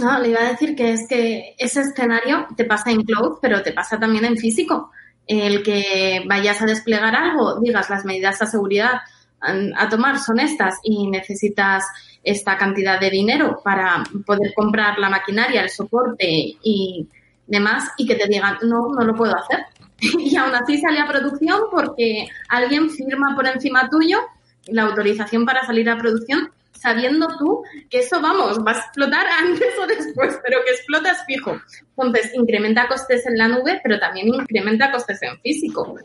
No, 0.00 0.16
le 0.20 0.28
iba 0.28 0.42
a 0.42 0.50
decir 0.50 0.76
que 0.76 0.92
es 0.92 1.08
que 1.08 1.56
ese 1.58 1.80
escenario 1.80 2.46
te 2.56 2.66
pasa 2.66 2.92
en 2.92 3.02
cloud, 3.02 3.38
pero 3.42 3.64
te 3.64 3.72
pasa 3.72 3.98
también 3.98 4.26
en 4.26 4.36
físico 4.36 4.92
el 5.26 5.62
que 5.62 6.22
vayas 6.26 6.60
a 6.62 6.66
desplegar 6.66 7.14
algo, 7.14 7.60
digas 7.60 7.90
las 7.90 8.04
medidas 8.04 8.38
de 8.38 8.46
seguridad 8.46 9.00
a 9.40 9.88
tomar 9.88 10.18
son 10.18 10.40
estas 10.40 10.78
y 10.82 11.08
necesitas 11.08 11.84
esta 12.24 12.56
cantidad 12.56 12.98
de 12.98 13.10
dinero 13.10 13.60
para 13.62 14.02
poder 14.24 14.52
comprar 14.54 14.98
la 14.98 15.08
maquinaria, 15.08 15.62
el 15.62 15.70
soporte 15.70 16.56
y 16.62 17.06
demás 17.46 17.84
y 17.96 18.06
que 18.06 18.16
te 18.16 18.26
digan 18.26 18.56
no, 18.62 18.88
no 18.88 19.04
lo 19.04 19.14
puedo 19.14 19.36
hacer. 19.36 19.66
y 20.18 20.36
aún 20.36 20.54
así 20.54 20.78
sale 20.78 21.00
a 21.00 21.06
producción 21.06 21.60
porque 21.70 22.26
alguien 22.48 22.90
firma 22.90 23.34
por 23.34 23.46
encima 23.46 23.88
tuyo 23.88 24.18
la 24.66 24.82
autorización 24.82 25.44
para 25.46 25.64
salir 25.64 25.88
a 25.88 25.98
producción 25.98 26.50
sabiendo 26.78 27.28
tú 27.38 27.62
que 27.90 28.00
eso, 28.00 28.20
vamos, 28.20 28.58
va 28.58 28.72
a 28.72 28.78
explotar 28.78 29.26
antes 29.40 29.74
o 29.80 29.86
después, 29.86 30.38
pero 30.42 30.58
que 30.64 30.72
explotas 30.72 31.24
fijo. 31.26 31.56
Entonces, 31.96 32.32
incrementa 32.34 32.88
costes 32.88 33.26
en 33.26 33.38
la 33.38 33.48
nube, 33.48 33.80
pero 33.82 33.98
también 33.98 34.28
incrementa 34.28 34.90
costes 34.90 35.20
en 35.22 35.38
físico. 35.40 35.96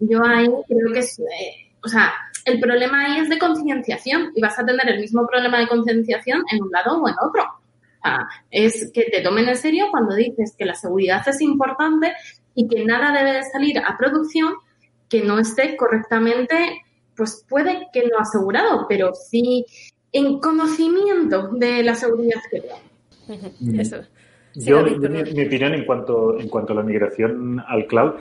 Yo 0.00 0.24
ahí 0.24 0.46
creo 0.68 0.92
que 0.92 1.00
es, 1.00 1.18
eh, 1.18 1.70
o 1.84 1.88
sea, 1.88 2.12
el 2.44 2.60
problema 2.60 3.04
ahí 3.04 3.20
es 3.20 3.28
de 3.28 3.38
concienciación 3.38 4.32
y 4.34 4.40
vas 4.40 4.58
a 4.58 4.64
tener 4.64 4.88
el 4.88 5.00
mismo 5.00 5.26
problema 5.26 5.58
de 5.58 5.68
concienciación 5.68 6.44
en 6.50 6.62
un 6.62 6.70
lado 6.70 7.00
o 7.00 7.08
en 7.08 7.14
otro. 7.20 7.44
Sea, 8.02 8.28
es 8.50 8.90
que 8.94 9.04
te 9.10 9.20
tomen 9.22 9.48
en 9.48 9.56
serio 9.56 9.86
cuando 9.90 10.14
dices 10.14 10.54
que 10.56 10.64
la 10.64 10.74
seguridad 10.74 11.28
es 11.28 11.40
importante 11.40 12.12
y 12.54 12.68
que 12.68 12.84
nada 12.84 13.12
debe 13.12 13.34
de 13.34 13.42
salir 13.42 13.78
a 13.78 13.96
producción 13.98 14.54
que 15.08 15.22
no 15.22 15.38
esté 15.38 15.76
correctamente, 15.76 16.82
pues 17.16 17.44
puede 17.48 17.88
que 17.92 18.06
no 18.06 18.18
asegurado, 18.18 18.86
pero 18.88 19.12
sí 19.14 19.64
en 20.12 20.38
conocimiento 20.38 21.48
de 21.52 21.82
la 21.82 21.94
seguridad 21.94 22.40
que 22.50 22.62
mm. 23.58 23.80
Yo, 24.54 24.82
mi, 24.82 25.20
opinión 25.20 25.74
en 25.74 25.84
cuanto, 25.84 26.38
en 26.40 26.48
cuanto 26.48 26.72
a 26.72 26.76
la 26.76 26.82
migración 26.82 27.62
al 27.68 27.86
cloud, 27.86 28.14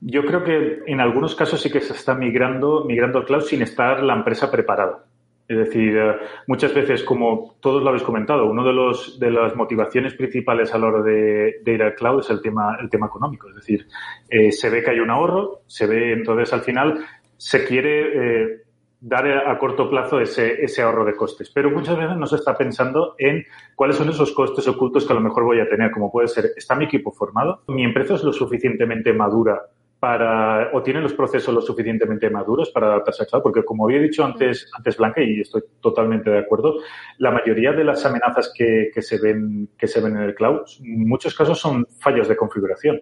yo 0.00 0.24
creo 0.24 0.44
que 0.44 0.82
en 0.86 1.00
algunos 1.00 1.34
casos 1.34 1.60
sí 1.60 1.70
que 1.70 1.80
se 1.80 1.94
está 1.94 2.14
migrando, 2.14 2.84
migrando 2.84 3.18
al 3.18 3.24
cloud 3.24 3.42
sin 3.42 3.62
estar 3.62 4.02
la 4.02 4.14
empresa 4.14 4.50
preparada. 4.50 5.04
Es 5.48 5.58
decir, 5.58 5.96
eh, 5.96 6.16
muchas 6.46 6.72
veces, 6.72 7.02
como 7.02 7.56
todos 7.60 7.82
lo 7.82 7.88
habéis 7.88 8.02
comentado, 8.02 8.46
una 8.46 8.64
de, 8.64 8.72
los, 8.72 9.18
de 9.18 9.30
las 9.30 9.54
motivaciones 9.56 10.14
principales 10.14 10.72
a 10.72 10.78
la 10.78 10.86
hora 10.86 11.02
de, 11.02 11.60
ir 11.66 11.82
al 11.82 11.94
cloud 11.94 12.20
es 12.20 12.30
el 12.30 12.40
tema, 12.40 12.78
el 12.80 12.88
tema 12.88 13.06
económico. 13.06 13.48
Es 13.48 13.56
decir, 13.56 13.86
eh, 14.28 14.52
se 14.52 14.70
ve 14.70 14.82
que 14.82 14.90
hay 14.90 15.00
un 15.00 15.10
ahorro, 15.10 15.62
se 15.66 15.86
ve 15.86 16.12
entonces 16.12 16.52
al 16.52 16.62
final 16.62 17.04
se 17.36 17.64
quiere 17.64 18.52
eh, 18.52 18.62
dar 19.06 19.26
a 19.26 19.58
corto 19.58 19.90
plazo 19.90 20.18
ese, 20.18 20.64
ese 20.64 20.80
ahorro 20.80 21.04
de 21.04 21.14
costes. 21.14 21.50
Pero 21.50 21.70
muchas 21.70 21.98
veces 21.98 22.16
no 22.16 22.26
se 22.26 22.36
está 22.36 22.56
pensando 22.56 23.14
en 23.18 23.44
cuáles 23.74 23.96
son 23.96 24.08
esos 24.08 24.32
costes 24.32 24.66
ocultos 24.66 25.06
que 25.06 25.12
a 25.12 25.16
lo 25.16 25.20
mejor 25.20 25.44
voy 25.44 25.60
a 25.60 25.68
tener, 25.68 25.90
como 25.90 26.10
puede 26.10 26.26
ser, 26.26 26.52
¿está 26.56 26.74
mi 26.74 26.86
equipo 26.86 27.12
formado? 27.12 27.62
¿Mi 27.68 27.84
empresa 27.84 28.14
es 28.14 28.24
lo 28.24 28.32
suficientemente 28.32 29.12
madura 29.12 29.60
para, 30.00 30.70
o 30.72 30.82
tienen 30.82 31.02
los 31.02 31.12
procesos 31.12 31.54
lo 31.54 31.60
suficientemente 31.60 32.30
maduros 32.30 32.70
para 32.70 32.86
adaptarse 32.86 33.24
a 33.24 33.26
cloud, 33.26 33.42
porque 33.42 33.62
como 33.62 33.84
había 33.84 34.00
dicho 34.00 34.24
antes, 34.24 34.70
antes 34.74 34.96
Blanca, 34.96 35.22
y 35.22 35.40
estoy 35.40 35.62
totalmente 35.80 36.30
de 36.30 36.38
acuerdo, 36.38 36.76
la 37.18 37.30
mayoría 37.30 37.72
de 37.72 37.84
las 37.84 38.04
amenazas 38.06 38.52
que, 38.56 38.90
que, 38.92 39.02
se 39.02 39.18
ven, 39.18 39.68
que 39.78 39.86
se 39.86 40.00
ven 40.00 40.16
en 40.16 40.22
el 40.22 40.34
cloud, 40.34 40.60
en 40.82 41.06
muchos 41.06 41.34
casos 41.34 41.58
son 41.58 41.86
fallos 42.00 42.26
de 42.26 42.36
configuración. 42.36 43.00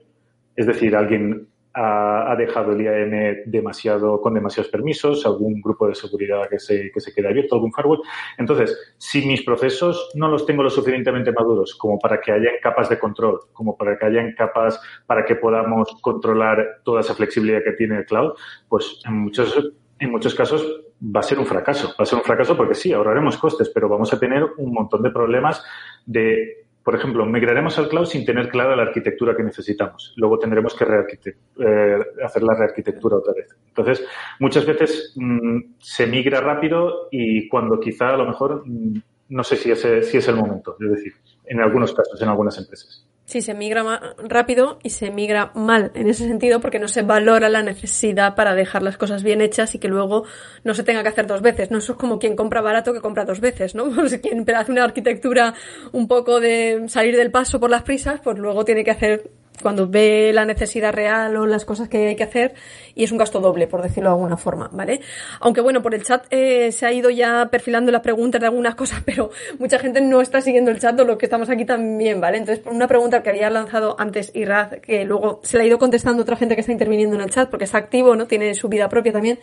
Es 0.54 0.66
decir, 0.66 0.94
alguien 0.94 1.48
ha, 1.74 2.34
dejado 2.36 2.72
el 2.72 2.82
IAM 2.82 3.42
demasiado, 3.46 4.20
con 4.20 4.34
demasiados 4.34 4.70
permisos, 4.70 5.24
algún 5.26 5.60
grupo 5.60 5.86
de 5.88 5.94
seguridad 5.94 6.48
que 6.48 6.58
se, 6.58 6.90
que 6.92 7.00
se 7.00 7.12
quede 7.12 7.28
abierto, 7.28 7.54
algún 7.54 7.72
firewall. 7.72 8.02
Entonces, 8.38 8.94
si 8.98 9.26
mis 9.26 9.42
procesos 9.42 10.10
no 10.14 10.28
los 10.28 10.44
tengo 10.46 10.62
lo 10.62 10.70
suficientemente 10.70 11.32
maduros 11.32 11.74
como 11.74 11.98
para 11.98 12.20
que 12.20 12.32
hayan 12.32 12.54
capas 12.62 12.88
de 12.88 12.98
control, 12.98 13.40
como 13.52 13.76
para 13.76 13.98
que 13.98 14.06
hayan 14.06 14.32
capas 14.34 14.80
para 15.06 15.24
que 15.24 15.36
podamos 15.36 15.96
controlar 16.00 16.80
toda 16.84 17.00
esa 17.00 17.14
flexibilidad 17.14 17.62
que 17.64 17.72
tiene 17.72 17.98
el 17.98 18.06
cloud, 18.06 18.32
pues 18.68 19.00
en 19.06 19.14
muchos, 19.14 19.72
en 19.98 20.10
muchos 20.10 20.34
casos 20.34 20.82
va 21.02 21.20
a 21.20 21.24
ser 21.24 21.38
un 21.38 21.46
fracaso. 21.46 21.88
Va 21.98 22.04
a 22.04 22.06
ser 22.06 22.18
un 22.18 22.24
fracaso 22.24 22.56
porque 22.56 22.74
sí, 22.74 22.92
ahorraremos 22.92 23.36
costes, 23.36 23.70
pero 23.70 23.88
vamos 23.88 24.12
a 24.12 24.18
tener 24.18 24.44
un 24.58 24.72
montón 24.72 25.02
de 25.02 25.10
problemas 25.10 25.64
de 26.06 26.66
por 26.84 26.96
ejemplo, 26.96 27.24
migraremos 27.26 27.78
al 27.78 27.88
cloud 27.88 28.06
sin 28.06 28.24
tener 28.24 28.48
clara 28.48 28.74
la 28.74 28.82
arquitectura 28.82 29.36
que 29.36 29.44
necesitamos. 29.44 30.12
Luego 30.16 30.38
tendremos 30.38 30.74
que 30.74 30.84
eh, 30.84 31.98
hacer 32.24 32.42
la 32.42 32.54
rearquitectura 32.54 33.16
otra 33.16 33.34
vez. 33.34 33.56
Entonces, 33.68 34.04
muchas 34.40 34.66
veces 34.66 35.12
mm, 35.16 35.74
se 35.78 36.06
migra 36.06 36.40
rápido 36.40 37.08
y 37.10 37.48
cuando 37.48 37.78
quizá 37.78 38.10
a 38.10 38.16
lo 38.16 38.26
mejor 38.26 38.62
mm, 38.66 39.00
no 39.28 39.44
sé 39.44 39.56
si 39.56 39.70
es, 39.70 39.80
si 39.80 40.16
es 40.16 40.28
el 40.28 40.36
momento. 40.36 40.76
Es 40.80 40.90
decir, 40.90 41.12
en 41.44 41.60
algunos 41.60 41.94
casos, 41.94 42.20
en 42.20 42.28
algunas 42.28 42.58
empresas. 42.58 43.06
Sí, 43.24 43.40
se 43.40 43.54
migra 43.54 44.14
rápido 44.18 44.78
y 44.82 44.90
se 44.90 45.10
migra 45.10 45.52
mal 45.54 45.92
en 45.94 46.08
ese 46.08 46.26
sentido 46.26 46.60
porque 46.60 46.78
no 46.78 46.88
se 46.88 47.02
valora 47.02 47.48
la 47.48 47.62
necesidad 47.62 48.34
para 48.34 48.54
dejar 48.54 48.82
las 48.82 48.98
cosas 48.98 49.22
bien 49.22 49.40
hechas 49.40 49.74
y 49.74 49.78
que 49.78 49.88
luego 49.88 50.24
no 50.64 50.74
se 50.74 50.82
tenga 50.82 51.02
que 51.02 51.08
hacer 51.08 51.26
dos 51.26 51.40
veces. 51.40 51.70
No 51.70 51.78
eso 51.78 51.92
es 51.92 51.98
como 51.98 52.18
quien 52.18 52.36
compra 52.36 52.60
barato 52.60 52.92
que 52.92 53.00
compra 53.00 53.24
dos 53.24 53.40
veces, 53.40 53.74
¿no? 53.74 53.90
Pues 53.94 54.18
quien 54.18 54.44
hace 54.54 54.72
una 54.72 54.84
arquitectura 54.84 55.54
un 55.92 56.08
poco 56.08 56.40
de 56.40 56.84
salir 56.88 57.16
del 57.16 57.30
paso 57.30 57.60
por 57.60 57.70
las 57.70 57.82
prisas, 57.82 58.20
pues 58.22 58.38
luego 58.38 58.64
tiene 58.64 58.84
que 58.84 58.90
hacer 58.90 59.30
cuando 59.62 59.88
ve 59.88 60.32
la 60.34 60.44
necesidad 60.44 60.92
real 60.92 61.36
o 61.36 61.46
las 61.46 61.64
cosas 61.64 61.88
que 61.88 62.08
hay 62.08 62.16
que 62.16 62.24
hacer 62.24 62.54
y 62.94 63.04
es 63.04 63.12
un 63.12 63.18
gasto 63.18 63.40
doble, 63.40 63.66
por 63.66 63.82
decirlo 63.82 64.10
de 64.10 64.16
alguna 64.16 64.36
forma, 64.36 64.68
¿vale? 64.72 65.00
Aunque 65.40 65.60
bueno, 65.60 65.82
por 65.82 65.94
el 65.94 66.02
chat 66.02 66.26
eh, 66.30 66.72
se 66.72 66.86
ha 66.86 66.92
ido 66.92 67.10
ya 67.10 67.48
perfilando 67.50 67.90
las 67.90 68.02
preguntas 68.02 68.40
de 68.40 68.46
algunas 68.48 68.74
cosas, 68.74 69.02
pero 69.06 69.30
mucha 69.58 69.78
gente 69.78 70.00
no 70.00 70.20
está 70.20 70.40
siguiendo 70.40 70.70
el 70.70 70.78
chat 70.78 70.98
o 71.00 71.04
los 71.04 71.16
que 71.16 71.26
estamos 71.26 71.48
aquí 71.48 71.64
también, 71.64 72.20
¿vale? 72.20 72.38
Entonces, 72.38 72.64
una 72.66 72.88
pregunta 72.88 73.22
que 73.22 73.30
había 73.30 73.48
lanzado 73.50 73.96
antes 73.98 74.32
Irad, 74.34 74.72
que 74.80 75.04
luego 75.04 75.40
se 75.42 75.56
le 75.56 75.64
ha 75.64 75.66
ido 75.66 75.78
contestando 75.78 76.22
otra 76.22 76.36
gente 76.36 76.54
que 76.54 76.60
está 76.60 76.72
interviniendo 76.72 77.16
en 77.16 77.22
el 77.22 77.30
chat 77.30 77.48
porque 77.48 77.64
está 77.64 77.78
activo, 77.78 78.16
¿no? 78.16 78.26
Tiene 78.26 78.54
su 78.54 78.68
vida 78.68 78.88
propia 78.88 79.12
también. 79.12 79.38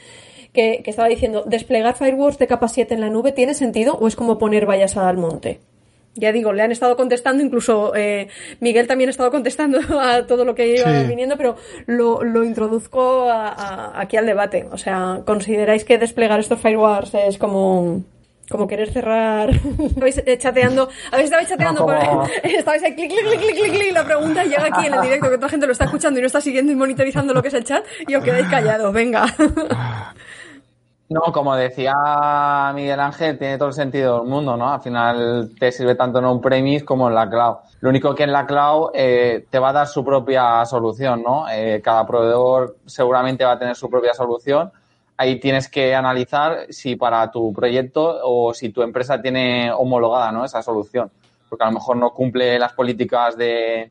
Que, 0.52 0.82
que 0.84 0.90
estaba 0.90 1.08
diciendo, 1.08 1.44
¿desplegar 1.46 1.96
firewalls 1.96 2.40
de 2.40 2.48
capa 2.48 2.68
7 2.68 2.96
en 2.96 3.02
la 3.02 3.10
nube 3.12 3.32
tiene 3.34 3.54
sentido 3.54 3.94
o 3.94 4.08
es 4.08 4.16
como 4.16 4.40
poner 4.40 4.66
vallas 4.66 4.98
al 4.98 5.18
monte? 5.18 5.60
Ya 6.16 6.32
digo, 6.32 6.54
le 6.54 6.62
han 6.62 6.72
estado 6.72 6.96
contestando, 6.96 7.44
incluso 7.44 7.96
eh, 7.96 8.28
Miguel 8.60 8.88
también 8.88 9.10
ha 9.10 9.12
estado 9.12 9.32
contestando 9.32 9.80
a 10.00 10.26
todo 10.26 10.46
lo 10.46 10.56
que 10.56 10.76
iba 10.78 11.04
viniendo, 11.04 11.38
pero 11.38 11.56
lo, 11.86 12.24
lo 12.24 12.44
introduzco 12.44 13.28
aquí 13.32 14.18
al 14.18 14.26
debate. 14.26 14.68
O 14.72 14.78
sea, 14.78 15.22
¿consideráis 15.26 15.84
que 15.84 15.98
desplegar 15.98 16.40
estos 16.40 16.60
firewalls 16.60 17.14
es 17.14 17.38
como 17.38 18.04
como 18.50 18.68
querer 18.68 18.92
cerrar. 18.92 19.50
Estabais 19.80 20.24
chateando, 20.40 20.90
habéis 21.12 21.26
estado 21.26 21.48
chateando, 21.48 21.86
por, 21.86 21.96
estabais 22.44 22.84
ahí 22.84 22.96
clic, 22.96 23.10
clic, 23.10 23.26
clic, 23.26 23.40
clic, 23.40 23.56
clic, 23.56 23.74
clic, 23.74 23.94
la 23.94 24.04
pregunta 24.04 24.44
llega 24.44 24.66
aquí 24.66 24.88
en 24.88 24.94
el 24.96 25.02
directo 25.02 25.30
que 25.30 25.38
toda 25.38 25.50
gente 25.50 25.68
lo 25.68 25.72
está 25.72 25.86
escuchando 25.86 26.20
y 26.20 26.22
no 26.22 26.28
está 26.28 26.42
siguiendo 26.42 26.72
y 26.72 26.76
monitorizando 26.76 27.34
lo 27.34 27.42
que 27.42 27.50
es 27.50 27.54
el 27.54 27.64
chat 27.64 27.86
y 28.08 28.16
os 28.16 28.24
quedáis 28.24 28.48
callados, 28.48 28.92
venga. 28.92 29.26
No, 31.10 31.22
como 31.34 31.56
decía 31.56 32.72
Miguel 32.76 33.00
Ángel, 33.00 33.40
tiene 33.40 33.58
todo 33.58 33.70
el 33.70 33.74
sentido 33.74 34.20
del 34.20 34.30
mundo, 34.30 34.56
¿no? 34.56 34.72
Al 34.72 34.80
final 34.80 35.50
te 35.60 35.72
sirve 35.72 35.96
tanto 35.96 36.20
en 36.20 36.26
un 36.26 36.40
premise 36.40 36.86
como 36.86 37.08
en 37.08 37.16
la 37.16 37.28
cloud. 37.28 37.56
Lo 37.80 37.90
único 37.90 38.14
que 38.14 38.24
en 38.24 38.32
la 38.32 38.46
cloud 38.46 38.92
eh, 38.94 39.44
te 39.50 39.58
va 39.58 39.70
a 39.70 39.74
dar 39.74 39.88
su 39.88 40.06
propia 40.06 40.64
solución, 40.66 41.24
¿no? 41.24 41.50
Eh, 41.50 41.82
cada 41.84 42.06
proveedor 42.06 42.76
seguramente 42.86 43.44
va 43.44 43.54
a 43.54 43.60
tener 43.60 43.76
su 43.76 43.90
propia 43.90 44.14
solución. 44.14 44.72
Ahí 45.18 45.40
tienes 45.40 45.68
que 45.68 45.96
analizar 45.96 46.68
si 46.70 46.96
para 46.96 47.32
tu 47.32 47.52
proyecto 47.54 48.20
o 48.24 48.54
si 48.54 48.70
tu 48.70 48.84
empresa 48.84 49.20
tiene 49.20 49.72
homologada, 49.72 50.32
¿no? 50.32 50.46
Esa 50.46 50.62
solución. 50.62 51.10
Porque 51.50 51.64
a 51.64 51.68
lo 51.70 51.74
mejor 51.74 51.98
no 51.98 52.12
cumple 52.12 52.60
las 52.60 52.74
políticas 52.74 53.36
de, 53.36 53.90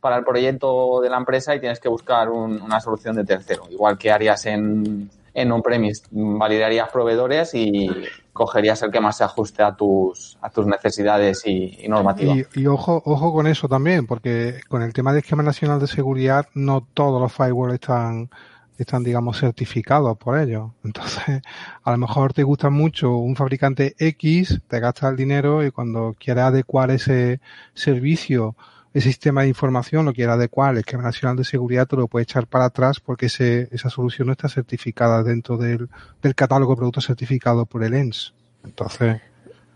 para 0.00 0.18
el 0.18 0.24
proyecto 0.24 1.00
de 1.00 1.08
la 1.08 1.16
empresa 1.16 1.54
y 1.54 1.60
tienes 1.60 1.80
que 1.80 1.88
buscar 1.88 2.28
una 2.28 2.78
solución 2.78 3.16
de 3.16 3.24
tercero. 3.24 3.62
Igual 3.70 3.96
que 3.96 4.12
harías 4.12 4.44
en, 4.44 5.10
en 5.34 5.52
on-premise 5.52 6.02
validarías 6.10 6.90
proveedores 6.90 7.54
y 7.54 7.90
cogerías 8.32 8.82
el 8.82 8.90
que 8.90 9.00
más 9.00 9.18
se 9.18 9.24
ajuste 9.24 9.62
a 9.62 9.74
tus, 9.74 10.38
a 10.40 10.50
tus 10.50 10.66
necesidades 10.66 11.42
y, 11.46 11.78
y 11.80 11.88
normativas. 11.88 12.38
Y, 12.54 12.66
ojo, 12.66 13.02
ojo 13.04 13.32
con 13.32 13.46
eso 13.46 13.68
también, 13.68 14.06
porque 14.06 14.60
con 14.68 14.82
el 14.82 14.92
tema 14.92 15.12
del 15.12 15.20
esquema 15.20 15.42
nacional 15.42 15.80
de 15.80 15.86
seguridad 15.86 16.46
no 16.54 16.86
todos 16.94 17.20
los 17.20 17.32
firewalls 17.32 17.74
están 17.74 18.30
están, 18.78 19.02
digamos, 19.02 19.40
certificados 19.40 20.16
por 20.16 20.38
ellos. 20.38 20.70
Entonces, 20.84 21.42
a 21.82 21.90
lo 21.90 21.98
mejor 21.98 22.32
te 22.32 22.44
gusta 22.44 22.70
mucho 22.70 23.16
un 23.16 23.36
fabricante 23.36 23.94
X, 23.98 24.60
te 24.68 24.80
gasta 24.80 25.08
el 25.08 25.16
dinero 25.16 25.64
y 25.64 25.70
cuando 25.70 26.14
quieres 26.18 26.44
adecuar 26.44 26.90
ese 26.90 27.40
servicio 27.74 28.56
el 28.98 29.02
sistema 29.02 29.42
de 29.42 29.48
información 29.48 30.06
lo 30.06 30.12
quiere 30.12 30.32
adecuar 30.32 30.72
el 30.72 30.78
esquema 30.78 31.04
nacional 31.04 31.36
de 31.36 31.44
seguridad, 31.44 31.86
te 31.86 31.94
lo 31.94 32.08
puede 32.08 32.24
echar 32.24 32.48
para 32.48 32.64
atrás 32.64 32.98
porque 32.98 33.26
ese, 33.26 33.68
esa 33.70 33.90
solución 33.90 34.26
no 34.26 34.32
está 34.32 34.48
certificada 34.48 35.22
dentro 35.22 35.56
del, 35.56 35.88
del 36.20 36.34
catálogo 36.34 36.72
de 36.72 36.78
productos 36.78 37.06
certificado 37.06 37.64
por 37.64 37.84
el 37.84 37.94
ENS. 37.94 38.34
Entonces. 38.64 39.20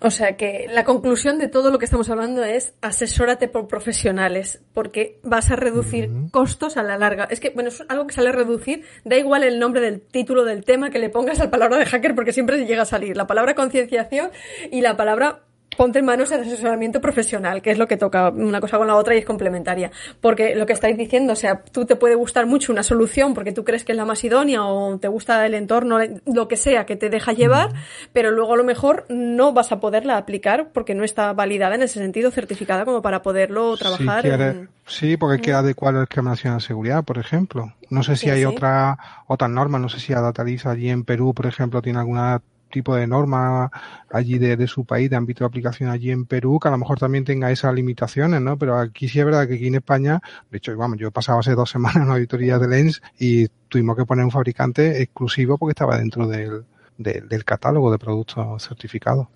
O 0.00 0.10
sea 0.10 0.36
que 0.36 0.66
la 0.68 0.82
conclusión 0.82 1.38
de 1.38 1.46
todo 1.46 1.70
lo 1.70 1.78
que 1.78 1.84
estamos 1.84 2.10
hablando 2.10 2.42
es 2.42 2.74
asesórate 2.80 3.46
por 3.46 3.68
profesionales, 3.68 4.60
porque 4.74 5.20
vas 5.22 5.52
a 5.52 5.56
reducir 5.56 6.10
costos 6.32 6.76
a 6.76 6.82
la 6.82 6.98
larga. 6.98 7.28
Es 7.30 7.38
que, 7.38 7.50
bueno, 7.50 7.68
es 7.68 7.84
algo 7.88 8.08
que 8.08 8.14
sale 8.14 8.30
a 8.30 8.32
reducir, 8.32 8.84
da 9.04 9.16
igual 9.16 9.44
el 9.44 9.60
nombre 9.60 9.80
del 9.80 10.00
título 10.00 10.44
del 10.44 10.64
tema 10.64 10.90
que 10.90 10.98
le 10.98 11.10
pongas 11.10 11.38
a 11.38 11.44
la 11.44 11.50
palabra 11.52 11.78
de 11.78 11.86
hacker, 11.86 12.16
porque 12.16 12.32
siempre 12.32 12.66
llega 12.66 12.82
a 12.82 12.86
salir 12.86 13.16
la 13.16 13.28
palabra 13.28 13.54
concienciación 13.54 14.32
y 14.72 14.80
la 14.80 14.96
palabra 14.96 15.44
ponte 15.76 15.98
en 15.98 16.04
manos 16.04 16.30
el 16.32 16.40
asesoramiento 16.40 17.00
profesional, 17.00 17.62
que 17.62 17.70
es 17.70 17.78
lo 17.78 17.86
que 17.86 17.96
toca 17.96 18.30
una 18.30 18.60
cosa 18.60 18.78
con 18.78 18.86
la 18.86 18.96
otra 18.96 19.14
y 19.14 19.18
es 19.18 19.24
complementaria. 19.24 19.90
Porque 20.20 20.54
lo 20.54 20.66
que 20.66 20.72
estáis 20.72 20.96
diciendo, 20.96 21.32
o 21.32 21.36
sea, 21.36 21.62
tú 21.62 21.84
te 21.84 21.96
puede 21.96 22.14
gustar 22.14 22.46
mucho 22.46 22.72
una 22.72 22.82
solución 22.82 23.34
porque 23.34 23.52
tú 23.52 23.64
crees 23.64 23.84
que 23.84 23.92
es 23.92 23.98
la 23.98 24.04
más 24.04 24.22
idónea 24.24 24.64
o 24.64 24.98
te 24.98 25.08
gusta 25.08 25.44
el 25.46 25.54
entorno, 25.54 25.98
lo 26.26 26.48
que 26.48 26.56
sea 26.56 26.86
que 26.86 26.96
te 26.96 27.10
deja 27.10 27.32
llevar, 27.32 27.70
pero 28.12 28.30
luego 28.30 28.54
a 28.54 28.56
lo 28.56 28.64
mejor 28.64 29.06
no 29.08 29.52
vas 29.52 29.72
a 29.72 29.80
poderla 29.80 30.16
aplicar 30.16 30.70
porque 30.72 30.94
no 30.94 31.04
está 31.04 31.32
validada 31.32 31.74
en 31.74 31.82
ese 31.82 31.98
sentido, 31.98 32.30
certificada 32.30 32.84
como 32.84 33.02
para 33.02 33.22
poderlo 33.22 33.76
trabajar. 33.76 34.68
Sí, 34.86 35.16
porque 35.16 35.34
hay 35.36 35.40
que 35.40 35.52
adecuar 35.52 35.94
el 35.94 36.02
esquema 36.02 36.30
nacional 36.30 36.58
de 36.58 36.66
seguridad, 36.66 37.04
por 37.04 37.18
ejemplo. 37.18 37.72
No 37.88 38.02
sé 38.02 38.16
si 38.16 38.30
hay 38.30 38.44
otra 38.44 38.98
otra 39.26 39.48
norma, 39.48 39.78
no 39.78 39.88
sé 39.88 40.00
si 40.00 40.12
Adatalis 40.12 40.66
allí 40.66 40.90
en 40.90 41.04
Perú, 41.04 41.34
por 41.34 41.46
ejemplo, 41.46 41.82
tiene 41.82 41.98
alguna 41.98 42.42
tipo 42.72 42.96
de 42.96 43.06
norma 43.06 43.70
allí 44.10 44.38
de, 44.38 44.66
su 44.66 44.84
país, 44.84 45.08
de 45.08 45.16
ámbito 45.16 45.44
de 45.44 45.48
aplicación 45.48 45.90
allí 45.90 46.10
en 46.10 46.26
Perú, 46.26 46.58
que 46.60 46.68
a 46.68 46.72
lo 46.72 46.78
mejor 46.78 46.98
también 46.98 47.24
tenga 47.24 47.52
esas 47.52 47.72
limitaciones, 47.72 48.40
¿no? 48.40 48.58
Pero 48.58 48.76
aquí 48.76 49.08
sí 49.08 49.20
es 49.20 49.24
verdad 49.24 49.46
que 49.46 49.54
aquí 49.54 49.68
en 49.68 49.76
España, 49.76 50.20
de 50.50 50.58
hecho, 50.58 50.76
vamos, 50.76 50.98
yo 50.98 51.08
he 51.08 51.12
pasado 51.12 51.38
hace 51.38 51.54
dos 51.54 51.70
semanas 51.70 51.96
en 51.96 52.02
una 52.02 52.14
auditoría 52.14 52.58
de 52.58 52.66
Lens 52.66 53.00
y 53.18 53.46
tuvimos 53.68 53.96
que 53.96 54.04
poner 54.04 54.24
un 54.24 54.32
fabricante 54.32 55.00
exclusivo 55.00 55.56
porque 55.56 55.72
estaba 55.72 55.96
dentro 55.96 56.26
del, 56.26 56.64
del, 56.98 57.44
catálogo 57.44 57.92
de 57.92 57.98
productos 57.98 58.66
certificados. 58.66 59.28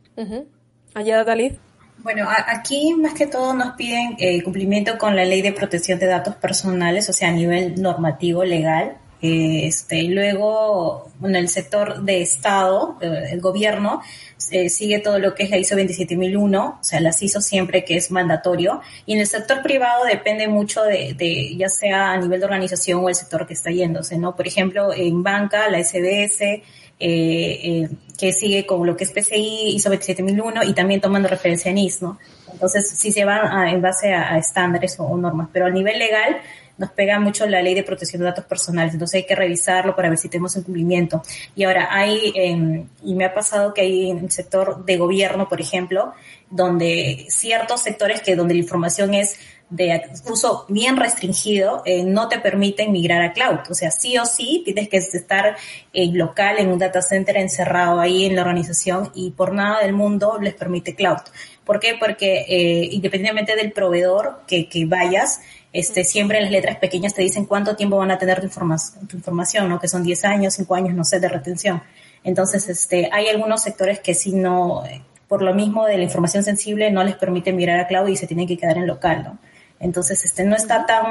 Allá, 0.95 1.23
Dalí. 1.25 1.57
Bueno, 1.99 2.29
aquí 2.29 2.95
más 2.95 3.15
que 3.15 3.27
todo 3.27 3.55
nos 3.55 3.75
piden 3.75 4.17
eh, 4.19 4.43
cumplimiento 4.43 4.99
con 4.99 5.17
la 5.17 5.25
ley 5.25 5.43
de 5.43 5.53
protección 5.53 5.99
de 5.99 6.07
datos 6.07 6.37
personales, 6.37 7.09
o 7.09 7.13
sea, 7.13 7.31
a 7.31 7.33
nivel 7.33 7.81
normativo 7.81 8.45
legal. 8.45 8.99
Este, 9.27 10.03
luego, 10.05 11.11
en 11.23 11.37
el 11.37 11.49
sector 11.49 12.03
de 12.03 12.23
Estado, 12.23 12.97
el 13.01 13.41
gobierno, 13.41 14.03
eh, 14.51 14.69
sigue 14.69 15.01
todo 15.01 15.19
lo 15.19 15.35
que 15.35 15.45
es 15.45 15.51
la 15.51 15.59
ISO 15.59 15.75
27001, 15.75 16.79
o 16.81 16.85
sea, 16.85 17.01
las 17.01 17.21
ISO 17.23 17.41
siempre 17.41 17.85
que 17.85 17.97
es 17.97 18.11
mandatorio. 18.11 18.81
Y 19.05 19.15
en 19.15 19.21
el 19.21 19.27
sector 19.27 19.63
privado 19.63 20.05
depende 20.05 20.47
mucho 20.47 20.83
de, 20.83 21.57
ya 21.57 21.69
sea 21.69 22.13
a 22.13 22.17
nivel 22.19 22.41
de 22.41 22.47
organización 22.47 23.03
o 23.03 23.09
el 23.09 23.15
sector 23.15 23.47
que 23.47 23.55
está 23.55 23.71
yéndose, 23.71 24.19
¿no? 24.19 24.37
Por 24.37 24.47
ejemplo, 24.47 24.93
en 24.93 25.23
banca, 25.23 25.69
la 25.69 25.83
SDS, 25.83 26.43
eh, 26.43 26.63
eh, 26.99 27.89
que 28.19 28.33
sigue 28.33 28.65
con 28.67 28.87
lo 28.87 28.97
que 28.97 29.05
es 29.05 29.11
PCI, 29.11 29.75
ISO 29.75 29.91
27001 29.91 30.65
y 30.65 30.75
también 30.75 31.01
tomando 31.01 31.29
referencia 31.29 31.71
en 31.71 31.79
IS, 31.79 32.03
¿no? 32.03 32.19
Entonces, 32.53 32.89
sí 32.89 33.13
se 33.13 33.25
va 33.25 33.71
en 33.71 33.83
base 33.83 34.15
a, 34.15 34.35
a 34.35 34.39
estándares 34.39 34.97
o 34.99 35.17
normas, 35.17 35.49
pero 35.53 35.67
a 35.67 35.71
nivel 35.71 35.99
legal, 35.99 36.37
nos 36.79 36.91
pega 36.91 37.19
mucho 37.19 37.47
la 37.47 37.63
ley 37.63 37.75
de 37.75 37.83
protección 37.83 38.21
de 38.21 38.29
datos 38.29 38.45
personales, 38.45 38.93
entonces 38.93 39.23
hay 39.23 39.27
que 39.27 39.35
revisarlo 39.35 39.97
para 39.97 40.09
ver 40.09 40.19
si 40.19 40.29
tenemos 40.29 40.57
un 40.57 40.63
cumplimiento. 40.63 41.23
Y 41.55 41.65
ahora 41.65 41.89
hay, 41.91 42.33
eh, 42.35 42.85
y 43.03 43.15
me 43.15 43.25
ha 43.25 43.35
pasado 43.35 43.73
que 43.73 43.83
hay 43.83 44.11
en 44.11 44.19
el 44.19 44.31
sector 44.31 44.85
de 44.85 44.97
gobierno, 44.97 45.49
por 45.49 45.61
ejemplo, 45.61 46.13
donde 46.51 47.27
ciertos 47.29 47.83
sectores 47.83 48.21
que 48.21 48.37
donde 48.37 48.55
la 48.55 48.61
información 48.61 49.15
es 49.15 49.39
de 49.69 50.01
uso 50.31 50.65
bien 50.69 50.97
restringido, 50.97 51.83
eh, 51.85 52.05
no 52.05 52.29
te 52.29 52.39
permiten 52.39 52.93
migrar 52.93 53.23
a 53.23 53.33
cloud. 53.33 53.61
O 53.69 53.75
sea, 53.75 53.91
sí 53.91 54.17
o 54.17 54.25
sí 54.25 54.63
tienes 54.65 54.89
que 54.89 54.99
estar 54.99 55.57
eh, 55.93 56.07
local 56.13 56.57
en 56.59 56.69
un 56.69 56.79
data 56.79 57.03
center 57.03 57.37
encerrado 57.37 58.01
ahí 58.01 58.27
en 58.27 58.37
la 58.37 58.43
organización 58.43 59.11
y 59.15 59.33
por 59.33 59.53
nada 59.53 59.83
del 59.83 59.93
mundo 59.93 60.39
les 60.41 60.55
permite 60.55 60.95
cloud. 60.95 61.19
¿Por 61.65 61.81
qué? 61.81 61.97
Porque 61.99 62.45
eh, 62.49 62.89
independientemente 62.93 63.57
del 63.57 63.73
proveedor 63.73 64.43
que, 64.47 64.69
que 64.69 64.85
vayas, 64.87 65.41
este, 65.77 66.05
siempre 66.05 66.39
en 66.39 66.45
las 66.45 66.53
letras 66.53 66.79
pequeñas 66.79 67.13
te 67.13 67.21
dicen 67.21 67.45
cuánto 67.45 67.77
tiempo 67.77 67.99
van 67.99 68.11
a 68.11 68.17
tener 68.17 68.41
tu, 68.41 68.47
informa 68.47 68.77
tu 69.07 69.15
información, 69.15 69.69
¿no? 69.69 69.79
Que 69.79 69.89
son 69.89 70.03
10 70.03 70.25
años, 70.25 70.55
5 70.55 70.75
años, 70.75 70.95
no 70.95 71.05
sé, 71.05 71.21
de 71.21 71.29
retención. 71.29 71.83
Entonces, 72.25 72.67
este, 72.71 73.11
hay 73.13 73.29
algunos 73.29 73.63
sectores 73.63 74.01
que 74.01 74.15
sí 74.15 74.33
no, 74.33 74.85
por 75.29 75.43
lo 75.43 75.53
mismo 75.53 75.85
de 75.85 75.99
la 75.99 76.05
información 76.05 76.43
sensible, 76.43 76.91
no 76.91 77.05
les 77.05 77.17
permite 77.17 77.53
mirar 77.53 77.79
a 77.79 77.87
cloud 77.87 78.09
y 78.09 78.17
se 78.17 78.27
tienen 78.27 78.47
que 78.47 78.57
quedar 78.57 78.79
en 78.79 78.87
local, 78.87 79.23
¿no? 79.23 79.39
Entonces, 79.79 80.25
este, 80.25 80.47
no 80.47 80.57
está 80.57 80.87
tan, 80.87 81.05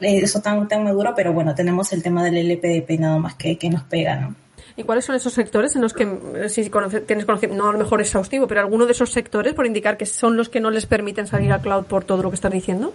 eh, 0.00 0.20
eso 0.22 0.40
tan, 0.40 0.68
tan 0.68 0.82
maduro, 0.82 1.12
pero 1.14 1.34
bueno, 1.34 1.54
tenemos 1.54 1.92
el 1.92 2.02
tema 2.02 2.24
del 2.24 2.38
LPDP 2.50 2.98
nada 2.98 3.18
más 3.18 3.34
que, 3.34 3.58
que 3.58 3.68
nos 3.68 3.82
pega, 3.82 4.16
¿no? 4.16 4.34
¿Y 4.78 4.82
cuáles 4.82 5.06
son 5.06 5.16
esos 5.16 5.32
sectores 5.32 5.74
en 5.74 5.80
los 5.80 5.94
que, 5.94 6.02
eh, 6.02 6.48
si 6.50 6.68
conoce, 6.68 7.00
tienes 7.00 7.24
conocimiento, 7.24 7.62
no 7.62 7.70
a 7.70 7.72
lo 7.72 7.78
mejor 7.78 8.02
exhaustivo, 8.02 8.46
pero 8.46 8.60
alguno 8.60 8.84
de 8.84 8.92
esos 8.92 9.10
sectores, 9.10 9.54
por 9.54 9.64
indicar 9.66 9.96
que 9.96 10.04
son 10.04 10.36
los 10.36 10.50
que 10.50 10.60
no 10.60 10.70
les 10.70 10.84
permiten 10.84 11.26
salir 11.26 11.50
a 11.52 11.60
cloud 11.60 11.84
por 11.84 12.04
todo 12.04 12.22
lo 12.22 12.30
que 12.30 12.34
estás 12.34 12.52
diciendo? 12.52 12.92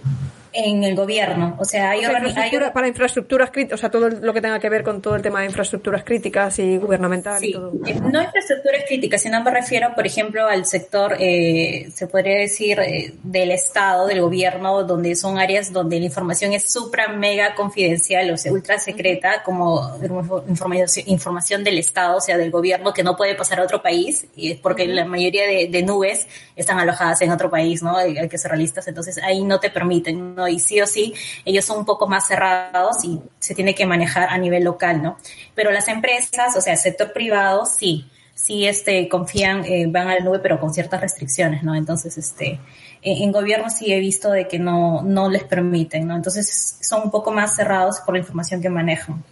En 0.52 0.84
el 0.84 0.94
gobierno, 0.94 1.56
o 1.58 1.64
sea, 1.64 1.90
hay, 1.90 2.00
o 2.00 2.02
sea, 2.02 2.18
infraestructura, 2.18 2.66
hay... 2.66 2.72
para 2.72 2.86
infraestructuras 2.86 3.50
críticas, 3.50 3.78
o 3.78 3.80
sea, 3.80 3.90
todo 3.90 4.10
lo 4.10 4.32
que 4.32 4.40
tenga 4.40 4.60
que 4.60 4.68
ver 4.68 4.84
con 4.84 5.00
todo 5.00 5.16
el 5.16 5.22
tema 5.22 5.40
de 5.40 5.46
infraestructuras 5.46 6.04
críticas 6.04 6.58
y 6.58 6.76
gubernamental 6.76 7.40
sí. 7.40 7.48
y 7.48 7.52
todo. 7.52 7.72
No 7.72 8.22
infraestructuras 8.22 8.84
críticas, 8.86 9.22
sino 9.22 9.42
me 9.42 9.50
refiero, 9.50 9.92
por 9.94 10.06
ejemplo, 10.06 10.46
al 10.46 10.66
sector, 10.66 11.16
eh, 11.18 11.88
se 11.92 12.06
podría 12.06 12.38
decir, 12.38 12.78
eh, 12.78 13.14
del 13.24 13.50
Estado, 13.50 14.06
del 14.06 14.20
gobierno, 14.20 14.84
donde 14.84 15.16
son 15.16 15.38
áreas 15.38 15.72
donde 15.72 15.98
la 15.98 16.04
información 16.04 16.52
es 16.52 16.70
supra, 16.70 17.08
mega 17.08 17.54
confidencial, 17.54 18.30
o 18.30 18.36
sea, 18.36 18.52
ultra 18.52 18.78
secreta, 18.78 19.42
como 19.42 19.98
información, 20.46 21.06
información 21.06 21.64
del 21.64 21.71
Estado, 21.78 22.16
o 22.16 22.20
sea, 22.20 22.36
del 22.36 22.50
gobierno, 22.50 22.92
que 22.92 23.02
no 23.02 23.16
puede 23.16 23.34
pasar 23.34 23.60
a 23.60 23.64
otro 23.64 23.82
país, 23.82 24.26
y 24.36 24.52
es 24.52 24.58
porque 24.58 24.84
uh 24.84 24.86
-huh. 24.86 24.94
la 24.94 25.04
mayoría 25.04 25.46
de, 25.46 25.68
de, 25.68 25.82
nubes 25.82 26.26
están 26.56 26.78
alojadas 26.78 27.20
en 27.22 27.30
otro 27.30 27.50
país, 27.50 27.82
¿no? 27.82 27.96
Hay, 27.96 28.18
hay 28.18 28.28
que 28.28 28.38
ser 28.38 28.50
realistas, 28.50 28.86
entonces 28.88 29.18
ahí 29.18 29.42
no 29.44 29.60
te 29.60 29.70
permiten, 29.70 30.34
¿no? 30.34 30.48
Y 30.48 30.58
sí 30.58 30.80
o 30.80 30.86
sí, 30.86 31.14
ellos 31.44 31.64
son 31.64 31.78
un 31.78 31.84
poco 31.84 32.06
más 32.06 32.26
cerrados 32.26 33.04
y 33.04 33.20
se 33.38 33.54
tiene 33.54 33.74
que 33.74 33.86
manejar 33.86 34.28
a 34.30 34.38
nivel 34.38 34.64
local, 34.64 35.02
¿no? 35.02 35.16
Pero 35.54 35.70
las 35.70 35.88
empresas, 35.88 36.56
o 36.56 36.60
sea, 36.60 36.74
el 36.74 36.78
sector 36.78 37.12
privado, 37.12 37.66
sí, 37.66 38.06
sí 38.34 38.66
este, 38.66 39.08
confían, 39.08 39.64
eh, 39.64 39.86
van 39.88 40.08
a 40.08 40.14
la 40.14 40.20
nube, 40.20 40.40
pero 40.40 40.58
con 40.58 40.72
ciertas 40.72 41.00
restricciones, 41.00 41.62
¿no? 41.62 41.74
Entonces, 41.74 42.18
este, 42.18 42.58
en, 43.02 43.22
en 43.22 43.32
gobierno 43.32 43.70
sí 43.70 43.92
he 43.92 44.00
visto 44.00 44.30
de 44.30 44.48
que 44.48 44.58
no, 44.58 45.02
no 45.02 45.28
les 45.28 45.44
permiten, 45.44 46.06
¿no? 46.06 46.16
Entonces 46.16 46.78
son 46.80 47.02
un 47.04 47.10
poco 47.10 47.30
más 47.30 47.54
cerrados 47.54 48.00
por 48.00 48.14
la 48.14 48.20
información 48.20 48.60
que 48.60 48.68
manejan. 48.68 49.22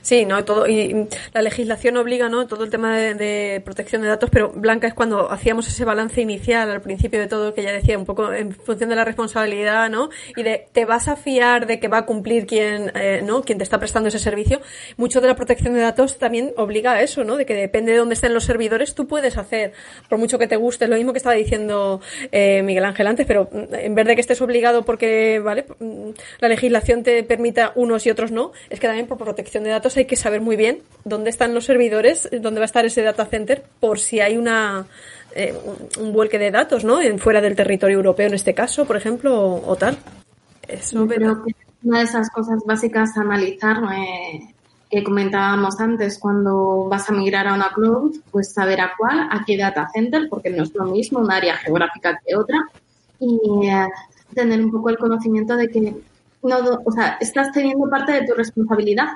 Sí, 0.00 0.24
no 0.24 0.44
todo 0.44 0.66
y 0.66 1.08
la 1.34 1.42
legislación 1.42 1.96
obliga, 1.96 2.28
¿no? 2.28 2.46
Todo 2.46 2.64
el 2.64 2.70
tema 2.70 2.96
de, 2.96 3.60
protección 3.64 4.02
de 4.02 4.08
datos, 4.08 4.30
pero 4.30 4.50
Blanca 4.50 4.86
es 4.86 4.94
cuando 4.94 5.30
hacíamos 5.30 5.68
ese 5.68 5.84
balance 5.84 6.20
inicial 6.20 6.70
al 6.70 6.80
principio 6.80 7.20
de 7.20 7.26
todo 7.26 7.52
que 7.52 7.62
ya 7.62 7.72
decía 7.72 7.98
un 7.98 8.04
poco 8.04 8.32
en 8.32 8.52
función 8.52 8.90
de 8.90 8.96
la 8.96 9.04
responsabilidad, 9.04 9.90
¿no? 9.90 10.08
Y 10.36 10.42
de 10.42 10.66
te 10.72 10.84
vas 10.84 11.08
a 11.08 11.16
fiar 11.16 11.66
de 11.66 11.80
que 11.80 11.88
va 11.88 11.98
a 11.98 12.06
cumplir 12.06 12.46
quien, 12.46 12.92
eh, 12.94 13.22
¿no? 13.24 13.42
Quien 13.42 13.58
te 13.58 13.64
está 13.64 13.78
prestando 13.78 14.08
ese 14.08 14.18
servicio. 14.18 14.60
Mucho 14.96 15.20
de 15.20 15.26
la 15.26 15.34
protección 15.34 15.74
de 15.74 15.80
datos 15.80 16.18
también 16.18 16.52
obliga 16.56 16.92
a 16.92 17.02
eso, 17.02 17.24
¿no? 17.24 17.36
De 17.36 17.44
que 17.44 17.54
depende 17.54 17.92
de 17.92 17.98
dónde 17.98 18.14
estén 18.14 18.32
los 18.32 18.44
servidores, 18.44 18.94
tú 18.94 19.06
puedes 19.06 19.36
hacer 19.36 19.72
por 20.08 20.18
mucho 20.18 20.38
que 20.38 20.46
te 20.46 20.56
guste, 20.56 20.88
lo 20.88 20.96
mismo 20.96 21.12
que 21.12 21.18
estaba 21.18 21.34
diciendo 21.34 22.00
eh, 22.32 22.62
Miguel 22.62 22.84
Ángel 22.84 23.06
antes, 23.06 23.26
pero 23.26 23.50
en 23.52 23.94
vez 23.94 24.06
de 24.06 24.14
que 24.14 24.20
estés 24.20 24.40
obligado 24.40 24.84
porque, 24.84 25.40
vale, 25.40 25.66
la 26.40 26.48
legislación 26.48 27.02
te 27.02 27.22
permita 27.24 27.72
unos 27.74 28.06
y 28.06 28.10
otros 28.10 28.30
no, 28.30 28.52
es 28.70 28.80
que 28.80 28.86
también 28.86 29.07
por 29.08 29.18
protección 29.18 29.64
de 29.64 29.70
datos 29.70 29.96
hay 29.96 30.04
que 30.04 30.16
saber 30.16 30.40
muy 30.40 30.56
bien 30.56 30.82
dónde 31.04 31.30
están 31.30 31.54
los 31.54 31.64
servidores, 31.64 32.28
dónde 32.40 32.60
va 32.60 32.64
a 32.64 32.66
estar 32.66 32.84
ese 32.86 33.02
data 33.02 33.26
center, 33.26 33.64
por 33.80 33.98
si 33.98 34.20
hay 34.20 34.36
una 34.36 34.86
eh, 35.34 35.54
un 35.98 36.12
vuelque 36.12 36.38
de 36.38 36.50
datos, 36.50 36.84
¿no? 36.84 37.00
En 37.00 37.18
fuera 37.18 37.40
del 37.40 37.56
territorio 37.56 37.96
europeo 37.96 38.28
en 38.28 38.34
este 38.34 38.54
caso, 38.54 38.84
por 38.84 38.96
ejemplo, 38.96 39.38
o, 39.38 39.70
o 39.70 39.76
tal. 39.76 39.98
Eso 40.68 41.08
que 41.08 41.16
una 41.82 41.98
de 41.98 42.04
esas 42.04 42.30
cosas 42.30 42.62
básicas 42.66 43.16
a 43.16 43.20
analizar 43.20 43.76
eh, 43.94 44.40
que 44.90 45.04
comentábamos 45.04 45.78
antes, 45.80 46.18
cuando 46.18 46.88
vas 46.88 47.08
a 47.08 47.12
migrar 47.12 47.46
a 47.46 47.54
una 47.54 47.70
cloud, 47.70 48.16
pues 48.30 48.52
saber 48.52 48.80
a 48.80 48.92
cuál, 48.96 49.20
a 49.30 49.44
qué 49.46 49.56
data 49.56 49.88
center, 49.92 50.28
porque 50.28 50.50
no 50.50 50.62
es 50.62 50.74
lo 50.74 50.84
mismo 50.86 51.20
un 51.20 51.30
área 51.30 51.56
geográfica 51.56 52.20
que 52.24 52.34
otra, 52.34 52.58
y 53.20 53.68
eh, 53.68 53.88
tener 54.34 54.60
un 54.64 54.70
poco 54.70 54.90
el 54.90 54.98
conocimiento 54.98 55.56
de 55.56 55.68
que 55.68 55.94
no, 56.42 56.56
o 56.84 56.92
sea, 56.92 57.18
estás 57.20 57.52
teniendo 57.52 57.88
parte 57.90 58.12
de 58.12 58.26
tu 58.26 58.34
responsabilidad, 58.34 59.08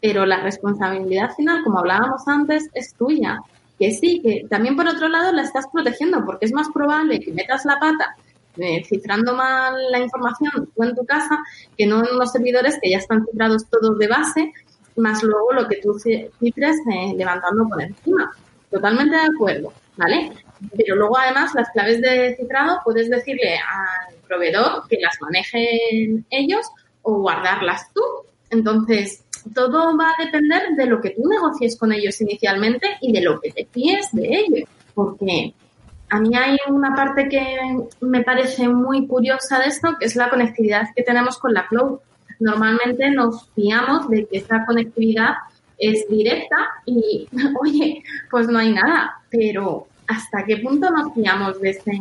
pero 0.00 0.24
la 0.26 0.40
responsabilidad 0.40 1.34
final, 1.34 1.62
como 1.62 1.80
hablábamos 1.80 2.26
antes, 2.26 2.68
es 2.74 2.94
tuya. 2.94 3.38
Que 3.78 3.92
sí, 3.92 4.20
que 4.22 4.46
también 4.48 4.76
por 4.76 4.86
otro 4.86 5.08
lado 5.08 5.32
la 5.32 5.42
estás 5.42 5.66
protegiendo, 5.72 6.24
porque 6.24 6.44
es 6.44 6.52
más 6.52 6.68
probable 6.68 7.18
que 7.20 7.32
metas 7.32 7.64
la 7.64 7.78
pata 7.78 8.14
eh, 8.56 8.82
cifrando 8.84 9.34
mal 9.34 9.74
la 9.90 10.00
información 10.00 10.68
tú 10.74 10.82
en 10.82 10.94
tu 10.94 11.06
casa 11.06 11.38
que 11.78 11.86
no 11.86 12.04
en 12.04 12.14
unos 12.14 12.32
servidores 12.32 12.78
que 12.82 12.90
ya 12.90 12.98
están 12.98 13.24
cifrados 13.24 13.66
todos 13.70 13.96
de 13.98 14.08
base, 14.08 14.52
más 14.96 15.22
luego 15.22 15.52
lo 15.52 15.68
que 15.68 15.76
tú 15.76 15.98
cifres 15.98 16.76
eh, 16.92 17.14
levantando 17.16 17.68
por 17.68 17.80
encima. 17.80 18.30
Totalmente 18.70 19.16
de 19.16 19.22
acuerdo, 19.22 19.72
¿vale? 19.96 20.32
Pero 20.76 20.96
luego 20.96 21.16
además 21.16 21.54
las 21.54 21.70
claves 21.70 22.00
de 22.02 22.36
cifrado 22.36 22.80
puedes 22.84 23.08
decirle 23.08 23.56
al 23.56 24.14
proveedor 24.30 24.86
que 24.88 24.98
las 25.00 25.20
manejen 25.20 26.24
ellos 26.30 26.70
o 27.02 27.20
guardarlas 27.20 27.92
tú. 27.92 28.02
Entonces, 28.50 29.24
todo 29.54 29.96
va 29.96 30.10
a 30.10 30.24
depender 30.24 30.62
de 30.76 30.86
lo 30.86 31.00
que 31.00 31.10
tú 31.10 31.28
negocies 31.28 31.76
con 31.76 31.92
ellos 31.92 32.20
inicialmente 32.20 32.86
y 33.00 33.12
de 33.12 33.22
lo 33.22 33.40
que 33.40 33.50
te 33.50 33.66
fíes 33.66 34.12
de 34.12 34.28
ellos. 34.28 34.68
Porque 34.94 35.54
a 36.08 36.20
mí 36.20 36.36
hay 36.36 36.56
una 36.68 36.94
parte 36.94 37.28
que 37.28 37.56
me 38.00 38.22
parece 38.22 38.68
muy 38.68 39.06
curiosa 39.06 39.58
de 39.58 39.66
esto, 39.66 39.96
que 39.98 40.06
es 40.06 40.16
la 40.16 40.30
conectividad 40.30 40.88
que 40.94 41.02
tenemos 41.02 41.38
con 41.38 41.52
la 41.54 41.66
cloud. 41.66 41.98
Normalmente 42.38 43.10
nos 43.10 43.48
fiamos 43.50 44.08
de 44.08 44.26
que 44.26 44.38
esa 44.38 44.64
conectividad 44.64 45.34
es 45.78 46.08
directa 46.08 46.56
y, 46.86 47.28
oye, 47.60 48.02
pues 48.30 48.48
no 48.48 48.58
hay 48.58 48.72
nada, 48.72 49.22
pero 49.30 49.86
¿hasta 50.06 50.44
qué 50.44 50.56
punto 50.58 50.90
nos 50.90 51.14
fiamos 51.14 51.60
de, 51.60 51.70
este, 51.70 52.00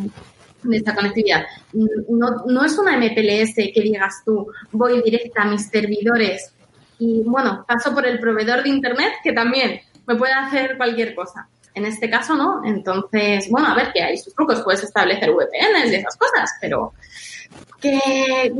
de 0.63 0.77
esta 0.77 0.95
conectividad? 0.95 1.45
No, 1.73 2.45
no 2.45 2.65
es 2.65 2.77
una 2.77 2.97
MPLS 2.97 3.55
que 3.55 3.81
digas 3.81 4.21
tú, 4.25 4.47
voy 4.71 5.01
directa 5.01 5.43
a 5.43 5.45
mis 5.45 5.67
servidores 5.67 6.53
y, 6.97 7.23
bueno, 7.25 7.65
paso 7.67 7.93
por 7.93 8.05
el 8.05 8.19
proveedor 8.19 8.63
de 8.63 8.69
Internet 8.69 9.13
que 9.23 9.31
también 9.31 9.81
me 10.05 10.15
puede 10.15 10.33
hacer 10.33 10.77
cualquier 10.77 11.15
cosa. 11.15 11.47
En 11.73 11.85
este 11.85 12.09
caso, 12.09 12.35
¿no? 12.35 12.61
Entonces, 12.65 13.47
bueno, 13.49 13.67
a 13.67 13.75
ver, 13.75 13.93
que 13.93 14.01
hay 14.01 14.17
sus 14.17 14.33
trucos, 14.33 14.61
puedes 14.63 14.83
establecer 14.83 15.31
VPNs 15.31 15.91
y 15.91 15.95
esas 15.95 16.17
cosas, 16.17 16.49
pero 16.59 16.93
que 17.79 18.51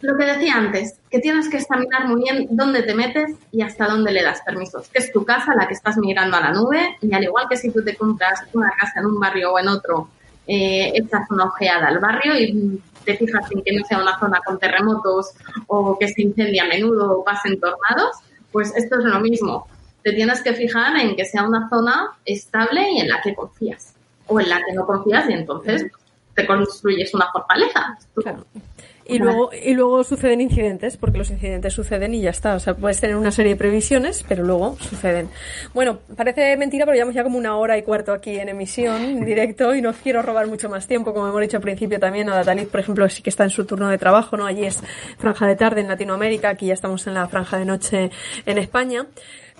lo 0.00 0.16
que 0.16 0.24
decía 0.24 0.54
antes, 0.54 0.98
que 1.10 1.20
tienes 1.20 1.48
que 1.48 1.58
examinar 1.58 2.08
muy 2.08 2.22
bien 2.22 2.48
dónde 2.50 2.82
te 2.82 2.94
metes 2.94 3.36
y 3.52 3.62
hasta 3.62 3.86
dónde 3.86 4.12
le 4.12 4.22
das 4.22 4.40
permisos. 4.42 4.88
Que 4.88 4.98
es 4.98 5.12
tu 5.12 5.24
casa 5.24 5.54
la 5.54 5.66
que 5.66 5.74
estás 5.74 5.96
migrando 5.96 6.36
a 6.36 6.40
la 6.40 6.52
nube 6.52 6.96
y 7.00 7.12
al 7.14 7.22
igual 7.22 7.46
que 7.48 7.56
si 7.56 7.70
tú 7.70 7.84
te 7.84 7.96
compras 7.96 8.40
una 8.52 8.70
casa 8.70 9.00
en 9.00 9.06
un 9.06 9.20
barrio 9.20 9.52
o 9.52 9.58
en 9.58 9.68
otro, 9.68 10.08
eh, 10.46 10.92
echas 10.94 11.30
una 11.30 11.44
ojeada 11.44 11.88
al 11.88 11.98
barrio 11.98 12.38
y 12.38 12.80
te 13.04 13.16
fijas 13.16 13.50
en 13.50 13.62
que 13.62 13.72
no 13.72 13.84
sea 13.84 13.98
una 13.98 14.18
zona 14.18 14.40
con 14.44 14.58
terremotos 14.58 15.30
o 15.66 15.98
que 15.98 16.08
se 16.08 16.22
incendie 16.22 16.60
a 16.60 16.66
menudo 16.66 17.18
o 17.18 17.24
pasen 17.24 17.58
tornados, 17.60 18.16
pues 18.50 18.72
esto 18.76 18.98
es 18.98 19.04
lo 19.04 19.20
mismo. 19.20 19.66
Te 20.02 20.12
tienes 20.12 20.42
que 20.42 20.52
fijar 20.54 20.96
en 20.96 21.16
que 21.16 21.24
sea 21.24 21.44
una 21.44 21.68
zona 21.68 22.12
estable 22.24 22.90
y 22.90 23.00
en 23.00 23.08
la 23.08 23.20
que 23.20 23.34
confías. 23.34 23.94
O 24.26 24.40
en 24.40 24.48
la 24.48 24.60
que 24.64 24.72
no 24.72 24.86
confías 24.86 25.28
y 25.28 25.32
entonces 25.32 25.86
te 26.34 26.46
construyes 26.46 27.12
una 27.14 27.30
fortaleza. 27.32 27.98
Claro. 28.14 28.44
Y 29.12 29.18
luego, 29.18 29.50
y 29.52 29.74
luego 29.74 30.04
suceden 30.04 30.40
incidentes, 30.40 30.96
porque 30.96 31.18
los 31.18 31.30
incidentes 31.30 31.72
suceden 31.72 32.14
y 32.14 32.20
ya 32.20 32.30
está. 32.30 32.54
O 32.54 32.60
sea, 32.60 32.74
puedes 32.74 33.00
tener 33.00 33.16
una 33.16 33.30
serie 33.30 33.52
de 33.52 33.56
previsiones, 33.56 34.24
pero 34.26 34.44
luego 34.44 34.76
suceden. 34.80 35.28
Bueno, 35.74 35.98
parece 36.16 36.56
mentira, 36.56 36.84
pero 36.84 36.94
llevamos 36.94 37.14
ya 37.14 37.22
como 37.22 37.38
una 37.38 37.56
hora 37.56 37.76
y 37.78 37.82
cuarto 37.82 38.12
aquí 38.12 38.38
en 38.38 38.48
emisión, 38.48 39.02
en 39.02 39.24
directo, 39.24 39.74
y 39.74 39.82
no 39.82 39.92
quiero 39.92 40.22
robar 40.22 40.46
mucho 40.46 40.68
más 40.68 40.86
tiempo, 40.86 41.12
como 41.12 41.28
hemos 41.28 41.40
dicho 41.40 41.56
al 41.56 41.62
principio 41.62 41.98
también. 41.98 42.28
A 42.28 42.36
Datanit, 42.36 42.68
por 42.68 42.80
ejemplo, 42.80 43.08
sí 43.08 43.22
que 43.22 43.30
está 43.30 43.44
en 43.44 43.50
su 43.50 43.64
turno 43.64 43.88
de 43.88 43.98
trabajo, 43.98 44.36
¿no? 44.36 44.46
Allí 44.46 44.64
es 44.64 44.82
franja 45.18 45.46
de 45.46 45.56
tarde 45.56 45.80
en 45.80 45.88
Latinoamérica, 45.88 46.50
aquí 46.50 46.66
ya 46.66 46.74
estamos 46.74 47.06
en 47.06 47.14
la 47.14 47.28
franja 47.28 47.58
de 47.58 47.64
noche 47.64 48.10
en 48.46 48.58
España. 48.58 49.06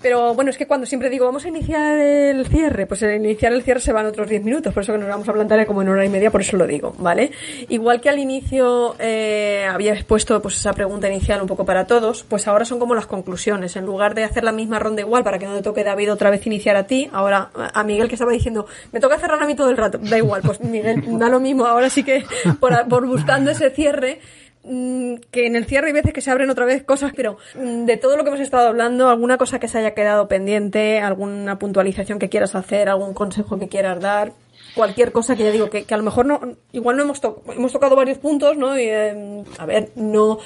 Pero 0.03 0.35
bueno, 0.35 0.51
es 0.51 0.57
que 0.57 0.67
cuando 0.67 0.85
siempre 0.85 1.09
digo 1.09 1.25
vamos 1.25 1.45
a 1.45 1.47
iniciar 1.47 1.97
el 1.97 2.45
cierre, 2.47 2.85
pues 2.85 3.01
al 3.03 3.15
iniciar 3.15 3.53
el 3.53 3.63
cierre 3.63 3.79
se 3.79 3.93
van 3.93 4.05
otros 4.05 4.27
10 4.27 4.43
minutos, 4.43 4.73
por 4.73 4.83
eso 4.83 4.91
que 4.91 4.99
nos 4.99 5.07
vamos 5.07 5.29
a 5.29 5.31
plantar 5.33 5.65
como 5.65 5.81
en 5.81 5.87
hora 5.87 6.03
y 6.03 6.09
media, 6.09 6.29
por 6.29 6.41
eso 6.41 6.57
lo 6.57 6.67
digo, 6.67 6.93
¿vale? 6.97 7.31
Igual 7.69 8.01
que 8.01 8.09
al 8.09 8.19
inicio 8.19 8.95
eh, 8.99 9.65
había 9.71 9.93
expuesto 9.93 10.41
pues 10.41 10.57
esa 10.57 10.73
pregunta 10.73 11.09
inicial 11.09 11.41
un 11.41 11.47
poco 11.47 11.63
para 11.63 11.87
todos, 11.87 12.23
pues 12.23 12.49
ahora 12.49 12.65
son 12.65 12.79
como 12.79 12.95
las 12.95 13.05
conclusiones. 13.05 13.77
En 13.77 13.85
lugar 13.85 14.13
de 14.13 14.25
hacer 14.25 14.43
la 14.43 14.51
misma 14.51 14.77
ronda 14.77 15.01
igual 15.01 15.23
para 15.23 15.39
que 15.39 15.45
no 15.45 15.55
te 15.55 15.61
toque 15.61 15.85
David 15.85 16.11
otra 16.11 16.29
vez 16.29 16.45
iniciar 16.47 16.75
a 16.75 16.85
ti, 16.85 17.09
ahora 17.13 17.49
a 17.55 17.83
Miguel 17.85 18.09
que 18.09 18.15
estaba 18.15 18.33
diciendo, 18.33 18.67
me 18.91 18.99
toca 18.99 19.17
cerrar 19.19 19.41
a 19.41 19.45
mí 19.45 19.55
todo 19.55 19.69
el 19.69 19.77
rato, 19.77 19.99
da 19.99 20.17
igual, 20.17 20.41
pues 20.41 20.59
Miguel 20.59 21.01
da 21.17 21.29
lo 21.29 21.39
mismo, 21.39 21.65
ahora 21.65 21.89
sí 21.89 22.03
que 22.03 22.25
por, 22.59 22.89
por 22.89 23.07
buscando 23.07 23.51
ese 23.51 23.69
cierre 23.69 24.19
que 24.63 25.45
en 25.45 25.55
el 25.55 25.65
cierre 25.65 25.87
hay 25.87 25.93
veces 25.93 26.13
que 26.13 26.21
se 26.21 26.31
abren 26.31 26.49
otra 26.49 26.65
vez 26.65 26.83
cosas, 26.83 27.11
pero 27.15 27.37
mm, 27.55 27.85
de 27.85 27.97
todo 27.97 28.15
lo 28.15 28.23
que 28.23 28.29
hemos 28.29 28.39
estado 28.39 28.67
hablando, 28.67 29.09
alguna 29.09 29.37
cosa 29.37 29.59
que 29.59 29.67
se 29.67 29.77
haya 29.77 29.93
quedado 29.93 30.27
pendiente, 30.27 30.99
alguna 30.99 31.59
puntualización 31.59 32.17
que 32.17 32.29
quieras 32.29 32.55
hacer, 32.55 32.87
algún 32.87 33.13
consejo 33.13 33.59
que 33.59 33.67
quieras 33.67 33.99
dar, 33.99 34.31
cualquier 34.75 35.11
cosa 35.11 35.35
que 35.35 35.43
ya 35.43 35.51
digo 35.51 35.69
que, 35.69 35.85
a 35.89 35.97
lo 35.97 36.03
mejor 36.03 36.25
no 36.25 36.39
igual 36.71 36.97
no 36.97 37.03
hemos 37.03 37.21
hemos 37.55 37.71
tocado 37.71 37.95
varios 37.95 38.17
puntos 38.17 38.57
no 38.57 38.77
y, 38.77 38.87
em, 38.89 39.43
a 39.57 39.65
ver 39.65 39.91
no 39.95 40.39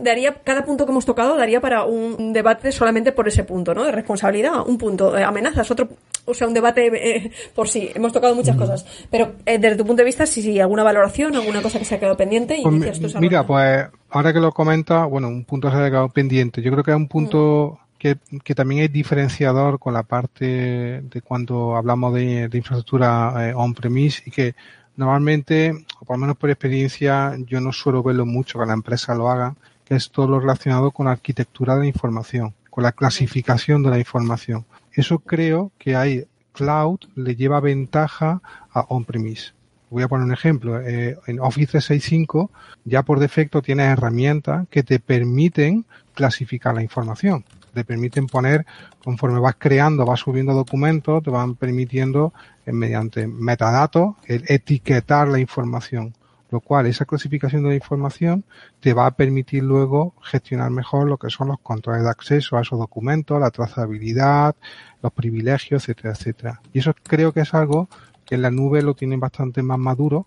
daría 0.00 0.34
cada 0.42 0.64
punto 0.64 0.84
que 0.84 0.92
hemos 0.92 1.06
tocado 1.06 1.36
daría 1.36 1.60
para 1.60 1.84
un 1.84 2.32
debate 2.32 2.72
solamente 2.72 3.12
por 3.12 3.28
ese 3.28 3.44
punto 3.44 3.74
no 3.74 3.84
de 3.84 3.92
responsabilidad 3.92 4.66
un 4.66 4.78
punto 4.78 5.16
eh, 5.16 5.22
amenazas 5.22 5.70
otro 5.70 5.88
o 6.24 6.34
sea 6.34 6.48
un 6.48 6.54
debate 6.54 6.86
eh, 6.86 7.30
por 7.54 7.68
sí 7.68 7.90
hemos 7.94 8.12
tocado 8.12 8.34
muchas 8.34 8.56
cosas. 8.56 8.86
Pero 9.10 9.32
eh, 9.46 9.58
desde 9.58 9.76
tu 9.76 9.86
punto 9.86 10.00
de 10.00 10.06
vista 10.06 10.26
si 10.26 10.42
sí, 10.42 10.60
alguna 10.60 10.82
valoración 10.82 11.34
alguna 11.34 11.62
cosa 11.62 11.78
que 11.78 11.84
se 11.84 11.94
ha 11.94 12.00
quedado 12.00 12.16
pendiente 12.16 12.56
y 12.58 12.62
pues 12.62 13.14
mira 13.20 13.46
pues 13.46 13.86
ahora 14.10 14.32
que 14.32 14.40
lo 14.40 14.52
comenta 14.52 15.04
bueno 15.06 15.28
un 15.28 15.44
punto 15.44 15.70
se 15.70 15.76
ha 15.76 15.90
quedado 15.90 16.08
pendiente. 16.08 16.62
Yo 16.62 16.70
creo 16.72 16.84
que 16.84 16.90
es 16.90 16.96
un 16.96 17.08
punto 17.08 17.78
mm 17.86 17.89
que, 18.00 18.54
también 18.54 18.84
es 18.84 18.92
diferenciador 18.92 19.78
con 19.78 19.92
la 19.92 20.02
parte 20.04 21.02
de 21.02 21.22
cuando 21.22 21.76
hablamos 21.76 22.14
de, 22.14 22.48
infraestructura 22.50 23.50
eh, 23.50 23.52
on-premise 23.54 24.22
y 24.24 24.30
que 24.30 24.54
normalmente, 24.96 25.84
o 26.00 26.06
por 26.06 26.16
lo 26.16 26.22
menos 26.22 26.38
por 26.38 26.48
experiencia, 26.48 27.36
yo 27.46 27.60
no 27.60 27.72
suelo 27.72 28.02
verlo 28.02 28.24
mucho 28.24 28.58
que 28.58 28.64
la 28.64 28.72
empresa 28.72 29.14
lo 29.14 29.28
haga, 29.28 29.54
que 29.84 29.96
es 29.96 30.10
todo 30.10 30.28
lo 30.28 30.40
relacionado 30.40 30.92
con 30.92 31.06
la 31.06 31.12
arquitectura 31.12 31.74
de 31.74 31.80
la 31.80 31.86
información, 31.88 32.54
con 32.70 32.84
la 32.84 32.92
clasificación 32.92 33.82
de 33.82 33.90
la 33.90 33.98
información. 33.98 34.64
Eso 34.94 35.18
creo 35.18 35.70
que 35.78 35.94
hay 35.94 36.24
cloud 36.52 37.00
le 37.16 37.36
lleva 37.36 37.60
ventaja 37.60 38.40
a 38.72 38.80
on-premise. 38.88 39.52
Voy 39.90 40.04
a 40.04 40.08
poner 40.08 40.24
un 40.24 40.32
ejemplo. 40.32 40.80
Eh, 40.80 41.18
en 41.26 41.38
Office 41.40 41.72
365 41.72 42.50
ya 42.84 43.02
por 43.02 43.18
defecto 43.18 43.60
tienes 43.60 43.88
herramientas 43.88 44.66
que 44.70 44.82
te 44.82 45.00
permiten 45.00 45.84
clasificar 46.14 46.74
la 46.74 46.82
información 46.82 47.44
te 47.70 47.84
permiten 47.84 48.26
poner, 48.26 48.66
conforme 49.02 49.40
vas 49.40 49.56
creando, 49.58 50.04
vas 50.04 50.20
subiendo 50.20 50.52
documentos, 50.52 51.22
te 51.22 51.30
van 51.30 51.54
permitiendo 51.54 52.32
eh, 52.66 52.72
mediante 52.72 53.26
metadatos 53.26 54.16
el 54.26 54.44
etiquetar 54.48 55.28
la 55.28 55.38
información. 55.38 56.14
Lo 56.50 56.60
cual, 56.60 56.86
esa 56.86 57.04
clasificación 57.04 57.62
de 57.62 57.68
la 57.68 57.74
información 57.76 58.44
te 58.80 58.92
va 58.92 59.06
a 59.06 59.12
permitir 59.12 59.62
luego 59.62 60.14
gestionar 60.20 60.70
mejor 60.70 61.08
lo 61.08 61.16
que 61.16 61.30
son 61.30 61.48
los 61.48 61.60
controles 61.60 62.02
de 62.02 62.10
acceso 62.10 62.56
a 62.56 62.62
esos 62.62 62.78
documentos, 62.78 63.40
la 63.40 63.52
trazabilidad, 63.52 64.56
los 65.00 65.12
privilegios, 65.12 65.84
etcétera, 65.84 66.14
etcétera. 66.14 66.60
Y 66.72 66.80
eso 66.80 66.92
creo 67.04 67.32
que 67.32 67.40
es 67.42 67.54
algo 67.54 67.88
que 68.24 68.34
en 68.34 68.42
la 68.42 68.50
nube 68.50 68.82
lo 68.82 68.94
tienen 68.94 69.20
bastante 69.20 69.62
más 69.62 69.78
maduro 69.78 70.26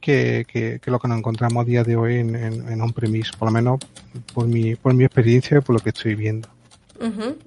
que, 0.00 0.46
que, 0.48 0.80
lo 0.90 1.00
que 1.00 1.08
nos 1.08 1.18
encontramos 1.18 1.62
a 1.62 1.66
día 1.66 1.82
de 1.82 1.96
hoy 1.96 2.18
en, 2.18 2.36
en, 2.36 2.68
en 2.68 2.80
on-premise, 2.80 3.32
por 3.36 3.48
lo 3.48 3.52
menos 3.52 3.80
por 4.34 4.46
mi, 4.46 4.76
por 4.76 4.94
mi 4.94 5.04
experiencia 5.04 5.58
y 5.58 5.60
por 5.62 5.74
lo 5.74 5.80
que 5.80 5.88
estoy 5.88 6.14
viendo 6.14 6.48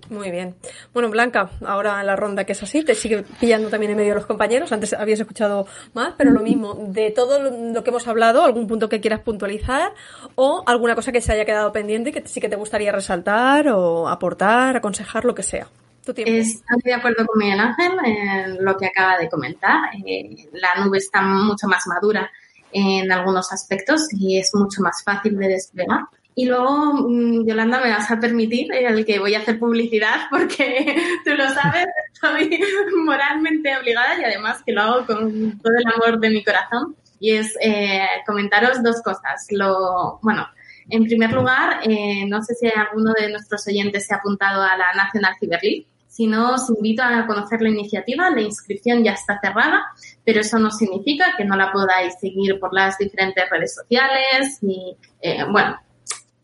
muy 0.09 0.31
bien. 0.31 0.55
Bueno, 0.93 1.09
Blanca, 1.09 1.51
ahora 1.65 2.03
la 2.03 2.15
ronda 2.15 2.43
que 2.43 2.53
es 2.53 2.63
así, 2.63 2.83
te 2.83 2.95
sigue 2.95 3.23
pillando 3.39 3.69
también 3.69 3.91
en 3.91 3.97
medio 3.97 4.09
de 4.09 4.19
los 4.19 4.25
compañeros. 4.25 4.71
Antes 4.71 4.93
habías 4.93 5.19
escuchado 5.19 5.67
más, 5.93 6.13
pero 6.17 6.31
lo 6.31 6.41
mismo. 6.41 6.75
De 6.75 7.11
todo 7.11 7.39
lo 7.39 7.83
que 7.83 7.89
hemos 7.89 8.07
hablado, 8.07 8.43
algún 8.43 8.67
punto 8.67 8.89
que 8.89 9.01
quieras 9.01 9.21
puntualizar 9.21 9.93
o 10.35 10.63
alguna 10.65 10.95
cosa 10.95 11.11
que 11.11 11.21
se 11.21 11.33
haya 11.33 11.45
quedado 11.45 11.71
pendiente 11.71 12.11
que 12.11 12.27
sí 12.27 12.39
que 12.39 12.49
te 12.49 12.55
gustaría 12.55 12.91
resaltar 12.91 13.69
o 13.69 14.07
aportar, 14.07 14.77
aconsejar, 14.77 15.25
lo 15.25 15.35
que 15.35 15.43
sea. 15.43 15.67
Estoy 16.05 16.81
de 16.83 16.93
acuerdo 16.93 17.25
con 17.25 17.37
Miguel 17.37 17.59
Ángel 17.59 17.91
en 18.05 18.63
lo 18.63 18.77
que 18.77 18.87
acaba 18.87 19.17
de 19.17 19.29
comentar. 19.29 19.77
Eh, 20.05 20.47
la 20.53 20.83
nube 20.83 20.97
está 20.97 21.21
mucho 21.21 21.67
más 21.67 21.85
madura 21.87 22.31
en 22.71 23.11
algunos 23.11 23.51
aspectos 23.51 24.07
y 24.13 24.39
es 24.39 24.51
mucho 24.53 24.81
más 24.81 25.03
fácil 25.03 25.37
de 25.37 25.47
desplegar. 25.49 26.01
Y 26.39 26.45
luego, 26.45 26.93
mm, 26.93 27.45
Yolanda, 27.45 27.81
me 27.81 27.89
vas 27.89 28.09
a 28.09 28.17
permitir 28.17 28.73
el 28.73 29.05
que 29.05 29.19
voy 29.19 29.35
a 29.35 29.39
hacer 29.39 29.59
publicidad 29.59 30.21
porque 30.31 30.95
tú 31.25 31.31
lo 31.31 31.49
sabes, 31.49 31.85
estoy 32.13 32.57
moralmente 33.03 33.75
obligada 33.75 34.17
y 34.17 34.23
además 34.23 34.63
que 34.65 34.71
lo 34.71 34.83
hago 34.83 35.05
con 35.05 35.59
todo 35.59 35.73
el 35.77 35.93
amor 35.93 36.17
de 36.21 36.29
mi 36.29 36.41
corazón. 36.41 36.95
Y 37.19 37.31
es 37.31 37.57
eh, 37.61 38.07
comentaros 38.25 38.81
dos 38.81 39.01
cosas. 39.01 39.47
Lo, 39.49 40.19
bueno, 40.21 40.47
en 40.89 41.03
primer 41.03 41.33
lugar, 41.33 41.81
eh, 41.83 42.25
no 42.25 42.41
sé 42.41 42.55
si 42.55 42.67
alguno 42.73 43.11
de 43.19 43.29
nuestros 43.29 43.67
oyentes 43.67 44.07
se 44.07 44.13
ha 44.13 44.19
apuntado 44.19 44.63
a 44.63 44.77
la 44.77 44.93
National 44.95 45.35
Cyber 45.37 45.59
League. 45.61 45.87
Si 46.07 46.25
no, 46.25 46.53
os 46.53 46.69
invito 46.69 47.03
a 47.03 47.27
conocer 47.27 47.61
la 47.61 47.67
iniciativa. 47.67 48.29
La 48.29 48.39
inscripción 48.39 49.03
ya 49.03 49.11
está 49.11 49.41
cerrada, 49.41 49.87
pero 50.23 50.39
eso 50.39 50.57
no 50.57 50.71
significa 50.71 51.33
que 51.35 51.43
no 51.43 51.57
la 51.57 51.73
podáis 51.73 52.13
seguir 52.17 52.57
por 52.61 52.73
las 52.73 52.97
diferentes 52.97 53.43
redes 53.49 53.75
sociales. 53.75 54.57
Y, 54.61 54.95
eh, 55.21 55.43
bueno, 55.43 55.77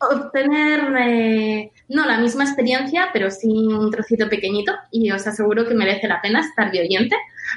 obtener 0.00 0.80
eh, 0.98 1.72
no 1.88 2.06
la 2.06 2.18
misma 2.18 2.44
experiencia, 2.44 3.08
pero 3.12 3.30
sí 3.30 3.48
un 3.48 3.90
trocito 3.90 4.28
pequeñito 4.28 4.72
y 4.90 5.10
os 5.10 5.26
aseguro 5.26 5.66
que 5.66 5.74
merece 5.74 6.08
la 6.08 6.20
pena 6.20 6.40
estar 6.40 6.70
de 6.70 6.80
oyente 6.80 7.16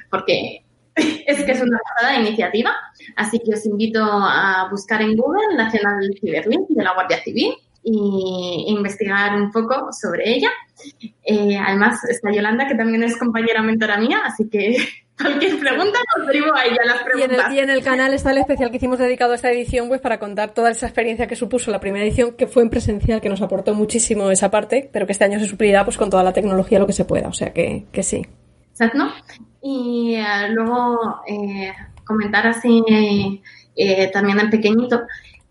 porque 0.10 0.64
es 0.96 1.44
que 1.44 1.52
es 1.52 1.62
una 1.62 1.80
pasada 1.80 2.20
iniciativa. 2.20 2.72
Así 3.16 3.40
que 3.40 3.54
os 3.54 3.66
invito 3.66 4.02
a 4.04 4.68
buscar 4.70 5.02
en 5.02 5.16
Google 5.16 5.56
Nacional 5.56 6.10
Ciberlink 6.20 6.70
de 6.70 6.84
la 6.84 6.94
Guardia 6.94 7.22
Civil 7.24 7.54
y 7.84 8.66
investigar 8.68 9.36
un 9.36 9.52
poco 9.52 9.90
sobre 9.92 10.30
ella. 10.30 10.50
Eh, 11.24 11.58
además 11.58 12.04
está 12.06 12.32
Yolanda, 12.32 12.68
que 12.68 12.76
también 12.76 13.04
es 13.04 13.18
compañera 13.18 13.62
mentora 13.62 13.98
mía, 13.98 14.22
así 14.26 14.50
que 14.50 14.78
cualquier 15.18 15.60
pregunta 15.60 16.00
nos 16.18 16.28
derivo 16.28 16.56
a 16.56 16.66
ella 16.66 16.82
las 16.86 17.04
preguntas. 17.04 17.54
Y 17.54 17.60
en, 17.60 17.70
el, 17.70 17.84
canal 17.84 18.14
está 18.14 18.32
el 18.32 18.40
especial 18.40 18.72
que 18.72 18.78
hicimos 18.78 19.00
dedicado 19.00 19.34
a 19.34 19.36
esta 19.36 19.52
edición, 19.52 19.88
pues 19.88 20.02
para 20.02 20.20
contar 20.20 20.54
toda 20.54 20.72
esa 20.72 20.88
experiencia 20.88 21.28
que 21.28 21.36
supuso 21.36 21.72
la 21.72 21.80
primera 21.80 22.06
edición, 22.06 22.34
que 22.34 22.48
fue 22.48 22.64
en 22.64 22.70
presencial, 22.70 23.22
que 23.22 23.30
nos 23.30 23.42
aportó 23.42 23.74
muchísimo 23.74 24.32
esa 24.32 24.50
parte, 24.50 24.90
pero 24.92 25.06
que 25.06 25.12
este 25.12 25.26
año 25.26 25.40
se 25.40 25.48
suplirá 25.48 25.84
pues 25.84 25.98
con 25.98 26.10
toda 26.10 26.24
la 26.24 26.34
tecnología 26.34 26.80
lo 26.80 26.88
que 26.88 26.94
se 26.94 27.06
pueda, 27.06 27.28
o 27.28 27.34
sea 27.34 27.54
que, 27.54 27.86
que 27.92 28.04
sí. 28.04 28.26
Exacto. 28.72 29.12
Y 29.62 30.16
eh, 30.16 30.50
luego 30.52 31.22
eh, 31.28 31.74
comentar 32.06 32.48
así 32.48 32.82
eh, 33.76 34.10
también 34.12 34.40
en 34.40 34.50
pequeñito 34.50 35.02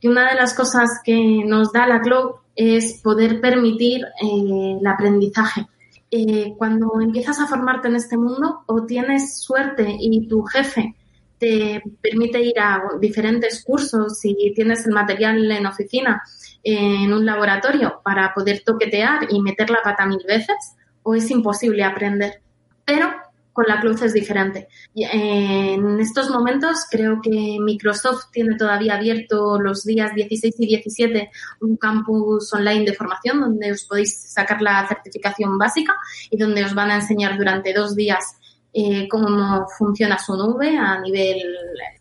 que 0.01 0.09
una 0.09 0.29
de 0.31 0.37
las 0.37 0.55
cosas 0.55 1.01
que 1.05 1.43
nos 1.45 1.73
da 1.73 1.87
la 1.87 2.01
cloud 2.01 2.37
es 2.55 3.01
poder 3.03 3.41
permitir 3.41 4.05
el 4.21 4.87
aprendizaje 4.87 5.67
eh, 6.11 6.55
cuando 6.57 7.01
empiezas 7.01 7.39
a 7.39 7.47
formarte 7.47 7.89
en 7.89 7.97
este 7.97 8.17
mundo 8.17 8.63
o 8.67 8.87
tienes 8.87 9.41
suerte 9.41 9.97
y 10.01 10.27
tu 10.27 10.43
jefe 10.43 10.95
te 11.39 11.83
permite 12.01 12.41
ir 12.41 12.59
a 12.59 12.83
diferentes 13.01 13.63
cursos 13.65 14.19
y 14.25 14.53
tienes 14.55 14.87
el 14.87 14.93
material 14.93 15.51
en 15.51 15.67
oficina, 15.67 16.23
en 16.63 17.13
un 17.13 17.25
laboratorio 17.25 18.01
para 18.03 18.33
poder 18.35 18.63
toquetear 18.65 19.29
y 19.31 19.41
meter 19.41 19.71
la 19.71 19.83
pata 19.85 20.07
mil 20.07 20.25
veces, 20.27 20.57
o 21.03 21.15
es 21.15 21.31
imposible 21.31 21.85
aprender. 21.85 22.41
Pero 22.85 23.15
con 23.59 23.67
la 23.67 23.81
Cruz 23.81 24.03
es 24.03 24.13
diferente. 24.13 24.69
En 24.95 25.99
estos 25.99 26.31
momentos 26.31 26.87
creo 26.89 27.21
que 27.21 27.57
Microsoft 27.61 28.31
tiene 28.31 28.57
todavía 28.57 28.95
abierto 28.95 29.59
los 29.59 29.83
días 29.83 30.15
16 30.15 30.55
y 30.61 30.67
17 30.69 31.29
un 31.63 31.77
campus 31.77 32.55
online 32.55 32.85
de 32.85 32.95
formación 32.95 33.41
donde 33.41 33.73
os 33.73 33.83
podéis 33.83 34.17
sacar 34.33 34.63
la 34.63 34.87
certificación 34.87 35.59
básica 35.59 35.97
y 36.31 36.39
donde 36.39 36.63
os 36.63 36.73
van 36.73 36.93
a 36.93 36.97
enseñar 37.01 37.37
durante 37.37 37.75
dos 37.75 37.97
días 37.97 38.37
eh, 38.73 39.09
cómo 39.09 39.67
funciona 39.77 40.21
su 40.21 40.37
nube 40.37 40.77
a 40.77 41.01
nivel, 41.01 41.43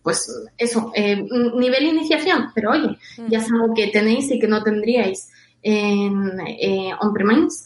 pues 0.04 0.32
eso, 0.60 0.92
eh, 0.94 1.26
nivel 1.56 1.86
iniciación, 1.86 2.52
pero 2.54 2.70
oye, 2.70 3.00
ya 3.30 3.40
es 3.40 3.52
algo 3.52 3.74
que 3.74 3.88
tenéis 3.88 4.30
y 4.30 4.38
que 4.38 4.48
no 4.48 4.62
tendríais 4.62 5.28
en 5.64 6.40
eh, 6.40 6.92
on-premise. 7.02 7.64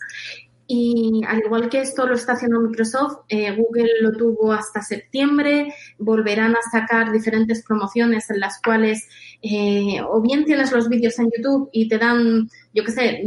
Y 0.74 1.22
al 1.28 1.40
igual 1.40 1.68
que 1.68 1.82
esto 1.82 2.08
lo 2.08 2.16
está 2.16 2.32
haciendo 2.32 2.62
Microsoft, 2.62 3.26
eh, 3.28 3.54
Google 3.58 3.90
lo 4.00 4.14
tuvo 4.14 4.54
hasta 4.54 4.82
septiembre, 4.82 5.74
volverán 5.98 6.56
a 6.56 6.62
sacar 6.72 7.12
diferentes 7.12 7.62
promociones 7.62 8.30
en 8.30 8.40
las 8.40 8.62
cuales 8.62 9.06
eh, 9.42 10.00
o 10.02 10.22
bien 10.22 10.46
tienes 10.46 10.72
los 10.72 10.88
vídeos 10.88 11.20
en 11.20 11.30
YouTube 11.36 11.70
y 11.74 11.90
te 11.90 11.98
dan, 11.98 12.50
yo 12.74 12.86
qué 12.86 12.92
sé, 12.92 13.22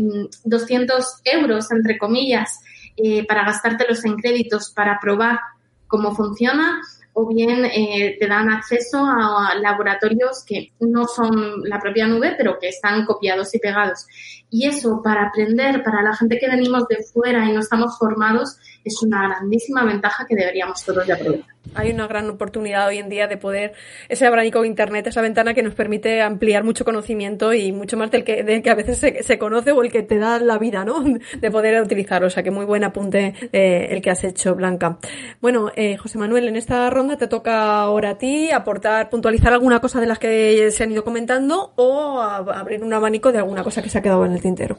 200 0.45 0.97
mm, 0.97 1.39
euros, 1.39 1.71
entre 1.71 1.99
comillas, 1.99 2.61
eh, 2.97 3.27
para 3.27 3.45
gastártelos 3.45 4.03
en 4.07 4.17
créditos 4.17 4.71
para 4.71 4.99
probar 4.99 5.39
cómo 5.87 6.15
funciona, 6.15 6.81
o 7.15 7.29
bien 7.29 7.65
eh, 7.65 8.17
te 8.19 8.27
dan 8.27 8.51
acceso 8.51 8.99
a 9.05 9.55
laboratorios 9.61 10.45
que 10.45 10.73
no 10.81 11.07
son 11.07 11.63
la 11.63 11.79
propia 11.79 12.07
nube, 12.07 12.35
pero 12.37 12.59
que 12.59 12.69
están 12.69 13.07
copiados 13.07 13.55
y 13.55 13.61
pegados. 13.61 14.07
Y 14.57 14.69
eso 14.69 15.03
para 15.03 15.27
aprender, 15.27 15.83
para 15.83 16.01
la 16.01 16.15
gente 16.15 16.39
que 16.39 16.47
venimos 16.47 16.87
de 16.87 17.03
fuera 17.03 17.45
y 17.45 17.53
no 17.53 17.59
estamos 17.59 17.99
formados, 17.99 18.57
es 18.85 19.03
una 19.03 19.27
grandísima 19.27 19.83
ventaja 19.85 20.27
que 20.29 20.37
deberíamos 20.37 20.85
todos 20.85 21.05
de 21.09 21.13
aprovechar 21.13 21.55
hay 21.75 21.91
una 21.91 22.07
gran 22.07 22.29
oportunidad 22.29 22.89
hoy 22.89 22.99
en 22.99 23.09
día 23.09 23.27
de 23.27 23.37
poder, 23.37 23.73
ese 24.09 24.27
abanico 24.27 24.61
de 24.61 24.69
Internet, 24.69 25.07
esa 25.07 25.23
ventana 25.23 25.55
que 25.55 25.63
nos 25.63 25.75
permite 25.75 26.21
ampliar 26.21 26.65
mucho 26.65 26.85
conocimiento 26.85 27.53
y 27.55 27.73
mucho 27.73 27.97
más 27.97 28.11
del 28.11 28.25
que, 28.25 28.63
a 28.69 28.75
veces 28.75 28.99
se, 28.99 29.39
conoce 29.39 29.73
o 29.73 29.83
el 29.83 29.91
que 29.91 30.03
te 30.03 30.19
da 30.19 30.39
la 30.39 30.59
vida, 30.59 30.85
¿no? 30.85 31.03
De 31.41 31.51
poder 31.51 31.81
utilizarlo. 31.83 32.27
O 32.27 32.31
sea 32.31 32.43
que 32.43 32.51
muy 32.51 32.65
buen 32.65 32.85
apunte 32.85 33.35
eh, 33.53 33.89
el 33.91 34.03
que 34.03 34.11
has 34.11 34.25
hecho, 34.25 34.55
Blanca. 34.55 34.99
Bueno, 35.41 35.71
eh, 35.77 35.97
José 35.97 36.19
Manuel, 36.19 36.49
en 36.49 36.57
esta 36.57 36.89
ronda 36.91 37.17
te 37.17 37.29
toca 37.29 37.81
ahora 37.81 38.11
a 38.11 38.19
ti 38.19 38.51
aportar, 38.51 39.09
puntualizar 39.11 39.53
alguna 39.53 39.81
cosa 39.81 40.01
de 40.01 40.07
las 40.07 40.19
que 40.19 40.71
se 40.71 40.85
han 40.85 40.93
ido 40.93 41.05
comentando 41.05 41.73
o 41.77 42.21
abrir 42.21 42.83
un 42.83 42.93
abanico 42.93 43.33
de 43.33 43.39
alguna 43.39 43.63
cosa 43.65 43.83
que 43.83 43.89
se 43.89 43.99
ha 43.99 44.03
quedado 44.03 44.25
en 44.25 44.33
el 44.33 44.41
tintero. 44.45 44.77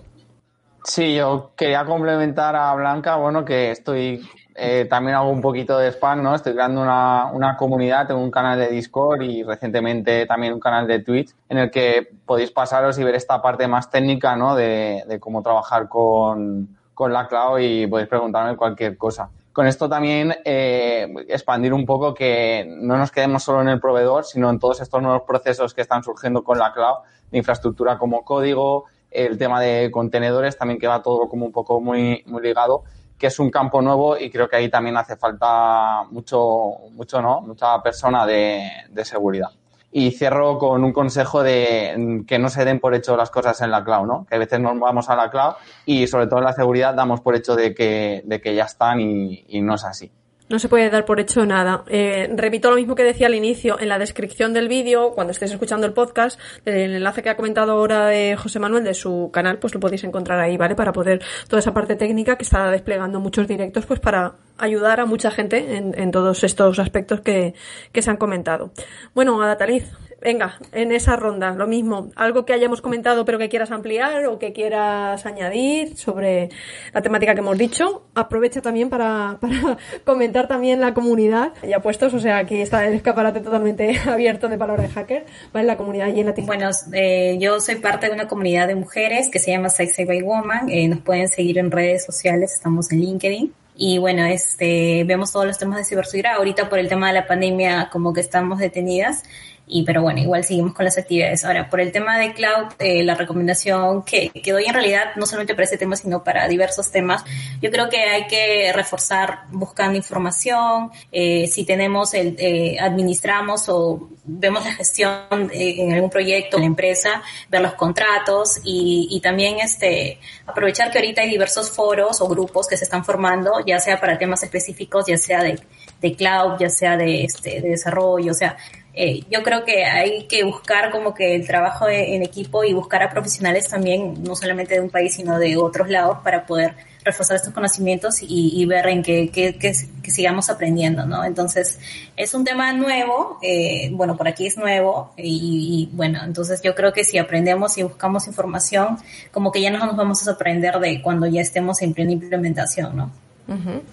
Sí, 0.84 1.16
yo 1.16 1.52
quería 1.56 1.84
complementar 1.86 2.56
a 2.56 2.72
Blanca, 2.76 3.16
bueno, 3.16 3.44
que 3.44 3.72
estoy 3.72 4.22
eh, 4.54 4.86
también 4.88 5.18
hago 5.18 5.32
un 5.32 5.42
poquito 5.42 5.80
de 5.80 5.88
spam, 5.92 6.22
¿no? 6.22 6.36
Estoy 6.36 6.54
creando 6.54 6.84
una, 6.84 7.32
una, 7.34 7.58
comunidad, 7.58 8.06
tengo 8.06 8.22
un 8.22 8.30
canal 8.30 8.60
de 8.60 8.68
Discord 8.68 9.24
y 9.24 9.42
recientemente 9.42 10.28
también 10.28 10.54
un 10.54 10.60
canal 10.60 10.86
de 10.86 11.00
Twitch 11.00 11.34
en 11.50 11.58
el 11.58 11.72
que 11.72 12.08
podéis 12.28 12.52
pasaros 12.52 13.00
y 13.00 13.04
ver 13.04 13.16
esta 13.16 13.42
parte 13.42 13.68
más 13.68 13.90
técnica, 13.90 14.36
¿no? 14.36 14.56
De, 14.56 15.18
cómo 15.20 15.42
trabajar 15.42 15.90
con, 15.90 16.78
con, 16.94 17.12
la 17.12 17.28
cloud 17.28 17.58
y 17.60 17.88
podéis 17.88 18.08
preguntarme 18.08 18.56
cualquier 18.56 18.98
cosa. 18.98 19.30
Con 19.52 19.66
esto 19.66 19.90
también 19.90 20.36
eh, 20.46 21.12
expandir 21.28 21.74
un 21.74 21.88
poco 21.88 22.14
que 22.14 22.66
no 22.82 22.98
nos 22.98 23.12
quedemos 23.12 23.42
solo 23.42 23.62
en 23.62 23.70
el 23.70 23.80
proveedor, 23.80 24.26
sino 24.26 24.52
en 24.52 24.60
todos 24.60 24.80
estos 24.80 25.02
nuevos 25.02 25.24
procesos 25.24 25.74
que 25.74 25.82
están 25.82 26.04
surgiendo 26.04 26.44
con 26.44 26.60
la 26.60 26.72
cloud, 26.72 27.00
de 27.32 27.40
infraestructura 27.40 27.98
como 27.98 28.24
código, 28.24 28.86
el 29.16 29.38
tema 29.38 29.62
de 29.62 29.90
contenedores 29.92 30.58
también 30.58 30.80
que 30.80 30.88
va 30.88 31.02
todo 31.02 31.28
como 31.30 31.46
un 31.46 31.52
poco 31.52 31.80
muy, 31.80 32.24
muy 32.26 32.42
ligado 32.42 32.84
que 33.18 33.28
es 33.28 33.40
un 33.40 33.50
campo 33.50 33.82
nuevo 33.82 34.18
y 34.18 34.30
creo 34.30 34.50
que 34.50 34.58
ahí 34.58 34.70
también 34.70 34.98
hace 34.98 35.16
falta 35.16 36.04
mucho, 36.12 36.90
mucho 36.92 37.22
¿no? 37.22 37.42
Mucha 37.42 37.82
persona 37.82 38.26
de, 38.26 38.70
de 38.90 39.06
seguridad. 39.06 39.50
Y 39.92 40.12
cierro 40.12 40.58
con 40.60 40.84
un 40.84 40.92
consejo 40.92 41.42
de 41.42 42.26
que 42.28 42.38
no 42.38 42.50
se 42.50 42.66
den 42.66 42.82
por 42.82 42.94
hecho 42.94 43.16
las 43.16 43.32
cosas 43.32 43.62
en 43.62 43.72
la 43.72 43.84
cloud, 43.86 44.06
¿no? 44.06 44.26
Que 44.26 44.36
a 44.36 44.40
veces 44.40 44.60
nos 44.60 44.78
vamos 44.78 45.10
a 45.10 45.16
la 45.16 45.30
cloud 45.30 45.54
y 45.86 46.06
sobre 46.08 46.28
todo 46.28 46.40
en 46.40 46.46
la 46.46 46.54
seguridad 46.54 46.94
damos 46.94 47.22
por 47.22 47.36
hecho 47.36 47.56
de 47.56 47.74
que, 47.74 48.22
de 48.26 48.42
que 48.42 48.54
ya 48.54 48.66
están 48.66 49.00
y, 49.00 49.46
y 49.48 49.62
no 49.62 49.76
es 49.76 49.86
así. 49.86 50.12
No 50.48 50.60
se 50.60 50.70
puede 50.70 50.92
dar 50.92 51.06
por 51.06 51.20
hecho 51.20 51.44
nada. 51.46 51.84
Eh, 51.88 52.30
repito 52.36 52.70
lo 52.70 52.76
mismo 52.76 52.94
que 52.94 53.04
decía 53.04 53.26
al 53.26 53.34
inicio. 53.34 53.80
En 53.80 53.90
la 53.90 53.98
descripción 53.98 54.54
del 54.54 54.68
vídeo, 54.68 55.14
cuando 55.14 55.32
estéis 55.32 55.52
escuchando 55.52 55.88
el 55.88 55.94
podcast, 55.94 56.40
el 56.66 56.96
enlace 56.96 57.24
que 57.24 57.30
ha 57.30 57.36
comentado 57.36 57.72
ahora 57.72 58.06
de 58.06 58.36
José 58.36 58.60
Manuel 58.60 58.84
de 58.84 58.94
su 58.94 59.32
canal, 59.34 59.58
pues 59.58 59.74
lo 59.74 59.80
podéis 59.80 60.04
encontrar 60.04 60.40
ahí, 60.40 60.56
¿vale? 60.56 60.76
Para 60.76 60.94
poder, 60.94 61.24
toda 61.48 61.60
esa 61.60 61.74
parte 61.74 61.96
técnica 61.96 62.38
que 62.38 62.44
está 62.44 62.70
desplegando 62.70 63.20
muchos 63.20 63.48
directos, 63.48 63.88
pues 63.88 64.00
para 64.00 64.36
ayudar 64.60 65.00
a 65.00 65.06
mucha 65.06 65.32
gente 65.32 65.78
en, 65.78 66.00
en 66.00 66.12
todos 66.12 66.44
estos 66.44 66.78
aspectos 66.78 67.22
que, 67.22 67.56
que 67.92 68.02
se 68.04 68.12
han 68.12 68.18
comentado. 68.18 68.72
Bueno, 69.16 69.42
Adataliz, 69.42 69.92
venga, 70.26 70.58
en 70.72 70.92
esa 70.92 71.16
ronda, 71.16 71.52
lo 71.52 71.68
mismo, 71.68 72.10
algo 72.16 72.46
que 72.46 72.54
hayamos 72.54 72.82
comentado 72.82 73.26
pero 73.26 73.38
que 73.38 73.48
quieras 73.48 73.70
ampliar 73.70 74.26
o 74.26 74.40
que 74.40 74.54
quieras 74.54 75.24
añadir 75.28 75.96
sobre 75.98 76.50
la 76.94 77.04
temática 77.04 77.36
que 77.36 77.42
hemos 77.42 77.56
dicho, 77.60 78.08
aprovecha 78.16 78.60
también 78.60 78.90
para, 78.90 79.38
para 79.42 79.78
comentar 80.04 80.48
también 80.48 80.82
la 80.82 80.96
comunidad, 80.96 81.54
ya 81.62 81.80
puestos, 81.80 82.16
o 82.16 82.20
sea, 82.20 82.40
aquí 82.40 82.60
está 82.60 82.88
el 82.88 82.96
escaparate 82.96 83.40
totalmente 83.40 84.00
abierto 84.08 84.48
de 84.48 84.58
palabra 84.58 84.82
de 84.82 84.90
hacker, 84.90 85.26
¿vale? 85.54 85.68
La 85.68 85.78
comunidad 85.78 86.08
allí 86.08 86.22
en 86.22 86.26
Latin. 86.26 86.48
Bueno, 86.48 86.72
eh, 86.92 87.38
yo 87.40 87.60
soy 87.60 87.76
parte 87.76 88.08
de 88.08 88.14
una 88.14 88.28
comunidad 88.28 88.68
de 88.68 88.74
mujeres 88.74 89.30
que 89.30 89.38
se 89.38 89.52
llama 89.52 89.70
Sexy 89.70 90.06
by 90.06 90.24
Woman, 90.24 90.70
eh, 90.70 90.88
nos 90.88 91.02
pueden 91.02 91.28
seguir 91.28 91.60
en 91.60 91.70
redes 91.70 92.04
sociales, 92.04 92.52
estamos 92.52 92.92
en 92.92 93.02
LinkedIn. 93.02 93.54
Y 93.78 93.98
bueno, 93.98 94.24
este, 94.26 95.04
vemos 95.04 95.34
todos 95.34 95.46
los 95.46 95.58
temas 95.58 95.78
de 95.80 95.84
ciberseguridad. 95.84 96.36
Ahorita 96.38 96.70
por 96.70 96.80
el 96.80 96.88
tema 96.88 97.08
de 97.08 97.14
la 97.14 97.28
pandemia 97.28 97.90
como 97.92 98.14
que 98.14 98.22
estamos 98.22 98.60
detenidas, 98.60 99.24
y 99.68 99.84
pero 99.84 100.02
bueno, 100.02 100.20
igual 100.20 100.44
seguimos 100.44 100.74
con 100.74 100.86
las 100.86 100.98
actividades. 100.98 101.44
Ahora, 101.44 101.70
por 101.70 101.82
el 101.82 101.92
tema 101.92 102.18
de 102.20 102.34
cloud, 102.34 102.74
eh, 102.80 103.04
la 103.04 103.16
recomendación 103.16 104.04
que, 104.04 104.30
que, 104.30 104.52
doy 104.52 104.66
en 104.66 104.74
realidad, 104.74 105.16
no 105.16 105.26
solamente 105.26 105.56
para 105.56 105.66
ese 105.66 105.78
tema, 105.78 105.96
sino 105.96 106.24
para 106.24 106.48
diversos 106.48 106.92
temas, 106.92 107.24
yo 107.62 107.72
creo 107.72 107.90
que 107.90 107.98
hay 107.98 108.28
que 108.28 108.72
reforzar 108.74 109.46
buscando 109.52 109.98
información, 109.98 110.92
eh, 111.12 111.48
si 111.48 111.66
tenemos 111.66 112.14
el, 112.14 112.36
eh, 112.38 112.78
administramos 112.80 113.68
o 113.70 114.10
vemos 114.24 114.66
la 114.66 114.74
gestión 114.74 115.50
eh, 115.52 115.76
en 115.80 115.94
algún 115.94 116.10
proyecto, 116.10 116.58
en 116.58 116.64
la 116.64 116.68
empresa, 116.68 117.22
ver 117.50 117.62
los 117.62 117.74
contratos 117.74 118.60
y, 118.64 119.08
y 119.12 119.20
también 119.22 119.60
este, 119.60 120.20
aprovechar 120.46 120.92
que 120.92 121.00
ahorita 121.00 121.22
hay 121.22 121.30
diversos 121.30 121.72
foros 121.72 122.22
o 122.22 122.28
grupos 122.28 122.68
que 122.68 122.78
se 122.78 122.84
están 122.84 123.04
formando, 123.04 123.52
ya 123.66 123.80
sea 123.80 124.00
para 124.00 124.18
temas 124.18 124.44
específicos, 124.44 125.06
ya 125.08 125.18
sea 125.18 125.44
de, 125.44 125.60
de 126.02 126.16
cloud, 126.16 126.58
ya 126.60 126.70
sea 126.70 126.98
de, 126.98 127.24
este, 127.24 127.62
de 127.62 127.70
desarrollo, 127.70 128.32
o 128.32 128.36
sea, 128.36 128.58
eh, 128.98 129.24
yo 129.30 129.44
creo 129.44 129.66
que 129.66 129.84
hay 129.84 130.26
que 130.28 130.46
buscar 130.46 130.90
como 130.90 131.14
que 131.14 131.36
el 131.36 131.46
trabajo 131.46 131.90
en 131.90 132.24
equipo 132.24 132.64
y 132.64 132.74
buscar 132.74 133.04
a 133.04 133.10
profesionales 133.10 133.68
también, 133.68 134.24
no 134.24 134.36
solamente 134.36 134.76
de 134.76 134.82
un 134.82 134.90
país, 134.90 135.16
sino 135.16 135.38
de 135.38 135.58
otros 135.58 135.90
lados 135.90 136.20
para 136.24 136.46
poder 136.46 136.76
reforzar 137.04 137.36
estos 137.36 137.54
conocimientos 137.54 138.18
y, 138.22 138.66
ver 138.66 138.88
en 138.88 139.04
qué 139.04 139.30
que, 139.30 139.74
sigamos 140.10 140.50
aprendiendo, 140.50 141.06
¿no? 141.06 141.24
Entonces, 141.24 141.78
es 142.16 142.34
un 142.34 142.44
tema 142.44 142.74
nuevo, 142.74 143.38
eh, 143.42 143.90
bueno, 143.92 144.18
por 144.18 144.28
aquí 144.28 144.48
es 144.48 144.58
nuevo 144.58 145.14
y, 145.16 145.90
bueno, 145.94 146.22
entonces 146.24 146.62
yo 146.64 146.74
creo 146.74 146.94
que 146.94 147.04
si 147.04 147.18
aprendemos 147.18 147.78
y 147.78 147.84
buscamos 147.84 148.28
información, 148.28 148.98
como 149.32 149.52
que 149.52 149.62
ya 149.62 149.70
no 149.70 149.86
nos 149.86 149.96
vamos 149.96 150.22
a 150.22 150.26
sorprender 150.26 150.80
de 150.80 151.02
cuando 151.02 151.28
ya 151.28 151.42
estemos 151.42 151.82
en 151.82 151.94
plena 151.94 152.12
implementación, 152.14 152.96
¿no? 152.96 153.12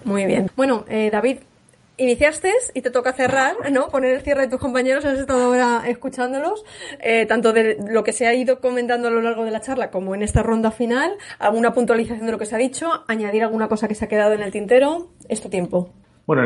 muy 0.03 0.25
bien. 0.25 0.49
Bueno, 0.55 0.83
eh, 0.89 1.09
David, 1.11 1.37
iniciaste 1.97 2.51
y 2.73 2.81
te 2.81 2.89
toca 2.89 3.13
cerrar, 3.13 3.55
¿no? 3.71 3.89
Poner 3.89 4.15
el 4.15 4.21
cierre 4.21 4.41
de 4.41 4.47
tus 4.47 4.59
compañeros, 4.59 5.05
has 5.05 5.19
estado 5.19 5.45
ahora 5.45 5.83
escuchándolos, 5.87 6.63
eh, 6.99 7.25
tanto 7.25 7.53
de 7.53 7.77
lo 7.87 8.03
que 8.03 8.13
se 8.13 8.27
ha 8.27 8.33
ido 8.33 8.59
comentando 8.59 9.07
a 9.07 9.11
lo 9.11 9.21
largo 9.21 9.45
de 9.45 9.51
la 9.51 9.61
charla 9.61 9.91
como 9.91 10.15
en 10.15 10.23
esta 10.23 10.43
ronda 10.43 10.71
final, 10.71 11.15
alguna 11.39 11.73
puntualización 11.73 12.25
de 12.25 12.31
lo 12.31 12.37
que 12.37 12.45
se 12.45 12.55
ha 12.55 12.59
dicho, 12.59 13.03
añadir 13.07 13.43
alguna 13.43 13.67
cosa 13.67 13.87
que 13.87 13.95
se 13.95 14.05
ha 14.05 14.07
quedado 14.07 14.33
en 14.33 14.41
el 14.41 14.51
tintero, 14.51 15.11
es 15.29 15.41
tu 15.41 15.49
tiempo. 15.49 15.89
Bueno, 16.25 16.43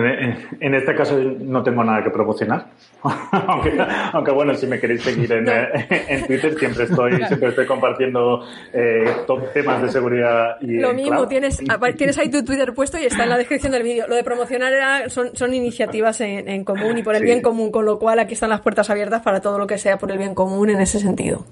en, 0.59 0.73
este 0.73 0.95
caso 0.95 1.19
no 1.19 1.61
tengo 1.61 1.83
nada 1.83 2.03
que 2.03 2.09
promocionar, 2.09 2.65
aunque, 4.11 4.31
bueno, 4.31 4.55
si 4.55 4.65
me 4.65 4.79
queréis 4.79 5.03
seguir 5.03 5.31
en, 5.31 5.47
en 5.47 6.25
Twitter, 6.25 6.57
siempre 6.57 6.85
estoy, 6.85 7.23
siempre 7.27 7.49
estoy 7.49 7.67
compartiendo 7.67 8.43
eh, 8.73 9.05
top 9.27 9.53
temas 9.53 9.83
de 9.83 9.89
seguridad 9.89 10.59
y 10.61 10.79
Lo 10.79 10.95
mismo, 10.95 11.27
tienes, 11.27 11.61
tienes 11.95 12.17
ahí 12.17 12.31
tu 12.31 12.43
Twitter 12.43 12.73
puesto 12.73 12.97
y 12.97 13.05
está 13.05 13.21
en 13.23 13.29
la 13.29 13.37
descripción 13.37 13.71
del 13.71 13.83
vídeo. 13.83 14.07
Lo 14.07 14.15
de 14.15 14.23
promocionar 14.23 14.73
era, 14.73 15.09
son, 15.09 15.35
son 15.35 15.53
iniciativas 15.53 16.21
en, 16.21 16.63
común 16.63 16.97
y 16.97 17.03
por 17.03 17.15
el 17.15 17.21
bien 17.21 17.43
común, 17.43 17.71
con 17.71 17.85
lo 17.85 17.99
cual 17.99 18.17
aquí 18.17 18.33
están 18.33 18.49
las 18.49 18.61
puertas 18.61 18.89
abiertas 18.89 19.21
para 19.21 19.41
todo 19.41 19.59
lo 19.59 19.67
que 19.67 19.77
sea 19.77 19.97
por 19.97 20.11
el 20.11 20.17
bien 20.17 20.33
común 20.33 20.71
en 20.71 20.81
ese 20.81 20.99
sentido. 20.99 21.45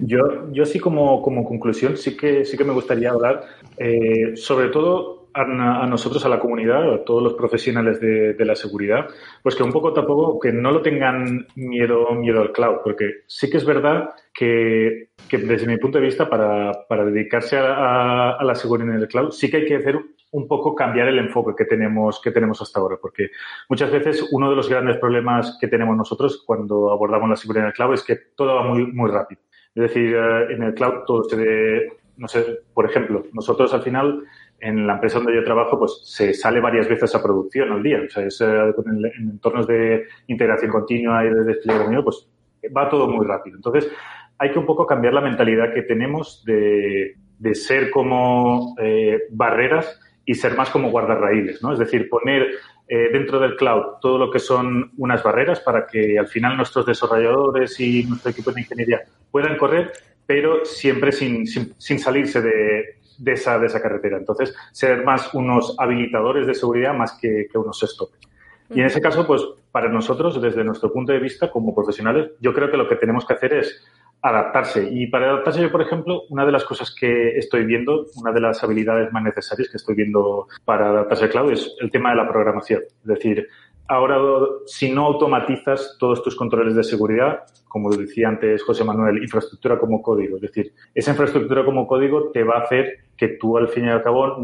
Yo, 0.00 0.50
yo 0.50 0.64
sí 0.64 0.78
como, 0.78 1.20
como 1.20 1.44
conclusión 1.44 1.98
sí 1.98 2.16
que, 2.16 2.46
sí 2.46 2.56
que 2.56 2.64
me 2.64 2.72
gustaría 2.72 3.10
hablar 3.10 3.42
eh, 3.76 4.34
sobre 4.34 4.68
todo 4.68 5.19
a, 5.34 5.86
nosotros, 5.86 6.24
a 6.24 6.28
la 6.28 6.38
comunidad, 6.38 6.94
a 6.94 7.04
todos 7.04 7.22
los 7.22 7.34
profesionales 7.34 8.00
de, 8.00 8.44
la 8.44 8.54
seguridad, 8.54 9.06
pues 9.42 9.54
que 9.54 9.62
un 9.62 9.72
poco 9.72 9.92
tampoco, 9.92 10.38
que 10.40 10.52
no 10.52 10.70
lo 10.70 10.82
tengan 10.82 11.46
miedo, 11.54 12.10
miedo 12.12 12.40
al 12.40 12.52
cloud, 12.52 12.78
porque 12.82 13.22
sí 13.26 13.50
que 13.50 13.58
es 13.58 13.64
verdad 13.64 14.10
que, 14.34 15.10
desde 15.30 15.66
mi 15.66 15.76
punto 15.76 15.98
de 15.98 16.04
vista, 16.04 16.28
para, 16.28 17.04
dedicarse 17.04 17.56
a, 17.58 18.38
la 18.42 18.54
seguridad 18.54 18.94
en 18.94 19.02
el 19.02 19.08
cloud, 19.08 19.30
sí 19.30 19.50
que 19.50 19.58
hay 19.58 19.66
que 19.66 19.76
hacer 19.76 19.98
un 20.32 20.46
poco 20.46 20.74
cambiar 20.74 21.08
el 21.08 21.18
enfoque 21.18 21.54
que 21.56 21.64
tenemos, 21.64 22.20
que 22.22 22.30
tenemos 22.30 22.60
hasta 22.62 22.80
ahora, 22.80 22.96
porque 23.00 23.30
muchas 23.68 23.90
veces 23.90 24.28
uno 24.32 24.50
de 24.50 24.56
los 24.56 24.68
grandes 24.68 24.96
problemas 24.98 25.58
que 25.60 25.68
tenemos 25.68 25.96
nosotros 25.96 26.42
cuando 26.46 26.90
abordamos 26.90 27.28
la 27.28 27.36
seguridad 27.36 27.64
en 27.64 27.68
el 27.68 27.74
cloud 27.74 27.94
es 27.94 28.04
que 28.04 28.16
todo 28.36 28.54
va 28.54 28.62
muy, 28.62 28.86
muy 28.86 29.10
rápido. 29.10 29.40
Es 29.74 29.82
decir, 29.82 30.14
eh, 30.14 30.52
en 30.52 30.62
el 30.62 30.74
cloud 30.74 31.04
todo 31.06 31.24
se 31.24 31.36
ve, 31.36 31.92
no 32.16 32.28
sé, 32.28 32.60
por 32.74 32.86
ejemplo, 32.86 33.24
nosotros 33.32 33.72
al 33.72 33.82
final 33.82 34.24
en 34.60 34.86
la 34.86 34.94
empresa 34.94 35.18
donde 35.18 35.34
yo 35.34 35.44
trabajo, 35.44 35.78
pues 35.78 36.00
se 36.04 36.34
sale 36.34 36.60
varias 36.60 36.88
veces 36.88 37.14
a 37.14 37.22
producción 37.22 37.72
al 37.72 37.82
día. 37.82 38.00
O 38.06 38.10
sea, 38.10 38.24
es, 38.24 38.40
eh, 38.40 38.46
en, 38.46 39.30
entornos 39.30 39.66
de 39.66 40.04
integración 40.26 40.70
continua 40.70 41.24
y 41.24 41.30
de 41.30 41.44
despliegue 41.44 42.02
pues 42.02 42.28
va 42.76 42.88
todo 42.88 43.08
muy 43.08 43.26
rápido. 43.26 43.56
Entonces, 43.56 43.90
hay 44.38 44.50
que 44.50 44.58
un 44.58 44.66
poco 44.66 44.86
cambiar 44.86 45.14
la 45.14 45.20
mentalidad 45.20 45.72
que 45.74 45.82
tenemos 45.82 46.44
de, 46.44 47.14
de 47.38 47.54
ser 47.54 47.90
como 47.90 48.74
eh, 48.78 49.22
barreras 49.30 49.98
y 50.24 50.34
ser 50.34 50.56
más 50.56 50.70
como 50.70 50.90
guardarraíles, 50.90 51.62
¿no? 51.62 51.72
Es 51.72 51.78
decir, 51.78 52.08
poner 52.08 52.48
eh, 52.86 53.08
dentro 53.12 53.40
del 53.40 53.56
cloud 53.56 53.98
todo 54.00 54.18
lo 54.18 54.30
que 54.30 54.38
son 54.38 54.92
unas 54.98 55.22
barreras 55.22 55.60
para 55.60 55.86
que 55.86 56.18
al 56.18 56.28
final 56.28 56.56
nuestros 56.56 56.86
desarrolladores 56.86 57.78
y 57.80 58.04
nuestro 58.04 58.30
equipo 58.30 58.52
de 58.52 58.60
ingeniería 58.60 59.00
puedan 59.30 59.56
correr, 59.56 59.92
pero 60.26 60.64
siempre 60.64 61.12
sin, 61.12 61.46
sin, 61.46 61.98
salirse 61.98 62.40
de, 62.42 62.99
de, 63.20 63.32
esa, 63.32 63.58
de 63.58 63.66
esa 63.66 63.80
carretera. 63.80 64.16
Entonces, 64.16 64.54
ser 64.72 65.04
más 65.04 65.32
unos 65.34 65.74
habilitadores 65.78 66.46
de 66.46 66.54
seguridad 66.54 66.94
más 66.94 67.18
que, 67.20 67.46
que 67.50 67.58
unos 67.58 67.80
stoppers. 67.80 68.28
Y 68.72 68.80
en 68.80 68.86
ese 68.86 69.00
caso, 69.00 69.26
pues 69.26 69.42
para 69.72 69.88
nosotros, 69.88 70.40
desde 70.40 70.64
nuestro 70.64 70.92
punto 70.92 71.12
de 71.12 71.18
vista 71.18 71.50
como 71.50 71.74
profesionales, 71.74 72.30
yo 72.40 72.54
creo 72.54 72.70
que 72.70 72.76
lo 72.76 72.88
que 72.88 72.96
tenemos 72.96 73.26
que 73.26 73.34
hacer 73.34 73.54
es 73.54 73.84
adaptarse. 74.22 74.88
Y 74.90 75.06
para 75.08 75.30
adaptarse 75.30 75.62
yo, 75.62 75.72
por 75.72 75.82
ejemplo, 75.82 76.22
una 76.28 76.44
de 76.44 76.52
las 76.52 76.64
cosas 76.64 76.94
que 76.94 77.38
estoy 77.38 77.64
viendo, 77.64 78.06
una 78.16 78.32
de 78.32 78.40
las 78.40 78.62
habilidades 78.62 79.12
más 79.12 79.22
necesarias 79.22 79.68
que 79.70 79.76
estoy 79.76 79.94
viendo 79.94 80.46
para 80.64 80.90
adaptarse 80.90 81.24
al 81.24 81.30
cloud 81.30 81.52
es 81.52 81.74
el 81.80 81.90
tema 81.90 82.10
de 82.10 82.16
la 82.16 82.28
programación. 82.28 82.82
Es 83.02 83.06
decir, 83.06 83.48
ahora 83.88 84.18
si 84.66 84.92
no 84.92 85.06
automatizas 85.06 85.96
todos 85.98 86.22
tus 86.22 86.36
controles 86.36 86.74
de 86.74 86.84
seguridad, 86.84 87.40
como 87.66 87.90
decía 87.90 88.28
antes 88.28 88.62
José 88.62 88.84
Manuel, 88.84 89.22
infraestructura 89.22 89.78
como 89.78 90.02
código. 90.02 90.36
Es 90.36 90.42
decir, 90.42 90.72
esa 90.94 91.12
infraestructura 91.12 91.64
como 91.64 91.86
código 91.86 92.30
te 92.30 92.44
va 92.44 92.56
a 92.56 92.62
hacer 92.62 92.98
que 93.20 93.28
tú 93.28 93.58
al 93.58 93.68
fin 93.68 93.84
y 93.84 93.90
al 93.90 94.02
cabo 94.02 94.38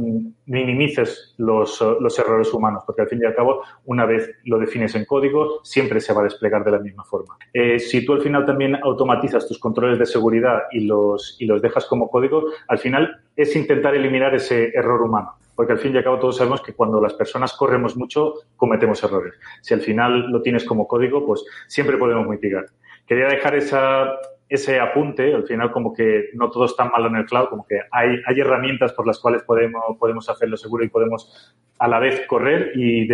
minimices 0.44 1.34
los, 1.38 1.80
los 1.98 2.18
errores 2.18 2.52
humanos, 2.52 2.82
porque 2.84 3.00
al 3.00 3.08
fin 3.08 3.20
y 3.22 3.24
al 3.24 3.34
cabo, 3.34 3.62
una 3.86 4.04
vez 4.04 4.30
lo 4.44 4.58
defines 4.58 4.94
en 4.94 5.06
código, 5.06 5.60
siempre 5.64 5.98
se 5.98 6.12
va 6.12 6.20
a 6.20 6.24
desplegar 6.24 6.62
de 6.62 6.72
la 6.72 6.78
misma 6.78 7.02
forma. 7.02 7.38
Eh, 7.54 7.78
si 7.78 8.04
tú 8.04 8.12
al 8.12 8.20
final 8.20 8.44
también 8.44 8.76
automatizas 8.76 9.48
tus 9.48 9.58
controles 9.58 9.98
de 9.98 10.04
seguridad 10.04 10.64
y 10.72 10.80
los, 10.80 11.38
y 11.40 11.46
los 11.46 11.62
dejas 11.62 11.86
como 11.86 12.10
código, 12.10 12.44
al 12.68 12.76
final 12.76 13.18
es 13.34 13.56
intentar 13.56 13.94
eliminar 13.94 14.34
ese 14.34 14.70
error 14.74 15.00
humano 15.00 15.36
porque 15.54 15.72
al 15.72 15.78
fin 15.78 15.94
y 15.94 15.96
al 15.96 16.04
cabo 16.04 16.18
todos 16.18 16.36
sabemos 16.36 16.60
que 16.60 16.74
cuando 16.74 17.00
las 17.00 17.14
personas 17.14 17.54
corremos 17.54 17.96
mucho 17.96 18.34
cometemos 18.56 19.02
errores. 19.02 19.32
Si 19.62 19.72
al 19.72 19.80
final 19.80 20.30
lo 20.30 20.42
tienes 20.42 20.64
como 20.64 20.86
código, 20.86 21.24
pues 21.24 21.46
siempre 21.66 21.96
podemos 21.96 22.28
mitigar. 22.28 22.66
Quería 23.06 23.26
dejar 23.28 23.54
esa, 23.54 24.18
ese 24.48 24.78
apunte, 24.78 25.34
al 25.34 25.44
final 25.44 25.72
como 25.72 25.92
que 25.92 26.30
no 26.34 26.50
todo 26.50 26.66
está 26.66 26.84
malo 26.84 27.08
en 27.08 27.16
el 27.16 27.26
cloud, 27.26 27.48
como 27.48 27.66
que 27.66 27.80
hay, 27.90 28.16
hay 28.26 28.40
herramientas 28.40 28.92
por 28.92 29.06
las 29.06 29.18
cuales 29.18 29.42
podemos, 29.42 29.82
podemos 29.98 30.28
hacerlo 30.28 30.56
seguro 30.56 30.84
y 30.84 30.88
podemos 30.88 31.54
a 31.78 31.88
la 31.88 31.98
vez 31.98 32.26
correr 32.26 32.72
y, 32.76 33.08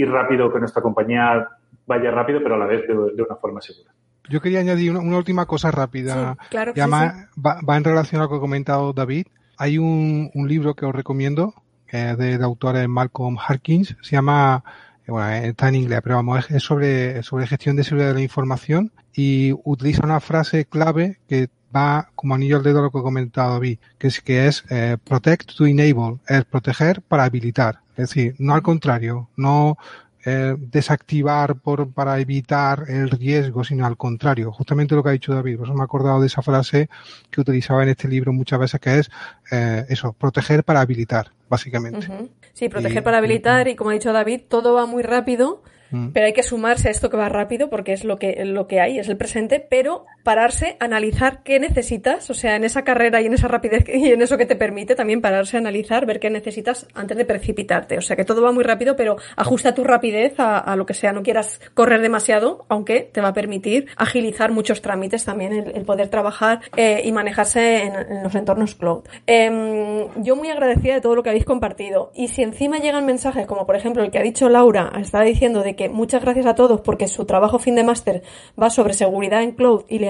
ir 0.00 0.10
rápido, 0.10 0.52
que 0.52 0.58
nuestra 0.58 0.82
compañía 0.82 1.48
vaya 1.86 2.10
rápido, 2.10 2.40
pero 2.42 2.54
a 2.54 2.58
la 2.58 2.66
vez 2.66 2.86
de, 2.86 2.94
una 2.94 3.36
forma 3.36 3.60
segura. 3.60 3.92
Yo 4.28 4.40
quería 4.40 4.60
añadir 4.60 4.96
una, 4.96 5.18
última 5.18 5.46
cosa 5.46 5.70
rápida. 5.70 6.36
claro 6.48 6.72
que 6.72 6.80
va, 6.80 7.26
va, 7.36 7.76
en 7.76 7.84
relación 7.84 8.20
a 8.20 8.24
lo 8.24 8.30
que 8.30 8.36
ha 8.36 8.40
comentado 8.40 8.92
David. 8.92 9.26
Hay 9.58 9.78
un, 9.78 10.30
un 10.34 10.48
libro 10.48 10.74
que 10.74 10.86
os 10.86 10.94
recomiendo 10.94 11.54
que 11.92 12.12
es 12.12 12.18
de, 12.18 12.34
autores 12.42 12.88
Malcolm 12.88 13.36
Harkins, 13.38 13.96
se 14.00 14.16
llama, 14.16 14.64
bueno, 15.06 15.28
está 15.30 15.68
en 15.68 15.74
inglés, 15.74 16.00
pero 16.02 16.16
vamos, 16.16 16.50
es 16.50 16.62
sobre, 16.62 17.22
sobre 17.22 17.46
gestión 17.46 17.76
de 17.76 17.84
seguridad 17.84 18.08
de 18.08 18.14
la 18.14 18.22
información 18.22 18.92
y 19.14 19.52
utiliza 19.64 20.04
una 20.04 20.20
frase 20.20 20.64
clave 20.64 21.18
que 21.28 21.48
va 21.74 22.10
como 22.14 22.34
anillo 22.34 22.56
al 22.56 22.62
dedo 22.62 22.80
a 22.80 22.82
lo 22.82 22.90
que 22.90 22.98
he 22.98 23.02
comentado 23.02 23.54
David, 23.54 23.78
que 23.98 24.08
es 24.08 24.20
que 24.20 24.46
es 24.46 24.64
eh, 24.70 24.96
protect 25.02 25.54
to 25.54 25.66
enable, 25.66 26.18
es 26.28 26.44
proteger 26.44 27.00
para 27.02 27.24
habilitar. 27.24 27.80
Es 27.92 28.08
decir, 28.08 28.34
no 28.38 28.54
al 28.54 28.62
contrario, 28.62 29.28
no 29.36 29.78
eh, 30.24 30.54
desactivar 30.56 31.56
por, 31.56 31.90
para 31.90 32.20
evitar 32.20 32.84
el 32.88 33.10
riesgo, 33.10 33.64
sino 33.64 33.86
al 33.86 33.96
contrario, 33.96 34.52
justamente 34.52 34.94
lo 34.94 35.02
que 35.02 35.08
ha 35.08 35.12
dicho 35.12 35.34
David. 35.34 35.58
Pues 35.58 35.70
me 35.70 35.80
he 35.80 35.82
acordado 35.82 36.20
de 36.20 36.28
esa 36.28 36.42
frase 36.42 36.88
que 37.30 37.40
utilizaba 37.40 37.82
en 37.82 37.88
este 37.88 38.08
libro 38.08 38.32
muchas 38.32 38.60
veces, 38.60 38.80
que 38.80 38.98
es 38.98 39.10
eh, 39.50 39.84
eso, 39.88 40.12
proteger 40.12 40.62
para 40.64 40.80
habilitar, 40.80 41.32
básicamente. 41.48 42.06
Sí, 42.52 42.68
proteger 42.68 43.02
para 43.02 43.18
habilitar 43.18 43.66
y 43.68 43.74
como 43.74 43.90
ha 43.90 43.94
dicho 43.94 44.12
David, 44.12 44.42
todo 44.48 44.74
va 44.74 44.86
muy 44.86 45.02
rápido 45.02 45.62
Mm. 45.92 46.08
Pero 46.08 46.26
hay 46.26 46.32
que 46.32 46.42
sumarse 46.42 46.88
a 46.88 46.90
esto 46.90 47.10
que 47.10 47.16
va 47.16 47.28
rápido 47.28 47.70
porque 47.70 47.92
es 47.92 48.04
lo 48.04 48.18
que, 48.18 48.44
lo 48.44 48.66
que 48.66 48.80
hay, 48.80 48.98
es 48.98 49.08
el 49.08 49.16
presente, 49.16 49.60
pero 49.60 50.04
pararse, 50.22 50.76
analizar 50.80 51.42
qué 51.42 51.60
necesitas, 51.60 52.28
o 52.30 52.34
sea, 52.34 52.56
en 52.56 52.64
esa 52.64 52.82
carrera 52.82 53.20
y 53.20 53.26
en 53.26 53.34
esa 53.34 53.48
rapidez 53.48 53.84
y 53.88 54.10
en 54.10 54.22
eso 54.22 54.38
que 54.38 54.46
te 54.46 54.56
permite 54.56 54.94
también 54.94 55.20
pararse, 55.20 55.56
analizar, 55.56 56.06
ver 56.06 56.20
qué 56.20 56.30
necesitas 56.30 56.86
antes 56.94 57.16
de 57.16 57.24
precipitarte. 57.24 57.98
O 57.98 58.00
sea, 58.00 58.16
que 58.16 58.24
todo 58.24 58.42
va 58.42 58.52
muy 58.52 58.64
rápido, 58.64 58.96
pero 58.96 59.16
ajusta 59.36 59.74
tu 59.74 59.84
rapidez 59.84 60.34
a, 60.38 60.74
lo 60.76 60.86
que 60.86 60.94
sea. 60.94 61.12
No 61.12 61.22
quieras 61.22 61.60
correr 61.74 62.00
demasiado, 62.00 62.64
aunque 62.68 63.00
te 63.12 63.20
va 63.20 63.28
a 63.28 63.32
permitir 63.34 63.88
agilizar 63.96 64.50
muchos 64.52 64.80
trámites 64.80 65.24
también, 65.24 65.52
el, 65.52 65.82
poder 65.84 66.08
trabajar 66.08 66.60
eh, 66.76 67.02
y 67.04 67.12
manejarse 67.12 67.82
en, 67.82 68.22
los 68.22 68.34
entornos 68.34 68.74
cloud. 68.74 69.02
Em, 69.26 70.06
yo 70.22 70.36
muy 70.36 70.48
agradecida 70.48 70.94
de 70.94 71.00
todo 71.00 71.14
lo 71.14 71.22
que 71.22 71.30
habéis 71.30 71.44
compartido. 71.44 72.12
Y 72.14 72.28
si 72.28 72.42
encima 72.42 72.78
llegan 72.78 73.04
mensajes 73.04 73.46
como, 73.46 73.66
por 73.66 73.76
ejemplo, 73.76 74.02
el 74.02 74.10
que 74.10 74.18
ha 74.18 74.22
dicho 74.22 74.48
Laura, 74.48 74.92
estaba 74.98 75.24
diciendo 75.24 75.62
de 75.62 75.76
que 75.76 75.81
muchas 75.88 76.22
gracias 76.22 76.46
a 76.46 76.54
todos 76.54 76.80
porque 76.80 77.08
su 77.08 77.24
trabajo 77.24 77.58
fin 77.58 77.74
de 77.74 77.84
máster 77.84 78.22
va 78.60 78.70
sobre 78.70 78.94
seguridad 78.94 79.42
en 79.42 79.52
cloud 79.52 79.84
y 79.88 80.00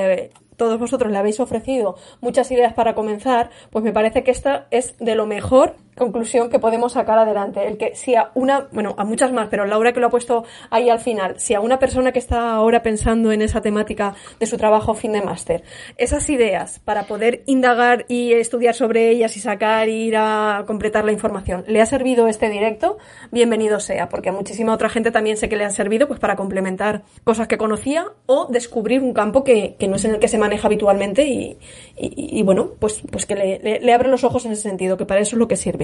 todos 0.57 0.79
vosotros 0.79 1.11
le 1.11 1.19
habéis 1.19 1.41
ofrecido 1.41 1.97
muchas 2.21 2.51
ideas 2.51 2.75
para 2.75 2.95
comenzar, 2.95 3.51
pues 3.71 3.85
me 3.85 3.93
parece 3.93 4.23
que 4.23 4.31
esta 4.31 4.67
es 4.71 4.97
de 4.99 5.15
lo 5.15 5.27
mejor 5.27 5.77
conclusión 5.97 6.51
que 6.51 6.59
podemos 6.59 6.93
sacar 6.93 7.19
adelante. 7.19 7.67
El 7.67 7.77
que 7.77 7.95
si 7.95 8.15
a 8.15 8.31
una, 8.35 8.69
bueno, 8.73 8.95
a 8.99 9.05
muchas 9.05 9.33
más, 9.33 9.49
pero 9.49 9.67
Laura 9.67 9.93
que 9.93 10.01
lo 10.01 10.07
ha 10.07 10.11
puesto 10.11 10.45
ahí 10.71 10.89
al 10.91 11.01
final, 11.01 11.39
si 11.39 11.55
a 11.55 11.61
una 11.61 11.79
persona 11.79 12.13
que 12.13 12.19
está 12.19 12.55
ahora 12.55 12.83
pensando 12.83 13.33
en 13.33 13.43
esa 13.43 13.61
temática 13.61 14.15
de 14.41 14.47
su 14.47 14.57
trabajo 14.57 14.95
fin 14.95 15.13
de 15.13 15.23
máster, 15.23 15.63
esas 15.97 16.29
ideas 16.31 16.79
para 16.81 17.05
poder 17.05 17.43
indagar 17.47 18.05
y 18.09 18.33
estudiar 18.33 18.75
sobre 18.75 19.11
ellas 19.11 19.37
y 19.37 19.41
sacar 19.41 19.89
e 19.89 19.93
ir 19.93 20.17
a 20.17 20.65
completar 20.67 21.05
la 21.05 21.13
información, 21.13 21.65
¿le 21.67 21.81
ha 21.81 21.87
servido 21.87 22.29
este 22.29 22.49
directo? 22.49 22.99
Bienvenido 23.31 23.81
sea, 23.81 24.09
porque 24.09 24.31
a 24.31 24.33
muchísima 24.33 24.73
otra 24.73 24.89
gente 24.89 25.11
también 25.11 25.37
sé 25.37 25.49
que 25.49 25.57
le 25.57 25.65
ha 25.65 25.71
servido 25.71 26.09
pues 26.09 26.21
para 26.21 26.37
complementar 26.37 27.03
cosas 27.25 27.49
que 27.49 27.59
conocía 27.59 28.07
o 28.27 28.47
descubrir 28.51 29.01
un 29.01 29.13
campo 29.13 29.45
que, 29.45 29.77
que 29.79 29.89
no 29.89 29.97
es 29.97 30.05
en 30.05 30.13
el 30.13 30.21
que 30.21 30.29
se 30.29 30.39
maneja 30.39 30.67
habitualmente 30.69 31.27
y, 31.27 31.59
y, 31.97 32.43
bueno, 32.43 32.71
pues, 32.79 33.03
pues 33.11 33.27
que 33.27 33.35
le, 33.35 33.93
abre 33.93 34.09
los 34.09 34.25
ojos 34.25 34.45
en 34.47 34.53
ese 34.53 34.63
sentido, 34.63 34.97
que 34.97 35.07
para 35.07 35.21
eso 35.21 35.37
es 35.37 35.39
lo 35.39 35.49
que 35.49 35.57
sirve. 35.57 35.82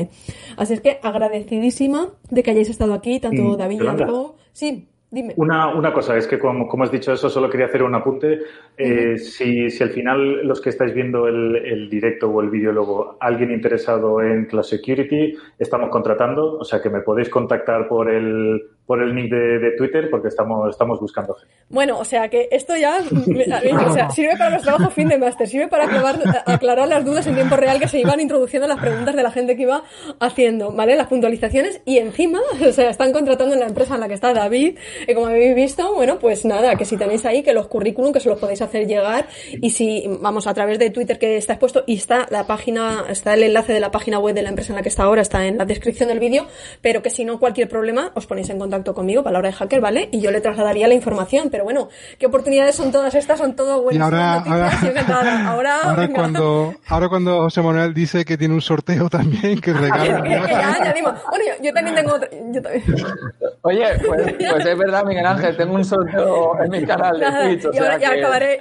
Así 0.57 0.75
es 0.75 0.81
que 0.81 0.99
agradecidísima 1.03 2.09
de 2.31 2.43
que 2.43 2.51
hayáis 2.51 2.71
estado 2.71 2.95
aquí, 2.95 3.21
tanto 3.21 3.57
David 3.57 3.83
y 3.83 3.87
Algo. 3.87 4.37
Sí, 4.53 4.89
Dime. 5.11 5.33
Una, 5.39 5.75
una 5.75 5.91
cosa, 5.91 6.19
es 6.19 6.27
que 6.27 6.39
como, 6.39 6.69
como, 6.69 6.85
has 6.85 6.93
dicho 6.93 7.15
eso, 7.15 7.31
solo 7.31 7.49
quería 7.49 7.65
hacer 7.65 7.83
un 7.83 7.95
apunte. 7.95 8.41
Eh, 8.77 9.17
si, 9.17 9.71
si, 9.71 9.83
al 9.83 9.89
final 9.89 10.47
los 10.47 10.61
que 10.61 10.69
estáis 10.69 10.93
viendo 10.93 11.27
el, 11.27 11.57
el 11.57 11.89
directo 11.89 12.29
o 12.29 12.43
el 12.43 12.51
vídeo 12.51 12.73
luego, 12.73 13.17
alguien 13.19 13.51
interesado 13.51 14.21
en 14.21 14.45
Cloud 14.45 14.65
Security, 14.65 15.35
estamos 15.59 15.89
contratando, 15.89 16.59
o 16.59 16.65
sea 16.65 16.83
que 16.83 16.91
me 16.91 17.01
podéis 17.01 17.31
contactar 17.31 17.89
por 17.89 18.11
el, 18.11 18.61
por 18.89 19.03
el 19.03 19.15
nick 19.15 19.31
de, 19.31 19.73
Twitter 19.77 20.09
porque 20.11 20.29
estamos, 20.29 20.71
estamos 20.71 20.99
buscando 20.99 21.37
Bueno, 21.69 21.99
o 21.99 22.07
sea 22.07 22.31
que 22.31 22.49
esto 22.51 22.75
ya 22.75 23.03
sirve 24.15 24.35
para 24.39 24.49
los 24.49 24.63
trabajos 24.63 24.95
fin 24.95 25.09
de 25.09 25.19
máster, 25.19 25.47
sirve 25.47 25.69
para 25.69 25.85
aclarar, 25.85 26.89
las 26.89 27.05
dudas 27.05 27.27
en 27.27 27.35
tiempo 27.35 27.55
real 27.55 27.79
que 27.79 27.87
se 27.87 28.01
iban 28.01 28.19
introduciendo 28.19 28.67
las 28.67 28.81
preguntas 28.81 29.15
de 29.15 29.23
la 29.23 29.31
gente 29.31 29.57
que 29.57 29.63
iba 29.65 29.83
haciendo, 30.21 30.73
¿vale? 30.73 30.97
Las 30.97 31.09
puntualizaciones 31.09 31.83
y 31.85 31.99
encima, 31.99 32.41
o 32.67 32.73
sea, 32.73 32.89
están 32.89 33.13
contratando 33.13 33.53
en 33.53 33.61
la 33.61 33.67
empresa 33.67 33.97
en 33.97 34.01
la 34.01 34.09
que 34.09 34.15
está 34.15 34.33
David 34.33 34.79
y 35.07 35.15
como 35.15 35.27
habéis 35.27 35.55
visto, 35.55 35.95
bueno, 35.95 36.19
pues 36.19 36.47
nada, 36.47 36.77
que 36.77 36.87
si 36.87 36.97
tenéis 36.97 37.27
ahí 37.27 37.43
que 37.43 37.53
los 37.53 37.67
currículum 37.67 38.15
que 38.15 38.21
se 38.21 38.31
los 38.31 38.39
podéis 38.39 38.63
hacer 38.63 38.87
llegar 38.87 39.27
y 39.53 39.69
si, 39.69 40.09
vamos, 40.23 40.47
a 40.47 40.55
través 40.55 40.79
de 40.79 40.89
Twitter 40.89 41.19
que 41.19 41.37
está 41.37 41.53
expuesto 41.53 41.85
y 41.87 41.97
está 41.97 42.27
la 42.31 42.47
página, 42.47 43.05
está 43.11 43.35
el 43.35 43.43
enlace 43.43 43.75
de 43.75 43.81
la 43.81 43.91
página 43.91 44.19
web 44.19 44.35
de 44.35 44.41
la 44.41 44.49
empresa 44.49 44.73
en 44.73 44.77
la 44.77 44.83
que 44.83 44.89
está 44.89 45.03
ahora, 45.03 45.21
está 45.21 45.47
en 45.47 45.59
la 45.59 45.67
descripción 45.67 46.09
del 46.09 46.21
vídeo, 46.21 46.47
pero 46.81 47.03
que 47.03 47.11
si 47.11 47.27
no 47.27 47.39
cualquier 47.39 47.69
problema 47.69 48.13
os 48.15 48.27
ponéis 48.27 48.49
en 48.49 48.59
contacto 48.59 48.78
conmigo, 48.85 49.23
palabra 49.23 49.49
de 49.49 49.55
hacker, 49.55 49.81
¿vale? 49.81 50.09
Y 50.13 50.21
yo 50.21 50.31
le 50.31 50.41
trasladaría 50.41 50.89
la 50.89 50.95
información, 50.95 51.49
pero 51.51 51.65
bueno, 51.65 51.89
¿qué 52.19 52.27
oportunidades 52.27 52.75
son 52.75 52.93
todas 52.93 53.15
estas? 53.15 53.39
Son 53.39 53.55
todo 53.55 53.83
buenas. 53.83 54.01
Y 54.01 54.03
ahora, 54.03 54.35
ahora, 55.49 55.83
ahora, 55.83 56.09
cuando, 56.09 56.75
ahora 56.87 57.09
cuando 57.09 57.43
José 57.43 57.63
Manuel 57.63 57.95
dice 57.95 58.25
que 58.25 58.37
tiene 58.37 58.55
un 58.55 58.61
sorteo 58.61 59.09
también, 59.09 59.61
que 59.61 59.73
regala. 59.75 60.21
Bueno, 60.21 61.45
yo, 61.63 61.73
también 61.73 61.97
tengo 61.97 62.15
otro. 62.15 62.29
Yo 62.53 62.63
también. 62.63 62.85
Oye, 63.63 63.85
pues, 64.07 64.35
pues, 64.51 64.67
es 64.67 64.79
verdad, 64.79 65.05
Miguel 65.05 65.27
Ángel, 65.27 65.57
tengo 65.57 65.75
un 65.75 65.85
sorteo 65.85 66.63
en 66.63 66.71
mi 66.71 66.87
canal 66.87 67.19
de 67.19 67.57
Twitch. 67.57 67.75
y, 67.75 67.79
ahora, 67.79 67.97
acabaré, 67.97 68.61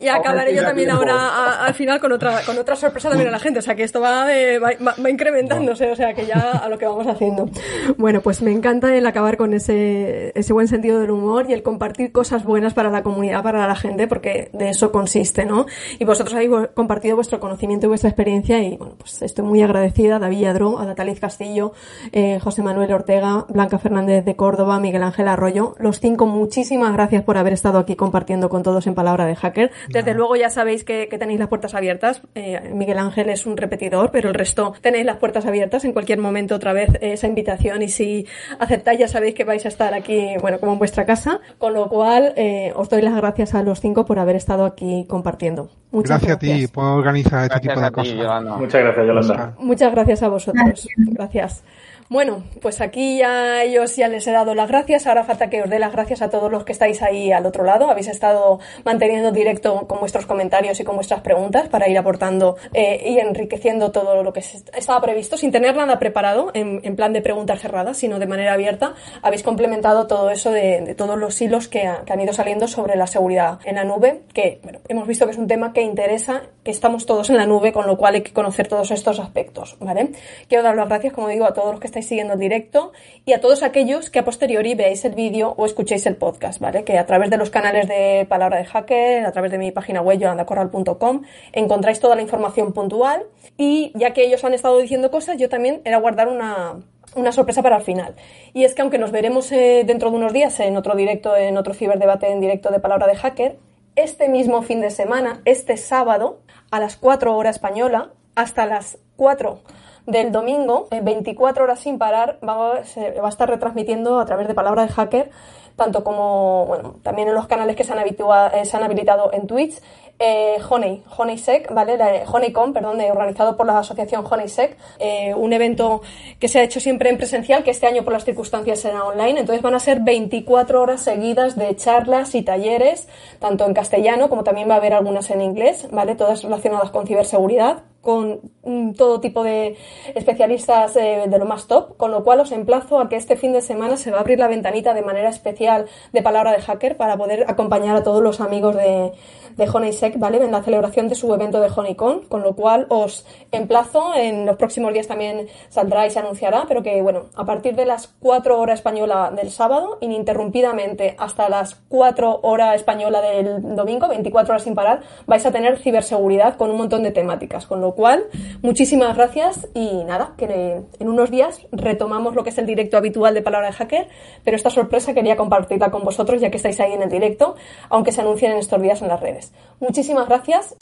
y 0.00 0.08
acabaré 0.08 0.54
yo 0.54 0.62
también 0.62 0.90
ahora 0.90 1.64
al 1.64 1.74
final 1.74 2.00
con 2.00 2.12
otra, 2.12 2.40
con 2.44 2.58
otra 2.58 2.76
sorpresa 2.76 3.08
también 3.08 3.28
a 3.28 3.32
la 3.32 3.38
gente. 3.38 3.58
O 3.58 3.62
sea 3.62 3.74
que 3.74 3.84
esto 3.84 4.00
va, 4.00 4.24
va, 4.24 4.70
va, 4.98 5.10
incrementándose, 5.10 5.90
o 5.90 5.96
sea 5.96 6.14
que 6.14 6.26
ya 6.26 6.52
a 6.52 6.68
lo 6.68 6.78
que 6.78 6.86
vamos 6.86 7.06
haciendo. 7.06 7.48
Bueno, 7.96 8.20
pues 8.20 8.42
me 8.42 8.52
encanta 8.52 8.94
el 8.94 9.06
acabar 9.06 9.36
con 9.36 9.43
con 9.44 9.52
ese, 9.52 10.32
ese 10.34 10.54
buen 10.54 10.68
sentido 10.68 11.00
del 11.00 11.10
humor 11.10 11.44
y 11.50 11.52
el 11.52 11.62
compartir 11.62 12.12
cosas 12.12 12.44
buenas 12.44 12.72
para 12.72 12.88
la 12.88 13.02
comunidad, 13.02 13.42
para 13.42 13.68
la 13.68 13.76
gente, 13.76 14.08
porque 14.08 14.48
de 14.54 14.70
eso 14.70 14.90
consiste, 14.90 15.44
¿no? 15.44 15.66
Y 15.98 16.06
vosotros 16.06 16.34
habéis 16.34 16.50
compartido 16.72 17.14
vuestro 17.14 17.40
conocimiento 17.40 17.84
y 17.84 17.88
vuestra 17.90 18.08
experiencia 18.08 18.62
y, 18.62 18.78
bueno, 18.78 18.94
pues 18.96 19.20
estoy 19.20 19.44
muy 19.44 19.60
agradecida 19.60 20.16
a 20.16 20.18
David 20.18 20.46
Adro, 20.46 20.78
a 20.78 20.86
Nataliz 20.86 21.20
Castillo, 21.20 21.74
eh, 22.12 22.38
José 22.40 22.62
Manuel 22.62 22.90
Ortega, 22.90 23.44
Blanca 23.50 23.78
Fernández 23.78 24.24
de 24.24 24.34
Córdoba, 24.34 24.80
Miguel 24.80 25.02
Ángel 25.02 25.28
Arroyo. 25.28 25.74
Los 25.78 26.00
cinco, 26.00 26.24
muchísimas 26.24 26.94
gracias 26.94 27.22
por 27.22 27.36
haber 27.36 27.52
estado 27.52 27.78
aquí 27.78 27.96
compartiendo 27.96 28.48
con 28.48 28.62
todos 28.62 28.86
en 28.86 28.94
Palabra 28.94 29.26
de 29.26 29.36
Hacker. 29.36 29.72
Desde 29.90 30.14
luego 30.14 30.36
ya 30.36 30.48
sabéis 30.48 30.84
que, 30.84 31.06
tenéis 31.06 31.38
las 31.38 31.48
puertas 31.48 31.74
abiertas. 31.74 32.22
Eh, 32.34 32.70
Miguel 32.72 32.96
Ángel 32.96 33.28
es 33.28 33.44
un 33.44 33.58
repetidor, 33.58 34.10
pero 34.10 34.30
el 34.30 34.34
resto 34.34 34.72
tenéis 34.80 35.04
las 35.04 35.18
puertas 35.18 35.44
abiertas 35.44 35.84
en 35.84 35.92
cualquier 35.92 36.18
momento 36.18 36.54
otra 36.54 36.72
vez 36.72 36.88
esa 37.02 37.26
invitación 37.26 37.82
y 37.82 37.90
si 37.90 38.26
aceptáis 38.58 38.94
ya 38.98 39.08
sabéis 39.08 39.33
que 39.34 39.44
vais 39.44 39.64
a 39.64 39.68
estar 39.68 39.92
aquí, 39.94 40.36
bueno, 40.40 40.58
como 40.58 40.72
en 40.72 40.78
vuestra 40.78 41.04
casa. 41.04 41.40
Con 41.58 41.74
lo 41.74 41.88
cual 41.88 42.32
eh, 42.36 42.72
os 42.74 42.88
doy 42.88 43.02
las 43.02 43.14
gracias 43.14 43.54
a 43.54 43.62
los 43.62 43.80
cinco 43.80 44.04
por 44.04 44.18
haber 44.18 44.36
estado 44.36 44.64
aquí 44.64 45.04
compartiendo. 45.08 45.70
Muchas 45.90 46.22
gracias, 46.22 46.36
a 46.36 46.38
ti 46.38 46.66
por 46.66 46.84
organizar 46.84 47.44
este 47.44 47.60
tipo 47.60 47.80
de 47.80 47.90
cosas. 47.90 48.14
Muchas 48.58 48.82
gracias, 48.82 49.06
Yolanda. 49.06 49.54
Muchas 49.58 49.92
gracias 49.92 50.22
a 50.22 50.28
vosotros. 50.28 50.88
Gracias. 50.96 51.64
Bueno, 52.10 52.44
pues 52.60 52.82
aquí 52.82 53.18
ya 53.18 53.62
ellos 53.62 53.96
ya 53.96 54.08
les 54.08 54.26
he 54.26 54.30
dado 54.30 54.54
las 54.54 54.68
gracias. 54.68 55.06
Ahora 55.06 55.24
falta 55.24 55.48
que 55.48 55.62
os 55.62 55.70
dé 55.70 55.78
las 55.78 55.92
gracias 55.92 56.20
a 56.20 56.28
todos 56.28 56.52
los 56.52 56.64
que 56.64 56.72
estáis 56.72 57.00
ahí 57.02 57.32
al 57.32 57.46
otro 57.46 57.64
lado. 57.64 57.88
Habéis 57.90 58.08
estado 58.08 58.60
manteniendo 58.84 59.32
directo 59.32 59.86
con 59.88 60.00
vuestros 60.00 60.26
comentarios 60.26 60.78
y 60.80 60.84
con 60.84 60.96
vuestras 60.96 61.22
preguntas 61.22 61.68
para 61.68 61.88
ir 61.88 61.96
aportando 61.96 62.56
eh, 62.74 63.02
y 63.06 63.18
enriqueciendo 63.18 63.90
todo 63.90 64.22
lo 64.22 64.32
que 64.34 64.40
estaba 64.40 65.00
previsto, 65.00 65.38
sin 65.38 65.50
tener 65.50 65.74
nada 65.76 65.98
preparado 65.98 66.50
en, 66.52 66.94
plan 66.94 67.12
de 67.12 67.22
preguntas 67.22 67.60
cerradas, 67.60 67.96
sino 67.96 68.18
de 68.18 68.26
manera 68.26 68.52
abierta. 68.52 68.94
Habéis 69.22 69.42
complementado 69.42 70.06
todo 70.06 70.30
eso 70.30 70.50
de, 70.50 70.94
todos 70.96 71.18
los 71.18 71.40
hilos 71.40 71.68
que, 71.68 71.86
han 71.86 72.20
ido 72.20 72.32
saliendo 72.32 72.68
sobre 72.68 72.96
la 72.96 73.06
seguridad 73.06 73.58
en 73.64 73.76
la 73.76 73.84
nube, 73.84 74.22
que 74.32 74.60
hemos 74.88 75.08
visto 75.08 75.24
que 75.24 75.32
es 75.32 75.38
un 75.38 75.48
tema 75.48 75.72
que 75.72 75.80
interesa, 75.80 76.42
que 76.62 76.70
estamos 76.70 77.06
todos 77.06 77.30
en 77.30 77.36
la 77.36 77.46
nube, 77.46 77.72
con 77.72 77.86
lo 77.86 77.96
cual 77.96 78.16
hay 78.16 78.22
que 78.22 78.32
conocer 78.32 78.68
todos 78.68 78.90
estos 78.90 79.18
aspectos. 79.18 79.76
¿vale? 79.80 80.10
Quiero 80.48 80.62
dar 80.62 80.76
las 80.76 80.88
gracias, 80.88 81.12
como 81.12 81.28
digo, 81.28 81.46
a 81.46 81.54
todos 81.54 81.72
los 81.72 81.80
que 81.80 81.93
estáis 81.94 82.08
siguiendo 82.08 82.34
el 82.34 82.40
directo 82.40 82.92
y 83.24 83.34
a 83.34 83.40
todos 83.40 83.62
aquellos 83.62 84.10
que 84.10 84.18
a 84.18 84.24
posteriori 84.24 84.74
veáis 84.74 85.04
el 85.04 85.14
vídeo 85.14 85.54
o 85.56 85.64
escuchéis 85.64 86.04
el 86.06 86.16
podcast, 86.16 86.58
¿vale? 86.58 86.82
Que 86.82 86.98
a 86.98 87.06
través 87.06 87.30
de 87.30 87.36
los 87.36 87.50
canales 87.50 87.86
de 87.86 88.26
Palabra 88.28 88.58
de 88.58 88.64
Hacker, 88.64 89.24
a 89.24 89.30
través 89.30 89.52
de 89.52 89.58
mi 89.58 89.70
página 89.70 90.00
web 90.00 90.18
yolandacorral.com 90.18 91.22
encontráis 91.52 92.00
toda 92.00 92.16
la 92.16 92.22
información 92.22 92.72
puntual 92.72 93.22
y 93.56 93.92
ya 93.94 94.12
que 94.12 94.24
ellos 94.24 94.42
han 94.42 94.54
estado 94.54 94.78
diciendo 94.78 95.12
cosas, 95.12 95.36
yo 95.36 95.48
también 95.48 95.82
era 95.84 95.98
guardar 95.98 96.26
una, 96.26 96.80
una 97.14 97.30
sorpresa 97.30 97.62
para 97.62 97.76
el 97.76 97.82
final. 97.82 98.16
Y 98.52 98.64
es 98.64 98.74
que 98.74 98.82
aunque 98.82 98.98
nos 98.98 99.12
veremos 99.12 99.52
eh, 99.52 99.84
dentro 99.86 100.10
de 100.10 100.16
unos 100.16 100.32
días 100.32 100.58
en 100.58 100.76
otro 100.76 100.96
directo, 100.96 101.36
en 101.36 101.56
otro 101.56 101.74
ciberdebate 101.74 102.28
en 102.28 102.40
directo 102.40 102.72
de 102.72 102.80
Palabra 102.80 103.06
de 103.06 103.14
Hacker, 103.14 103.56
este 103.94 104.28
mismo 104.28 104.62
fin 104.62 104.80
de 104.80 104.90
semana, 104.90 105.42
este 105.44 105.76
sábado, 105.76 106.40
a 106.72 106.80
las 106.80 106.96
4 106.96 107.36
horas 107.36 107.54
española, 107.54 108.10
hasta 108.34 108.66
las 108.66 108.98
4 109.14 109.60
del 110.06 110.32
domingo, 110.32 110.88
24 110.90 111.64
horas 111.64 111.80
sin 111.80 111.98
parar, 111.98 112.38
va, 112.46 112.74
a 112.76 113.28
estar 113.28 113.48
retransmitiendo 113.48 114.18
a 114.18 114.26
través 114.26 114.48
de 114.48 114.54
Palabra 114.54 114.82
de 114.82 114.88
Hacker, 114.88 115.30
tanto 115.76 116.04
como, 116.04 116.66
bueno, 116.66 116.96
también 117.02 117.28
en 117.28 117.34
los 117.34 117.46
canales 117.46 117.74
que 117.74 117.84
se 117.84 117.92
han, 117.92 117.98
eh, 117.98 118.84
habilitado 118.84 119.32
en 119.32 119.46
Twitch, 119.46 119.80
eh, 120.20 120.58
Honey, 120.68 121.02
HoneySec, 121.16 121.74
¿vale? 121.74 121.98
Honeycom, 122.30 122.72
perdón, 122.72 123.00
organizado 123.00 123.56
por 123.56 123.66
la 123.66 123.78
asociación 123.78 124.24
HoneySec, 124.24 124.76
eh, 125.00 125.34
un 125.34 125.52
evento 125.52 126.02
que 126.38 126.46
se 126.46 126.60
ha 126.60 126.62
hecho 126.62 126.78
siempre 126.78 127.10
en 127.10 127.16
presencial, 127.16 127.64
que 127.64 127.72
este 127.72 127.88
año 127.88 128.04
por 128.04 128.12
las 128.12 128.24
circunstancias 128.24 128.78
será 128.78 129.04
online, 129.04 129.40
entonces 129.40 129.62
van 129.62 129.74
a 129.74 129.80
ser 129.80 130.00
24 130.00 130.80
horas 130.80 131.02
seguidas 131.02 131.56
de 131.56 131.74
charlas 131.74 132.34
y 132.36 132.42
talleres, 132.42 133.08
tanto 133.40 133.66
en 133.66 133.74
castellano 133.74 134.28
como 134.28 134.44
también 134.44 134.68
va 134.68 134.74
a 134.74 134.78
haber 134.78 134.94
algunas 134.94 135.30
en 135.30 135.40
inglés, 135.40 135.88
¿vale? 135.90 136.14
Todas 136.14 136.44
relacionadas 136.44 136.90
con 136.92 137.06
ciberseguridad, 137.06 137.82
con 138.04 138.52
mm, 138.62 138.92
todo 138.92 139.20
tipo 139.20 139.42
de 139.42 139.76
especialistas 140.14 140.94
eh, 140.96 141.24
de 141.26 141.38
lo 141.38 141.46
más 141.46 141.66
top, 141.66 141.96
con 141.96 142.12
lo 142.12 142.22
cual 142.22 142.40
os 142.40 142.52
emplazo 142.52 143.00
a 143.00 143.08
que 143.08 143.16
este 143.16 143.36
fin 143.36 143.52
de 143.52 143.62
semana 143.62 143.96
se 143.96 144.12
va 144.12 144.18
a 144.18 144.20
abrir 144.20 144.38
la 144.38 144.46
ventanita 144.46 144.94
de 144.94 145.02
manera 145.02 145.30
especial 145.30 145.86
de 146.12 146.22
palabra 146.22 146.52
de 146.52 146.62
hacker 146.62 146.96
para 146.96 147.16
poder 147.16 147.44
acompañar 147.48 147.96
a 147.96 148.04
todos 148.04 148.22
los 148.22 148.40
amigos 148.40 148.76
de, 148.76 149.12
de 149.56 149.68
HoneySec, 149.68 150.18
¿vale? 150.18 150.42
En 150.42 150.52
la 150.52 150.62
celebración 150.62 151.08
de 151.08 151.14
su 151.14 151.32
evento 151.32 151.60
de 151.60 151.68
HoneyCon, 151.74 152.22
con 152.22 152.42
lo 152.42 152.54
cual 152.54 152.86
os 152.88 153.26
emplazo, 153.52 154.14
en 154.14 154.46
los 154.46 154.56
próximos 154.56 154.92
días 154.92 155.06
también 155.06 155.48
saldrá 155.68 156.06
y 156.06 156.10
se 156.10 156.18
anunciará, 156.18 156.64
pero 156.68 156.82
que 156.82 157.00
bueno, 157.02 157.26
a 157.34 157.44
partir 157.44 157.74
de 157.76 157.86
las 157.86 158.08
4 158.20 158.60
horas 158.60 158.80
española 158.80 159.32
del 159.34 159.50
sábado, 159.50 159.98
ininterrumpidamente 160.00 161.14
hasta 161.18 161.48
las 161.48 161.76
4 161.88 162.40
horas 162.42 162.76
española 162.76 163.20
del 163.20 163.74
domingo, 163.74 164.08
24 164.08 164.52
horas 164.52 164.62
sin 164.62 164.74
parar, 164.74 165.00
vais 165.26 165.44
a 165.46 165.52
tener 165.52 165.78
ciberseguridad 165.78 166.56
con 166.56 166.70
un 166.70 166.76
montón 166.76 167.02
de 167.02 167.10
temáticas, 167.10 167.66
con 167.66 167.80
lo 167.80 167.94
cual, 167.94 168.24
muchísimas 168.62 169.16
gracias 169.16 169.68
y 169.74 170.04
nada, 170.04 170.34
que 170.36 170.82
en 170.98 171.08
unos 171.08 171.30
días 171.30 171.60
retomamos 171.72 172.34
lo 172.34 172.44
que 172.44 172.50
es 172.50 172.58
el 172.58 172.66
directo 172.66 172.96
habitual 172.96 173.34
de 173.34 173.42
Palabra 173.42 173.68
de 173.68 173.74
Hacker, 173.74 174.08
pero 174.44 174.56
esta 174.56 174.70
sorpresa 174.70 175.14
quería 175.14 175.36
compartirla 175.36 175.90
con 175.90 176.04
vosotros 176.04 176.40
ya 176.40 176.50
que 176.50 176.56
estáis 176.56 176.80
ahí 176.80 176.92
en 176.92 177.02
el 177.02 177.10
directo, 177.10 177.56
aunque 177.88 178.12
se 178.12 178.20
anuncien 178.20 178.52
en 178.52 178.58
estos 178.58 178.80
días 178.80 179.02
en 179.02 179.08
las 179.08 179.20
redes. 179.20 179.43
Muchísimas 179.80 180.28
gracias. 180.28 180.74